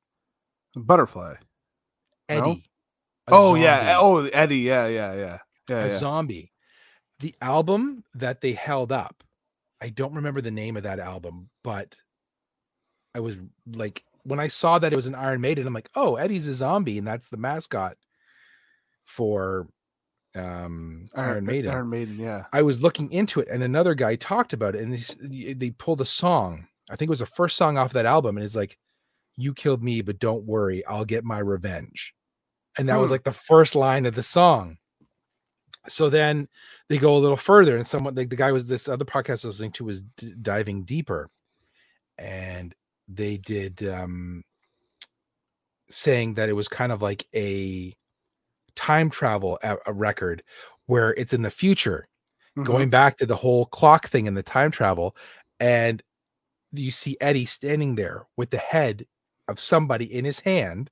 Butterfly. 0.74 1.34
Eddie. 2.28 2.64
a 3.26 3.34
Oh 3.34 3.55
yeah. 3.55 3.96
Oh 3.99 4.24
Eddie. 4.26 4.59
Yeah. 4.59 4.86
Yeah. 4.86 5.14
Yeah. 5.14 5.38
Yeah. 5.68 5.84
a 5.84 5.88
yeah. 5.88 5.99
zombie. 5.99 6.53
The 7.20 7.34
album 7.42 8.05
that 8.14 8.40
they 8.40 8.53
held 8.53 8.92
up, 8.92 9.22
I 9.82 9.88
don't 9.90 10.14
remember 10.14 10.40
the 10.40 10.51
name 10.51 10.76
of 10.76 10.84
that 10.84 10.99
album, 10.99 11.51
but 11.64 11.96
I 13.14 13.20
was 13.20 13.36
like, 13.72 14.04
when 14.24 14.40
I 14.40 14.48
saw 14.48 14.78
that 14.78 14.92
it 14.92 14.96
was 14.96 15.06
an 15.06 15.14
Iron 15.14 15.40
Maiden, 15.40 15.66
I'm 15.66 15.72
like, 15.74 15.90
oh, 15.94 16.16
Eddie's 16.16 16.46
a 16.48 16.52
zombie, 16.54 16.98
and 16.98 17.06
that's 17.06 17.28
the 17.28 17.36
mascot 17.36 17.96
for 19.04 19.68
um, 20.36 21.09
Iron, 21.14 21.44
Maiden. 21.46 21.70
Iron 21.70 21.88
Maiden. 21.90 22.18
Yeah. 22.18 22.44
I 22.52 22.62
was 22.62 22.82
looking 22.82 23.11
into 23.11 23.40
it, 23.40 23.48
and 23.50 23.62
another 23.62 23.94
guy 23.94 24.16
talked 24.16 24.52
about 24.52 24.74
it, 24.74 24.82
and 24.82 24.92
they, 25.22 25.54
they 25.54 25.70
pulled 25.70 26.00
a 26.00 26.04
song. 26.06 26.66
I 26.90 26.96
think 26.96 27.09
it 27.09 27.11
was 27.11 27.18
the 27.20 27.26
first 27.26 27.56
song 27.56 27.78
off 27.78 27.92
that 27.94 28.06
album, 28.06 28.36
and 28.36 28.44
it's 28.44 28.56
like, 28.56 28.78
"You 29.36 29.54
killed 29.54 29.82
me, 29.82 30.02
but 30.02 30.18
don't 30.18 30.44
worry, 30.44 30.84
I'll 30.86 31.04
get 31.04 31.24
my 31.24 31.38
revenge." 31.38 32.14
and 32.76 32.88
that 32.88 32.98
was 33.00 33.09
Hmm. 33.11 33.14
like 33.14 33.24
the 33.24 33.32
first 33.32 33.74
line 33.74 34.06
of 34.06 34.14
the 34.14 34.22
song. 34.22 34.76
So 35.88 36.09
then 36.09 36.46
they 36.88 36.96
go 36.98 37.16
a 37.16 37.18
little 37.18 37.36
further, 37.36 37.74
and 37.76 37.84
someone 37.84 38.14
like 38.14 38.28
the 38.30 38.36
guy 38.36 38.52
was 38.52 38.66
this 38.68 38.86
other 38.88 39.04
podcast 39.04 39.30
I 39.30 39.32
was 39.32 39.44
listening 39.46 39.72
to 39.72 39.84
was 39.84 40.02
d- 40.02 40.34
diving 40.40 40.84
deeper, 40.84 41.28
and 42.18 42.72
they 43.09 43.36
did 43.38 43.82
um 43.88 44.42
saying 45.88 46.34
that 46.34 46.48
it 46.48 46.52
was 46.52 46.68
kind 46.68 46.92
of 46.92 47.00
like 47.02 47.26
a 47.34 47.92
time 48.74 49.09
travel 49.11 49.59
a, 49.62 49.76
a 49.86 49.92
record 49.92 50.42
where 50.86 51.14
it's 51.14 51.32
in 51.32 51.42
the 51.42 51.50
future 51.50 52.06
Mhm. 52.56 52.64
going 52.64 52.90
back 52.90 53.16
to 53.18 53.26
the 53.26 53.36
whole 53.36 53.66
clock 53.66 54.09
thing 54.09 54.26
and 54.28 54.36
the 54.36 54.42
time 54.42 54.70
travel 54.70 55.14
and 55.61 56.02
you 56.72 56.90
see 56.90 57.16
eddie 57.20 57.44
standing 57.46 57.94
there 57.94 58.26
with 58.36 58.50
the 58.50 58.59
head 58.59 59.06
of 59.48 59.59
somebody 59.59 60.04
in 60.12 60.24
his 60.24 60.40
hand 60.40 60.90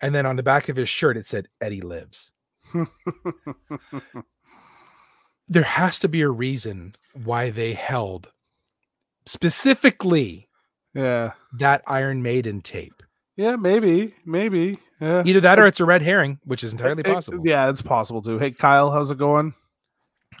and 0.00 0.14
then 0.14 0.26
on 0.26 0.36
the 0.36 0.42
back 0.42 0.68
of 0.68 0.76
his 0.76 0.88
shirt 0.88 1.16
it 1.16 1.26
said 1.26 1.48
eddie 1.60 1.80
lives 1.80 2.32
there 5.48 5.62
has 5.62 5.98
to 6.00 6.08
be 6.08 6.20
a 6.22 6.28
reason 6.30 6.94
why 7.24 7.50
they 7.50 7.72
held 7.72 8.30
specifically 9.26 10.47
yeah. 10.94 11.32
that 11.58 11.82
iron 11.86 12.22
maiden 12.22 12.60
tape 12.60 13.02
Yeah, 13.36 13.56
maybe. 13.56 14.14
Maybe. 14.24 14.78
Yeah. 15.00 15.22
either 15.24 15.40
that 15.40 15.58
or 15.60 15.66
it's 15.66 15.80
a 15.80 15.84
red 15.84 16.02
herring 16.02 16.38
which 16.44 16.64
is 16.64 16.72
entirely 16.72 17.00
It- 17.00 17.12
possible 17.12 17.46
yeah, 17.46 17.68
it's 17.70 17.82
possible 17.82 18.22
too. 18.22 18.38
Hey 18.38 18.50
Kyle, 18.50 18.90
how's 18.90 19.10
it 19.10 19.18
going? 19.18 19.54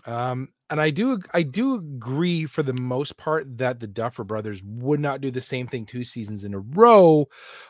Um, 0.04 0.48
and 0.70 0.80
I 0.80 0.90
do 0.90 1.18
I 1.32 1.42
do 1.42 1.76
agree 1.76 2.44
for 2.44 2.62
the 2.62 2.74
most 2.74 3.16
part 3.16 3.56
that 3.58 3.80
the 3.80 3.86
Duffer 3.86 4.22
brothers 4.24 4.62
would 4.64 5.00
not 5.00 5.20
do 5.20 5.30
the 5.30 5.40
same 5.40 5.66
thing 5.66 5.86
two 5.86 6.04
seasons 6.04 6.44
in 6.44 6.52
a 6.54 6.58
row, 6.58 7.26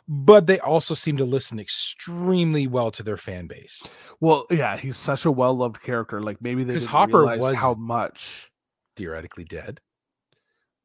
but 0.09 0.47
they 0.47 0.59
also 0.61 0.95
seem 0.95 1.16
to 1.18 1.24
listen 1.24 1.61
extremely 1.61 2.66
well 2.66 2.91
to 2.91 3.03
their 3.05 3.16
fan 3.16 3.47
base. 3.47 3.89
Well, 4.20 4.47
yeah, 4.51 4.76
he's 4.76 4.97
such 4.97 5.24
a 5.26 5.31
well 5.31 5.55
loved 5.55 5.81
character. 5.81 6.20
Like 6.20 6.43
maybe 6.43 6.64
they 6.64 6.74
didn't 6.74 6.89
Hopper 6.89 7.24
was- 7.37 7.57
how 7.57 7.74
much. 7.74 8.51
Theoretically 8.97 9.45
dead. 9.45 9.81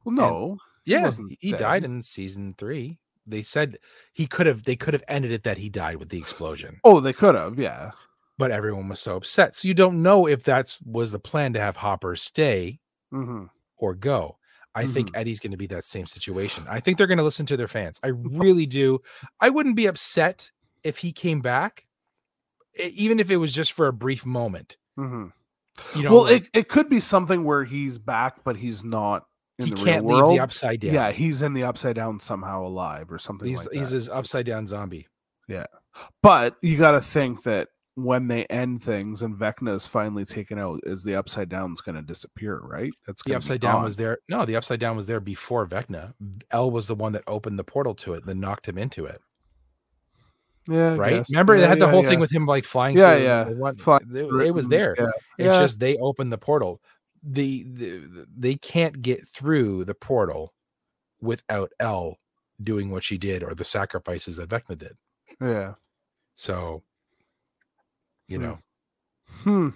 Well, 0.05 0.13
no. 0.13 0.57
Yeah, 0.85 1.11
he, 1.11 1.37
he 1.39 1.51
died 1.53 1.83
in 1.85 2.01
season 2.03 2.55
three. 2.57 2.99
They 3.25 3.41
said 3.41 3.77
he 4.13 4.27
could 4.27 4.45
have 4.47 4.63
they 4.63 4.75
could 4.75 4.93
have 4.93 5.03
ended 5.07 5.31
it 5.31 5.43
that 5.43 5.57
he 5.57 5.69
died 5.69 5.97
with 5.97 6.09
the 6.09 6.17
explosion, 6.17 6.79
Oh, 6.83 6.99
they 6.99 7.13
could 7.13 7.35
have. 7.35 7.57
Yeah. 7.57 7.91
but 8.37 8.51
everyone 8.51 8.89
was 8.89 8.99
so 8.99 9.15
upset. 9.15 9.55
So 9.55 9.67
you 9.67 9.73
don't 9.73 10.01
know 10.01 10.27
if 10.27 10.43
that's 10.43 10.81
was 10.81 11.11
the 11.11 11.19
plan 11.19 11.53
to 11.53 11.59
have 11.59 11.77
Hopper 11.77 12.15
stay 12.15 12.79
hmm 13.11 13.45
or 13.77 13.95
go. 13.95 14.37
I 14.75 14.85
think 14.87 15.11
Eddie's 15.13 15.39
going 15.39 15.51
to 15.51 15.57
be 15.57 15.67
that 15.67 15.83
same 15.85 16.07
situation. 16.07 16.65
I 16.67 16.79
think 16.79 16.97
they're 16.97 17.05
going 17.07 17.19
to 17.19 17.23
listen 17.23 17.45
to 17.45 17.57
their 17.57 17.67
fans. 17.67 17.99
I 18.03 18.07
really 18.13 18.65
do. 18.65 18.99
I 19.39 19.49
wouldn't 19.49 19.75
be 19.75 19.85
upset 19.85 20.49
if 20.83 20.97
he 20.97 21.11
came 21.11 21.41
back, 21.41 21.85
even 22.79 23.19
if 23.19 23.29
it 23.29 23.37
was 23.37 23.53
just 23.53 23.71
for 23.73 23.87
a 23.87 23.93
brief 23.93 24.25
moment. 24.25 24.77
hmm 24.97 25.27
You 25.95 26.03
know, 26.03 26.11
well, 26.13 26.23
like, 26.23 26.43
it, 26.45 26.49
it 26.53 26.67
could 26.69 26.89
be 26.89 26.99
something 26.99 27.43
where 27.43 27.63
he's 27.63 27.97
back, 27.99 28.43
but 28.43 28.57
he's 28.57 28.83
not 28.83 29.25
in 29.59 29.65
he 29.65 29.71
the 29.71 29.75
can't 29.77 30.03
real 30.05 30.13
leave 30.15 30.21
world. 30.23 30.35
the 30.37 30.39
upside 30.43 30.79
down. 30.79 30.93
Yeah, 30.93 31.11
he's 31.11 31.41
in 31.41 31.53
the 31.53 31.63
upside 31.63 31.95
down 31.95 32.19
somehow 32.19 32.65
alive 32.65 33.11
or 33.11 33.19
something 33.19 33.47
he's 33.47 33.65
like 33.65 33.73
he's 33.75 33.89
his 33.91 34.09
upside 34.09 34.45
down 34.45 34.65
zombie. 34.67 35.07
Yeah, 35.47 35.65
but 36.21 36.55
you 36.61 36.77
got 36.77 36.91
to 36.91 37.01
think 37.01 37.43
that 37.43 37.67
when 37.95 38.27
they 38.27 38.45
end 38.45 38.81
things 38.81 39.21
and 39.21 39.35
Vecna 39.35 39.75
is 39.75 39.85
finally 39.85 40.25
taken 40.25 40.57
out, 40.57 40.79
is 40.83 41.03
the 41.03 41.13
upside 41.15 41.47
down's 41.49 41.79
going 41.81 41.93
to 41.95 42.01
disappear, 42.01 42.59
right? 42.63 42.91
That's 43.05 43.21
The 43.23 43.35
upside 43.35 43.61
down 43.61 43.75
gone. 43.75 43.83
was 43.83 43.97
there. 43.97 44.17
No, 44.29 44.45
the 44.45 44.55
upside 44.55 44.79
down 44.79 44.97
was 44.97 45.05
there 45.05 45.19
before 45.19 45.67
Vecna. 45.67 46.13
El 46.49 46.71
was 46.71 46.87
the 46.87 46.95
one 46.95 47.11
that 47.11 47.23
opened 47.27 47.59
the 47.59 47.63
portal 47.63 47.93
to 47.95 48.13
it, 48.15 48.25
then 48.25 48.39
knocked 48.39 48.67
him 48.67 48.79
into 48.79 49.05
it. 49.05 49.21
yeah, 50.67 50.93
I 50.93 50.95
Right? 50.95 51.13
guess. 51.17 51.29
Remember, 51.31 51.55
they 51.55 51.61
Yeah, 51.63 51.67
had 51.67 51.79
the 51.79 51.85
yeah, 51.85 51.91
whole 51.91 52.03
yeah. 52.03 52.09
thing 52.09 52.19
with 52.19 52.31
him 52.31 52.45
like 52.45 52.63
flying. 52.63 52.97
Yeah, 52.97 53.13
through 53.15 53.23
yeah. 53.23 53.43
the 53.43 53.55
one- 53.57 53.75
Flying 53.75 54.01
it, 54.15 54.45
it 54.47 54.51
was 54.55 54.67
there. 54.69 54.95
Yeah, 54.97 55.09
It's 55.49 55.57
just 55.59 55.79
they 55.79 55.97
opened 55.97 56.31
the 56.31 56.37
portal. 56.37 56.81
The, 57.23 57.63
the 57.63 58.27
they 58.35 58.55
can't 58.55 59.01
get 59.01 59.27
through 59.27 59.85
the 59.85 59.93
portal 59.95 60.53
without 61.21 61.71
El 61.79 62.17
doing 62.61 62.89
what 62.91 63.03
she 63.03 63.17
did 63.17 63.43
or 63.43 63.55
the 63.55 63.63
sacrifices 63.63 64.35
that 64.37 64.49
Vecna 64.49 64.77
did. 64.77 64.97
yeah. 65.41 65.73
So, 66.35 66.83
you 68.27 68.37
Hmm. 68.37 68.43
know, 68.43 68.59
Hmm. 69.43 69.69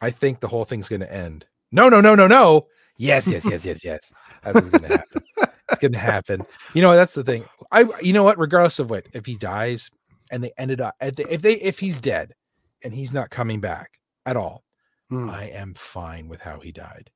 I 0.00 0.10
think 0.10 0.40
the 0.40 0.48
whole 0.48 0.64
thing's 0.64 0.88
going 0.88 1.00
to 1.00 1.12
end. 1.12 1.46
No, 1.72 1.88
no, 1.88 2.00
no, 2.00 2.14
no, 2.14 2.26
no. 2.26 2.66
Yes, 2.98 3.26
yes, 3.26 3.44
yes, 3.48 3.64
yes, 3.64 3.84
yes. 3.84 4.12
That's 4.42 4.68
going 4.70 4.82
to 4.82 4.88
happen. 4.88 5.22
It's 5.70 5.80
going 5.80 5.92
to 5.92 5.98
happen. 5.98 6.42
You 6.74 6.82
know, 6.82 6.94
that's 6.96 7.14
the 7.14 7.22
thing. 7.24 7.44
I, 7.72 7.84
you 8.00 8.12
know 8.12 8.22
what? 8.22 8.38
Regardless 8.38 8.78
of 8.78 8.90
what, 8.90 9.06
if 9.12 9.26
he 9.26 9.36
dies 9.36 9.90
and 10.30 10.42
they 10.42 10.52
ended 10.58 10.80
up, 10.80 10.94
at 11.00 11.16
the, 11.16 11.32
if 11.32 11.42
they, 11.42 11.54
if 11.54 11.78
he's 11.78 12.00
dead 12.00 12.34
and 12.82 12.94
he's 12.94 13.12
not 13.12 13.30
coming 13.30 13.60
back 13.60 13.98
at 14.24 14.36
all, 14.36 14.64
Hmm. 15.10 15.28
I 15.30 15.44
am 15.44 15.74
fine 15.74 16.28
with 16.28 16.40
how 16.42 16.60
he 16.60 16.72
died. 16.72 17.10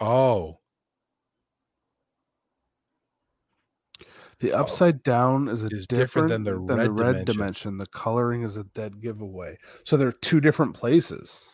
Oh, 0.00 0.60
The 4.40 4.52
upside 4.52 5.04
down 5.04 5.46
is 5.48 5.62
a 5.62 5.68
Is 5.68 5.86
different, 5.86 6.28
different 6.28 6.28
than 6.28 6.42
the 6.44 6.50
than 6.66 6.78
red 6.78 6.86
the 6.86 6.90
red 6.90 7.24
dimension. 7.24 7.24
dimension. 7.26 7.78
The 7.78 7.86
coloring 7.86 8.42
is 8.42 8.56
a 8.56 8.64
dead 8.64 9.00
giveaway. 9.00 9.56
So 9.84 9.96
they're 9.96 10.10
two 10.10 10.40
different 10.40 10.74
places. 10.74 11.48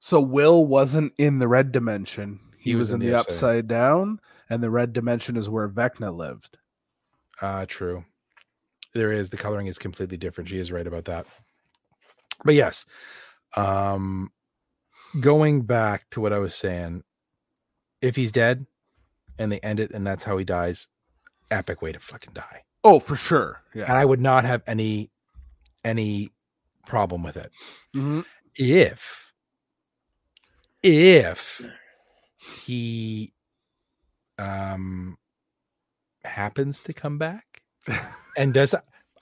So 0.00 0.20
Will 0.22 0.64
wasn't 0.66 1.12
in 1.18 1.38
the 1.38 1.48
red 1.48 1.70
dimension. 1.70 2.40
He, 2.58 2.74
was, 2.74 2.92
in 2.94 3.00
the, 3.00 3.12
upside. 3.14 3.68
down, 3.68 4.20
and 4.48 4.62
the 4.62 4.70
red 4.70 4.94
dimension 4.94 5.36
is 5.36 5.50
where 5.50 5.68
Vecna 5.68 6.14
lived. 6.16 6.56
uh, 7.42 7.66
true. 7.66 8.04
There 8.94 9.12
is 9.12 9.28
the 9.28 9.36
coloring 9.36 9.66
is 9.66 9.78
completely 9.78 10.16
different. 10.16 10.48
She 10.48 10.58
is 10.58 10.72
right 10.72 10.86
about 10.86 11.04
that. 11.06 11.26
But 12.44 12.54
yes, 12.54 12.84
um, 13.56 14.30
going 15.20 15.62
back 15.62 16.08
to 16.10 16.20
what 16.20 16.32
I 16.32 16.38
was 16.38 16.54
saying, 16.54 17.02
if 18.00 18.16
he's 18.16 18.32
dead 18.32 18.66
and 19.38 19.50
they 19.52 19.60
end 19.60 19.80
it 19.80 19.90
and 19.92 20.06
that's 20.06 20.24
how 20.24 20.36
he 20.36 20.44
dies, 20.44 20.88
epic 21.50 21.82
way 21.82 21.92
to 21.92 22.00
fucking 22.00 22.32
die. 22.34 22.62
Oh, 22.82 22.98
for 22.98 23.16
sure. 23.16 23.62
And 23.88 23.92
I 23.96 24.04
would 24.04 24.20
not 24.20 24.44
have 24.44 24.62
any 24.66 25.10
any 25.84 26.30
problem 26.86 27.22
with 27.22 27.36
it. 27.36 27.50
Mhm. 27.94 28.24
if 28.56 29.32
if 30.82 31.60
he 32.64 33.32
um 34.38 35.16
happens 36.24 36.80
to 36.82 36.92
come 36.92 37.16
back 37.18 37.62
and 38.36 38.52
does 38.52 38.74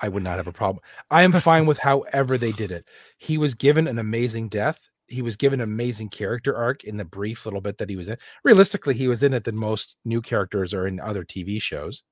I 0.02 0.08
would 0.08 0.22
not 0.22 0.36
have 0.36 0.48
a 0.48 0.52
problem. 0.52 0.82
I 1.10 1.22
am 1.22 1.32
fine 1.32 1.64
with 1.64 1.78
however 1.78 2.36
they 2.36 2.52
did 2.52 2.70
it. 2.72 2.88
He 3.18 3.38
was 3.38 3.54
given 3.54 3.86
an 3.86 3.98
amazing 3.98 4.48
death. 4.48 4.88
He 5.06 5.22
was 5.22 5.36
given 5.36 5.60
an 5.60 5.64
amazing 5.64 6.08
character 6.08 6.56
arc 6.56 6.84
in 6.84 6.96
the 6.96 7.04
brief 7.04 7.46
little 7.46 7.60
bit 7.60 7.78
that 7.78 7.88
he 7.88 7.96
was 7.96 8.08
in. 8.08 8.16
Realistically, 8.44 8.94
he 8.94 9.08
was 9.08 9.22
in 9.22 9.32
it 9.32 9.44
than 9.44 9.56
most 9.56 9.96
new 10.04 10.20
characters 10.20 10.74
are 10.74 10.86
in 10.86 11.00
other 11.00 11.24
TV 11.24 11.60
shows 11.62 12.02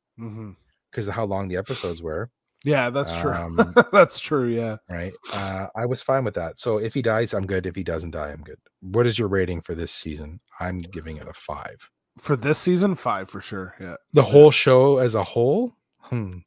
because 0.91 1.09
of 1.09 1.15
how 1.15 1.25
long 1.25 1.49
the 1.49 1.57
episodes 1.57 2.03
were. 2.03 2.31
Yeah, 2.63 2.91
that's 2.91 3.17
true. 3.17 3.33
Um, 3.33 3.75
that's 3.93 4.21
true. 4.21 4.49
Yeah. 4.49 4.77
right? 4.89 5.13
Uh, 5.33 5.69
I 5.75 5.87
was 5.87 6.03
fine 6.03 6.25
with 6.25 6.35
that. 6.35 6.59
So 6.59 6.77
if 6.77 6.93
he 6.93 7.01
dies, 7.03 7.33
I'm 7.33 7.47
good. 7.47 7.67
If 7.67 7.75
he 7.75 7.83
doesn't 7.83 8.11
die, 8.11 8.31
I'm 8.31 8.43
good. 8.43 8.59
What 8.81 9.07
is 9.07 9.19
your 9.19 9.29
rating 9.29 9.63
for 9.63 9.75
this 9.75 9.93
season? 9.93 10.41
I'm 10.61 10.79
giving 10.79 11.17
it 11.17 11.27
a 11.27 11.33
five. 11.33 11.91
For 12.19 12.37
this 12.37 12.59
season, 12.59 12.97
five 12.97 13.31
for 13.31 13.41
sure. 13.41 13.75
Yeah. 13.81 13.97
The 14.13 14.23
whole 14.23 14.51
show 14.51 14.99
as 14.99 15.15
a 15.15 15.25
whole, 15.25 15.75
hmm, 16.03 16.39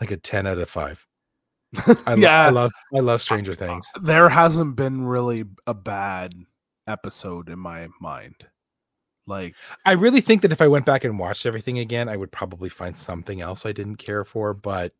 like 0.00 0.10
a 0.10 0.16
ten 0.16 0.46
out 0.46 0.58
of 0.58 0.68
five. 0.68 1.06
I, 2.06 2.14
lo- 2.14 2.16
Yeah. 2.16 2.46
I 2.46 2.50
love 2.50 2.70
I 2.94 3.00
love 3.00 3.22
Stranger 3.22 3.54
Things. 3.54 3.86
There 4.02 4.28
hasn't 4.28 4.76
been 4.76 5.04
really 5.06 5.44
a 5.66 5.74
bad 5.74 6.34
episode 6.86 7.48
in 7.48 7.58
my 7.58 7.88
mind. 8.00 8.46
Like, 9.26 9.54
I 9.86 9.92
really 9.92 10.20
think 10.20 10.42
that 10.42 10.52
if 10.52 10.60
I 10.60 10.66
went 10.68 10.84
back 10.84 11.04
and 11.04 11.18
watched 11.18 11.46
everything 11.46 11.78
again, 11.78 12.08
I 12.08 12.16
would 12.16 12.32
probably 12.32 12.68
find 12.68 12.94
something 12.96 13.40
else 13.40 13.64
I 13.64 13.70
didn't 13.72 13.96
care 13.96 14.24
for. 14.24 14.52
But 14.52 14.92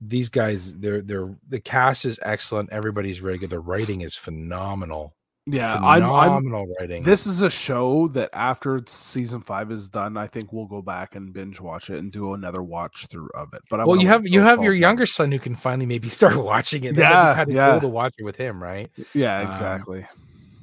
these 0.00 0.28
guys, 0.28 0.74
they're 0.74 1.00
they're 1.00 1.34
the 1.48 1.60
cast 1.60 2.04
is 2.04 2.18
excellent. 2.22 2.70
Everybody's 2.70 3.20
really 3.20 3.38
good. 3.38 3.50
The 3.50 3.60
writing 3.60 4.00
is 4.02 4.16
phenomenal. 4.16 5.14
Yeah, 5.46 5.74
I'm, 5.74 6.02
I'm 6.02 6.28
phenomenal 6.28 6.74
writing. 6.78 7.02
This 7.02 7.26
is 7.26 7.42
a 7.42 7.50
show 7.50 8.08
that 8.08 8.30
after 8.32 8.82
season 8.86 9.42
five 9.42 9.70
is 9.70 9.90
done, 9.90 10.16
I 10.16 10.26
think 10.26 10.52
we'll 10.52 10.64
go 10.64 10.80
back 10.80 11.16
and 11.16 11.34
binge 11.34 11.60
watch 11.60 11.90
it 11.90 11.98
and 11.98 12.10
do 12.10 12.32
another 12.32 12.62
watch 12.62 13.06
through 13.10 13.28
of 13.34 13.52
it. 13.52 13.60
But 13.68 13.80
I 13.80 13.84
well, 13.84 14.00
you 14.00 14.08
have 14.08 14.26
you 14.26 14.40
have 14.40 14.62
your 14.62 14.72
months. 14.72 14.80
younger 14.80 15.06
son 15.06 15.30
who 15.30 15.38
can 15.38 15.54
finally 15.54 15.84
maybe 15.84 16.08
start 16.10 16.36
watching 16.36 16.84
it. 16.84 16.96
Yeah, 16.96 17.34
kind 17.34 17.50
of 17.50 17.54
yeah. 17.54 17.72
cool 17.72 17.80
to 17.80 17.88
watch 17.88 18.14
it 18.16 18.24
with 18.24 18.36
him, 18.36 18.62
right? 18.62 18.90
Yeah, 19.12 19.40
um, 19.40 19.48
exactly. 19.48 20.06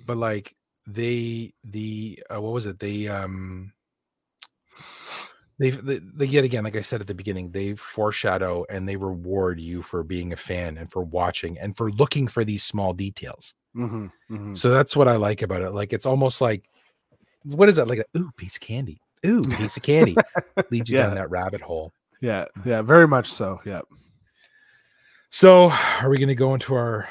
But 0.08 0.18
like 0.18 0.56
they 0.88 1.54
the 1.64 2.24
uh, 2.34 2.42
what 2.42 2.54
was 2.54 2.66
it? 2.66 2.80
They 2.80 3.08
um 3.08 3.74
they, 5.60 5.70
they 5.70 6.00
they 6.00 6.26
yet 6.26 6.44
again, 6.44 6.64
like 6.64 6.76
I 6.76 6.82
said 6.82 7.02
at 7.02 7.08
the 7.08 7.14
beginning, 7.14 7.52
they 7.52 7.76
foreshadow 7.76 8.66
and 8.68 8.90
they 8.90 8.96
reward 8.96 9.60
you 9.60 9.84
for 9.84 10.02
being 10.02 10.34
a 10.34 10.36
fan 10.36 10.80
and 10.80 10.92
for 10.92 11.04
watching 11.04 11.60
and 11.60 11.78
for 11.78 11.92
looking 11.92 12.28
for 12.28 12.44
these 12.44 12.64
small 12.64 12.94
details. 12.94 13.54
Hmm 13.74 14.08
hmm 14.28 14.54
So 14.54 14.70
that's 14.70 14.96
what 14.96 15.08
I 15.08 15.16
like 15.16 15.42
about 15.42 15.62
it. 15.62 15.72
Like 15.72 15.94
it's 15.94 16.06
almost 16.06 16.42
like 16.42 16.64
what 17.44 17.70
is 17.70 17.78
that? 17.78 17.88
Like 17.88 18.00
a 18.00 18.18
ooh 18.18 18.32
piece 18.38 18.56
of 18.56 18.62
candy. 18.62 19.02
Ooh 19.26 19.42
piece 19.58 19.78
of 19.78 19.84
candy 19.84 20.16
leads 20.70 20.90
you 20.90 20.98
Yeah. 20.98 21.08
down 21.08 21.16
that 21.16 21.30
rabbit 21.30 21.62
hole. 21.62 21.94
Yeah, 22.22 22.46
yeah, 22.66 22.82
very 22.82 23.08
much 23.08 23.32
so. 23.32 23.60
Yep. 23.66 23.86
So, 25.30 25.72
are 26.02 26.10
we 26.10 26.18
going 26.18 26.28
to 26.28 26.36
go 26.36 26.54
into 26.54 26.76
our 26.76 27.08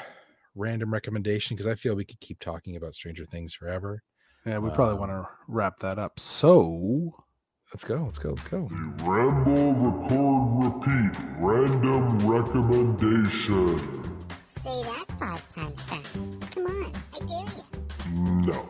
random 0.55 0.93
recommendation? 0.93 1.55
Because 1.57 1.69
I 1.69 1.75
feel 1.75 1.95
we 1.95 2.05
could 2.05 2.19
keep 2.19 2.39
talking 2.39 2.75
about 2.75 2.93
Stranger 2.93 3.25
Things 3.25 3.53
forever. 3.53 4.03
Yeah, 4.45 4.59
we 4.59 4.69
probably 4.69 4.93
Um, 4.93 4.99
want 4.99 5.11
to 5.11 5.27
wrap 5.47 5.79
that 5.79 5.97
up. 5.99 6.19
So, 6.19 7.15
Let's 7.73 7.83
go. 7.85 8.03
Let's 8.03 8.19
go. 8.19 8.29
Let's 8.31 8.43
go. 8.43 8.67
The 8.67 9.03
Ramble 9.03 9.73
Record 9.75 10.75
Repeat 10.75 11.17
Random 11.39 12.19
Recommendation. 12.29 13.77
Say 14.61 14.81
that 14.83 15.00
No. 18.41 18.67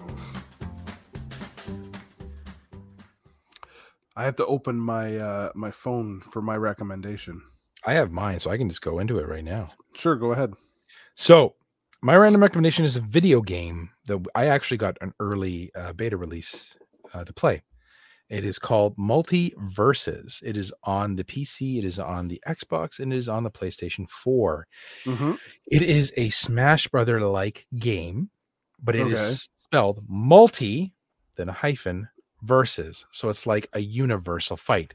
I 4.15 4.25
have 4.25 4.35
to 4.35 4.45
open 4.45 4.77
my 4.77 5.17
uh 5.17 5.51
my 5.55 5.71
phone 5.71 6.19
for 6.19 6.41
my 6.41 6.57
recommendation. 6.57 7.41
I 7.85 7.93
have 7.93 8.11
mine, 8.11 8.39
so 8.39 8.51
I 8.51 8.57
can 8.57 8.69
just 8.69 8.81
go 8.81 8.99
into 8.99 9.17
it 9.17 9.27
right 9.27 9.43
now. 9.43 9.69
Sure, 9.95 10.15
go 10.15 10.33
ahead. 10.33 10.53
So, 11.15 11.55
my 12.01 12.15
random 12.15 12.41
recommendation 12.41 12.85
is 12.85 12.97
a 12.97 13.01
video 13.01 13.41
game 13.41 13.89
that 14.05 14.23
I 14.35 14.47
actually 14.47 14.77
got 14.77 14.97
an 15.01 15.13
early 15.19 15.71
uh, 15.75 15.93
beta 15.93 16.17
release 16.17 16.75
uh, 17.13 17.23
to 17.23 17.33
play. 17.33 17.63
It 18.29 18.45
is 18.45 18.59
called 18.59 18.95
MultiVersus. 18.97 20.41
It 20.43 20.55
is 20.55 20.71
on 20.83 21.15
the 21.15 21.23
PC, 21.23 21.79
it 21.79 21.85
is 21.85 21.99
on 21.99 22.27
the 22.27 22.41
Xbox, 22.47 22.99
and 22.99 23.11
it 23.11 23.17
is 23.17 23.27
on 23.27 23.43
the 23.43 23.51
PlayStation 23.51 24.07
4. 24.09 24.67
Mm-hmm. 25.05 25.33
It 25.67 25.81
is 25.81 26.13
a 26.15 26.29
Smash 26.29 26.87
Brother 26.87 27.19
like 27.21 27.67
game, 27.77 28.29
but 28.81 28.95
it 28.95 29.07
is 29.07 29.49
Okay. 29.49 29.60
Spelled 29.71 30.03
multi, 30.09 30.93
then 31.37 31.47
a 31.47 31.53
hyphen, 31.53 32.05
versus. 32.41 33.05
So 33.11 33.29
it's 33.29 33.47
like 33.47 33.69
a 33.71 33.79
universal 33.79 34.57
fight. 34.57 34.93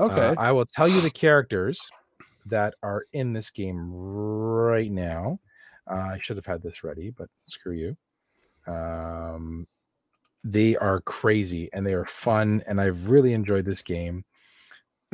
Okay. 0.00 0.20
Uh, 0.20 0.34
I 0.36 0.50
will 0.50 0.66
tell 0.66 0.88
you 0.88 1.00
the 1.00 1.10
characters 1.24 1.80
that 2.46 2.74
are 2.82 3.06
in 3.12 3.32
this 3.32 3.50
game 3.50 3.88
right 3.92 4.90
now. 4.90 5.38
Uh, 5.88 6.14
I 6.14 6.18
should 6.20 6.36
have 6.36 6.46
had 6.46 6.60
this 6.60 6.82
ready, 6.82 7.10
but 7.10 7.28
screw 7.46 7.74
you. 7.74 7.96
Um, 8.72 9.68
they 10.42 10.76
are 10.76 11.00
crazy 11.02 11.70
and 11.72 11.86
they 11.86 11.94
are 11.94 12.06
fun, 12.06 12.64
and 12.66 12.80
I've 12.80 13.08
really 13.08 13.32
enjoyed 13.32 13.64
this 13.64 13.82
game. 13.82 14.24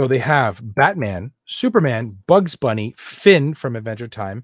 So 0.00 0.08
they 0.08 0.18
have 0.18 0.58
Batman, 0.74 1.32
Superman, 1.44 2.16
Bugs 2.26 2.56
Bunny, 2.56 2.94
Finn 2.96 3.52
from 3.52 3.76
Adventure 3.76 4.08
Time, 4.08 4.42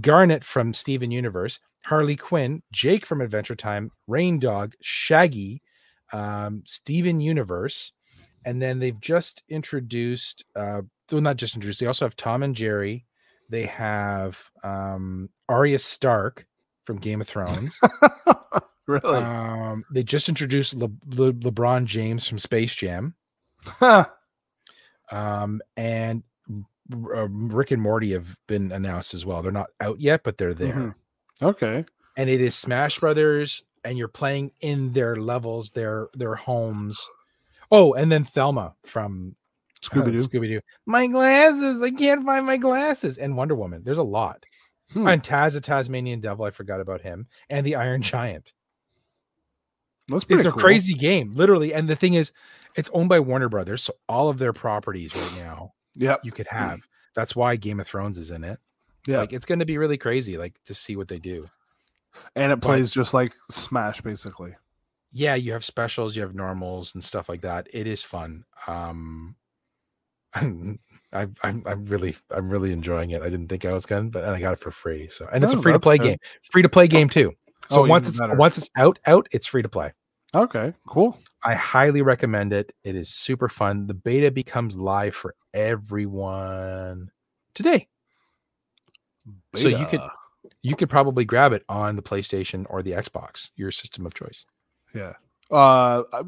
Garnet 0.00 0.44
from 0.44 0.72
Steven 0.72 1.10
Universe, 1.10 1.58
Harley 1.84 2.16
Quinn, 2.16 2.62
Jake 2.72 3.04
from 3.06 3.20
Adventure 3.20 3.54
Time, 3.56 3.90
Reindog, 4.08 4.74
Shaggy, 4.80 5.62
um, 6.12 6.62
Steven 6.66 7.20
Universe, 7.20 7.92
and 8.44 8.60
then 8.60 8.78
they've 8.78 9.00
just 9.00 9.42
introduced 9.48 10.44
uh 10.56 10.80
well 11.12 11.20
not 11.20 11.36
just 11.36 11.54
introduced 11.56 11.80
they 11.80 11.86
also 11.86 12.04
have 12.06 12.16
tom 12.16 12.42
and 12.42 12.54
jerry 12.54 13.04
they 13.50 13.66
have 13.66 14.40
um 14.64 15.28
arya 15.48 15.78
stark 15.78 16.46
from 16.84 16.96
game 16.96 17.20
of 17.20 17.28
thrones 17.28 17.78
really? 18.86 19.16
um 19.18 19.84
they 19.92 20.02
just 20.02 20.28
introduced 20.30 20.72
Le- 20.74 20.88
Le- 21.08 21.34
lebron 21.34 21.84
james 21.84 22.26
from 22.26 22.38
space 22.38 22.74
jam 22.74 23.14
Huh. 23.66 24.06
um 25.10 25.60
and 25.76 26.22
uh, 26.92 27.28
rick 27.28 27.70
and 27.70 27.80
morty 27.82 28.12
have 28.12 28.36
been 28.46 28.72
announced 28.72 29.14
as 29.14 29.24
well 29.26 29.42
they're 29.42 29.52
not 29.52 29.68
out 29.80 30.00
yet 30.00 30.22
but 30.24 30.36
they're 30.38 30.54
there 30.54 30.74
Mhm. 30.74 30.94
Okay. 31.42 31.84
and 32.16 32.30
it 32.30 32.40
is 32.40 32.54
smash 32.54 32.98
brothers 33.00 33.62
and 33.84 33.96
you're 33.98 34.08
playing 34.08 34.52
in 34.60 34.92
their 34.92 35.16
levels 35.16 35.70
their 35.70 36.08
their 36.14 36.34
homes 36.34 37.00
oh 37.70 37.94
and 37.94 38.10
then 38.12 38.24
Velma 38.24 38.74
from 38.84 39.34
Scooby 39.82 40.12
Doo. 40.12 40.24
Scooby 40.28 40.48
Doo. 40.48 40.60
My 40.84 41.06
glasses. 41.06 41.80
I 41.82 41.90
can't 41.90 42.22
find 42.22 42.44
my 42.44 42.58
glasses. 42.58 43.16
And 43.16 43.34
Wonder 43.34 43.54
Woman. 43.54 43.80
There's 43.82 43.96
a 43.96 44.02
lot. 44.02 44.44
Hmm. 44.92 45.06
And 45.08 45.22
Taz, 45.22 45.54
the 45.54 45.60
Tasmanian 45.62 46.20
Devil. 46.20 46.44
I 46.44 46.50
forgot 46.50 46.82
about 46.82 47.00
him. 47.00 47.28
And 47.48 47.64
the 47.64 47.76
Iron 47.76 48.02
Giant. 48.02 48.52
That's 50.08 50.24
pretty 50.24 50.40
It's 50.40 50.46
a 50.46 50.50
cool. 50.52 50.60
crazy 50.60 50.92
game, 50.92 51.32
literally. 51.34 51.72
And 51.72 51.88
the 51.88 51.96
thing 51.96 52.12
is, 52.12 52.32
it's 52.76 52.90
owned 52.92 53.08
by 53.08 53.20
Warner 53.20 53.48
Brothers. 53.48 53.82
So 53.82 53.94
all 54.06 54.28
of 54.28 54.38
their 54.38 54.52
properties 54.52 55.16
right 55.16 55.36
now 55.38 55.72
Yep. 55.96 56.20
you 56.24 56.32
could 56.32 56.46
have. 56.48 56.80
That's 57.14 57.34
why 57.34 57.56
Game 57.56 57.80
of 57.80 57.86
Thrones 57.86 58.18
is 58.18 58.30
in 58.30 58.44
it. 58.44 58.58
Yeah. 59.06 59.18
Like 59.20 59.32
it's 59.32 59.46
going 59.46 59.58
to 59.60 59.64
be 59.64 59.78
really 59.78 59.98
crazy, 59.98 60.36
like 60.38 60.62
to 60.64 60.74
see 60.74 60.96
what 60.96 61.08
they 61.08 61.18
do. 61.18 61.48
and 62.36 62.52
it 62.52 62.56
but- 62.60 62.66
plays 62.66 62.90
just 62.90 63.14
like 63.14 63.32
Smash, 63.50 64.00
basically. 64.00 64.54
Yeah, 65.12 65.34
you 65.34 65.52
have 65.52 65.64
specials, 65.64 66.14
you 66.14 66.22
have 66.22 66.36
normals 66.36 66.94
and 66.94 67.02
stuff 67.02 67.28
like 67.28 67.40
that. 67.40 67.66
It 67.72 67.88
is 67.88 68.00
fun. 68.00 68.44
Um, 68.68 69.34
I'm, 70.34 70.78
I'm, 71.12 71.34
I'm 71.66 71.84
really, 71.86 72.14
I'm 72.30 72.48
really 72.48 72.70
enjoying 72.72 73.10
it. 73.10 73.20
I 73.22 73.28
didn't 73.28 73.48
think 73.48 73.64
I 73.64 73.72
was 73.72 73.86
gonna, 73.86 74.08
but 74.10 74.22
and 74.22 74.32
I 74.32 74.40
got 74.40 74.52
it 74.52 74.60
for 74.60 74.70
free. 74.70 75.08
So, 75.08 75.28
and 75.32 75.42
it's 75.42 75.52
Oh, 75.54 75.58
a 75.58 75.62
free 75.62 75.72
to 75.72 75.80
play 75.80 75.98
game, 75.98 76.18
free 76.52 76.62
to 76.62 76.68
play 76.68 76.86
game 76.86 77.08
too. 77.08 77.32
So 77.70 77.84
Oh, 77.84 77.88
once 77.88 78.08
it's 78.08 78.20
better. 78.20 78.34
once 78.36 78.56
it's 78.58 78.70
out, 78.76 78.98
out, 79.06 79.26
it's 79.32 79.46
free 79.48 79.62
to 79.62 79.68
play. 79.68 79.92
Okay. 80.34 80.72
Cool. 80.86 81.18
I 81.42 81.54
highly 81.54 82.02
recommend 82.02 82.52
it. 82.52 82.72
It 82.84 82.94
is 82.96 83.08
super 83.14 83.48
fun. 83.48 83.86
The 83.86 83.94
beta 83.94 84.30
becomes 84.30 84.76
live 84.76 85.14
for 85.14 85.34
everyone 85.54 87.10
today. 87.54 87.88
So 89.56 89.68
you 89.68 89.86
could- 89.86 90.00
You 90.62 90.76
could 90.76 90.90
probably 90.90 91.24
grab 91.24 91.52
it 91.52 91.64
on 91.68 91.96
the 91.96 92.02
PlayStation 92.02 92.66
or 92.68 92.82
the 92.82 92.92
Xbox, 92.92 93.50
your 93.56 93.70
system 93.70 94.04
of 94.06 94.12
choice. 94.14 94.44
Yeah. 94.94 95.14
Uh, 95.50 96.02
I- 96.12 96.22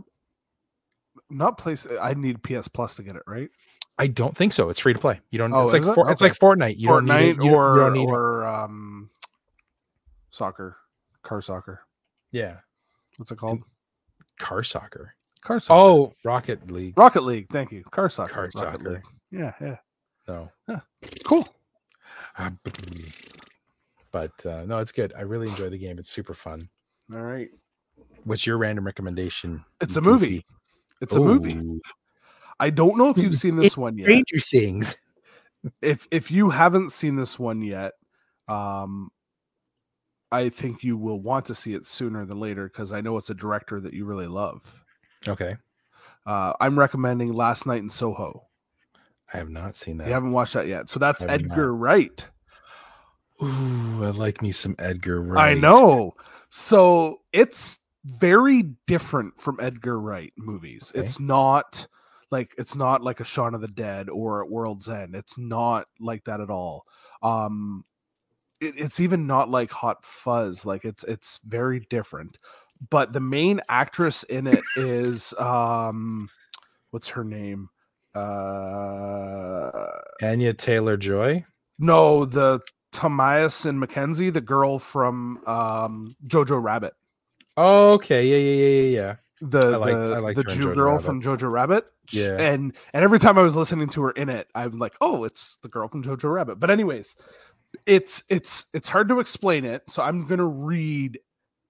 not 1.31 1.59
place. 1.59 1.87
I 2.01 2.15
need 2.15 2.43
PS 2.43 2.69
Plus 2.69 2.95
to 2.97 3.03
get 3.03 3.17
it 3.17 3.23
right. 3.27 3.51
I 3.99 4.07
don't 4.07 4.35
think 4.37 4.53
so. 4.55 4.69
It's 4.71 4.81
free 4.81 4.93
to 4.95 4.99
play. 4.99 5.21
You 5.31 5.39
don't. 5.39 5.53
Oh, 5.53 5.63
it's 5.65 5.73
like 5.75 5.83
it? 5.83 5.95
For, 5.95 6.11
it's 6.11 6.21
like 6.23 6.39
Fortnite. 6.39 6.79
You 6.79 6.89
don't 6.89 7.05
need 7.07 7.13
Fortnite 7.13 7.23
it. 7.23 7.29
You, 7.45 7.51
don't- 7.51 7.55
or 7.55 7.77
don't 7.77 7.93
need 7.93 8.07
or 8.09 8.47
um, 8.47 9.11
soccer, 10.31 10.77
car 11.23 11.43
soccer. 11.43 11.83
Yeah, 12.31 12.59
What's 13.19 13.31
it 13.31 13.37
called? 13.37 13.61
Car 14.39 14.63
soccer. 14.63 15.15
Car 15.43 15.61
soccer. 15.61 15.81
Oh, 15.81 16.13
Rocket 16.25 16.71
League. 16.71 16.97
Rocket 16.97 17.23
League. 17.23 17.49
Thank 17.51 17.73
you. 17.73 17.83
Car 17.85 18.09
soccer. 18.09 18.33
Car 18.33 18.51
soccer. 18.53 18.91
League. 18.91 19.03
Yeah. 19.31 19.53
Yeah. 19.61 19.77
No, 20.29 20.51
Cool. 21.25 21.47
Ah, 22.39 22.53
but 24.13 24.47
uh, 24.47 24.65
no, 24.67 24.79
it's 24.79 24.93
good. 24.93 25.13
I 25.17 25.23
really 25.23 25.49
enjoy 25.49 25.69
the 25.69 25.79
game. 25.79 25.99
It's 25.99 26.11
super 26.11 26.35
fun. 26.35 26.69
All 27.13 27.21
right. 27.21 27.49
What's 28.25 28.47
your 28.47 28.57
random 28.57 28.87
recommendation? 28.87 29.65
It's 29.81 29.97
a 29.97 30.01
movie. 30.01 30.27
goofy? 30.27 30.47
It's 31.01 31.17
a 31.17 31.21
movie. 31.21 31.81
I 32.61 32.71
don't 32.71 32.97
know 32.97 33.11
if 33.11 33.19
you've 33.19 33.37
seen 33.37 33.57
this 33.57 33.77
one 33.77 33.99
yet. 33.99 34.05
Stranger 34.05 34.39
Things. 34.39 34.97
If 35.81 36.07
if 36.11 36.31
you 36.31 36.51
haven't 36.51 36.91
seen 36.91 37.17
this 37.17 37.39
one 37.39 37.63
yet, 37.63 37.93
um, 38.49 39.11
I 40.33 40.49
think 40.49 40.83
you 40.83 40.97
will 40.97 41.21
want 41.21 41.47
to 41.47 41.55
see 41.55 41.75
it 41.75 41.87
sooner 41.87 42.25
than 42.25 42.41
later 42.41 42.69
because 42.69 42.91
I 42.93 43.01
know 43.01 43.17
it's 43.19 43.31
a 43.31 43.35
director 43.35 43.81
that 43.81 43.93
you 43.93 44.05
really 44.05 44.27
love. 44.27 44.83
Okay, 45.29 45.57
Uh, 46.27 46.53
I'm 46.61 46.79
recommending 46.79 47.33
Last 47.33 47.67
Night 47.67 47.83
in 47.83 47.91
Soho. 47.91 48.47
I 49.33 49.37
have 49.39 49.51
not 49.51 49.77
seen 49.77 49.99
that. 49.99 50.07
You 50.09 50.13
haven't 50.15 50.33
watched 50.33 50.55
that 50.55 50.67
yet, 50.67 50.89
so 50.89 50.99
that's 50.99 51.23
have 51.23 51.31
not. 51.31 51.41
Edgar 51.41 51.75
Wright. 51.75 52.27
Ooh, 53.43 54.05
I 54.05 54.11
like 54.11 54.43
me 54.43 54.53
some 54.53 54.75
Edgar 54.79 55.23
Wright. 55.23 55.51
I 55.51 55.55
know. 55.55 56.15
So 56.51 57.21
it's 57.33 57.81
very 58.05 58.63
different 58.87 59.39
from 59.39 59.59
Edgar 59.61 59.99
Wright 60.01 60.33
movies. 60.37 60.93
Okay. 60.95 61.05
It's 61.05 61.19
not 61.19 61.87
like 62.31 62.55
it's 62.59 62.77
not 62.77 63.03
like 63.03 63.21
a 63.21 63.25
Shaun 63.25 63.55
of 63.55 63.61
the 63.61 63.69
Dead 63.69 64.09
or 64.09 64.43
at 64.45 64.51
World's 64.51 64.89
End. 64.89 65.15
It's 65.15 65.37
not 65.39 65.87
like 66.01 66.25
that 66.25 66.41
at 66.41 66.51
all. 66.51 66.85
Um 67.23 67.85
it, 68.63 68.75
it's 68.77 69.01
even 69.01 69.27
not 69.27 69.51
like 69.51 69.71
Hot 69.73 70.05
Fuzz. 70.05 70.65
Like 70.65 70.85
it's 70.85 71.05
it's 71.05 71.41
very 71.47 71.81
different. 71.91 72.39
But 72.91 73.13
the 73.13 73.21
main 73.21 73.61
actress 73.69 74.23
in 74.25 74.47
it 74.47 74.63
is 74.77 75.35
um 75.39 76.29
what's 76.91 77.09
her 77.09 77.25
name? 77.25 77.69
Uh 78.15 79.71
Anya 80.23 80.55
Taylor 80.55 80.97
Joy. 80.97 81.45
no, 81.79 82.25
the 82.25 82.61
Thomasin 82.93 83.83
McKenzie, 83.85 84.33
the 84.33 84.41
girl 84.41 84.79
from 84.79 85.39
um 85.47 86.15
Jojo 86.27 86.63
Rabbit. 86.63 86.95
Oh, 87.57 87.93
okay. 87.93 88.27
Yeah, 88.27 88.37
yeah, 88.37 88.67
yeah, 88.67 88.83
yeah, 88.83 88.91
yeah. 89.01 89.15
the 89.43 89.59
I 89.73 89.77
like- 89.77 89.95
the, 89.95 90.15
I 90.15 90.19
like 90.19 90.37
the 90.37 90.45
Jew 90.45 90.75
girl 90.75 90.93
Rabbit. 90.93 91.05
from 91.05 91.23
Jojo 91.23 91.51
Rabbit. 91.51 91.87
Yeah. 92.11 92.37
and 92.39 92.75
and 92.93 93.05
every 93.05 93.19
time 93.21 93.39
I 93.39 93.43
was 93.43 93.57
listening 93.57 93.89
to 93.91 94.03
her 94.03 94.11
in 94.11 94.29
it, 94.29 94.49
I'm 94.55 94.79
like, 94.79 94.95
oh, 95.01 95.25
it's 95.25 95.57
the 95.63 95.69
girl 95.69 95.89
from 95.89 96.03
Jojo 96.03 96.33
Rabbit. 96.33 96.59
But 96.61 96.69
anyways, 96.71 97.15
it's 97.86 98.23
it's 98.28 98.66
it's 98.73 98.89
hard 98.89 99.09
to 99.09 99.20
explain 99.20 99.65
it, 99.65 99.82
so 99.89 100.03
I'm 100.03 100.27
gonna 100.27 100.47
read 100.47 101.19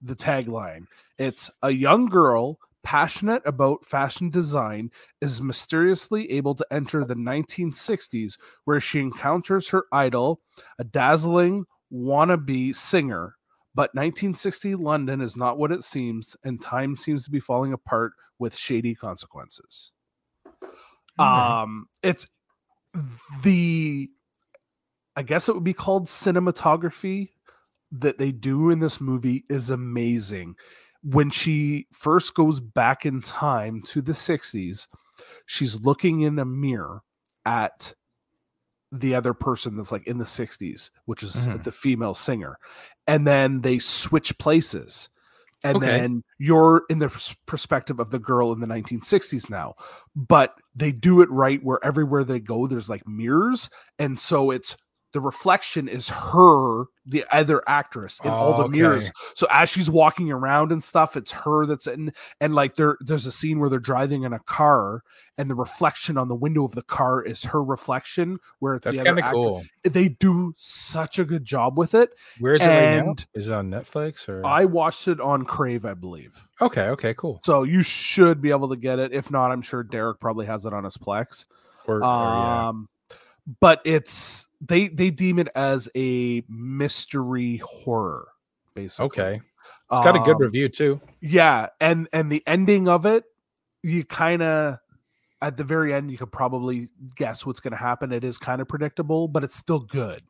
the 0.01 0.17
tagline. 0.17 0.87
It's 1.19 1.51
a 1.63 1.71
young 1.71 2.07
girl 2.07 2.59
passionate 2.83 3.43
about 3.45 3.85
fashion 3.87 4.31
design 4.31 4.91
is 5.21 5.41
mysteriously 5.41 6.31
able 6.33 6.55
to 6.55 6.67
enter 6.71 7.05
the 7.05 7.15
1960s 7.15 8.37
where 8.65 8.81
she 8.81 8.99
encounters 8.99 9.69
her 9.69 9.85
idol, 9.93 10.41
a 10.79 10.85
dazzling 10.85 11.65
wannabe 11.93 12.75
singer. 12.75 13.37
But 13.75 13.95
1960 13.95 14.75
London 14.75 15.21
is 15.21 15.37
not 15.37 15.59
what 15.59 15.73
it 15.73 15.83
seems, 15.83 16.37
and 16.45 16.61
time 16.61 16.97
seems 16.97 17.25
to 17.25 17.31
be 17.31 17.41
falling 17.41 17.73
apart 17.73 18.13
with 18.39 18.57
shady 18.57 18.95
consequences. 18.95 19.93
Alright. 21.19 21.63
Um, 21.63 21.87
it's 22.03 22.27
the 23.43 24.11
I 25.17 25.23
guess 25.23 25.49
it 25.49 25.55
would 25.55 25.65
be 25.65 25.75
called 25.75 26.07
cinematography 26.07 27.31
that 27.91 28.19
they 28.19 28.33
do 28.33 28.71
in 28.71 28.81
this 28.81 29.01
movie 29.01 29.45
is 29.51 29.71
amazing. 29.71 30.55
When 31.03 31.31
she 31.31 31.87
first 31.93 32.35
goes 32.35 32.61
back 32.61 33.05
in 33.05 33.21
time 33.21 33.83
to 33.87 34.01
the 34.01 34.13
60s, 34.15 34.89
she's 35.47 35.81
looking 35.81 36.23
in 36.23 36.39
a 36.39 36.45
mirror 36.45 37.03
at 37.45 37.95
the 38.91 39.15
other 39.15 39.35
person 39.35 39.77
that's 39.77 39.93
like 39.93 40.07
in 40.07 40.19
the 40.19 40.27
60s, 40.27 40.91
which 41.07 41.23
is 41.23 41.35
Mhm. 41.35 41.65
the 41.65 41.73
female 41.73 42.15
singer. 42.15 42.59
And 43.07 43.27
then 43.27 43.63
they 43.63 43.79
switch 43.79 44.37
places. 44.39 45.09
And 45.65 45.77
Okay. 45.77 45.87
then 45.99 46.25
you're 46.39 46.85
in 46.91 46.99
the 46.99 47.09
perspective 47.47 48.01
of 48.01 48.11
the 48.11 48.19
girl 48.19 48.53
in 48.53 48.61
the 48.61 48.67
1960s 48.67 49.49
now. 49.49 49.75
But 50.15 50.55
they 50.75 50.93
do 50.93 51.21
it 51.21 51.31
right 51.31 51.63
where 51.63 51.79
everywhere 51.85 52.25
they 52.25 52.41
go, 52.41 52.67
there's 52.67 52.91
like 52.91 53.07
mirrors. 53.07 53.71
And 53.99 54.19
so 54.19 54.51
it's 54.51 54.77
the 55.13 55.21
reflection 55.21 55.89
is 55.89 56.09
her, 56.09 56.85
the 57.07 57.25
other 57.31 57.63
actress 57.69 58.21
in 58.25 58.31
all 58.31 58.55
the 58.55 58.65
Okay. 58.65 58.79
mirrors. 58.79 59.13
So 59.35 59.47
as 59.51 59.69
she's 59.69 59.91
walking 59.91 60.33
around 60.33 60.73
and 60.73 60.83
stuff, 60.83 61.17
it's 61.17 61.33
her 61.33 61.67
that's 61.67 61.87
in 61.87 62.13
and 62.41 62.55
like 62.55 62.77
there 62.77 62.97
there's 63.01 63.27
a 63.27 63.33
scene 63.33 63.59
where 63.59 63.69
they're 63.69 63.79
driving 63.79 64.23
in 64.25 64.33
a 64.33 64.39
car 64.41 65.03
and 65.39 65.51
the 65.51 65.55
reflection 65.55 66.17
on 66.19 66.29
the 66.29 66.35
window 66.35 66.65
of 66.65 66.73
the 66.73 66.83
car 66.83 67.23
is 67.23 67.45
her 67.45 67.63
reflection 67.63 68.39
where 68.59 68.77
it's 68.77 68.85
That's 68.85 69.03
kind 69.03 69.19
of 69.19 69.25
cool. 69.33 69.65
They 69.83 70.09
do 70.09 70.55
such 70.57 71.19
a 71.19 71.25
good 71.25 71.45
job 71.45 71.79
with 71.79 71.95
it. 71.95 72.11
Where 72.39 72.55
is 72.55 72.63
it 72.63 72.67
right 72.67 73.05
now? 73.05 73.15
Is 73.35 73.49
it 73.49 73.55
on 73.55 73.71
Netflix 73.71 74.29
or? 74.29 74.45
I 74.47 74.65
watched 74.65 75.09
it 75.09 75.21
on 75.21 75.45
Crave, 75.45 75.85
I 75.85 75.95
believe. 75.95 76.47
okay, 76.61 76.89
okay, 76.89 77.15
cool. 77.15 77.41
So 77.45 77.65
you 77.65 77.83
should 77.83 78.41
be 78.41 78.51
able 78.51 78.69
to 78.69 78.77
get 78.77 78.99
it. 78.99 79.13
If 79.13 79.31
not, 79.31 79.51
I'm 79.51 79.63
sure 79.63 79.83
Derek 79.83 80.21
probably 80.21 80.47
has 80.47 80.65
it 80.67 80.73
on 80.73 80.85
his 80.85 80.97
Plex. 80.97 81.47
Or, 81.89 81.97
or 81.97 82.01
yeah. 82.05 82.69
Um, 82.69 82.89
Um, 83.47 83.57
but 83.61 83.81
it's 83.85 84.47
they 84.61 84.89
they 84.89 85.11
deem 85.11 85.39
it 85.39 85.49
as 85.55 85.89
a 85.97 86.43
mystery 86.49 87.57
horror, 87.65 88.29
basically. 88.75 89.07
Okay, 89.07 89.35
it's 89.91 90.01
got 90.05 90.17
a 90.17 90.21
good 90.21 90.37
Um, 90.37 90.43
review 90.43 90.69
too. 90.69 91.01
Yeah, 91.21 91.69
and 91.81 92.09
and 92.13 92.31
the 92.31 92.43
ending 92.47 92.89
of 92.89 93.07
it, 93.07 93.25
you 93.83 94.05
kind 94.05 94.43
of 94.43 94.79
at 95.41 95.57
the 95.57 95.65
very 95.65 95.93
end, 95.93 96.11
you 96.11 96.17
could 96.19 96.31
probably 96.31 96.89
guess 97.17 97.45
what's 97.45 97.59
going 97.59 97.73
to 97.73 97.77
happen. 97.77 98.13
It 98.13 98.23
is 98.23 98.39
kind 98.39 98.61
of 98.61 98.69
predictable, 98.69 99.27
but 99.27 99.43
it's 99.43 99.57
still 99.57 99.81
good. 99.81 100.23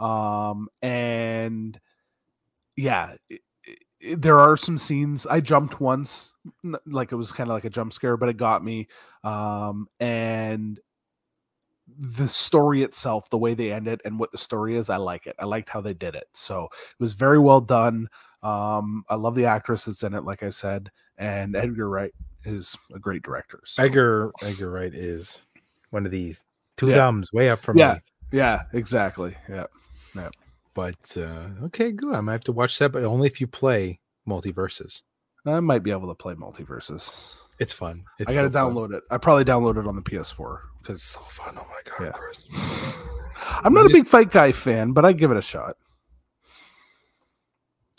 Um, 0.00 0.68
and 0.82 1.78
yeah, 2.76 3.14
i- 3.30 3.38
i- 3.68 4.14
there 4.16 4.40
are 4.40 4.56
some 4.56 4.76
scenes. 4.76 5.24
I 5.24 5.40
jumped 5.40 5.80
once, 5.80 6.32
like 6.84 7.12
it 7.12 7.16
was 7.16 7.30
kind 7.30 7.48
of 7.48 7.54
like 7.54 7.64
a 7.64 7.70
jump 7.70 7.92
scare, 7.92 8.16
but 8.16 8.28
it 8.28 8.36
got 8.38 8.64
me. 8.64 8.88
Um, 9.22 9.86
and 10.00 10.80
the 12.02 12.26
story 12.28 12.82
itself, 12.82 13.28
the 13.28 13.36
way 13.36 13.52
they 13.52 13.70
end 13.72 13.86
it, 13.86 14.00
and 14.06 14.18
what 14.18 14.32
the 14.32 14.38
story 14.38 14.74
is, 14.76 14.88
I 14.88 14.96
like 14.96 15.26
it. 15.26 15.36
I 15.38 15.44
liked 15.44 15.68
how 15.68 15.82
they 15.82 15.92
did 15.92 16.14
it. 16.14 16.28
So 16.32 16.64
it 16.64 16.98
was 17.02 17.12
very 17.12 17.38
well 17.38 17.60
done. 17.60 18.08
Um, 18.42 19.04
I 19.10 19.16
love 19.16 19.34
the 19.34 19.44
actress 19.44 19.84
that's 19.84 20.02
in 20.02 20.14
it, 20.14 20.24
like 20.24 20.42
I 20.42 20.48
said, 20.48 20.90
and 21.18 21.54
Edgar 21.54 21.90
Wright 21.90 22.14
is 22.44 22.74
a 22.94 22.98
great 22.98 23.22
director. 23.22 23.60
So, 23.66 23.82
Edgar 23.82 24.32
Edgar 24.40 24.70
Wright 24.70 24.94
is 24.94 25.42
one 25.90 26.06
of 26.06 26.10
these 26.10 26.42
two 26.78 26.88
Yeah. 26.88 26.94
thumbs 26.94 27.32
way 27.34 27.50
up 27.50 27.60
from 27.60 27.76
Yeah. 27.76 27.94
me. 27.94 28.38
yeah, 28.38 28.62
exactly. 28.72 29.36
Yeah, 29.46 29.66
yeah. 30.16 30.30
But 30.72 31.14
uh, 31.18 31.64
okay, 31.64 31.92
good. 31.92 32.14
I 32.14 32.22
might 32.22 32.32
have 32.32 32.44
to 32.44 32.52
watch 32.52 32.78
that, 32.78 32.92
but 32.92 33.04
only 33.04 33.26
if 33.26 33.42
you 33.42 33.46
play 33.46 34.00
MultiVersus. 34.26 35.02
I 35.44 35.60
might 35.60 35.82
be 35.82 35.90
able 35.90 36.08
to 36.08 36.14
play 36.14 36.32
MultiVersus. 36.34 37.34
It's 37.58 37.72
fun. 37.72 38.04
It's 38.18 38.30
I 38.30 38.32
got 38.34 38.42
to 38.42 38.48
so 38.48 38.52
fun. 38.52 38.72
download 38.74 38.94
it. 38.94 39.02
I 39.10 39.18
probably 39.18 39.44
download 39.44 39.78
it 39.78 39.86
on 39.86 39.96
the 39.96 40.02
PS4 40.02 40.60
because 40.80 40.96
It's 40.96 41.04
so 41.04 41.20
fun. 41.20 41.56
Oh 41.58 41.66
my 41.68 41.80
god, 41.90 42.04
Yeah. 42.06 42.12
Chris. 42.12 42.46
I'm 43.62 43.72
not 43.72 43.86
a 43.86 43.90
big 43.90 44.06
Fight 44.06 44.30
Guy 44.30 44.52
fan, 44.52 44.92
but 44.92 45.04
I 45.04 45.12
give 45.12 45.30
it 45.30 45.36
a 45.36 45.42
shot. 45.42 45.76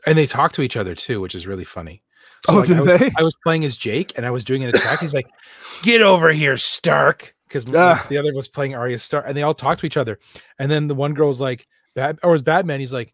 And 0.05 0.17
they 0.17 0.25
talk 0.25 0.51
to 0.53 0.61
each 0.61 0.77
other 0.77 0.95
too, 0.95 1.21
which 1.21 1.35
is 1.35 1.45
really 1.47 1.63
funny. 1.63 2.03
Oh, 2.47 2.55
like, 2.57 2.67
do 2.67 2.75
I 2.75 2.81
was, 2.81 2.99
they? 2.99 3.11
I 3.17 3.23
was 3.23 3.35
playing 3.43 3.65
as 3.65 3.77
Jake, 3.77 4.13
and 4.17 4.25
I 4.25 4.31
was 4.31 4.43
doing 4.43 4.63
an 4.63 4.69
attack. 4.69 4.99
He's 4.99 5.13
like, 5.13 5.27
"Get 5.83 6.01
over 6.01 6.31
here, 6.31 6.57
Stark," 6.57 7.35
because 7.47 7.65
Ah. 7.75 8.03
the 8.09 8.17
other 8.17 8.33
was 8.33 8.47
playing 8.47 8.73
Arya 8.73 8.97
Stark, 8.97 9.25
and 9.27 9.37
they 9.37 9.43
all 9.43 9.53
talk 9.53 9.77
to 9.79 9.85
each 9.85 9.97
other. 9.97 10.17
And 10.57 10.71
then 10.71 10.87
the 10.87 10.95
one 10.95 11.13
girl 11.13 11.27
was 11.27 11.39
like, 11.39 11.67
"Bad," 11.93 12.17
or 12.23 12.31
was 12.31 12.41
Batman? 12.41 12.79
He's 12.79 12.93
like, 12.93 13.13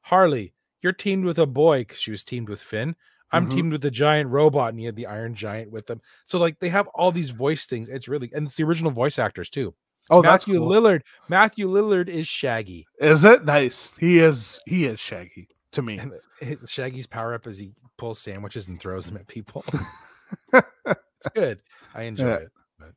"Harley, 0.00 0.54
you're 0.80 0.94
teamed 0.94 1.26
with 1.26 1.38
a 1.38 1.46
boy 1.46 1.80
because 1.80 2.00
she 2.00 2.10
was 2.10 2.24
teamed 2.24 2.48
with 2.48 2.62
Finn. 2.62 2.96
I'm 3.32 3.48
Mhm. 3.48 3.54
teamed 3.54 3.72
with 3.72 3.82
the 3.82 3.90
giant 3.90 4.30
robot, 4.30 4.70
and 4.70 4.78
he 4.78 4.84
had 4.86 4.96
the 4.96 5.06
Iron 5.06 5.34
Giant 5.34 5.70
with 5.72 5.86
them. 5.86 6.00
So 6.24 6.38
like 6.38 6.58
they 6.58 6.68
have 6.68 6.86
all 6.88 7.10
these 7.12 7.30
voice 7.30 7.66
things. 7.66 7.88
It's 7.88 8.08
really 8.08 8.30
and 8.34 8.46
it's 8.46 8.56
the 8.56 8.64
original 8.64 8.90
voice 8.90 9.18
actors 9.18 9.48
too. 9.50 9.74
Oh, 10.10 10.20
that's 10.20 10.46
Matthew 10.46 10.60
cool. 10.60 10.68
Lillard. 10.68 11.02
Matthew 11.28 11.68
Lillard 11.68 12.08
is 12.08 12.26
Shaggy. 12.28 12.86
Is 12.98 13.24
it 13.24 13.44
nice? 13.44 13.92
He 13.98 14.18
is. 14.18 14.60
He 14.66 14.84
is 14.84 14.98
Shaggy 15.00 15.48
to 15.72 15.80
me. 15.82 15.98
And 15.98 16.68
Shaggy's 16.68 17.06
power 17.06 17.34
up 17.34 17.46
is 17.46 17.56
he 17.58 17.72
pulls 17.98 18.18
sandwiches 18.18 18.68
and 18.68 18.80
throws 18.80 19.06
them 19.06 19.16
at 19.16 19.26
people. 19.28 19.64
it's 20.52 21.28
good. 21.34 21.60
I 21.94 22.02
enjoy 22.02 22.26
Yeah. 22.28 22.34
it. 22.36 22.48
But. 22.78 22.92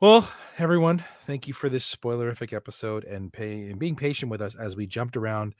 Well, 0.00 0.28
everyone, 0.58 1.04
thank 1.26 1.46
you 1.46 1.54
for 1.54 1.68
this 1.68 1.94
spoilerific 1.94 2.52
episode 2.52 3.04
and 3.04 3.32
pay 3.32 3.68
and 3.70 3.78
being 3.78 3.94
patient 3.96 4.30
with 4.30 4.40
us 4.40 4.54
as 4.54 4.76
we 4.76 4.86
jumped 4.86 5.16
around 5.16 5.54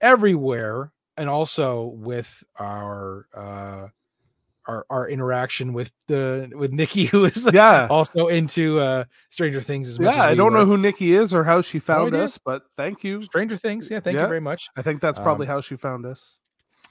everywhere 0.00 0.92
and 1.16 1.28
also 1.28 1.84
with 1.96 2.42
our 2.58 3.26
uh 3.36 3.88
our 4.66 4.86
our 4.88 5.08
interaction 5.08 5.72
with 5.74 5.92
the 6.08 6.50
with 6.54 6.72
Nikki 6.72 7.04
who 7.12 7.24
is 7.26 7.48
Yeah. 7.52 7.86
also 7.90 8.28
into 8.28 8.78
uh 8.80 9.04
Stranger 9.28 9.60
Things 9.60 9.88
as 9.88 9.98
much 10.00 10.14
Yeah, 10.16 10.22
as 10.24 10.30
I 10.30 10.34
don't 10.34 10.52
know 10.54 10.64
who 10.64 10.78
Nikki 10.78 11.14
is 11.14 11.34
or 11.34 11.44
how 11.44 11.60
she 11.60 11.78
found 11.78 12.14
idea. 12.14 12.24
us, 12.24 12.38
but 12.38 12.62
thank 12.76 13.04
you. 13.04 13.22
Stranger 13.24 13.56
Things. 13.56 13.90
Yeah, 13.90 14.00
thank 14.00 14.14
Yeah. 14.16 14.22
you 14.22 14.28
very 14.28 14.40
much. 14.40 14.68
I 14.76 14.82
think 14.82 15.00
that's 15.02 15.18
probably 15.18 15.46
Um, 15.46 15.52
how 15.52 15.60
she 15.60 15.76
found 15.76 16.06
us. 16.06 16.38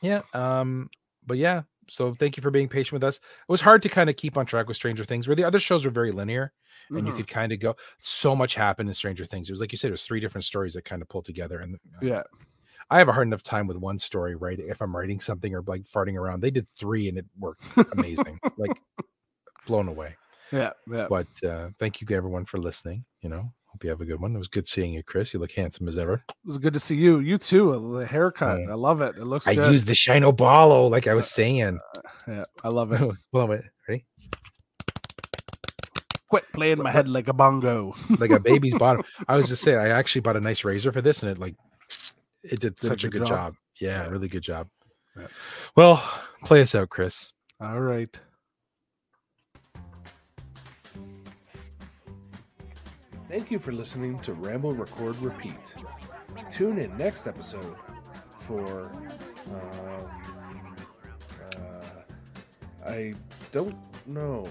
Yeah. 0.02 0.22
Um, 0.34 0.90
but 1.26 1.38
yeah, 1.38 1.64
so 1.90 2.14
thank 2.14 2.38
you 2.38 2.42
for 2.44 2.52
being 2.52 2.68
patient 2.70 2.94
with 2.94 3.04
us. 3.04 3.16
It 3.18 3.22
was 3.48 3.62
hard 3.62 3.82
to 3.84 3.90
kind 3.90 4.10
of 4.10 4.18
keep 4.18 4.38
on 4.38 4.46
track 4.46 4.68
with 4.68 4.78
Stranger 4.78 5.04
Things, 5.04 5.28
where 5.28 5.36
the 5.36 5.44
other 5.46 5.60
shows 5.60 5.84
were 5.86 5.92
very 5.92 6.12
linear 6.12 6.52
and 6.90 7.08
you 7.08 7.14
Mhm. 7.14 7.18
could 7.18 7.28
kind 7.28 7.52
of 7.54 7.60
go. 7.60 7.76
So 8.02 8.36
much 8.36 8.54
happened 8.56 8.90
in 8.90 8.94
Stranger 8.94 9.26
Things. 9.26 9.50
It 9.50 9.54
was 9.54 9.62
like 9.62 9.72
you 9.72 9.78
said, 9.78 9.88
it 9.88 9.92
was 9.94 10.06
three 10.06 10.20
different 10.20 10.46
stories 10.46 10.74
that 10.74 10.84
kind 10.86 11.02
of 11.02 11.08
pulled 11.10 11.26
together. 11.26 11.60
And 11.60 11.76
uh, 11.76 12.06
Yeah. 12.06 12.24
I 12.94 13.00
have 13.00 13.10
a 13.10 13.12
hard 13.12 13.26
enough 13.26 13.42
time 13.42 13.66
with 13.66 13.78
one 13.78 13.98
story, 13.98 14.36
right? 14.36 14.60
If 14.60 14.80
I'm 14.80 14.96
writing 14.96 15.20
something 15.20 15.56
or 15.56 15.64
like 15.66 15.84
farting 15.86 16.16
around, 16.16 16.42
they 16.42 16.52
did 16.52 16.70
three 16.78 17.10
and 17.10 17.18
it 17.18 17.26
worked 17.40 17.64
amazing, 17.98 18.40
like 18.56 18.80
blown 19.68 19.88
away. 19.88 20.16
Yeah. 20.52 20.70
Yeah. 20.88 21.08
But 21.10 21.44
uh, 21.44 21.70
thank 21.80 22.00
you 22.00 22.08
everyone 22.16 22.46
for 22.46 22.60
listening. 22.60 23.04
You 23.24 23.30
know, 23.30 23.52
hope 23.66 23.84
you 23.84 23.90
have 23.90 24.02
a 24.02 24.06
good 24.06 24.22
one. 24.22 24.36
It 24.36 24.38
was 24.38 24.48
good 24.48 24.68
seeing 24.68 24.94
you, 24.94 25.02
Chris. 25.02 25.34
You 25.34 25.40
look 25.40 25.52
handsome 25.52 25.88
as 25.88 25.98
ever. 25.98 26.24
It 26.30 26.36
was 26.46 26.60
good 26.60 26.76
to 26.76 26.80
see 26.80 26.96
you. 26.96 27.22
You 27.22 27.40
too. 27.40 27.74
Uh, 27.74 28.02
the 28.02 28.06
haircut. 28.06 28.60
Yeah. 28.60 28.70
I 28.70 28.76
love 28.76 29.02
it. 29.02 29.16
It 29.18 29.24
looks 29.24 29.48
I 29.48 29.56
good. 29.56 29.72
used 29.72 29.88
the 29.88 29.94
Shino 29.94 30.32
Balo, 30.32 30.92
like 30.92 31.08
I 31.08 31.14
uh, 31.14 31.16
was 31.16 31.32
saying. 31.32 31.80
Uh, 31.96 32.02
yeah, 32.28 32.44
I 32.64 32.68
love 32.68 32.92
it. 32.92 33.02
Well, 33.32 33.48
wait, 33.48 33.62
ready? 33.90 34.06
Quit 36.30 36.44
playing 36.54 36.84
my 36.84 36.92
head 36.92 37.08
like 37.08 37.28
a 37.30 37.34
bongo. 37.34 37.96
like 38.20 38.30
a 38.30 38.40
baby's 38.40 38.76
bottom. 38.76 39.02
I 39.28 39.36
was 39.36 39.48
just 39.48 39.64
saying, 39.64 39.80
I 39.80 39.90
actually 39.90 40.22
bought 40.22 40.38
a 40.38 40.42
nice 40.42 40.64
razor 40.64 40.92
for 40.92 41.02
this, 41.02 41.24
and 41.24 41.32
it 41.32 41.40
like 41.40 41.56
it 42.44 42.60
did, 42.60 42.80
such 42.80 43.04
a 43.04 43.10
good 43.10 43.20
good 43.22 43.28
job? 43.28 43.54
job. 43.54 43.56
Yeah, 43.80 44.04
Yeah. 44.04 44.10
really 44.10 44.28
good 44.28 44.44
job. 44.44 44.68
Yeah. 45.18 45.28
Well, 45.76 45.98
play 46.44 46.62
us 46.62 46.76
out, 46.76 46.90
Chris. 46.90 47.34
All 47.62 47.80
right. 47.82 48.18
Thank 53.30 53.50
you 53.50 53.58
for 53.60 53.72
listening 53.72 54.20
to 54.20 54.34
Ramble 54.34 54.74
Record 54.74 55.16
Repeat. 55.18 55.76
Tune 56.52 56.78
in 56.80 56.96
next 56.98 57.28
episode 57.28 57.76
for. 58.40 58.92
Um, 59.50 60.12
uh, 61.56 62.86
I 62.88 63.14
don't 63.52 63.76
know. 64.06 64.46